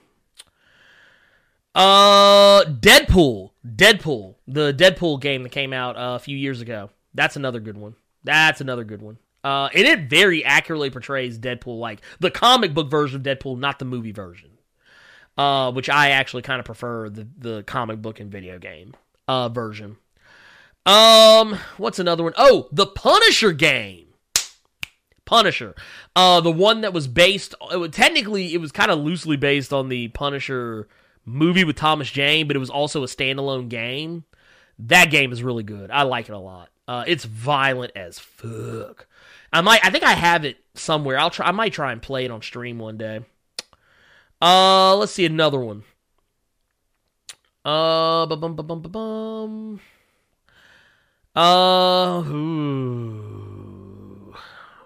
Uh, 1.74 2.64
Deadpool, 2.66 3.52
Deadpool, 3.68 4.36
the 4.48 4.74
Deadpool 4.74 5.20
game 5.20 5.44
that 5.44 5.52
came 5.52 5.74
out 5.74 5.98
uh, 5.98 6.16
a 6.16 6.20
few 6.20 6.38
years 6.38 6.62
ago. 6.62 6.90
That's 7.14 7.36
another 7.36 7.60
good 7.60 7.78
one. 7.78 7.96
That's 8.24 8.62
another 8.62 8.84
good 8.86 9.02
one. 9.02 9.18
Uh, 9.44 9.70
and 9.76 9.86
it 9.86 10.10
very 10.10 10.44
accurately 10.46 10.90
portrays 10.90 11.38
Deadpool, 11.38 11.78
like 11.78 12.02
the 12.20 12.32
comic 12.32 12.74
book 12.74 12.90
version 12.90 13.18
of 13.18 13.24
Deadpool, 13.24 13.60
not 13.60 13.80
the 13.80 13.86
movie 13.86 14.12
version. 14.12 14.52
Uh, 15.38 15.70
which 15.74 15.90
I 15.90 16.12
actually 16.12 16.44
kind 16.44 16.62
of 16.62 16.66
prefer 16.66 17.10
the 17.10 17.28
the 17.38 17.64
comic 17.64 18.02
book 18.02 18.22
and 18.22 18.32
video 18.32 18.58
game 18.58 18.96
uh 19.28 19.50
version. 19.50 19.98
Um, 20.86 21.58
what's 21.78 22.00
another 22.00 22.24
one? 22.24 22.34
Oh, 22.38 22.68
the 22.72 22.86
Punisher 22.86 23.52
game. 23.52 24.08
Punisher. 25.26 25.76
Uh, 26.16 26.40
the 26.42 26.52
one 26.52 26.82
that 26.82 26.94
was 26.94 27.08
based. 27.08 27.56
It 27.72 27.78
was, 27.78 27.92
technically, 27.92 28.54
it 28.54 28.62
was 28.62 28.72
kind 28.72 28.92
of 28.92 29.00
loosely 29.00 29.38
based 29.38 29.74
on 29.74 29.90
the 29.90 30.10
Punisher 30.10 30.88
movie 31.26 31.64
with 31.64 31.76
Thomas 31.76 32.12
Jane, 32.12 32.48
but 32.48 32.56
it 32.56 32.60
was 32.60 32.70
also 32.70 33.04
a 33.04 33.08
standalone 33.08 33.68
game. 33.68 34.26
That 34.78 35.10
game 35.10 35.32
is 35.32 35.42
really 35.42 35.64
good. 35.64 35.90
I 35.90 36.04
like 36.04 36.30
it 36.30 36.34
a 36.34 36.40
lot. 36.40 36.70
Uh, 36.88 37.04
it's 37.08 37.26
violent 37.26 37.94
as 37.96 38.20
fuck. 38.20 39.08
I 39.52 39.62
might. 39.62 39.84
I 39.84 39.90
think 39.90 40.04
I 40.04 40.14
have 40.14 40.46
it 40.46 40.58
somewhere. 40.76 41.18
I'll 41.18 41.32
try. 41.32 41.48
I 41.48 41.52
might 41.52 41.74
try 41.74 41.92
and 41.92 42.02
play 42.02 42.26
it 42.26 42.32
on 42.32 42.42
stream 42.42 42.78
one 42.78 42.98
day. 42.98 43.22
Uh, 44.40 44.96
let's 44.96 45.14
see 45.14 45.26
another 45.26 45.60
one. 45.60 45.84
Uh, 47.64 48.28
bum 48.28 48.40
bum 48.40 48.56
bum 48.56 48.68
bum 48.68 48.82
bum. 48.82 49.82
Uh, 51.36 52.24
ooh. 52.28 53.26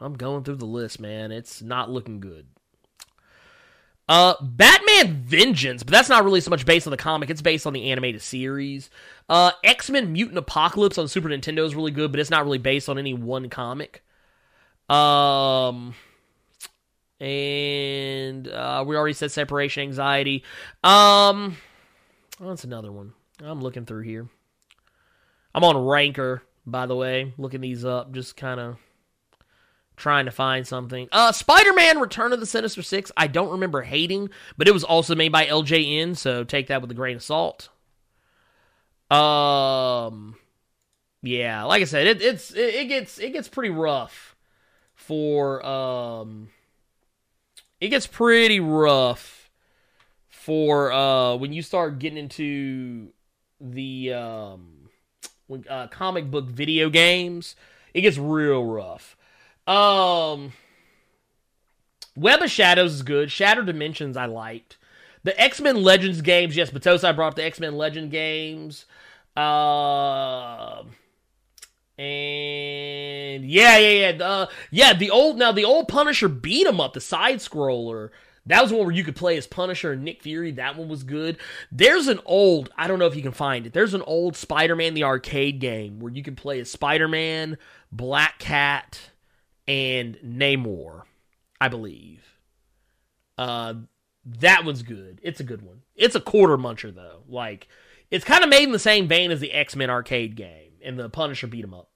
I'm 0.01 0.13
going 0.13 0.43
through 0.43 0.55
the 0.55 0.65
list, 0.65 0.99
man. 0.99 1.31
It's 1.31 1.61
not 1.61 1.89
looking 1.91 2.19
good. 2.19 2.47
Uh, 4.07 4.33
Batman 4.41 5.21
Vengeance, 5.23 5.83
but 5.83 5.91
that's 5.91 6.09
not 6.09 6.23
really 6.23 6.41
so 6.41 6.49
much 6.49 6.65
based 6.65 6.87
on 6.87 6.91
the 6.91 6.97
comic. 6.97 7.29
It's 7.29 7.43
based 7.43 7.67
on 7.67 7.73
the 7.73 7.91
animated 7.91 8.23
series. 8.23 8.89
Uh, 9.27 9.51
X 9.63 9.89
Men 9.91 10.11
Mutant 10.11 10.39
Apocalypse 10.39 10.97
on 10.97 11.07
Super 11.07 11.29
Nintendo 11.29 11.63
is 11.63 11.75
really 11.75 11.91
good, 11.91 12.11
but 12.11 12.19
it's 12.19 12.31
not 12.31 12.43
really 12.43 12.57
based 12.57 12.89
on 12.89 12.97
any 12.97 13.13
one 13.13 13.49
comic. 13.49 14.03
Um, 14.89 15.93
and 17.19 18.47
uh, 18.47 18.83
we 18.87 18.95
already 18.95 19.13
said 19.13 19.31
Separation 19.31 19.83
Anxiety. 19.83 20.43
Um, 20.83 21.57
oh, 22.41 22.49
that's 22.49 22.63
another 22.63 22.91
one. 22.91 23.13
I'm 23.43 23.61
looking 23.61 23.85
through 23.85 24.01
here. 24.03 24.27
I'm 25.59 25.65
on 25.65 25.85
Ranker, 25.85 26.41
by 26.65 26.85
the 26.85 26.95
way, 26.95 27.33
looking 27.37 27.59
these 27.59 27.83
up, 27.83 28.13
just 28.13 28.37
kind 28.37 28.61
of 28.61 28.77
trying 29.97 30.23
to 30.23 30.31
find 30.31 30.65
something. 30.65 31.09
Uh, 31.11 31.33
Spider-Man: 31.33 31.99
Return 31.99 32.31
of 32.31 32.39
the 32.39 32.45
Sinister 32.45 32.81
Six. 32.81 33.11
I 33.17 33.27
don't 33.27 33.51
remember 33.51 33.81
hating, 33.81 34.29
but 34.57 34.69
it 34.69 34.73
was 34.73 34.85
also 34.85 35.15
made 35.15 35.33
by 35.33 35.47
LJN, 35.47 36.15
so 36.15 36.45
take 36.45 36.67
that 36.67 36.81
with 36.81 36.91
a 36.91 36.93
grain 36.93 37.17
of 37.17 37.23
salt. 37.23 37.67
Um, 39.11 40.37
yeah, 41.21 41.65
like 41.65 41.81
I 41.81 41.85
said, 41.85 42.07
it, 42.07 42.21
it's 42.21 42.51
it, 42.51 42.75
it 42.75 42.85
gets 42.87 43.19
it 43.19 43.33
gets 43.33 43.49
pretty 43.49 43.71
rough 43.71 44.37
for 44.95 45.65
um, 45.65 46.51
it 47.81 47.89
gets 47.89 48.07
pretty 48.07 48.61
rough 48.61 49.49
for 50.29 50.89
uh 50.93 51.35
when 51.35 51.51
you 51.51 51.61
start 51.61 51.99
getting 51.99 52.17
into 52.17 53.09
the 53.59 54.13
um 54.13 54.78
when, 55.49 55.65
uh, 55.69 55.87
comic 55.87 56.31
book 56.31 56.45
video 56.45 56.89
games. 56.89 57.55
It 57.93 58.01
gets 58.01 58.17
real 58.17 58.63
rough. 58.63 59.17
Um, 59.67 60.53
Web 62.15 62.41
of 62.41 62.51
Shadows 62.51 62.93
is 62.93 63.03
good. 63.03 63.31
Shattered 63.31 63.65
Dimensions 63.65 64.15
I 64.15 64.25
liked. 64.25 64.77
The 65.23 65.39
X 65.39 65.59
Men 65.59 65.83
Legends 65.83 66.21
games, 66.21 66.55
yes, 66.55 66.69
Batosa 66.69 67.09
I 67.09 67.11
brought 67.11 67.29
up 67.29 67.35
the 67.35 67.43
X 67.43 67.59
Men 67.59 67.75
Legend 67.77 68.09
games. 68.11 68.85
Uh, 69.35 70.83
and 71.97 73.45
yeah, 73.45 73.77
yeah, 73.77 74.11
yeah, 74.11 74.25
uh, 74.25 74.47
yeah. 74.71 74.93
The 74.93 75.09
old 75.09 75.37
now 75.37 75.51
the 75.51 75.65
old 75.65 75.87
Punisher 75.87 76.29
beat 76.29 76.65
him 76.67 76.79
up, 76.79 76.93
the 76.93 77.01
side 77.01 77.39
scroller. 77.39 78.11
That 78.45 78.61
was 78.61 78.71
one 78.71 78.85
where 78.85 78.95
you 78.95 79.03
could 79.03 79.15
play 79.15 79.37
as 79.37 79.45
Punisher 79.45 79.91
and 79.91 80.03
Nick 80.03 80.23
Fury. 80.23 80.51
That 80.51 80.75
one 80.77 80.89
was 80.89 81.03
good. 81.03 81.37
There's 81.71 82.07
an 82.07 82.19
old, 82.25 82.71
I 82.77 82.87
don't 82.87 82.99
know 82.99 83.05
if 83.05 83.15
you 83.15 83.21
can 83.21 83.31
find 83.31 83.65
it. 83.65 83.73
There's 83.73 83.93
an 83.93 84.01
old 84.03 84.35
Spider-Man 84.35 84.93
the 84.93 85.03
arcade 85.03 85.59
game 85.59 85.99
where 85.99 86.11
you 86.11 86.23
can 86.23 86.35
play 86.35 86.59
as 86.59 86.71
Spider-Man, 86.71 87.57
Black 87.91 88.39
Cat, 88.39 89.11
and 89.67 90.17
Namor, 90.25 91.03
I 91.61 91.67
believe. 91.67 92.25
Uh, 93.37 93.75
that 94.25 94.65
one's 94.65 94.83
good. 94.83 95.19
It's 95.23 95.39
a 95.39 95.43
good 95.43 95.61
one. 95.61 95.81
It's 95.95 96.15
a 96.15 96.19
quarter 96.19 96.57
muncher 96.57 96.93
though. 96.93 97.23
Like 97.27 97.67
it's 98.11 98.25
kind 98.25 98.43
of 98.43 98.49
made 98.49 98.63
in 98.63 98.71
the 98.71 98.79
same 98.79 99.07
vein 99.07 99.31
as 99.31 99.39
the 99.39 99.51
X 99.51 99.75
Men 99.75 99.89
arcade 99.89 100.35
game 100.35 100.73
and 100.83 100.99
the 100.99 101.09
Punisher 101.09 101.47
beat 101.47 101.57
beat 101.57 101.63
'em 101.65 101.73
up. 101.73 101.89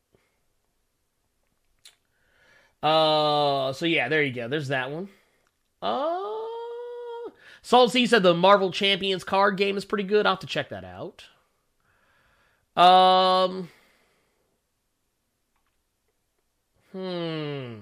Uh, 2.81 3.73
so 3.73 3.85
yeah, 3.85 4.09
there 4.09 4.23
you 4.23 4.33
go. 4.33 4.47
There's 4.47 4.67
that 4.69 4.91
one. 4.91 5.09
Uh, 5.83 7.29
Salt 7.61 7.91
C 7.91 8.07
said 8.07 8.23
the 8.23 8.33
Marvel 8.33 8.71
Champions 8.71 9.25
card 9.25 9.57
game 9.57 9.75
is 9.75 9.83
pretty 9.83 10.05
good. 10.05 10.25
I'll 10.25 10.33
have 10.33 10.39
to 10.39 10.47
check 10.47 10.69
that 10.69 10.85
out. 10.85 11.25
Um. 12.81 13.69
Hmm. 16.93 17.79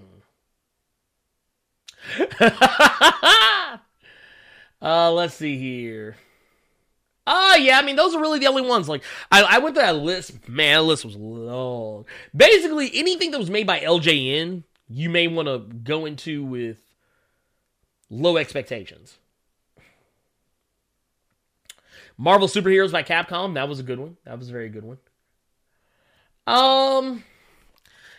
uh, 4.82 5.12
let's 5.12 5.36
see 5.36 5.60
here. 5.60 6.18
Oh, 7.28 7.56
yeah, 7.56 7.78
I 7.78 7.84
mean, 7.84 7.98
those 7.98 8.16
are 8.16 8.20
really 8.20 8.40
the 8.40 8.48
only 8.48 8.64
ones. 8.64 8.90
Like, 8.90 9.04
I, 9.32 9.44
I 9.44 9.60
went 9.60 9.76
through 9.76 9.86
that 9.86 9.98
list. 9.98 10.50
Man, 10.50 10.80
that 10.80 10.84
list 10.84 11.06
was 11.06 11.16
long. 11.16 12.06
Basically, 12.36 12.90
anything 12.96 13.30
that 13.32 13.40
was 13.40 13.52
made 13.52 13.68
by 13.68 13.80
LJN, 13.80 14.64
you 14.90 15.10
may 15.10 15.28
want 15.28 15.48
to 15.48 15.60
go 15.60 16.06
into 16.06 16.44
with 16.44 16.80
low 18.12 18.38
expectations. 18.38 19.18
Marvel 22.18 22.48
Superheroes 22.48 22.92
by 22.92 23.02
Capcom, 23.02 23.56
that 23.56 23.68
was 23.68 23.80
a 23.80 23.84
good 23.84 24.00
one. 24.00 24.18
That 24.26 24.38
was 24.38 24.50
a 24.50 24.52
very 24.52 24.70
good 24.70 24.84
one. 24.84 24.98
Um, 26.46 27.24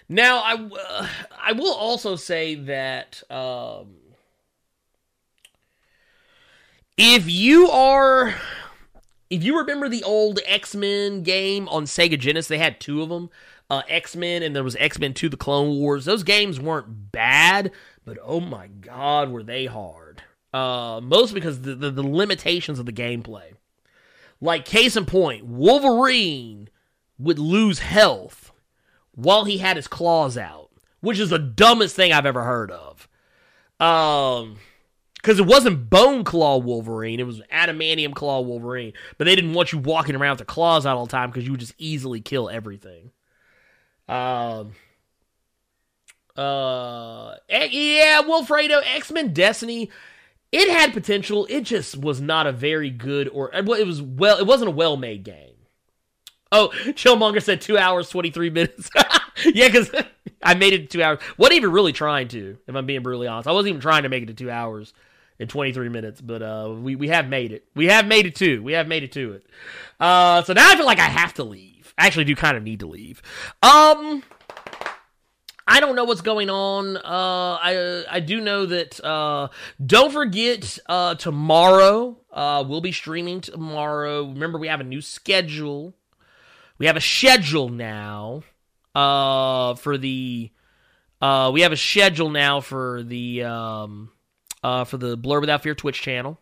now 0.08 0.38
I 0.38 0.54
uh, 0.54 1.06
I 1.40 1.52
will 1.52 1.74
also 1.74 2.16
say 2.16 2.54
that 2.54 3.22
um, 3.30 3.94
if 6.96 7.30
you 7.30 7.68
are 7.68 8.34
if 9.30 9.44
you 9.44 9.58
remember 9.58 9.88
the 9.88 10.04
old 10.04 10.40
X 10.46 10.74
Men 10.74 11.22
game 11.22 11.68
on 11.68 11.84
Sega 11.84 12.18
Genesis, 12.18 12.48
they 12.48 12.58
had 12.58 12.80
two 12.80 13.02
of 13.02 13.08
them. 13.08 13.30
Uh, 13.70 13.82
X 13.88 14.14
Men 14.14 14.42
and 14.42 14.54
there 14.54 14.64
was 14.64 14.76
X 14.76 14.98
Men 14.98 15.14
2 15.14 15.30
The 15.30 15.36
Clone 15.36 15.78
Wars. 15.78 16.04
Those 16.04 16.22
games 16.22 16.60
weren't 16.60 17.10
bad, 17.10 17.72
but 18.04 18.18
oh 18.22 18.40
my 18.40 18.66
god, 18.66 19.30
were 19.30 19.42
they 19.42 19.66
hard. 19.66 20.22
Uh, 20.52 21.00
most 21.02 21.32
because 21.32 21.62
the, 21.62 21.74
the, 21.74 21.90
the 21.90 22.02
limitations 22.02 22.78
of 22.78 22.86
the 22.86 22.92
gameplay. 22.92 23.54
Like, 24.40 24.64
case 24.64 24.96
in 24.96 25.06
point, 25.06 25.46
Wolverine 25.46 26.68
would 27.18 27.38
lose 27.38 27.78
health 27.78 28.52
while 29.14 29.44
he 29.44 29.58
had 29.58 29.76
his 29.76 29.86
claws 29.86 30.36
out, 30.36 30.70
which 31.00 31.18
is 31.18 31.30
the 31.30 31.38
dumbest 31.38 31.94
thing 31.94 32.12
I've 32.12 32.26
ever 32.26 32.42
heard 32.42 32.70
of. 32.70 33.08
Um, 33.78 34.58
because 35.14 35.38
it 35.38 35.46
wasn't 35.46 35.88
Bone 35.88 36.24
Claw 36.24 36.58
Wolverine, 36.58 37.20
it 37.20 37.26
was 37.26 37.40
Adamantium 37.52 38.12
Claw 38.14 38.40
Wolverine. 38.40 38.92
But 39.16 39.26
they 39.26 39.36
didn't 39.36 39.54
want 39.54 39.72
you 39.72 39.78
walking 39.78 40.16
around 40.16 40.32
with 40.32 40.40
the 40.40 40.44
claws 40.46 40.84
out 40.84 40.96
all 40.96 41.06
the 41.06 41.12
time 41.12 41.30
because 41.30 41.44
you 41.44 41.52
would 41.52 41.60
just 41.60 41.74
easily 41.78 42.20
kill 42.20 42.50
everything. 42.50 43.12
Um. 44.08 44.72
Uh. 46.36 47.34
Yeah, 47.48 48.22
Wilfredo 48.22 48.82
X 48.84 49.10
Men 49.10 49.32
Destiny. 49.32 49.90
It 50.50 50.68
had 50.68 50.92
potential. 50.92 51.46
It 51.48 51.62
just 51.62 51.96
was 51.96 52.20
not 52.20 52.46
a 52.46 52.52
very 52.52 52.90
good 52.90 53.28
or 53.28 53.50
well, 53.64 53.78
it 53.78 53.86
was 53.86 54.02
well. 54.02 54.38
It 54.38 54.46
wasn't 54.46 54.68
a 54.68 54.72
well 54.72 54.96
made 54.96 55.24
game. 55.24 55.54
Oh, 56.52 56.68
Chillmonger 56.88 57.42
said 57.42 57.60
two 57.60 57.78
hours 57.78 58.10
twenty 58.10 58.30
three 58.30 58.50
minutes. 58.50 58.90
yeah, 59.46 59.68
because 59.68 59.90
I 60.42 60.54
made 60.54 60.74
it 60.74 60.90
two 60.90 61.02
hours. 61.02 61.18
Wasn't 61.38 61.56
even 61.56 61.72
really 61.72 61.92
trying 61.92 62.28
to, 62.28 62.58
if 62.66 62.74
I'm 62.74 62.86
being 62.86 63.02
brutally 63.02 63.26
honest. 63.26 63.48
I 63.48 63.52
wasn't 63.52 63.70
even 63.70 63.80
trying 63.80 64.02
to 64.02 64.10
make 64.10 64.22
it 64.22 64.26
to 64.26 64.34
two 64.34 64.50
hours 64.50 64.92
in 65.38 65.48
twenty 65.48 65.72
three 65.72 65.88
minutes, 65.88 66.20
but 66.20 66.42
uh, 66.42 66.74
we 66.78 66.96
we 66.96 67.08
have 67.08 67.28
made 67.28 67.52
it. 67.52 67.64
We 67.74 67.86
have 67.86 68.06
made 68.06 68.26
it 68.26 68.36
to. 68.36 68.62
We 68.62 68.74
have 68.74 68.86
made 68.86 69.02
it 69.02 69.12
to 69.12 69.32
it. 69.32 69.46
Uh, 69.98 70.42
so 70.42 70.52
now 70.52 70.70
I 70.70 70.76
feel 70.76 70.86
like 70.86 70.98
I 70.98 71.08
have 71.08 71.32
to 71.34 71.44
leave. 71.44 71.94
I 71.96 72.06
actually 72.06 72.24
do 72.24 72.36
kind 72.36 72.56
of 72.56 72.62
need 72.62 72.80
to 72.80 72.86
leave. 72.86 73.22
Um. 73.62 74.22
I 75.66 75.80
don't 75.80 75.94
know 75.94 76.04
what's 76.04 76.22
going 76.22 76.50
on. 76.50 76.96
Uh, 76.96 77.00
I 77.04 78.04
I 78.10 78.20
do 78.20 78.40
know 78.40 78.66
that. 78.66 79.02
Uh, 79.04 79.48
don't 79.84 80.12
forget 80.12 80.78
uh, 80.88 81.14
tomorrow. 81.14 82.18
Uh, 82.32 82.64
we'll 82.66 82.80
be 82.80 82.92
streaming 82.92 83.40
tomorrow. 83.40 84.24
Remember, 84.24 84.58
we 84.58 84.68
have 84.68 84.80
a 84.80 84.84
new 84.84 85.00
schedule. 85.00 85.94
We 86.78 86.86
have 86.86 86.96
a 86.96 87.00
schedule 87.00 87.68
now. 87.68 88.42
Uh, 88.94 89.74
for 89.76 89.96
the. 89.96 90.50
Uh, 91.20 91.50
we 91.54 91.60
have 91.60 91.70
a 91.70 91.76
schedule 91.76 92.30
now 92.30 92.60
for 92.60 93.04
the 93.04 93.44
um, 93.44 94.10
for 94.62 94.96
the 94.96 95.16
Blur 95.16 95.40
Without 95.40 95.62
Fear 95.62 95.76
Twitch 95.76 96.02
channel. 96.02 96.40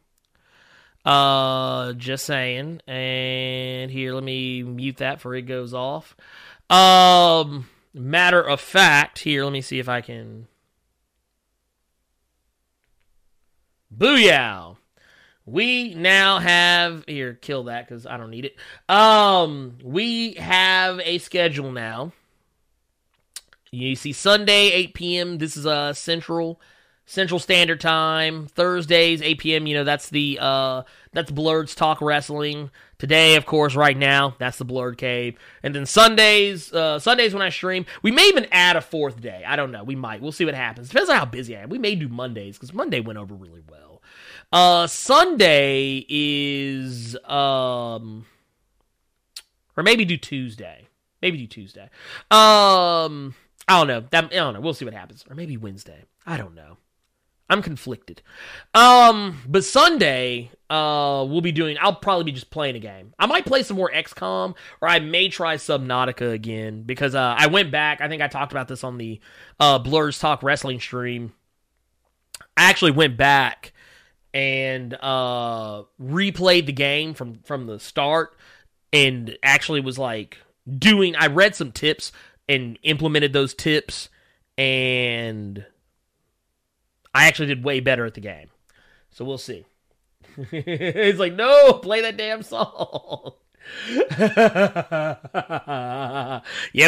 Just 1.04 2.24
saying. 2.24 2.80
And 2.86 3.90
here, 3.90 4.14
let 4.14 4.24
me 4.24 4.62
mute 4.62 4.96
that 4.96 5.16
before 5.16 5.34
it 5.34 5.42
goes 5.42 5.74
off. 5.74 6.16
Um. 6.70 7.68
Matter 7.92 8.40
of 8.40 8.60
fact, 8.60 9.20
here, 9.20 9.44
let 9.44 9.52
me 9.52 9.60
see 9.60 9.78
if 9.78 9.88
I 9.88 10.00
can. 10.00 10.46
Booyah! 13.96 14.76
We 15.44 15.94
now 15.94 16.38
have 16.38 17.04
here, 17.08 17.34
kill 17.34 17.64
that 17.64 17.88
because 17.88 18.06
I 18.06 18.16
don't 18.16 18.30
need 18.30 18.44
it. 18.44 18.56
Um, 18.88 19.78
we 19.82 20.34
have 20.34 21.00
a 21.00 21.18
schedule 21.18 21.72
now. 21.72 22.12
You 23.72 23.96
see 23.96 24.12
Sunday, 24.12 24.70
8 24.72 24.94
p.m. 24.94 25.38
This 25.38 25.56
is 25.56 25.66
uh 25.66 25.92
Central 25.92 26.60
Central 27.06 27.40
Standard 27.40 27.80
Time. 27.80 28.46
Thursdays, 28.46 29.22
8 29.22 29.38
p.m. 29.38 29.66
You 29.66 29.74
know, 29.74 29.84
that's 29.84 30.10
the 30.10 30.38
uh 30.40 30.82
that's 31.12 31.30
Blurred's 31.30 31.74
Talk 31.74 32.00
Wrestling. 32.00 32.70
Today, 33.00 33.36
of 33.36 33.46
course, 33.46 33.74
right 33.74 33.96
now, 33.96 34.34
that's 34.38 34.58
the 34.58 34.64
Blurred 34.66 34.98
Cave. 34.98 35.38
And 35.62 35.74
then 35.74 35.86
Sundays, 35.86 36.70
uh 36.70 36.98
Sundays 36.98 37.32
when 37.32 37.40
I 37.42 37.48
stream, 37.48 37.86
we 38.02 38.10
may 38.10 38.28
even 38.28 38.46
add 38.52 38.76
a 38.76 38.82
fourth 38.82 39.22
day. 39.22 39.42
I 39.46 39.56
don't 39.56 39.72
know. 39.72 39.82
We 39.82 39.96
might. 39.96 40.20
We'll 40.20 40.32
see 40.32 40.44
what 40.44 40.52
happens. 40.52 40.90
Depends 40.90 41.08
on 41.08 41.16
how 41.16 41.24
busy 41.24 41.56
I 41.56 41.62
am. 41.62 41.70
We 41.70 41.78
may 41.78 41.94
do 41.94 42.10
Mondays 42.10 42.56
because 42.56 42.74
Monday 42.74 43.00
went 43.00 43.18
over 43.18 43.34
really 43.34 43.62
well. 43.70 44.02
Uh 44.52 44.86
Sunday 44.86 46.04
is 46.10 47.16
um 47.24 48.26
or 49.78 49.82
maybe 49.82 50.04
do 50.04 50.18
Tuesday. 50.18 50.86
Maybe 51.22 51.38
do 51.38 51.46
Tuesday. 51.46 51.88
Um 52.30 53.34
I 53.66 53.78
don't 53.78 53.86
know. 53.86 54.00
That 54.10 54.24
I 54.24 54.28
don't 54.28 54.52
know. 54.52 54.60
We'll 54.60 54.74
see 54.74 54.84
what 54.84 54.92
happens. 54.92 55.24
Or 55.30 55.34
maybe 55.34 55.56
Wednesday. 55.56 56.04
I 56.26 56.36
don't 56.36 56.54
know. 56.54 56.76
I'm 57.50 57.62
conflicted. 57.62 58.22
Um, 58.74 59.38
but 59.46 59.64
Sunday, 59.64 60.52
uh, 60.70 61.26
we'll 61.28 61.40
be 61.40 61.50
doing. 61.50 61.76
I'll 61.80 61.96
probably 61.96 62.24
be 62.24 62.32
just 62.32 62.50
playing 62.50 62.76
a 62.76 62.78
game. 62.78 63.12
I 63.18 63.26
might 63.26 63.44
play 63.44 63.64
some 63.64 63.76
more 63.76 63.90
XCOM, 63.90 64.54
or 64.80 64.88
I 64.88 65.00
may 65.00 65.28
try 65.28 65.56
Subnautica 65.56 66.32
again 66.32 66.84
because 66.84 67.16
uh, 67.16 67.34
I 67.36 67.48
went 67.48 67.72
back. 67.72 68.00
I 68.00 68.08
think 68.08 68.22
I 68.22 68.28
talked 68.28 68.52
about 68.52 68.68
this 68.68 68.84
on 68.84 68.98
the 68.98 69.20
uh, 69.58 69.80
Blurs 69.80 70.20
Talk 70.20 70.44
Wrestling 70.44 70.78
stream. 70.78 71.32
I 72.56 72.70
actually 72.70 72.92
went 72.92 73.16
back 73.16 73.72
and 74.32 74.96
uh, 75.00 75.82
replayed 76.00 76.66
the 76.66 76.72
game 76.72 77.14
from 77.14 77.40
from 77.42 77.66
the 77.66 77.80
start, 77.80 78.36
and 78.92 79.36
actually 79.42 79.80
was 79.80 79.98
like 79.98 80.38
doing. 80.78 81.16
I 81.16 81.26
read 81.26 81.56
some 81.56 81.72
tips 81.72 82.12
and 82.48 82.78
implemented 82.84 83.32
those 83.32 83.54
tips, 83.54 84.08
and 84.56 85.66
I 87.14 87.26
actually 87.26 87.46
did 87.46 87.64
way 87.64 87.80
better 87.80 88.04
at 88.04 88.14
the 88.14 88.20
game. 88.20 88.48
So 89.10 89.24
we'll 89.24 89.38
see. 89.38 89.64
He's 90.50 91.18
like, 91.18 91.34
no, 91.34 91.74
play 91.74 92.02
that 92.02 92.16
damn 92.16 92.42
song. 92.42 93.32
yeah, 93.88 95.18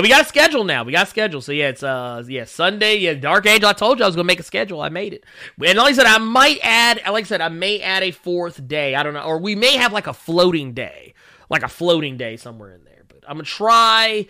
we 0.00 0.08
got 0.08 0.22
a 0.22 0.24
schedule 0.24 0.64
now. 0.64 0.84
We 0.84 0.92
got 0.92 1.06
a 1.06 1.10
schedule. 1.10 1.40
So 1.40 1.52
yeah, 1.52 1.68
it's 1.68 1.82
uh 1.82 2.24
yeah, 2.26 2.44
Sunday, 2.44 2.96
yeah, 2.96 3.14
Dark 3.14 3.46
Angel. 3.46 3.68
I 3.68 3.72
told 3.72 3.98
you 3.98 4.04
I 4.04 4.08
was 4.08 4.16
gonna 4.16 4.26
make 4.26 4.40
a 4.40 4.44
schedule. 4.44 4.80
I 4.80 4.88
made 4.88 5.12
it. 5.12 5.24
And 5.64 5.78
like 5.78 5.90
I 5.90 5.92
said, 5.92 6.06
I 6.06 6.18
might 6.18 6.58
add 6.62 7.02
like 7.06 7.24
I 7.24 7.28
said, 7.28 7.40
I 7.40 7.48
may 7.48 7.80
add 7.80 8.02
a 8.02 8.10
fourth 8.10 8.66
day. 8.66 8.94
I 8.94 9.02
don't 9.02 9.14
know. 9.14 9.22
Or 9.22 9.38
we 9.38 9.54
may 9.54 9.76
have 9.76 9.92
like 9.92 10.06
a 10.06 10.14
floating 10.14 10.72
day. 10.72 11.14
Like 11.50 11.62
a 11.62 11.68
floating 11.68 12.16
day 12.16 12.36
somewhere 12.36 12.74
in 12.74 12.84
there. 12.84 13.02
But 13.06 13.18
I'm 13.28 13.34
gonna 13.34 13.44
try 13.44 14.26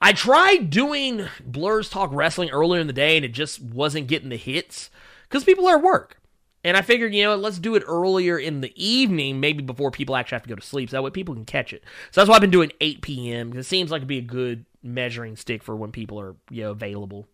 I 0.00 0.12
tried 0.12 0.70
doing 0.70 1.26
Blurs 1.44 1.88
Talk 1.88 2.10
Wrestling 2.12 2.50
earlier 2.50 2.80
in 2.80 2.86
the 2.86 2.92
day 2.92 3.16
and 3.16 3.24
it 3.24 3.32
just 3.32 3.62
wasn't 3.62 4.08
getting 4.08 4.28
the 4.28 4.36
hits 4.36 4.90
because 5.28 5.44
people 5.44 5.66
are 5.68 5.76
at 5.76 5.82
work. 5.82 6.20
And 6.64 6.76
I 6.76 6.82
figured, 6.82 7.14
you 7.14 7.22
know, 7.22 7.36
let's 7.36 7.58
do 7.58 7.76
it 7.76 7.84
earlier 7.86 8.36
in 8.36 8.60
the 8.60 8.72
evening, 8.74 9.38
maybe 9.38 9.62
before 9.62 9.90
people 9.90 10.16
actually 10.16 10.36
have 10.36 10.42
to 10.42 10.48
go 10.48 10.56
to 10.56 10.66
sleep. 10.66 10.90
So 10.90 10.96
that 10.96 11.02
way 11.02 11.10
people 11.10 11.34
can 11.34 11.44
catch 11.44 11.72
it. 11.72 11.84
So 12.10 12.20
that's 12.20 12.28
why 12.28 12.34
I've 12.34 12.40
been 12.40 12.50
doing 12.50 12.72
8 12.80 13.00
p.m. 13.00 13.50
because 13.50 13.66
it 13.66 13.68
seems 13.68 13.90
like 13.90 14.00
it'd 14.00 14.08
be 14.08 14.18
a 14.18 14.22
good 14.22 14.64
measuring 14.82 15.36
stick 15.36 15.62
for 15.62 15.76
when 15.76 15.92
people 15.92 16.20
are, 16.20 16.34
you 16.50 16.64
know, 16.64 16.72
available. 16.72 17.28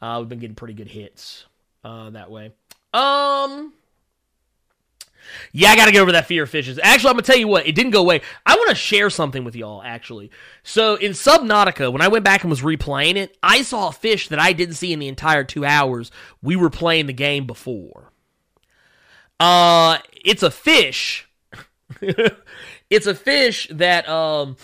Uh, 0.00 0.16
we've 0.18 0.28
been 0.28 0.38
getting 0.38 0.56
pretty 0.56 0.74
good 0.74 0.88
hits 0.88 1.44
uh, 1.84 2.10
that 2.10 2.30
way. 2.30 2.52
Um. 2.92 3.72
Yeah, 5.52 5.70
I 5.70 5.76
got 5.76 5.86
to 5.86 5.92
get 5.92 6.00
over 6.00 6.12
that 6.12 6.26
fear 6.26 6.44
of 6.44 6.50
fishes. 6.50 6.78
Actually, 6.82 7.10
I'm 7.10 7.14
going 7.14 7.24
to 7.24 7.32
tell 7.32 7.38
you 7.38 7.48
what, 7.48 7.66
it 7.66 7.74
didn't 7.74 7.92
go 7.92 8.00
away. 8.00 8.22
I 8.44 8.54
want 8.56 8.70
to 8.70 8.74
share 8.74 9.10
something 9.10 9.44
with 9.44 9.56
y'all, 9.56 9.82
actually. 9.82 10.30
So, 10.62 10.96
in 10.96 11.12
Subnautica, 11.12 11.92
when 11.92 12.02
I 12.02 12.08
went 12.08 12.24
back 12.24 12.42
and 12.42 12.50
was 12.50 12.62
replaying 12.62 13.16
it, 13.16 13.36
I 13.42 13.62
saw 13.62 13.88
a 13.88 13.92
fish 13.92 14.28
that 14.28 14.38
I 14.38 14.52
didn't 14.52 14.74
see 14.74 14.92
in 14.92 14.98
the 14.98 15.08
entire 15.08 15.44
two 15.44 15.64
hours 15.64 16.10
we 16.42 16.56
were 16.56 16.70
playing 16.70 17.06
the 17.06 17.12
game 17.12 17.46
before. 17.46 18.12
Uh, 19.40 19.98
it's 20.24 20.42
a 20.42 20.50
fish. 20.50 21.28
it's 22.90 23.06
a 23.06 23.14
fish 23.14 23.68
that, 23.70 24.08
um, 24.08 24.56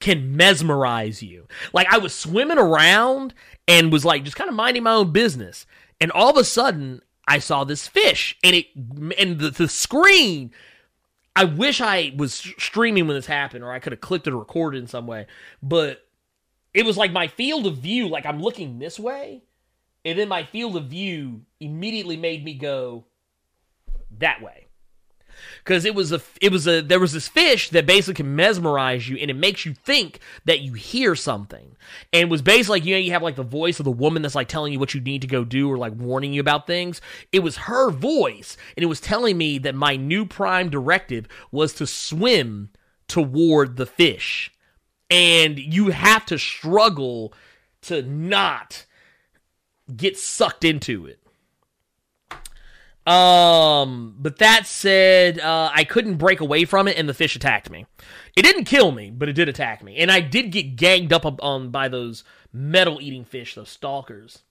can 0.00 0.36
mesmerize 0.36 1.22
you. 1.22 1.48
Like, 1.72 1.92
I 1.92 1.98
was 1.98 2.14
swimming 2.14 2.58
around 2.58 3.32
and 3.66 3.90
was 3.90 4.04
like 4.04 4.24
just 4.24 4.36
kind 4.36 4.50
of 4.50 4.56
minding 4.56 4.82
my 4.82 4.92
own 4.92 5.12
business. 5.12 5.66
And 6.00 6.10
all 6.12 6.30
of 6.30 6.36
a 6.36 6.44
sudden, 6.44 7.00
I 7.26 7.38
saw 7.38 7.64
this 7.64 7.88
fish 7.88 8.36
and 8.42 8.54
it 8.56 8.66
and 8.74 9.38
the, 9.38 9.50
the 9.50 9.68
screen. 9.68 10.52
I 11.36 11.44
wish 11.44 11.80
I 11.80 12.12
was 12.16 12.34
streaming 12.58 13.06
when 13.06 13.16
this 13.16 13.26
happened, 13.26 13.64
or 13.64 13.72
I 13.72 13.80
could 13.80 13.92
have 13.92 14.00
clicked 14.00 14.26
it 14.26 14.32
or 14.32 14.38
recorded 14.38 14.78
in 14.78 14.86
some 14.86 15.06
way. 15.06 15.26
But 15.62 16.06
it 16.72 16.84
was 16.84 16.96
like 16.96 17.12
my 17.12 17.26
field 17.26 17.66
of 17.66 17.78
view, 17.78 18.08
like 18.08 18.24
I'm 18.24 18.40
looking 18.40 18.78
this 18.78 19.00
way, 19.00 19.42
and 20.04 20.18
then 20.18 20.28
my 20.28 20.44
field 20.44 20.76
of 20.76 20.84
view 20.84 21.42
immediately 21.58 22.16
made 22.16 22.44
me 22.44 22.54
go 22.54 23.06
that 24.18 24.40
way 24.42 24.63
because 25.62 25.84
it 25.84 25.94
was 25.94 26.12
a 26.12 26.20
it 26.40 26.52
was 26.52 26.66
a 26.66 26.80
there 26.80 27.00
was 27.00 27.12
this 27.12 27.28
fish 27.28 27.70
that 27.70 27.86
basically 27.86 28.14
can 28.14 28.36
mesmerize 28.36 29.08
you 29.08 29.16
and 29.16 29.30
it 29.30 29.36
makes 29.36 29.64
you 29.64 29.74
think 29.74 30.20
that 30.44 30.60
you 30.60 30.72
hear 30.72 31.14
something. 31.14 31.76
And 32.12 32.30
was 32.30 32.42
basically 32.42 32.80
like 32.80 32.86
you 32.86 32.94
know 32.94 33.00
you 33.00 33.12
have 33.12 33.22
like 33.22 33.36
the 33.36 33.42
voice 33.42 33.78
of 33.78 33.84
the 33.84 33.90
woman 33.90 34.22
that's 34.22 34.34
like 34.34 34.48
telling 34.48 34.72
you 34.72 34.78
what 34.78 34.94
you 34.94 35.00
need 35.00 35.22
to 35.22 35.28
go 35.28 35.44
do 35.44 35.70
or 35.70 35.78
like 35.78 35.94
warning 35.94 36.32
you 36.32 36.40
about 36.40 36.66
things. 36.66 37.00
It 37.32 37.40
was 37.40 37.56
her 37.56 37.90
voice 37.90 38.56
and 38.76 38.82
it 38.82 38.88
was 38.88 39.00
telling 39.00 39.38
me 39.38 39.58
that 39.58 39.74
my 39.74 39.96
new 39.96 40.26
prime 40.26 40.70
directive 40.70 41.26
was 41.50 41.72
to 41.74 41.86
swim 41.86 42.70
toward 43.08 43.76
the 43.76 43.86
fish. 43.86 44.52
And 45.10 45.58
you 45.58 45.90
have 45.90 46.24
to 46.26 46.38
struggle 46.38 47.34
to 47.82 48.02
not 48.02 48.86
get 49.94 50.16
sucked 50.16 50.64
into 50.64 51.06
it 51.06 51.23
um, 53.06 54.14
but 54.18 54.38
that 54.38 54.66
said, 54.66 55.38
uh, 55.38 55.70
I 55.74 55.84
couldn't 55.84 56.16
break 56.16 56.40
away 56.40 56.64
from 56.64 56.88
it, 56.88 56.96
and 56.96 57.08
the 57.08 57.14
fish 57.14 57.36
attacked 57.36 57.70
me. 57.70 57.86
It 58.36 58.42
didn't 58.42 58.64
kill 58.64 58.92
me, 58.92 59.10
but 59.10 59.28
it 59.28 59.34
did 59.34 59.48
attack 59.48 59.82
me, 59.82 59.96
and 59.96 60.10
I 60.10 60.20
did 60.20 60.50
get 60.50 60.76
ganged 60.76 61.12
up 61.12 61.24
on 61.42 61.70
by 61.70 61.88
those 61.88 62.24
metal-eating 62.52 63.24
fish, 63.24 63.54
those 63.54 63.68
stalkers. 63.68 64.42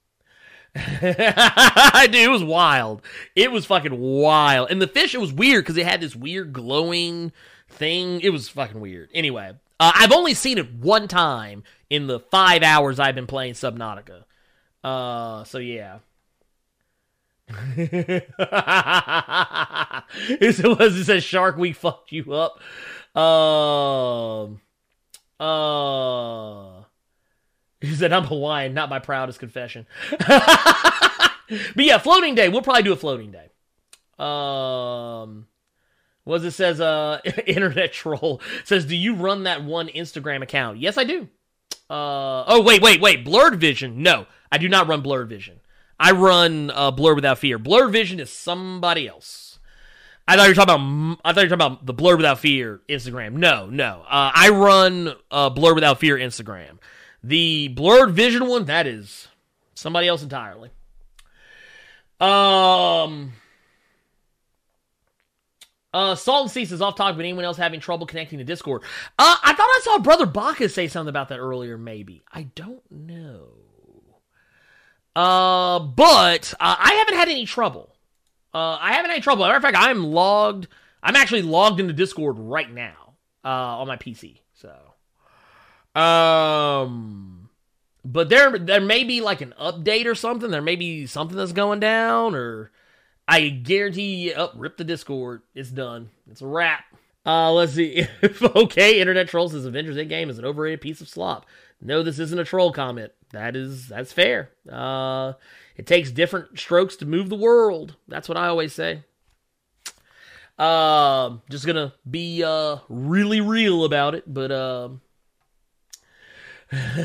Dude, 0.74 1.04
it 1.04 2.30
was 2.30 2.44
wild. 2.44 3.02
It 3.34 3.50
was 3.50 3.66
fucking 3.66 3.98
wild, 3.98 4.70
and 4.70 4.80
the 4.80 4.86
fish 4.86 5.14
it 5.14 5.20
was 5.20 5.32
weird 5.32 5.64
because 5.64 5.76
it 5.76 5.86
had 5.86 6.00
this 6.00 6.14
weird 6.14 6.52
glowing 6.52 7.32
thing. 7.68 8.20
It 8.20 8.30
was 8.30 8.48
fucking 8.48 8.80
weird. 8.80 9.10
Anyway, 9.14 9.52
uh, 9.80 9.92
I've 9.94 10.12
only 10.12 10.34
seen 10.34 10.58
it 10.58 10.72
one 10.74 11.08
time 11.08 11.64
in 11.90 12.06
the 12.06 12.20
five 12.20 12.62
hours 12.62 13.00
I've 13.00 13.14
been 13.14 13.26
playing 13.26 13.54
Subnautica. 13.54 14.24
Uh, 14.82 15.44
so 15.44 15.58
yeah. 15.58 15.98
It 17.76 18.24
was 20.78 20.96
it 20.96 21.04
says 21.04 21.22
Shark 21.22 21.56
Week 21.56 21.76
fucked 21.76 22.10
you 22.12 22.32
up. 22.32 22.58
Um 23.18 24.60
uh 25.38 26.84
He 27.80 27.94
said, 27.94 28.12
I'm 28.12 28.24
Hawaiian, 28.24 28.74
not 28.74 28.88
my 28.88 28.98
proudest 28.98 29.38
confession. 29.38 29.86
but 30.28 31.84
yeah, 31.84 31.98
floating 31.98 32.34
day. 32.34 32.48
We'll 32.48 32.62
probably 32.62 32.82
do 32.82 32.92
a 32.92 32.96
floating 32.96 33.30
day. 33.30 33.50
Um, 34.18 35.46
does 36.26 36.44
it 36.44 36.52
says? 36.52 36.80
Uh, 36.80 37.20
internet 37.46 37.92
troll 37.92 38.40
says, 38.64 38.86
"Do 38.86 38.96
you 38.96 39.14
run 39.14 39.44
that 39.44 39.64
one 39.64 39.88
Instagram 39.88 40.42
account?" 40.42 40.78
Yes, 40.78 40.96
I 40.96 41.04
do. 41.04 41.28
Uh, 41.90 42.44
oh 42.46 42.62
wait, 42.62 42.80
wait, 42.80 43.00
wait. 43.00 43.24
Blurred 43.24 43.60
Vision? 43.60 44.02
No, 44.02 44.26
I 44.50 44.58
do 44.58 44.68
not 44.68 44.86
run 44.86 45.00
Blurred 45.02 45.28
Vision. 45.28 45.60
I 45.98 46.12
run 46.12 46.70
uh, 46.70 46.90
Blur 46.90 47.14
Without 47.14 47.38
Fear. 47.38 47.58
Blur 47.58 47.88
Vision 47.88 48.20
is 48.20 48.30
somebody 48.30 49.08
else. 49.08 49.58
I 50.26 50.36
thought 50.36 50.44
you 50.44 50.50
were 50.50 50.54
talking 50.54 50.74
about. 50.74 51.20
I 51.24 51.32
thought 51.32 51.40
you 51.42 51.50
were 51.50 51.56
talking 51.56 51.74
about 51.74 51.86
the 51.86 51.92
Blur 51.92 52.16
Without 52.16 52.38
Fear 52.38 52.80
Instagram. 52.88 53.34
No, 53.34 53.66
no. 53.66 54.02
Uh, 54.06 54.32
I 54.34 54.48
run 54.50 55.14
uh, 55.30 55.50
Blur 55.50 55.74
Without 55.74 56.00
Fear 56.00 56.18
Instagram. 56.18 56.78
The 57.22 57.68
Blurred 57.68 58.12
Vision 58.12 58.46
one, 58.46 58.66
that 58.66 58.86
is 58.86 59.28
somebody 59.74 60.08
else 60.08 60.22
entirely. 60.22 60.70
Um. 62.20 63.34
Uh, 65.92 66.16
Salt 66.16 66.42
and 66.42 66.50
Cease 66.50 66.72
is 66.72 66.82
off 66.82 66.96
topic, 66.96 67.16
but 67.16 67.24
anyone 67.24 67.44
else 67.44 67.56
having 67.56 67.78
trouble 67.78 68.04
connecting 68.04 68.40
to 68.40 68.44
Discord? 68.44 68.82
Uh, 69.16 69.36
I 69.44 69.54
thought 69.54 69.68
I 69.68 69.80
saw 69.84 69.98
Brother 70.00 70.26
Bacchus 70.26 70.74
say 70.74 70.88
something 70.88 71.08
about 71.08 71.28
that 71.28 71.38
earlier, 71.38 71.78
maybe. 71.78 72.24
I 72.32 72.48
don't 72.56 72.82
know. 72.90 73.63
Uh, 75.16 75.78
but 75.78 76.54
uh, 76.60 76.76
I 76.78 76.94
haven't 76.94 77.14
had 77.14 77.28
any 77.28 77.46
trouble. 77.46 77.94
Uh, 78.52 78.78
I 78.80 78.92
haven't 78.94 79.10
had 79.10 79.22
trouble. 79.22 79.44
Matter 79.44 79.56
of 79.56 79.62
fact, 79.62 79.76
I'm 79.78 80.04
logged. 80.04 80.68
I'm 81.02 81.16
actually 81.16 81.42
logged 81.42 81.80
into 81.80 81.92
Discord 81.92 82.38
right 82.38 82.72
now 82.72 83.14
uh, 83.44 83.48
on 83.48 83.86
my 83.86 83.96
PC. 83.96 84.38
So, 84.54 86.00
um, 86.00 87.50
but 88.04 88.28
there 88.28 88.58
there 88.58 88.80
may 88.80 89.04
be 89.04 89.20
like 89.20 89.40
an 89.40 89.54
update 89.60 90.06
or 90.06 90.14
something. 90.14 90.50
There 90.50 90.62
may 90.62 90.76
be 90.76 91.06
something 91.06 91.36
that's 91.36 91.52
going 91.52 91.80
down, 91.80 92.34
or 92.34 92.70
I 93.28 93.48
guarantee 93.48 94.14
you, 94.26 94.34
oh, 94.36 94.50
rip 94.54 94.76
the 94.76 94.84
Discord. 94.84 95.42
It's 95.54 95.70
done. 95.70 96.10
It's 96.30 96.42
a 96.42 96.46
wrap. 96.46 96.84
Uh, 97.26 97.52
let's 97.52 97.72
see. 97.72 98.06
okay, 98.42 99.00
Internet 99.00 99.28
Trolls 99.28 99.52
says 99.52 99.64
Avengers 99.64 99.96
Endgame 99.96 100.28
is 100.28 100.38
an 100.38 100.44
overrated 100.44 100.80
piece 100.80 101.00
of 101.00 101.08
slop. 101.08 101.46
No, 101.84 102.02
this 102.02 102.18
isn't 102.18 102.38
a 102.38 102.44
troll 102.44 102.72
comment. 102.72 103.12
That 103.32 103.54
is 103.54 103.88
that's 103.88 104.12
fair. 104.12 104.50
Uh, 104.70 105.34
it 105.76 105.86
takes 105.86 106.10
different 106.10 106.58
strokes 106.58 106.96
to 106.96 107.06
move 107.06 107.28
the 107.28 107.36
world. 107.36 107.96
That's 108.08 108.28
what 108.28 108.38
I 108.38 108.46
always 108.46 108.72
say. 108.72 109.04
Um, 110.58 111.42
just 111.50 111.66
gonna 111.66 111.92
be 112.08 112.42
uh 112.42 112.78
really 112.88 113.40
real 113.40 113.84
about 113.84 114.14
it, 114.14 114.24
but 114.26 114.50
um. 114.50 115.02
just 116.72 116.98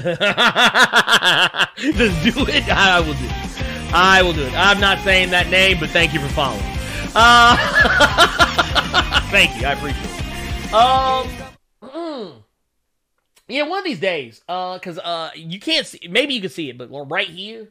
do 2.23 2.45
it. 2.47 2.67
I 2.69 2.99
will 3.01 3.13
do 3.13 3.25
it. 3.25 3.93
I 3.93 4.21
will 4.23 4.33
do 4.33 4.43
it. 4.43 4.53
I'm 4.55 4.79
not 4.79 4.99
saying 4.99 5.31
that 5.31 5.49
name, 5.49 5.79
but 5.79 5.89
thank 5.89 6.13
you 6.13 6.19
for 6.19 6.29
following. 6.29 6.63
Uh, 7.13 7.57
thank 9.29 9.59
you. 9.59 9.67
I 9.67 9.73
appreciate 9.73 10.05
it. 10.05 10.73
Um, 10.73 11.48
yeah, 13.49 13.63
one 13.63 13.79
of 13.79 13.85
these 13.85 13.99
days, 13.99 14.41
uh, 14.47 14.77
cause 14.79 14.99
uh, 14.99 15.31
you 15.35 15.59
can't 15.59 15.85
see. 15.85 15.99
Maybe 16.09 16.33
you 16.33 16.41
can 16.41 16.49
see 16.49 16.69
it, 16.69 16.77
but 16.77 16.89
right 17.09 17.27
here, 17.27 17.69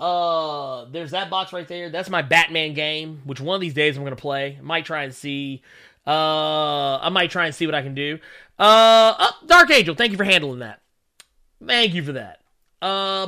uh, 0.00 0.86
there's 0.86 1.12
that 1.12 1.30
box 1.30 1.52
right 1.52 1.66
there. 1.66 1.90
That's 1.90 2.10
my 2.10 2.22
Batman 2.22 2.74
game, 2.74 3.22
which 3.24 3.40
one 3.40 3.54
of 3.54 3.60
these 3.60 3.74
days 3.74 3.96
I'm 3.96 4.04
gonna 4.04 4.16
play. 4.16 4.56
I 4.58 4.62
might 4.62 4.84
try 4.84 5.04
and 5.04 5.14
see. 5.14 5.62
Uh, 6.06 6.98
I 6.98 7.10
might 7.10 7.30
try 7.30 7.46
and 7.46 7.54
see 7.54 7.66
what 7.66 7.74
I 7.74 7.82
can 7.82 7.94
do. 7.94 8.18
Uh, 8.58 9.14
oh, 9.18 9.32
Dark 9.46 9.70
Angel, 9.70 9.94
thank 9.94 10.10
you 10.10 10.16
for 10.16 10.24
handling 10.24 10.60
that. 10.60 10.80
Thank 11.64 11.94
you 11.94 12.02
for 12.02 12.12
that. 12.12 12.40
Uh. 12.80 13.26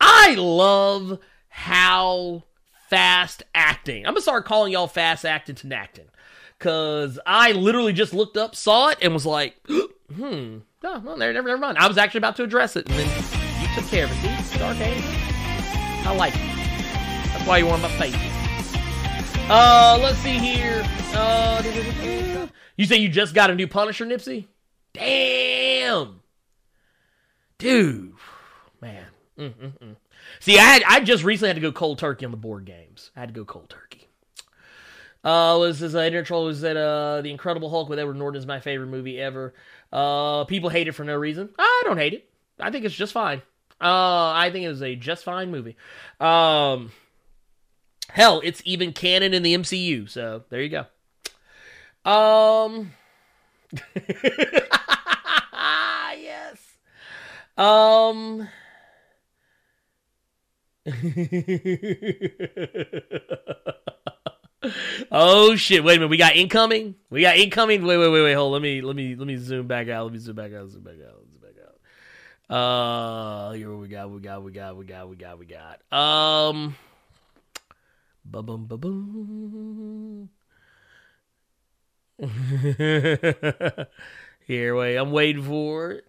I 0.00 0.34
love 0.34 1.18
how 1.48 2.44
fast 2.88 3.42
acting. 3.54 4.06
I'm 4.06 4.14
gonna 4.14 4.22
start 4.22 4.44
calling 4.44 4.72
y'all 4.72 4.86
fast 4.86 5.24
acting 5.24 5.54
to 5.56 5.74
acting. 5.74 6.06
Cause 6.58 7.20
I 7.24 7.52
literally 7.52 7.92
just 7.92 8.12
looked 8.12 8.36
up, 8.36 8.56
saw 8.56 8.88
it, 8.88 8.98
and 9.00 9.14
was 9.14 9.24
like, 9.24 9.56
hmm, 9.68 10.58
no, 10.82 10.98
well, 10.98 11.16
never, 11.16 11.32
never, 11.32 11.56
mind. 11.56 11.78
I 11.78 11.86
was 11.86 11.98
actually 11.98 12.18
about 12.18 12.36
to 12.36 12.42
address 12.42 12.74
it, 12.74 12.88
and 12.88 12.98
then 12.98 13.08
you 13.60 13.68
took 13.74 13.88
care 13.88 14.04
of 14.04 14.10
it. 14.12 14.44
See, 14.44 14.58
Dark 14.58 14.76
Angel. 14.78 15.10
I 16.08 16.14
like 16.16 16.34
it. 16.34 17.32
That's 17.32 17.46
why 17.46 17.58
you're 17.58 17.72
on 17.72 17.82
my 17.82 17.88
face. 17.90 18.14
Uh, 19.50 19.98
let's 20.02 20.18
see 20.18 20.38
here. 20.38 20.82
Uh, 21.14 22.48
you 22.76 22.86
say 22.86 22.96
you 22.96 23.08
just 23.08 23.34
got 23.34 23.50
a 23.50 23.54
new 23.54 23.66
Punisher, 23.66 24.04
Nipsey? 24.04 24.46
Damn, 24.92 26.20
dude, 27.58 28.14
man. 28.80 29.06
Mm-mm-mm. 29.38 29.96
See, 30.40 30.58
I 30.58 30.62
had 30.62 30.82
I 30.86 31.00
just 31.00 31.24
recently 31.24 31.48
had 31.48 31.56
to 31.56 31.60
go 31.60 31.72
cold 31.72 31.98
turkey 31.98 32.24
on 32.24 32.30
the 32.30 32.36
board 32.36 32.64
games. 32.64 33.10
I 33.16 33.20
had 33.20 33.28
to 33.28 33.34
go 33.34 33.44
cold 33.44 33.70
turkey. 33.70 33.97
Uh, 35.24 35.56
was 35.58 35.80
this 35.80 35.94
uh, 35.94 35.98
Internet 35.98 36.26
Troll 36.26 36.44
was 36.44 36.60
that 36.60 36.76
uh, 36.76 37.20
the 37.22 37.30
Incredible 37.30 37.70
Hulk 37.70 37.88
with 37.88 37.98
Edward 37.98 38.16
Norton 38.16 38.38
is 38.38 38.46
my 38.46 38.60
favorite 38.60 38.86
movie 38.86 39.20
ever. 39.20 39.52
Uh, 39.92 40.44
people 40.44 40.70
hate 40.70 40.88
it 40.88 40.92
for 40.92 41.04
no 41.04 41.16
reason. 41.16 41.50
I 41.58 41.82
don't 41.84 41.98
hate 41.98 42.14
it. 42.14 42.30
I 42.60 42.70
think 42.70 42.84
it's 42.84 42.94
just 42.94 43.12
fine. 43.12 43.42
Uh, 43.80 44.32
I 44.32 44.50
think 44.52 44.64
it 44.64 44.68
was 44.68 44.82
a 44.82 44.96
just 44.96 45.24
fine 45.24 45.50
movie. 45.50 45.76
Um, 46.20 46.92
hell, 48.10 48.40
it's 48.44 48.62
even 48.64 48.92
canon 48.92 49.34
in 49.34 49.42
the 49.42 49.54
MCU. 49.54 50.08
So 50.08 50.44
there 50.50 50.62
you 50.62 50.68
go. 50.68 50.86
Um, 52.10 52.92
yes. 56.16 56.58
Um. 57.56 58.48
oh 65.12 65.54
shit! 65.56 65.84
Wait 65.84 65.96
a 65.96 65.98
minute. 65.98 66.10
We 66.10 66.16
got 66.16 66.36
incoming. 66.36 66.96
We 67.10 67.22
got 67.22 67.36
incoming. 67.36 67.84
Wait, 67.84 67.96
wait, 67.96 68.08
wait, 68.08 68.22
wait. 68.22 68.34
Hold. 68.34 68.52
Let 68.52 68.62
me, 68.62 68.80
let 68.80 68.96
me, 68.96 69.14
let 69.14 69.26
me 69.26 69.36
zoom 69.36 69.66
back 69.66 69.88
out. 69.88 70.04
Let 70.04 70.12
me 70.12 70.18
zoom 70.18 70.36
back 70.36 70.52
out. 70.52 70.68
Zoom 70.68 70.82
back 70.82 70.94
out. 70.94 71.22
Zoom 71.30 71.40
back 71.40 71.54
out. 72.50 72.54
Uh, 72.54 73.52
here 73.52 73.74
we 73.74 73.88
got. 73.88 74.10
We 74.10 74.20
got. 74.20 74.42
We 74.42 74.52
got. 74.52 74.76
We 74.76 74.84
got. 74.84 75.08
We 75.08 75.16
got. 75.16 75.38
We 75.38 75.46
got. 75.46 75.80
Um. 75.96 76.76
Ba 78.24 78.42
bum 78.42 78.66
ba 78.66 78.76
boom. 78.76 80.28
here, 84.46 84.74
wait. 84.74 84.96
I'm 84.96 85.12
waiting 85.12 85.42
for 85.42 85.92
it. 85.92 86.04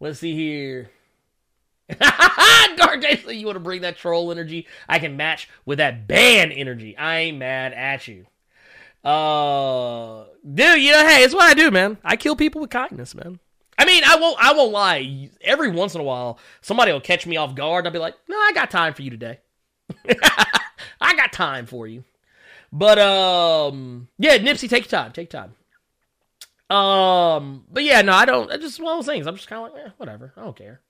Let's 0.00 0.18
see 0.18 0.34
here. 0.34 0.90
Dark 2.76 3.02
Jason, 3.02 3.38
you 3.38 3.46
want 3.46 3.56
to 3.56 3.60
bring 3.60 3.82
that 3.82 3.96
troll 3.96 4.30
energy? 4.30 4.66
I 4.88 4.98
can 4.98 5.16
match 5.16 5.48
with 5.64 5.78
that 5.78 6.06
ban 6.06 6.52
energy. 6.52 6.96
I 6.96 7.18
ain't 7.20 7.38
mad 7.38 7.72
at 7.72 8.06
you. 8.08 8.26
Uh, 9.04 10.24
dude, 10.42 10.82
you 10.82 10.92
know, 10.92 11.06
hey, 11.06 11.22
it's 11.22 11.34
what 11.34 11.44
I 11.44 11.54
do, 11.54 11.70
man. 11.70 11.98
I 12.04 12.16
kill 12.16 12.36
people 12.36 12.60
with 12.60 12.70
kindness, 12.70 13.14
man. 13.14 13.38
I 13.78 13.84
mean, 13.84 14.02
I 14.04 14.16
won't, 14.16 14.36
I 14.42 14.52
won't 14.52 14.72
lie. 14.72 15.30
Every 15.40 15.70
once 15.70 15.94
in 15.94 16.00
a 16.00 16.04
while, 16.04 16.38
somebody 16.60 16.92
will 16.92 17.00
catch 17.00 17.26
me 17.26 17.36
off 17.36 17.54
guard. 17.54 17.86
I'll 17.86 17.92
be 17.92 17.98
like, 17.98 18.16
no, 18.28 18.36
I 18.36 18.52
got 18.52 18.70
time 18.70 18.92
for 18.92 19.02
you 19.02 19.10
today. 19.10 19.38
I 21.00 21.14
got 21.16 21.32
time 21.32 21.66
for 21.66 21.86
you. 21.86 22.04
But 22.72 22.98
um, 22.98 24.08
yeah, 24.18 24.36
Nipsey, 24.38 24.68
take 24.68 24.90
your 24.90 25.00
time, 25.00 25.12
take 25.12 25.32
your 25.32 25.42
time. 25.42 25.54
Um, 26.76 27.64
but 27.72 27.82
yeah, 27.82 28.02
no, 28.02 28.12
I 28.12 28.26
don't. 28.26 28.50
It's 28.50 28.62
just 28.62 28.80
one 28.80 28.92
of 28.92 28.98
those 28.98 29.12
things. 29.12 29.26
I'm 29.26 29.36
just 29.36 29.48
kind 29.48 29.64
of 29.64 29.72
like, 29.72 29.86
eh, 29.86 29.90
whatever. 29.96 30.32
I 30.36 30.42
don't 30.42 30.56
care. 30.56 30.80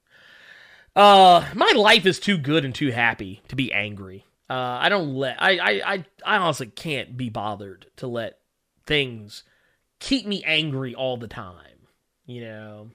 Uh, 0.98 1.46
my 1.54 1.72
life 1.76 2.06
is 2.06 2.18
too 2.18 2.36
good 2.36 2.64
and 2.64 2.74
too 2.74 2.90
happy 2.90 3.40
to 3.46 3.54
be 3.54 3.72
angry. 3.72 4.24
Uh, 4.50 4.78
I 4.80 4.88
don't 4.88 5.14
let 5.14 5.40
I, 5.40 5.80
I 5.84 6.04
I 6.26 6.36
honestly 6.38 6.66
can't 6.66 7.16
be 7.16 7.28
bothered 7.28 7.86
to 7.98 8.08
let 8.08 8.40
things 8.84 9.44
keep 10.00 10.26
me 10.26 10.42
angry 10.42 10.96
all 10.96 11.16
the 11.16 11.28
time. 11.28 11.86
You 12.26 12.40
know. 12.40 12.90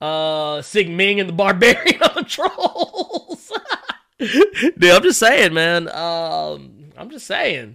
Uh, 0.00 0.62
Sig 0.62 0.88
Ming 0.88 1.18
and 1.18 1.28
the 1.28 1.32
Barbarian 1.32 2.24
Trolls. 2.26 3.52
Dude, 4.20 4.84
I'm 4.84 5.02
just 5.02 5.18
saying, 5.18 5.52
man. 5.52 5.88
Um, 5.88 6.92
I'm 6.96 7.10
just 7.10 7.26
saying. 7.26 7.74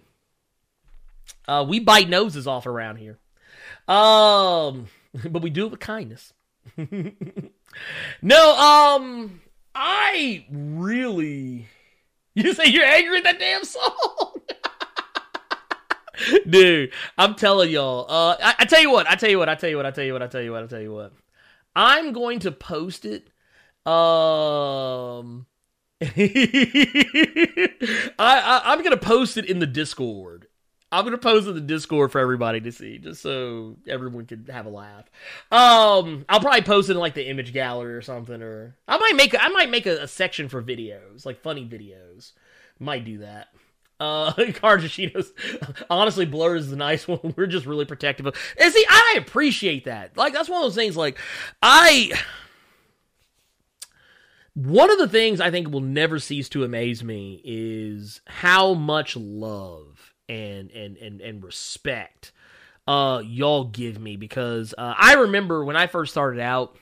Uh, 1.49 1.65
we 1.67 1.81
bite 1.81 2.07
noses 2.07 2.47
off 2.47 2.65
around 2.65 2.95
here. 2.95 3.19
Um, 3.89 4.87
but 5.29 5.41
we 5.41 5.49
do 5.49 5.65
it 5.65 5.71
with 5.71 5.81
kindness. 5.81 6.31
No, 8.21 8.57
um, 8.57 9.41
I 9.73 10.45
really. 10.49 11.67
You 12.33 12.53
say 12.53 12.65
you're 12.65 12.85
angry 12.85 13.17
at 13.17 13.23
that 13.23 13.39
damn 13.39 13.63
song? 13.63 14.41
Dude, 16.49 16.91
I'm 17.17 17.35
telling 17.35 17.71
y'all. 17.71 18.05
Uh, 18.09 18.35
I, 18.41 18.55
I, 18.59 18.65
tell 18.65 18.81
you 18.81 18.91
what. 18.91 19.09
I 19.09 19.15
tell 19.15 19.29
you 19.29 19.37
what. 19.37 19.49
I 19.49 19.55
tell 19.55 19.69
you 19.69 19.77
what. 19.77 19.85
I 19.85 19.91
tell 19.91 20.03
you 20.03 20.13
what. 20.13 20.21
I 20.21 20.27
tell 20.27 20.41
you 20.41 20.51
what. 20.51 20.63
I 20.63 20.67
tell 20.67 20.81
you 20.81 20.93
what. 20.93 21.13
I'm 21.75 22.13
going 22.13 22.39
to 22.39 22.51
post 22.51 23.05
it. 23.05 23.29
Um, 23.85 25.45
I, 26.01 26.09
I 28.19 28.61
I'm 28.65 28.83
gonna 28.83 28.97
post 28.97 29.37
it 29.37 29.45
in 29.45 29.59
the 29.59 29.67
Discord. 29.67 30.44
I'm 30.95 31.03
gonna 31.03 31.17
post 31.17 31.47
in 31.47 31.55
the 31.55 31.61
Discord 31.61 32.13
for 32.13 32.19
everybody 32.19 32.61
to 32.61 32.71
see, 32.71 32.99
just 32.99 33.21
so 33.21 33.75
everyone 33.85 34.25
can 34.25 34.45
have 34.45 34.65
a 34.65 34.69
laugh. 34.69 35.03
Um, 35.51 36.23
I'll 36.29 36.39
probably 36.39 36.61
post 36.61 36.89
it 36.89 36.93
in 36.93 36.99
like 36.99 37.15
the 37.15 37.27
image 37.27 37.51
gallery 37.51 37.93
or 37.93 38.01
something, 38.01 38.41
or 38.41 38.77
I 38.87 38.97
might 38.97 39.15
make 39.15 39.35
I 39.37 39.49
might 39.49 39.69
make 39.69 39.85
a, 39.85 40.03
a 40.03 40.07
section 40.07 40.47
for 40.47 40.63
videos, 40.63 41.25
like 41.25 41.41
funny 41.41 41.65
videos. 41.65 42.31
Might 42.79 43.03
do 43.03 43.17
that. 43.19 43.49
Uh, 43.99 44.33
Carjashinos, 44.37 45.31
honestly, 45.89 46.25
Blur 46.25 46.55
is 46.55 46.69
the 46.69 46.77
nice 46.77 47.07
one. 47.07 47.33
We're 47.35 47.45
just 47.45 47.65
really 47.65 47.85
protective 47.85 48.25
of. 48.25 48.35
And 48.57 48.73
see, 48.73 48.85
I 48.89 49.15
appreciate 49.17 49.85
that. 49.85 50.15
Like 50.15 50.31
that's 50.31 50.47
one 50.47 50.59
of 50.59 50.63
those 50.63 50.75
things. 50.75 50.95
Like 50.95 51.19
I. 51.61 52.13
One 54.53 54.89
of 54.89 54.97
the 54.97 55.09
things 55.09 55.41
I 55.41 55.51
think 55.51 55.69
will 55.69 55.81
never 55.81 56.17
cease 56.17 56.47
to 56.49 56.63
amaze 56.63 57.03
me 57.03 57.41
is 57.43 58.21
how 58.25 58.73
much 58.73 59.17
love 59.17 60.14
and 60.27 60.71
and 60.71 60.97
and 60.97 61.21
and 61.21 61.43
respect 61.43 62.31
uh 62.87 63.21
y'all 63.25 63.65
give 63.65 63.99
me 63.99 64.15
because 64.15 64.73
uh, 64.77 64.93
I 64.97 65.13
remember 65.13 65.63
when 65.63 65.75
I 65.75 65.87
first 65.87 66.11
started 66.11 66.39
out 66.39 66.75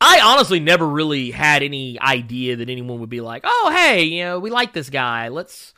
I 0.00 0.20
honestly 0.22 0.60
never 0.60 0.86
really 0.86 1.30
had 1.30 1.62
any 1.62 1.98
idea 2.00 2.56
that 2.56 2.68
anyone 2.68 3.00
would 3.00 3.08
be 3.08 3.22
like, 3.22 3.42
"Oh, 3.44 3.72
hey, 3.74 4.02
you 4.04 4.24
know, 4.24 4.38
we 4.38 4.50
like 4.50 4.72
this 4.72 4.90
guy. 4.90 5.28
Let's 5.28 5.72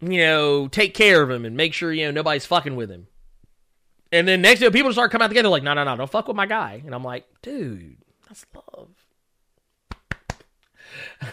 you 0.00 0.18
know, 0.18 0.68
take 0.68 0.94
care 0.94 1.22
of 1.22 1.30
him 1.30 1.44
and 1.44 1.56
make 1.56 1.74
sure, 1.74 1.92
you 1.92 2.04
know, 2.06 2.10
nobody's 2.10 2.46
fucking 2.46 2.74
with 2.76 2.90
him." 2.90 3.06
And 4.10 4.26
then 4.26 4.42
next 4.42 4.60
day 4.60 4.70
people 4.70 4.92
start 4.92 5.12
coming 5.12 5.24
out 5.24 5.28
together 5.28 5.48
like, 5.48 5.62
"No, 5.62 5.74
no, 5.74 5.84
no, 5.84 5.96
don't 5.96 6.10
fuck 6.10 6.26
with 6.26 6.36
my 6.36 6.46
guy." 6.46 6.82
And 6.84 6.94
I'm 6.94 7.04
like, 7.04 7.26
"Dude, 7.42 7.98
that's 8.26 8.44
love." 8.54 8.97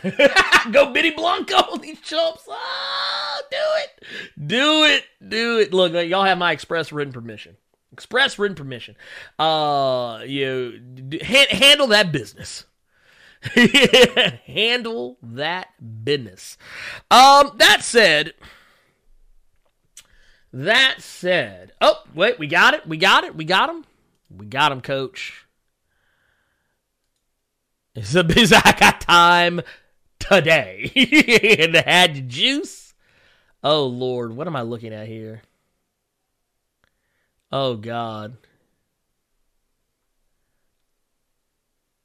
Go 0.71 0.91
Biddy 0.91 1.11
Blanco, 1.11 1.77
these 1.77 1.99
chumps. 2.01 2.43
Oh, 2.47 3.41
do 3.51 3.57
it. 3.57 4.47
Do 4.47 4.83
it. 4.83 5.05
Do 5.27 5.59
it. 5.59 5.73
Look, 5.73 5.93
y'all 5.93 6.23
have 6.23 6.37
my 6.37 6.51
express 6.51 6.91
written 6.91 7.13
permission. 7.13 7.57
Express 7.91 8.37
written 8.37 8.55
permission. 8.55 8.95
Uh, 9.39 10.21
you 10.25 10.81
ha- 11.23 11.47
handle 11.49 11.87
that 11.87 12.11
business. 12.11 12.65
handle 14.45 15.17
that 15.21 15.67
business. 16.03 16.57
Um, 17.11 17.51
that 17.57 17.83
said, 17.83 18.33
that 20.51 20.95
said, 20.99 21.73
oh, 21.79 22.03
wait, 22.13 22.39
we 22.39 22.47
got 22.47 22.73
it. 22.73 22.87
We 22.87 22.97
got 22.97 23.23
it. 23.23 23.35
We 23.35 23.45
got 23.45 23.69
him. 23.69 23.85
We 24.35 24.45
got 24.45 24.71
him, 24.71 24.81
coach. 24.81 25.44
It's 27.95 28.13
a 28.13 28.23
busy. 28.23 28.55
I 28.55 28.75
got 28.77 29.01
time 29.01 29.61
today. 30.19 30.91
and 31.59 31.75
had 31.75 32.29
juice. 32.29 32.93
Oh 33.63 33.85
Lord, 33.85 34.35
what 34.35 34.47
am 34.47 34.55
I 34.55 34.61
looking 34.61 34.93
at 34.93 35.07
here? 35.07 35.41
Oh 37.51 37.75
God. 37.75 38.37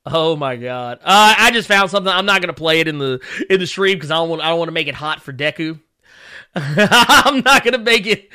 Oh 0.06 0.34
my 0.34 0.56
God! 0.56 0.98
Uh, 1.02 1.34
I 1.36 1.50
just 1.50 1.68
found 1.68 1.90
something. 1.90 2.10
I'm 2.10 2.24
not 2.24 2.40
gonna 2.40 2.54
play 2.54 2.80
it 2.80 2.88
in 2.88 2.98
the 2.98 3.20
in 3.50 3.60
the 3.60 3.66
stream 3.66 3.96
because 3.96 4.10
I 4.10 4.14
don't 4.14 4.30
want 4.30 4.40
I 4.40 4.48
don't 4.48 4.58
want 4.58 4.68
to 4.68 4.72
make 4.72 4.88
it 4.88 4.94
hot 4.94 5.20
for 5.20 5.32
Deku. 5.32 5.78
I'm 6.54 7.42
not 7.42 7.62
gonna 7.62 7.78
make 7.78 8.06
it. 8.06 8.30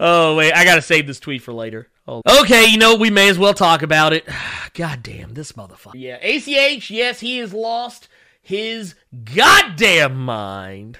oh 0.00 0.36
wait, 0.36 0.52
I 0.52 0.64
gotta 0.64 0.82
save 0.82 1.06
this 1.06 1.20
tweet 1.20 1.42
for 1.42 1.52
later. 1.52 1.88
Okay, 2.08 2.66
you 2.66 2.78
know 2.78 2.96
we 2.96 3.10
may 3.10 3.28
as 3.28 3.38
well 3.38 3.54
talk 3.54 3.82
about 3.82 4.12
it. 4.12 4.26
God 4.74 5.02
damn 5.02 5.34
this 5.34 5.52
motherfucker. 5.52 5.92
Yeah, 5.94 6.16
ACH. 6.16 6.90
Yes, 6.90 7.20
he 7.20 7.38
has 7.38 7.52
lost 7.52 8.08
his 8.42 8.94
goddamn 9.34 10.16
mind. 10.16 10.98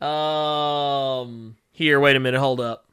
Um, 0.00 1.56
here, 1.70 2.00
wait 2.00 2.16
a 2.16 2.20
minute, 2.20 2.40
hold 2.40 2.60
up. 2.60 2.86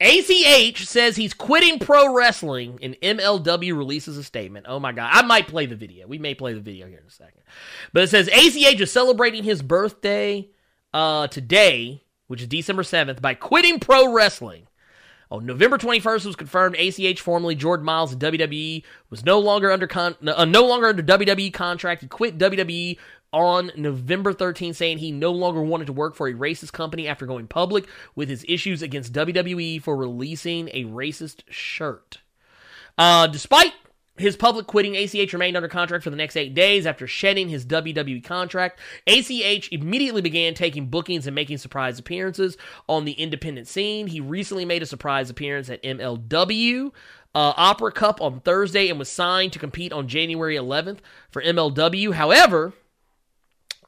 ACH 0.00 0.86
says 0.86 1.16
he's 1.16 1.34
quitting 1.34 1.78
pro 1.78 2.14
wrestling, 2.14 2.78
and 2.82 2.96
MLW 3.02 3.76
releases 3.76 4.16
a 4.16 4.24
statement. 4.24 4.66
Oh 4.68 4.80
my 4.80 4.92
god, 4.92 5.10
I 5.12 5.22
might 5.22 5.46
play 5.46 5.66
the 5.66 5.76
video. 5.76 6.06
We 6.06 6.18
may 6.18 6.34
play 6.34 6.54
the 6.54 6.60
video 6.60 6.86
here 6.86 6.98
in 6.98 7.06
a 7.06 7.10
second. 7.10 7.42
But 7.92 8.04
it 8.04 8.08
says 8.08 8.28
ACH 8.28 8.80
is 8.80 8.90
celebrating 8.90 9.44
his 9.44 9.60
birthday 9.60 10.48
uh, 10.92 11.26
today, 11.28 12.02
which 12.26 12.40
is 12.42 12.48
December 12.48 12.82
7th, 12.82 13.20
by 13.20 13.34
quitting 13.34 13.80
pro 13.80 14.12
wrestling. 14.12 14.66
On 15.30 15.46
November 15.46 15.78
21st, 15.78 16.16
it 16.16 16.26
was 16.26 16.36
confirmed 16.36 16.74
ACH, 16.76 17.20
formerly 17.20 17.54
Jordan 17.54 17.86
Myles 17.86 18.12
of 18.12 18.18
WWE, 18.18 18.82
was 19.10 19.24
no 19.24 19.38
longer 19.38 19.70
under 19.70 19.86
con- 19.86 20.16
uh, 20.26 20.44
no 20.44 20.66
longer 20.66 20.88
under 20.88 21.04
WWE 21.04 21.52
contract. 21.52 22.02
He 22.02 22.08
quit 22.08 22.36
WWE 22.36 22.98
on 23.32 23.70
November 23.76 24.34
13th, 24.34 24.74
saying 24.74 24.98
he 24.98 25.12
no 25.12 25.30
longer 25.30 25.62
wanted 25.62 25.86
to 25.86 25.92
work 25.92 26.16
for 26.16 26.26
a 26.26 26.34
racist 26.34 26.72
company 26.72 27.06
after 27.06 27.26
going 27.26 27.46
public 27.46 27.86
with 28.16 28.28
his 28.28 28.44
issues 28.48 28.82
against 28.82 29.12
WWE 29.12 29.80
for 29.80 29.96
releasing 29.96 30.68
a 30.70 30.84
racist 30.84 31.42
shirt. 31.48 32.18
Uh, 32.98 33.28
despite 33.28 33.72
his 34.20 34.36
public 34.36 34.66
quitting, 34.66 34.96
ACH 34.96 35.32
remained 35.32 35.56
under 35.56 35.68
contract 35.68 36.04
for 36.04 36.10
the 36.10 36.16
next 36.16 36.36
eight 36.36 36.54
days 36.54 36.86
after 36.86 37.06
shedding 37.06 37.48
his 37.48 37.64
WWE 37.64 38.22
contract. 38.22 38.78
ACH 39.06 39.68
immediately 39.72 40.22
began 40.22 40.54
taking 40.54 40.86
bookings 40.86 41.26
and 41.26 41.34
making 41.34 41.58
surprise 41.58 41.98
appearances 41.98 42.56
on 42.88 43.04
the 43.04 43.12
independent 43.12 43.66
scene. 43.66 44.06
He 44.06 44.20
recently 44.20 44.64
made 44.64 44.82
a 44.82 44.86
surprise 44.86 45.30
appearance 45.30 45.70
at 45.70 45.82
MLW 45.82 46.92
uh, 47.34 47.52
Opera 47.56 47.92
Cup 47.92 48.20
on 48.20 48.40
Thursday 48.40 48.88
and 48.88 48.98
was 48.98 49.08
signed 49.08 49.52
to 49.52 49.58
compete 49.58 49.92
on 49.92 50.08
January 50.08 50.56
11th 50.56 50.98
for 51.30 51.42
MLW. 51.42 52.14
However, 52.14 52.72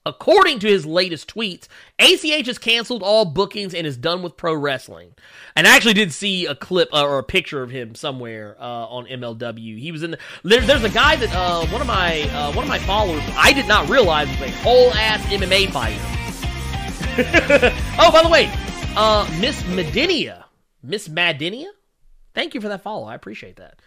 According 0.04 0.58
to 0.60 0.66
his 0.66 0.84
latest 0.84 1.32
tweets, 1.32 1.68
ACH 2.00 2.46
has 2.46 2.58
canceled 2.58 3.04
all 3.04 3.24
bookings 3.24 3.72
and 3.72 3.86
is 3.86 3.96
done 3.96 4.20
with 4.22 4.36
pro 4.36 4.52
wrestling. 4.52 5.14
And 5.54 5.64
I 5.64 5.76
actually 5.76 5.94
did 5.94 6.12
see 6.12 6.46
a 6.46 6.56
clip 6.56 6.88
uh, 6.92 7.04
or 7.04 7.20
a 7.20 7.22
picture 7.22 7.62
of 7.62 7.70
him 7.70 7.94
somewhere 7.94 8.56
uh, 8.58 8.86
on 8.86 9.06
MLW. 9.06 9.78
He 9.78 9.92
was 9.92 10.02
in 10.02 10.12
the, 10.12 10.18
there, 10.42 10.60
there's 10.60 10.82
a 10.82 10.88
guy 10.88 11.14
that 11.14 11.32
uh, 11.32 11.66
one 11.66 11.80
of 11.80 11.86
my 11.86 12.22
uh, 12.22 12.52
one 12.52 12.64
of 12.64 12.68
my 12.68 12.80
followers 12.80 13.22
I 13.36 13.52
did 13.52 13.68
not 13.68 13.88
realize 13.88 14.28
was 14.28 14.40
a 14.40 14.50
whole 14.50 14.92
ass 14.94 15.20
MMA 15.26 15.70
fighter. 15.70 16.00
oh, 18.00 18.10
by 18.10 18.22
the 18.22 18.28
way, 18.28 18.50
uh, 18.96 19.28
Miss 19.38 19.62
Medinia, 19.64 20.44
Miss 20.82 21.06
Madinia, 21.06 21.68
thank 22.34 22.54
you 22.54 22.60
for 22.60 22.68
that 22.68 22.82
follow. 22.82 23.06
I 23.06 23.14
appreciate 23.14 23.56
that. 23.56 23.80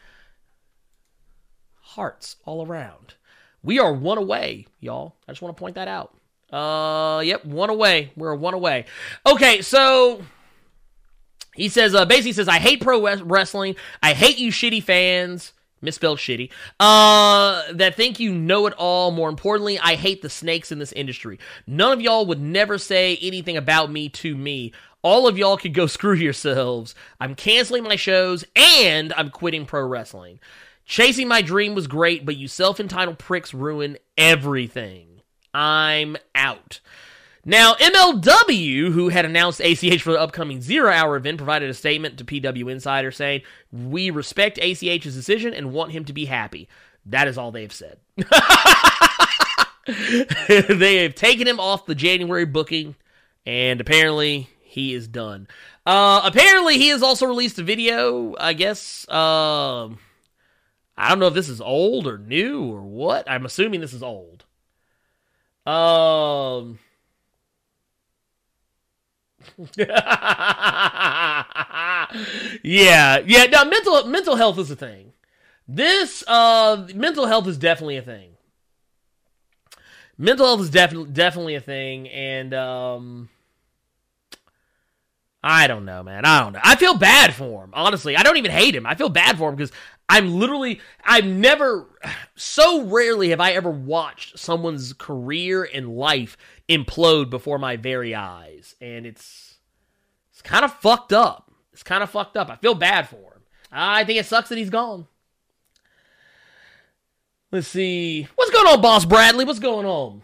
Hearts 1.82 2.38
all 2.46 2.66
around. 2.66 3.16
We 3.66 3.80
are 3.80 3.92
one 3.92 4.20
away, 4.20 4.68
y'all. 4.80 5.16
I 5.28 5.32
just 5.32 5.42
want 5.42 5.58
to 5.58 5.60
point 5.60 5.76
that 5.76 5.88
out. 5.88 6.16
Uh, 6.54 7.22
yep, 7.22 7.44
one 7.44 7.72
away. 7.72 8.12
We're 8.16 8.36
one 8.36 8.54
away. 8.54 8.86
Okay, 9.26 9.64
so 9.64 10.22
he 11.56 11.68
says, 11.68 11.96
uh, 11.96 12.06
basically 12.06 12.34
says, 12.34 12.48
I 12.48 12.60
hate 12.60 12.80
pro 12.80 13.02
wrestling. 13.24 13.76
I 14.04 14.14
hate 14.14 14.38
you 14.38 14.52
shitty 14.52 14.84
fans. 14.84 15.52
Misspelled 15.82 16.20
shitty. 16.20 16.52
Uh, 16.80 17.64
that 17.74 17.96
think 17.96 18.20
you 18.20 18.34
know 18.34 18.68
it 18.68 18.74
all. 18.78 19.10
More 19.10 19.30
importantly, 19.30 19.80
I 19.80 19.96
hate 19.96 20.22
the 20.22 20.30
snakes 20.30 20.72
in 20.72 20.78
this 20.78 20.92
industry. 20.92 21.40
None 21.66 21.92
of 21.92 22.02
y'all 22.02 22.26
would 22.28 22.42
never 22.42 22.78
say 22.78 23.18
anything 23.20 23.58
about 23.58 23.92
me 23.92 24.10
to 24.10 24.36
me. 24.36 24.74
All 25.02 25.28
of 25.28 25.40
y'all 25.40 25.58
could 25.58 25.74
go 25.74 25.88
screw 25.88 26.14
yourselves. 26.14 26.94
I'm 27.20 27.34
canceling 27.34 27.84
my 27.84 27.96
shows 27.96 28.46
and 28.56 29.12
I'm 29.14 29.32
quitting 29.32 29.66
pro 29.66 29.86
wrestling. 29.86 30.40
Chasing 30.86 31.28
my 31.28 31.42
dream 31.42 31.74
was 31.76 31.88
great, 31.88 32.26
but 32.26 32.38
you 32.38 32.48
self 32.48 32.80
entitled 32.80 33.18
pricks 33.18 33.54
ruin 33.54 33.98
everything. 34.18 35.22
I'm 35.54 36.18
out. 36.36 36.80
Now, 37.48 37.76
MLW, 37.76 38.92
who 38.92 39.10
had 39.10 39.24
announced 39.26 39.62
ACH 39.62 40.02
for 40.02 40.14
the 40.14 40.20
upcoming 40.20 40.62
zero 40.62 40.92
hour 40.92 41.16
event, 41.16 41.38
provided 41.38 41.70
a 41.70 41.76
statement 41.76 42.18
to 42.18 42.26
PW 42.26 42.72
Insider 42.72 43.12
saying, 43.12 43.42
We 43.72 44.10
respect 44.10 44.58
ACH's 44.58 45.14
decision 45.16 45.54
and 45.54 45.72
want 45.72 45.92
him 45.92 46.06
to 46.06 46.14
be 46.14 46.26
happy. 46.26 46.68
That 47.06 47.28
is 47.28 47.38
all 47.38 47.52
they've 47.52 47.72
said. 47.72 48.00
they 49.88 51.04
have 51.04 51.14
taken 51.14 51.48
him 51.48 51.60
off 51.60 51.86
the 51.86 51.94
January 51.94 52.46
booking, 52.46 52.96
and 53.46 53.80
apparently 53.80 54.50
he 54.64 54.96
is 54.96 55.08
done. 55.08 55.48
Uh, 55.86 56.22
apparently, 56.24 56.80
he 56.80 56.88
has 56.90 57.04
also 57.04 57.28
released 57.28 57.60
a 57.60 57.64
video, 57.64 58.36
I 58.40 58.54
guess. 58.54 59.08
Uh, 59.08 59.90
I 60.98 61.10
don't 61.10 61.20
know 61.20 61.28
if 61.28 61.34
this 61.34 61.50
is 61.50 61.60
old 61.62 62.08
or 62.08 62.18
new 62.18 62.72
or 62.72 62.82
what. 62.82 63.30
I'm 63.30 63.46
assuming 63.46 63.82
this 63.82 63.94
is 63.94 64.04
old. 64.04 64.46
Um. 65.66 66.80
yeah, 69.78 71.36
yeah. 72.64 73.46
Now, 73.46 73.64
mental 73.66 74.06
mental 74.08 74.36
health 74.36 74.58
is 74.60 74.72
a 74.72 74.76
thing. 74.76 75.14
This 75.68 76.24
uh, 76.28 76.88
mental 76.96 77.26
health 77.26 77.48
is 77.48 77.58
definitely 77.58 77.98
a 77.98 78.02
thing. 78.02 78.32
Mental 80.18 80.46
health 80.46 80.62
is 80.62 80.70
definitely 80.70 81.12
definitely 81.12 81.56
a 81.56 81.62
thing, 81.62 82.08
and 82.10 82.54
um, 82.54 83.30
I 85.44 85.68
don't 85.68 85.86
know, 85.86 86.04
man. 86.04 86.26
I 86.26 86.40
don't 86.42 86.54
know. 86.54 86.60
I 86.64 86.76
feel 86.76 86.98
bad 86.98 87.34
for 87.34 87.64
him. 87.64 87.72
Honestly, 87.74 88.16
I 88.16 88.24
don't 88.24 88.38
even 88.38 88.52
hate 88.52 88.76
him. 88.76 88.86
I 88.86 88.96
feel 88.96 89.10
bad 89.10 89.38
for 89.38 89.50
him 89.50 89.56
because 89.56 89.72
I'm 90.08 90.34
literally, 90.34 90.82
I've 91.04 91.26
never, 91.26 91.88
so 92.36 92.84
rarely 92.84 93.30
have 93.30 93.40
I 93.40 93.54
ever 93.54 93.72
watched 93.72 94.38
someone's 94.38 94.94
career 94.94 95.68
and 95.72 95.96
life 95.96 96.38
implode 96.70 97.30
before 97.30 97.58
my 97.58 97.76
very 97.76 98.14
eyes. 98.14 98.76
And 98.80 99.06
it's, 99.06 99.56
it's 100.32 100.42
kind 100.42 100.64
of 100.64 100.74
fucked 100.74 101.12
up. 101.12 101.52
It's 101.74 101.84
kind 101.84 102.04
of 102.04 102.10
fucked 102.10 102.38
up. 102.38 102.50
I 102.50 102.56
feel 102.56 102.76
bad 102.76 103.10
for 103.10 103.16
him. 103.16 103.42
I 103.72 104.04
think 104.04 104.20
it 104.20 104.26
sucks 104.26 104.50
that 104.50 104.58
he's 104.58 104.70
gone. 104.70 105.08
Let's 107.52 107.68
see. 107.68 108.28
What's 108.36 108.52
going 108.52 108.68
on, 108.68 108.82
Boss 108.82 109.06
Bradley? 109.06 109.46
What's 109.46 109.60
going 109.60 109.86
on? 109.86 110.22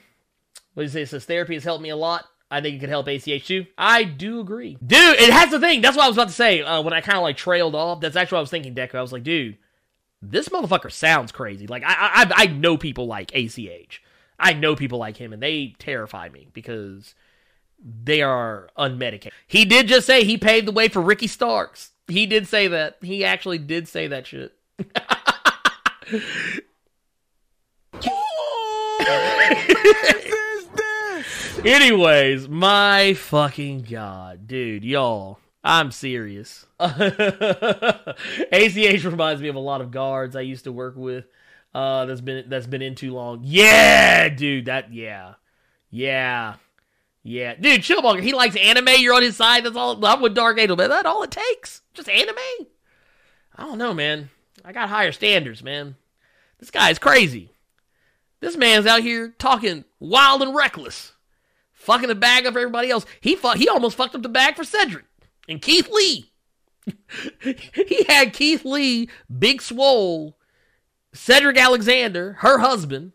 What 0.73 0.81
do 0.81 0.83
you 0.83 0.89
say? 0.89 1.01
It 1.01 1.09
says 1.09 1.25
therapy 1.25 1.55
has 1.55 1.63
helped 1.63 1.83
me 1.83 1.89
a 1.89 1.95
lot. 1.95 2.25
I 2.49 2.61
think 2.61 2.75
it 2.75 2.79
could 2.79 2.89
help 2.89 3.07
ACH 3.07 3.47
too. 3.47 3.65
I 3.77 4.03
do 4.03 4.41
agree. 4.41 4.77
Dude, 4.85 5.19
it 5.19 5.31
has 5.31 5.51
the 5.51 5.59
thing. 5.59 5.81
That's 5.81 5.95
what 5.95 6.03
I 6.03 6.07
was 6.07 6.17
about 6.17 6.27
to 6.27 6.33
say 6.33 6.61
uh, 6.61 6.81
when 6.81 6.93
I 6.93 6.99
kind 6.99 7.17
of 7.17 7.23
like 7.23 7.37
trailed 7.37 7.75
off. 7.75 8.01
That's 8.01 8.17
actually 8.17 8.35
what 8.35 8.39
I 8.39 8.41
was 8.41 8.49
thinking, 8.49 8.73
Decker. 8.73 8.97
I 8.97 9.01
was 9.01 9.13
like, 9.13 9.23
dude, 9.23 9.57
this 10.21 10.49
motherfucker 10.49 10.91
sounds 10.91 11.31
crazy. 11.31 11.67
Like, 11.67 11.83
I, 11.83 11.95
I, 11.97 12.31
I 12.35 12.47
know 12.47 12.77
people 12.77 13.07
like 13.07 13.33
ACH. 13.33 14.01
I 14.39 14.53
know 14.53 14.75
people 14.75 14.99
like 14.99 15.17
him, 15.17 15.33
and 15.33 15.41
they 15.41 15.75
terrify 15.79 16.29
me 16.29 16.47
because 16.53 17.15
they 17.83 18.21
are 18.21 18.69
unmedicated. 18.77 19.31
He 19.47 19.65
did 19.65 19.87
just 19.87 20.07
say 20.07 20.23
he 20.23 20.37
paved 20.37 20.67
the 20.67 20.71
way 20.71 20.87
for 20.87 21.01
Ricky 21.01 21.27
Starks. 21.27 21.91
He 22.07 22.25
did 22.25 22.47
say 22.47 22.67
that. 22.67 22.97
He 23.01 23.23
actually 23.23 23.59
did 23.59 23.87
say 23.87 24.07
that 24.07 24.27
shit. 24.27 24.53
Anyways, 31.63 32.49
my 32.49 33.13
fucking 33.13 33.83
god, 33.83 34.47
dude, 34.47 34.83
y'all, 34.83 35.37
I'm 35.63 35.91
serious. 35.91 36.65
ACH 36.79 37.03
reminds 39.03 39.41
me 39.41 39.47
of 39.47 39.55
a 39.55 39.59
lot 39.59 39.81
of 39.81 39.91
guards 39.91 40.35
I 40.35 40.41
used 40.41 40.63
to 40.63 40.71
work 40.71 40.95
with. 40.95 41.25
Uh, 41.73 42.05
that's 42.05 42.21
been 42.21 42.49
that's 42.49 42.67
been 42.67 42.81
in 42.81 42.95
too 42.95 43.13
long. 43.13 43.41
Yeah, 43.43 44.27
dude, 44.29 44.65
that 44.65 44.93
yeah, 44.93 45.35
yeah, 45.89 46.55
yeah, 47.23 47.55
dude. 47.55 47.81
Chillmonger, 47.81 48.21
he 48.21 48.33
likes 48.33 48.55
anime. 48.55 48.89
You're 48.97 49.13
on 49.13 49.21
his 49.21 49.37
side. 49.37 49.63
That's 49.63 49.77
all. 49.77 50.03
I'm 50.03 50.21
with 50.21 50.33
Dark 50.33 50.59
Angel, 50.59 50.75
man. 50.75 50.89
That's 50.89 51.05
all 51.05 51.23
it 51.23 51.31
takes. 51.31 51.81
Just 51.93 52.09
anime. 52.09 52.35
I 53.55 53.63
don't 53.63 53.77
know, 53.77 53.93
man. 53.93 54.29
I 54.65 54.73
got 54.73 54.89
higher 54.89 55.11
standards, 55.11 55.63
man. 55.63 55.95
This 56.59 56.71
guy 56.71 56.89
is 56.89 56.99
crazy. 56.99 57.51
This 58.41 58.57
man's 58.57 58.87
out 58.87 59.01
here 59.01 59.33
talking 59.37 59.85
wild 59.99 60.41
and 60.41 60.55
reckless, 60.55 61.13
fucking 61.71 62.09
the 62.09 62.15
bag 62.15 62.45
up 62.47 62.53
for 62.53 62.59
everybody 62.59 62.89
else. 62.89 63.05
He 63.21 63.35
fu- 63.35 63.51
he 63.51 63.69
almost 63.69 63.95
fucked 63.95 64.15
up 64.15 64.23
the 64.23 64.29
bag 64.29 64.55
for 64.55 64.63
Cedric 64.63 65.05
and 65.47 65.61
Keith 65.61 65.89
Lee. 65.89 66.31
he 67.41 68.03
had 68.07 68.33
Keith 68.33 68.65
Lee, 68.65 69.09
Big 69.39 69.61
Swole, 69.61 70.37
Cedric 71.13 71.57
Alexander, 71.57 72.33
her 72.39 72.59
husband, 72.59 73.13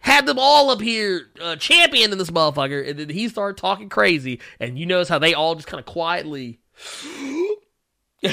had 0.00 0.26
them 0.26 0.38
all 0.38 0.70
up 0.70 0.80
here 0.80 1.28
uh, 1.40 1.56
championing 1.56 2.18
this 2.18 2.30
motherfucker, 2.30 2.88
and 2.88 2.98
then 2.98 3.08
he 3.10 3.28
started 3.28 3.58
talking 3.58 3.88
crazy. 3.88 4.40
And 4.58 4.78
you 4.78 4.86
notice 4.86 5.08
how 5.08 5.18
they 5.18 5.34
all 5.34 5.54
just 5.54 5.68
kind 5.68 5.78
of 5.78 5.86
quietly. 5.86 6.60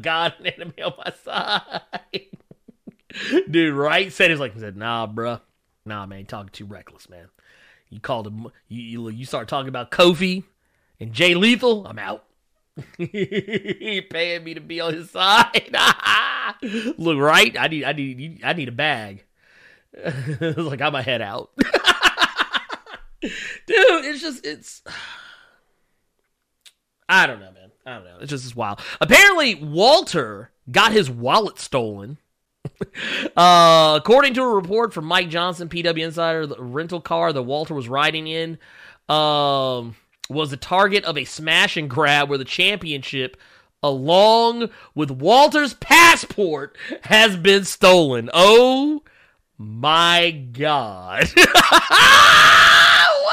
God 0.00 0.34
and 0.38 0.46
enemy 0.46 0.82
on 0.82 0.92
my 0.98 1.12
side. 1.24 1.82
Dude, 3.50 3.74
right? 3.74 4.12
Said 4.12 4.30
he's 4.30 4.40
like, 4.40 4.54
he 4.54 4.60
said, 4.60 4.76
nah, 4.76 5.06
bruh. 5.06 5.40
Nah, 5.84 6.06
man, 6.06 6.26
talking 6.26 6.50
too 6.50 6.64
reckless, 6.64 7.08
man. 7.08 7.28
You 7.90 8.00
called 8.00 8.26
him, 8.26 8.48
you, 8.68 8.82
you, 8.82 9.08
you 9.10 9.24
start 9.24 9.48
talking 9.48 9.68
about 9.68 9.90
Kofi 9.90 10.44
and 11.00 11.12
Jay 11.12 11.34
Lethal, 11.34 11.86
I'm 11.86 11.98
out. 11.98 12.24
he 12.98 14.00
paying 14.00 14.44
me 14.44 14.54
to 14.54 14.60
be 14.60 14.80
on 14.80 14.94
his 14.94 15.10
side. 15.10 15.70
Look, 16.98 17.18
right? 17.18 17.56
I 17.58 17.68
need, 17.68 17.84
I 17.84 17.92
need, 17.92 18.40
I 18.42 18.52
need 18.52 18.68
a 18.68 18.72
bag. 18.72 19.24
like 20.40 20.80
I'm 20.80 20.94
a 20.96 21.02
head 21.02 21.22
out, 21.22 21.50
dude. 21.56 21.68
It's 23.68 24.20
just, 24.20 24.44
it's. 24.44 24.82
I 27.08 27.28
don't 27.28 27.38
know, 27.38 27.52
man. 27.52 27.70
I 27.86 27.94
don't 27.94 28.04
know. 28.04 28.16
It's 28.20 28.30
just 28.30 28.44
it's 28.44 28.56
wild. 28.56 28.80
Apparently, 29.00 29.54
Walter 29.54 30.50
got 30.70 30.90
his 30.92 31.08
wallet 31.08 31.60
stolen. 31.60 32.18
uh, 33.36 33.98
according 34.00 34.34
to 34.34 34.42
a 34.42 34.54
report 34.54 34.92
from 34.92 35.04
Mike 35.04 35.28
Johnson, 35.28 35.68
PW 35.68 36.04
Insider, 36.06 36.46
the 36.46 36.56
rental 36.58 37.00
car 37.00 37.32
that 37.32 37.42
Walter 37.42 37.74
was 37.74 37.88
riding 37.88 38.26
in 38.26 38.58
um, 39.08 39.94
was 40.28 40.50
the 40.50 40.56
target 40.56 41.04
of 41.04 41.18
a 41.18 41.24
smash 41.24 41.76
and 41.76 41.90
grab 41.90 42.28
where 42.28 42.38
the 42.38 42.44
championship, 42.44 43.36
along 43.82 44.70
with 44.94 45.10
Walter's 45.10 45.74
passport, 45.74 46.76
has 47.02 47.36
been 47.36 47.64
stolen. 47.64 48.30
Oh 48.32 49.02
my 49.58 50.30
God. 50.30 51.28
what 51.34 51.42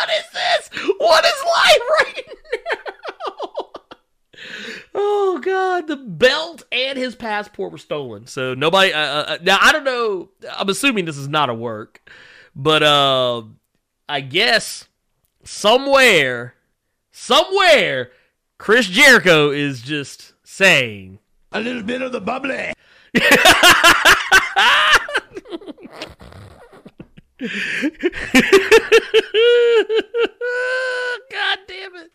is 0.09 0.25
this? 0.33 0.69
What 0.97 1.23
is 1.25 1.43
life 1.45 1.81
right 1.99 2.23
now? 2.27 2.37
Oh 4.93 5.39
God, 5.41 5.87
the 5.87 5.95
belt 5.95 6.63
and 6.71 6.97
his 6.97 7.15
passport 7.15 7.71
were 7.71 7.77
stolen. 7.77 8.27
So 8.27 8.53
nobody. 8.53 8.91
Uh, 8.91 8.99
uh, 8.99 9.37
now 9.41 9.57
I 9.61 9.71
don't 9.71 9.85
know. 9.85 10.29
I'm 10.57 10.67
assuming 10.67 11.05
this 11.05 11.17
is 11.17 11.29
not 11.29 11.49
a 11.49 11.53
work, 11.53 12.11
but 12.55 12.83
uh, 12.83 13.43
I 14.09 14.19
guess 14.19 14.89
somewhere, 15.43 16.55
somewhere, 17.21 18.11
Chris 18.57 18.87
Jericho 18.87 19.51
is 19.51 19.81
just 19.81 20.33
saying 20.43 21.19
a 21.51 21.61
little 21.61 21.83
bit 21.83 22.01
of 22.01 22.11
the 22.11 22.19
bubbly. 22.19 22.73
God 31.31 31.59
damn 31.67 31.95
it. 31.95 32.11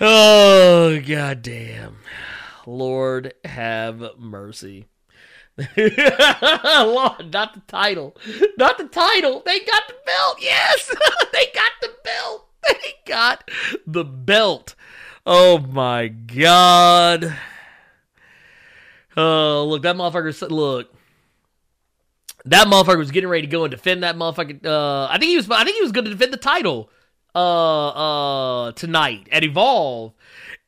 Oh, 0.00 1.00
goddamn. 1.06 1.96
Lord 2.66 3.34
have 3.44 4.02
mercy. 4.18 4.86
Lord, 5.76 7.32
not 7.32 7.54
the 7.54 7.62
title. 7.68 8.16
Not 8.56 8.78
the 8.78 8.88
title. 8.88 9.42
They 9.44 9.60
got 9.60 9.82
the 9.88 9.94
belt. 10.06 10.38
Yes. 10.40 10.88
they 11.32 11.46
got 11.54 11.72
the 11.80 11.90
belt. 12.02 12.49
They 12.68 12.94
got 13.06 13.50
the 13.86 14.04
belt. 14.04 14.74
Oh 15.26 15.58
my 15.58 16.08
god. 16.08 17.36
Oh, 19.16 19.66
look, 19.68 19.82
that 19.82 19.96
motherfucker 19.96 20.50
look. 20.50 20.94
That 22.44 22.68
motherfucker 22.68 22.98
was 22.98 23.10
getting 23.10 23.28
ready 23.28 23.46
to 23.46 23.50
go 23.50 23.64
and 23.64 23.70
defend 23.70 24.02
that 24.02 24.16
motherfucker. 24.16 24.64
Uh, 24.64 25.06
I 25.10 25.18
think 25.18 25.30
he 25.30 25.36
was 25.36 25.50
I 25.50 25.64
think 25.64 25.76
he 25.76 25.82
was 25.82 25.92
going 25.92 26.04
to 26.04 26.10
defend 26.10 26.32
the 26.32 26.38
title 26.38 26.90
uh 27.34 27.88
uh 27.88 28.72
tonight 28.72 29.28
at 29.30 29.44
Evolve. 29.44 30.12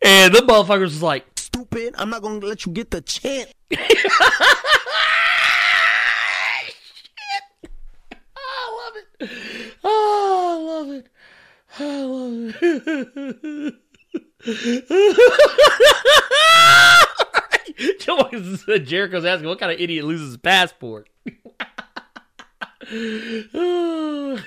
And 0.03 0.35
the 0.35 0.41
motherfuckers 0.41 0.81
was 0.81 1.03
like, 1.03 1.27
Stupid, 1.37 1.95
I'm 1.99 2.11
not 2.11 2.23
gonna 2.23 2.45
let 2.45 2.67
you 2.67 2.73
get 2.73 2.91
the 2.91 3.01
chance. 3.01 3.53
I 3.71 3.77
love 8.79 8.97
it. 8.97 9.31
Oh, 9.85 10.49
I 10.51 10.73
love 10.73 10.91
it. 10.91 11.12
It. 17.99 18.85
Jericho's 18.85 19.25
asking, 19.25 19.49
what 19.49 19.59
kind 19.59 19.73
of 19.73 19.81
idiot 19.81 20.05
loses 20.05 20.29
his 20.29 20.37
passport? 20.37 21.09
look, 22.93 24.41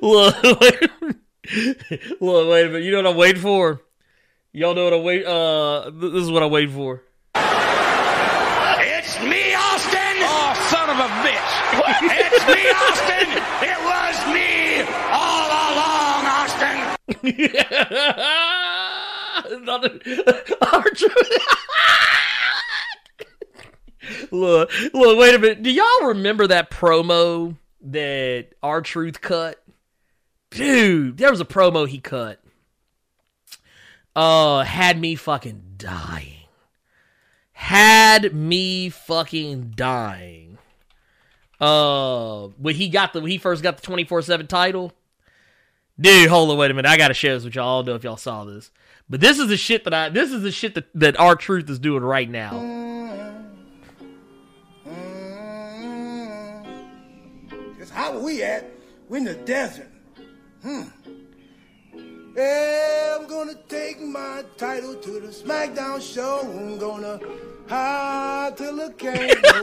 wait, 0.00 0.90
look, 2.20 2.48
wait 2.48 2.66
a 2.66 2.68
minute. 2.68 2.82
You 2.82 2.90
know 2.92 3.02
what 3.02 3.08
I'm 3.08 3.16
waiting 3.16 3.42
for? 3.42 3.82
Y'all 4.52 4.74
know 4.74 4.84
what 4.84 4.94
I'm 4.94 5.02
wait. 5.02 5.26
Uh, 5.26 5.90
this 5.90 6.22
is 6.22 6.30
what 6.30 6.42
I'm 6.42 6.50
waiting 6.50 6.74
for. 6.74 7.02
It's 7.34 9.20
me, 9.20 9.54
Austin! 9.54 10.16
Oh, 10.20 10.68
son 10.70 10.87
of 10.98 11.06
a 11.06 11.08
bitch! 11.22 11.50
it's 12.10 12.42
me, 12.46 12.62
Austin! 12.74 13.28
It 13.62 13.78
was 13.86 14.16
me 14.34 14.82
all 15.14 15.48
along, 15.48 16.26
Austin! 16.26 16.76
look, 24.30 24.70
look, 24.92 25.18
wait 25.18 25.34
a 25.34 25.38
minute. 25.38 25.62
Do 25.62 25.70
y'all 25.70 26.08
remember 26.08 26.46
that 26.46 26.70
promo 26.70 27.56
that 27.82 28.48
R 28.62 28.82
Truth 28.82 29.20
cut? 29.20 29.62
Dude, 30.50 31.18
there 31.18 31.30
was 31.30 31.40
a 31.40 31.44
promo 31.44 31.86
he 31.86 31.98
cut. 31.98 32.40
Uh, 34.16 34.64
had 34.64 34.98
me 34.98 35.14
fucking 35.14 35.74
dying. 35.76 36.34
Had 37.52 38.34
me 38.34 38.88
fucking 38.88 39.74
dying. 39.76 40.47
Uh, 41.60 42.48
when 42.58 42.76
he 42.76 42.88
got 42.88 43.12
the 43.12 43.20
when 43.20 43.30
he 43.30 43.38
first 43.38 43.62
got 43.62 43.76
the 43.76 43.82
twenty 43.82 44.04
four 44.04 44.22
seven 44.22 44.46
title. 44.46 44.92
Dude, 46.00 46.28
hold 46.28 46.50
on, 46.50 46.58
wait 46.58 46.70
a 46.70 46.74
minute. 46.74 46.88
I 46.88 46.96
gotta 46.96 47.14
share 47.14 47.34
this 47.34 47.44
with 47.44 47.56
y'all. 47.56 47.78
I 47.78 47.78
don't 47.80 47.86
know 47.86 47.94
if 47.96 48.04
y'all 48.04 48.16
saw 48.16 48.44
this. 48.44 48.70
But 49.10 49.20
this 49.20 49.38
is 49.38 49.48
the 49.48 49.56
shit 49.56 49.84
that 49.84 49.94
I 49.94 50.08
this 50.08 50.30
is 50.30 50.42
the 50.42 50.52
shit 50.52 50.74
that, 50.74 50.86
that 50.94 51.18
R 51.18 51.34
Truth 51.34 51.68
is 51.68 51.78
doing 51.78 52.04
right 52.04 52.30
now. 52.30 52.50
Cause 57.78 57.90
how 57.90 58.18
we 58.18 58.42
at? 58.42 58.64
We 59.08 59.18
in 59.18 59.24
the 59.24 59.34
desert. 59.34 59.90
Hmm. 60.62 60.82
Yeah, 62.36 63.16
I'm 63.18 63.26
gonna 63.26 63.56
take 63.68 64.00
my 64.00 64.44
title 64.56 64.94
to 64.94 65.10
the 65.18 65.28
SmackDown 65.28 66.00
show. 66.00 66.40
I'm 66.42 66.78
gonna 66.78 67.18
hide 67.68 68.56
till 68.56 68.76
the 68.76 68.92
can't 68.94 69.38
no 69.42 69.60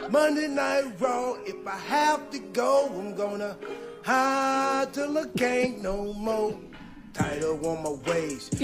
more. 0.00 0.10
Monday 0.10 0.48
Night 0.48 0.92
Raw, 1.00 1.34
if 1.44 1.66
I 1.66 1.76
have 1.76 2.30
to 2.30 2.38
go, 2.38 2.90
I'm 2.94 3.14
gonna 3.14 3.56
hide 4.04 4.92
till 4.92 5.12
the 5.12 5.28
can't 5.38 5.82
no 5.82 6.12
more. 6.14 6.58
Title 7.14 7.66
on 7.66 7.82
my 7.82 7.90
waist. 8.10 8.54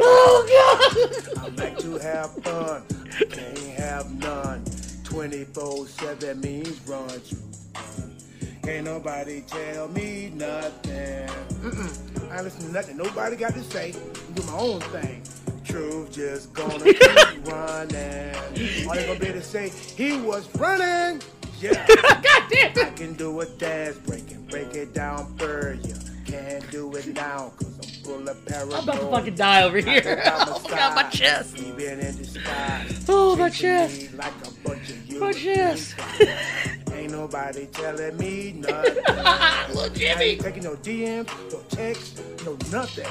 oh 0.00 0.46
God! 0.48 1.38
I 1.38 1.48
like 1.56 1.78
to 1.80 1.98
have 1.98 2.32
fun, 2.42 2.82
can't 3.30 3.58
have 3.78 4.10
none. 4.14 4.64
24/7 5.04 6.42
means 6.42 6.80
run 6.88 7.08
through. 7.08 8.07
Can't 8.68 8.84
nobody 8.84 9.40
tell 9.46 9.88
me 9.88 10.30
nothing. 10.34 11.26
Mm-mm. 11.62 12.30
I 12.30 12.42
listen 12.42 12.66
to 12.66 12.70
nothing 12.70 12.98
nobody 12.98 13.34
got 13.34 13.54
to 13.54 13.62
say. 13.62 13.94
I 13.94 14.32
do 14.34 14.42
my 14.42 14.58
own 14.58 14.80
thing. 14.80 15.22
Truth 15.64 16.12
just 16.12 16.52
gonna 16.52 16.84
keep 16.84 17.00
running. 17.46 18.34
All 18.86 18.94
they 18.94 19.06
gonna 19.06 19.18
be 19.18 19.32
to 19.32 19.40
say, 19.40 19.70
he 19.70 20.18
was 20.20 20.54
running. 20.56 21.22
Yeah. 21.60 21.86
God 22.04 22.44
damn 22.50 22.72
it. 22.72 22.78
I 22.78 22.90
can 22.90 23.14
do 23.14 23.40
a 23.40 23.46
dance 23.46 23.96
break 24.00 24.30
and 24.32 24.46
break 24.46 24.74
it 24.74 24.92
down 24.92 25.34
for 25.38 25.78
you. 25.82 25.94
Can't 26.26 26.70
do 26.70 26.94
it 26.94 27.06
now 27.14 27.52
cause 27.56 27.74
I'm 27.78 28.04
full 28.04 28.28
of 28.28 28.44
paranoia. 28.44 28.76
I'm 28.76 28.82
about 28.82 29.00
to 29.00 29.10
fucking 29.10 29.34
die 29.34 29.62
over 29.62 29.78
here. 29.78 30.22
Oh 30.26 30.60
my 30.62 30.70
god, 30.70 30.94
my 30.94 31.02
chest. 31.04 31.56
Even 31.58 32.00
in 32.00 32.16
disguise. 32.18 33.06
Oh, 33.08 33.34
my 33.34 33.48
chest. 33.48 34.12
Like 34.12 34.34
a 34.46 34.68
bunch 34.68 34.90
of. 34.90 35.18
My 35.18 35.32
chest. 35.32 35.94
Ain't 36.98 37.12
nobody 37.12 37.66
telling 37.66 38.16
me 38.16 38.52
nothing. 38.58 38.96
Little 39.72 39.90
Jimmy. 39.94 40.20
I 40.20 40.22
ain't 40.24 40.40
taking 40.40 40.64
no 40.64 40.74
DMs, 40.76 41.28
no 41.52 41.60
texts, 41.68 42.20
no 42.44 42.56
nothing. 42.72 43.06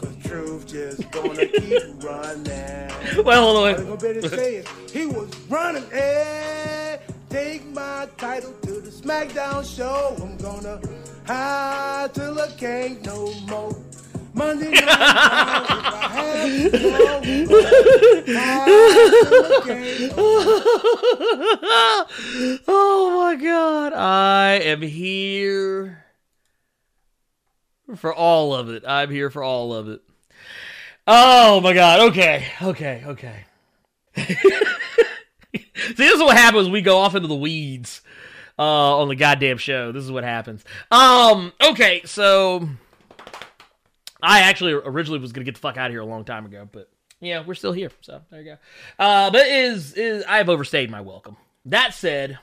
Cause 0.00 0.16
truth 0.24 0.66
just 0.66 1.08
gonna 1.12 1.46
keep 1.46 1.82
running. 2.02 3.24
Well, 3.24 3.42
hold 3.44 3.56
on. 3.78 3.88
All 3.88 3.96
they 3.96 4.14
gonna 4.14 4.28
say 4.30 4.56
is, 4.56 4.66
he 4.92 5.06
was 5.06 5.30
running. 5.48 5.84
Eh, 5.92 6.96
take 7.28 7.64
my 7.66 8.08
title 8.16 8.52
to 8.62 8.80
the 8.80 8.90
SmackDown 8.90 9.64
show. 9.64 10.16
I'm 10.20 10.36
gonna 10.38 10.80
hide 11.24 12.12
till 12.12 12.36
I 12.40 12.48
can't 12.58 13.04
no 13.06 13.32
more. 13.48 13.76
Monday 14.34 14.70
night, 14.70 14.86
Raw, 14.86 16.20
if 16.62 16.84
I 16.84 17.02
have 17.04 17.22
to 17.22 17.46
go, 17.46 17.60
I'm 18.36 18.66
gonna 18.66 18.90
hide 18.98 19.26
till 19.26 19.44
I 19.44 19.60
can't 19.64 20.00
no 20.00 20.16
more. 20.16 20.60
oh 22.68 23.22
my 23.22 23.36
god. 23.36 23.92
I 23.92 24.60
am 24.64 24.82
here 24.82 26.04
for 27.96 28.14
all 28.14 28.54
of 28.54 28.68
it. 28.70 28.84
I'm 28.86 29.10
here 29.10 29.30
for 29.30 29.42
all 29.42 29.74
of 29.74 29.88
it. 29.88 30.00
Oh 31.06 31.60
my 31.60 31.72
god. 31.72 32.08
Okay. 32.10 32.46
Okay. 32.62 33.02
Okay. 33.06 33.44
See, 34.16 35.94
this 35.96 36.12
is 36.14 36.20
what 36.20 36.36
happens 36.36 36.64
when 36.64 36.72
we 36.72 36.82
go 36.82 36.98
off 36.98 37.14
into 37.14 37.28
the 37.28 37.34
weeds 37.34 38.02
uh, 38.58 38.98
on 38.98 39.08
the 39.08 39.16
goddamn 39.16 39.58
show. 39.58 39.92
This 39.92 40.04
is 40.04 40.12
what 40.12 40.24
happens. 40.24 40.64
Um. 40.90 41.52
Okay. 41.62 42.02
So 42.04 42.68
I 44.22 44.40
actually 44.40 44.72
originally 44.72 45.20
was 45.20 45.32
gonna 45.32 45.44
get 45.44 45.54
the 45.54 45.60
fuck 45.60 45.76
out 45.76 45.86
of 45.86 45.92
here 45.92 46.00
a 46.00 46.06
long 46.06 46.24
time 46.24 46.46
ago, 46.46 46.68
but 46.70 46.90
yeah, 47.20 47.44
we're 47.46 47.54
still 47.54 47.72
here. 47.72 47.90
So 48.00 48.22
there 48.30 48.40
you 48.40 48.52
go. 48.52 48.56
Uh, 48.98 49.30
but 49.30 49.46
is 49.46 49.92
is 49.94 50.24
I've 50.28 50.48
overstayed 50.48 50.90
my 50.90 51.00
welcome. 51.00 51.36
That 51.66 51.92
said, 51.94 52.38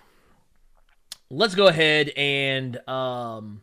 let's 1.29 1.55
go 1.55 1.67
ahead 1.67 2.09
and 2.15 2.77
um, 2.87 3.61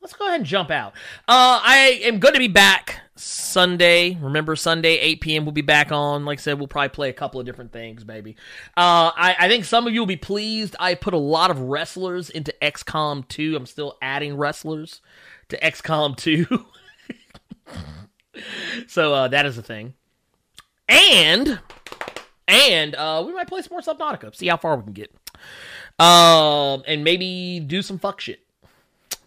let's 0.00 0.14
go 0.14 0.26
ahead 0.26 0.40
and 0.40 0.46
jump 0.46 0.70
out. 0.70 0.94
Uh, 1.28 1.60
I 1.62 2.00
am 2.04 2.18
going 2.18 2.34
to 2.34 2.40
be 2.40 2.48
back 2.48 3.00
Sunday. 3.16 4.16
Remember 4.20 4.56
Sunday, 4.56 4.98
8 4.98 5.20
p.m. 5.20 5.44
We'll 5.44 5.52
be 5.52 5.60
back 5.60 5.92
on. 5.92 6.24
Like 6.24 6.38
I 6.38 6.42
said, 6.42 6.58
we'll 6.58 6.68
probably 6.68 6.88
play 6.90 7.08
a 7.10 7.14
couple 7.14 7.40
of 7.40 7.46
different 7.46 7.72
things, 7.72 8.06
maybe. 8.06 8.36
Uh, 8.76 9.12
I, 9.14 9.36
I 9.38 9.48
think 9.48 9.64
some 9.64 9.86
of 9.86 9.92
you 9.92 10.00
will 10.00 10.06
be 10.06 10.16
pleased. 10.16 10.76
I 10.80 10.94
put 10.94 11.14
a 11.14 11.18
lot 11.18 11.50
of 11.50 11.60
wrestlers 11.60 12.30
into 12.30 12.54
XCOM 12.62 13.28
2. 13.28 13.56
I'm 13.56 13.66
still 13.66 13.98
adding 14.00 14.36
wrestlers 14.36 15.00
to 15.50 15.58
XCOM 15.60 16.16
2. 16.16 16.66
so 18.86 19.14
uh, 19.14 19.28
that 19.28 19.46
is 19.46 19.58
a 19.58 19.62
thing. 19.62 19.94
And 20.88 21.60
and 22.46 22.94
uh, 22.94 23.22
we 23.26 23.32
might 23.32 23.46
play 23.46 23.60
some 23.62 23.70
more 23.72 23.80
Subnautica. 23.80 24.34
See 24.34 24.46
how 24.48 24.56
far 24.56 24.76
we 24.76 24.84
can 24.84 24.92
get. 24.94 25.14
Um, 25.98 26.82
and 26.86 27.04
maybe 27.04 27.60
do 27.60 27.82
some 27.82 27.98
fuck 27.98 28.20
shit. 28.20 28.40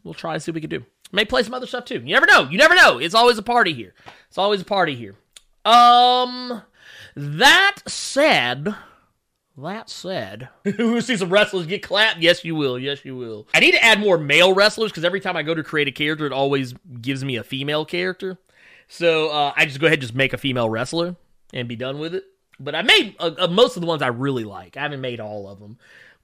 We'll 0.04 0.14
try 0.14 0.34
and 0.34 0.42
see 0.42 0.52
what 0.52 0.56
we 0.56 0.62
can 0.62 0.70
do. 0.70 0.86
May 1.12 1.26
play 1.26 1.44
some 1.44 1.54
other 1.54 1.68
stuff 1.68 1.86
too. 1.86 2.00
You 2.00 2.14
never 2.14 2.26
know. 2.26 2.50
You 2.50 2.58
never 2.58 2.74
know. 2.74 2.98
It's 2.98 3.14
always 3.14 3.38
a 3.38 3.44
party 3.44 3.74
here. 3.74 3.94
It's 4.28 4.38
always 4.38 4.62
a 4.62 4.66
party 4.66 4.96
here. 4.96 5.16
Um, 5.66 6.64
that 7.16 7.78
said, 7.86 8.76
that 9.62 9.90
said, 9.90 10.50
we 10.66 10.72
will 10.74 11.02
see 11.02 11.18
some 11.18 11.30
wrestlers 11.30 11.66
get 11.66 11.84
clapped. 11.84 12.20
Yes, 12.20 12.44
you 12.46 12.56
will. 12.56 12.78
Yes, 12.78 13.04
you 13.06 13.16
will. 13.16 13.48
I 13.54 13.60
need 13.60 13.72
to 13.72 13.84
add 13.84 14.00
more 14.00 14.18
male 14.18 14.54
wrestlers 14.54 14.92
because 14.92 15.04
every 15.04 15.20
time 15.20 15.36
I 15.36 15.44
go 15.44 15.56
to 15.56 15.64
create 15.64 15.88
a 15.88 15.92
character, 15.92 16.26
it 16.26 16.34
always 16.34 16.74
gives 17.02 17.24
me 17.24 17.36
a 17.36 17.44
female 17.44 17.86
character. 17.86 18.38
So 18.88 19.30
uh, 19.30 19.54
I 19.56 19.66
just 19.66 19.80
go 19.80 19.88
ahead 19.88 20.00
and 20.00 20.02
just 20.02 20.16
make 20.16 20.34
a 20.34 20.38
female 20.38 20.70
wrestler 20.70 21.16
and 21.54 21.68
be 21.68 21.76
done 21.76 21.98
with 22.00 22.14
it. 22.14 22.26
But 22.60 22.76
I 22.76 22.82
made 22.82 23.16
uh, 23.20 23.32
uh, 23.38 23.48
most 23.48 23.78
of 23.78 23.82
the 23.82 23.88
ones 23.88 24.02
I 24.02 24.08
really 24.08 24.44
like. 24.44 24.78
I 24.78 24.82
haven't 24.82 25.02
made 25.02 25.20
all 25.20 25.48
of 25.48 25.60
them. 25.60 25.78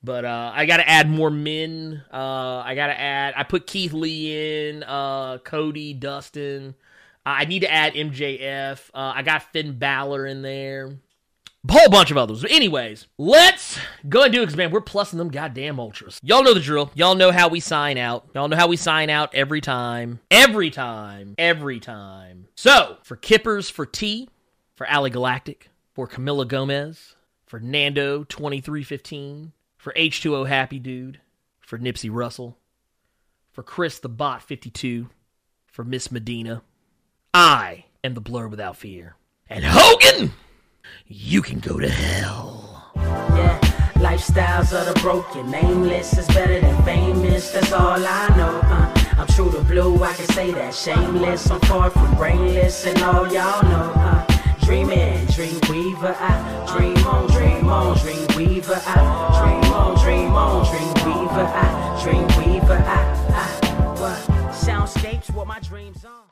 But 0.04 0.26
uh, 0.26 0.52
I 0.54 0.66
got 0.66 0.78
to 0.78 0.88
add 0.88 1.10
more 1.10 1.32
men. 1.32 2.04
Uh, 2.14 2.62
I 2.64 2.76
got 2.76 2.88
to 2.88 3.00
add. 3.00 3.34
I 3.36 3.44
put 3.44 3.66
Keith 3.66 3.94
Lee 3.94 4.70
in, 4.70 4.84
uh, 4.84 5.40
Cody, 5.40 5.94
Dustin. 5.94 6.76
I 7.26 7.46
need 7.46 7.62
to 7.62 7.72
add 7.72 7.94
MJF. 7.94 8.90
I 8.94 9.22
got 9.24 9.52
Finn 9.52 9.78
Balor 9.78 10.28
in 10.28 10.44
there. 10.44 10.98
A 11.68 11.74
whole 11.74 11.90
bunch 11.90 12.12
of 12.12 12.18
others. 12.18 12.42
But 12.42 12.52
anyways, 12.52 13.08
let's 13.18 13.80
go 14.08 14.24
and 14.24 14.34
do 14.34 14.42
it 14.42 14.46
because, 14.46 14.58
man, 14.58 14.72
we're 14.72 14.82
plussing 14.82 15.18
them 15.18 15.30
goddamn 15.30 15.80
ultras. 15.80 16.20
Y'all 16.24 16.44
know 16.44 16.54
the 16.54 16.60
drill. 16.60 16.92
Y'all 16.96 17.16
know 17.16 17.32
how 17.32 17.48
we 17.50 17.60
sign 17.60 17.98
out. 17.98 18.28
Y'all 18.34 18.48
know 18.48 18.56
how 18.56 18.68
we 18.68 18.78
sign 18.78 19.10
out 19.10 19.34
every 19.36 19.60
time. 19.60 20.20
Every 20.32 20.70
time. 20.70 21.36
Every 21.38 21.80
time. 21.80 22.48
So, 22.56 22.98
for 23.04 23.16
Kippers, 23.16 23.70
for 23.70 23.86
T, 23.86 24.30
for 24.76 24.90
Ali 24.90 25.10
Galactic, 25.10 25.70
for 25.94 26.08
Camilla 26.08 26.46
Gomez, 26.46 27.16
for 27.46 27.60
Nando 27.60 28.24
2315, 28.24 29.52
for 29.78 29.94
H2O 29.94 30.48
Happy 30.48 30.80
Dude, 30.80 31.20
for 31.60 31.78
Nipsey 31.78 32.10
Russell, 32.12 32.58
for 33.52 33.64
Chris 33.64 34.00
the 34.00 34.10
Bot 34.10 34.42
52, 34.42 35.10
for 35.66 35.84
Miss 35.84 36.12
Medina. 36.12 36.62
I 37.34 37.86
am 38.04 38.14
the 38.14 38.22
Blur 38.22 38.48
Without 38.48 38.78
Fear. 38.78 39.16
And 39.50 39.64
Hogan, 39.66 40.34
you 41.08 41.42
can 41.42 41.60
go 41.60 41.80
to 41.80 41.90
hell. 41.90 42.92
Yeah. 42.96 43.60
Lifestyles 43.96 44.74
of 44.80 44.94
the 44.94 45.00
broken, 45.02 45.50
nameless 45.50 46.18
is 46.18 46.28
better 46.28 46.60
than 46.60 46.84
famous. 46.84 47.52
That's 47.52 47.72
all 47.72 47.98
I 47.98 48.28
know. 48.38 48.60
Uh, 48.64 48.94
I'm 49.18 49.28
true 49.28 49.52
to 49.52 49.62
blue, 49.64 50.04
I 50.04 50.14
can 50.14 50.28
say 50.28 50.52
that. 50.52 50.74
Shameless, 50.74 51.50
I'm 51.50 51.60
far 51.62 51.90
from 51.90 52.16
brainless, 52.16 52.86
and 52.86 53.02
all 53.02 53.28
y'all 53.34 53.64
know. 53.64 53.92
Uh, 53.96 54.28
dreaming, 54.68 55.26
dream 55.28 55.60
weaver, 55.70 56.16
I 56.20 56.76
dream 56.78 56.98
on, 57.08 57.28
dream 57.32 57.70
on, 57.70 57.98
dream 57.98 58.28
weaver, 58.36 58.80
I 58.86 58.96
dream 59.40 59.74
on, 59.74 59.98
dream 60.04 60.32
on, 60.34 60.66
dream 60.70 60.94
weaver, 61.06 61.48
I 61.56 62.00
dream 62.04 62.28
weaver, 62.38 62.84
I, 62.86 63.00
I, 63.34 64.00
what? 64.00 64.54
Soundscapes, 64.54 65.34
what 65.34 65.48
my 65.48 65.60
dreams 65.60 66.06
are. 66.06 66.27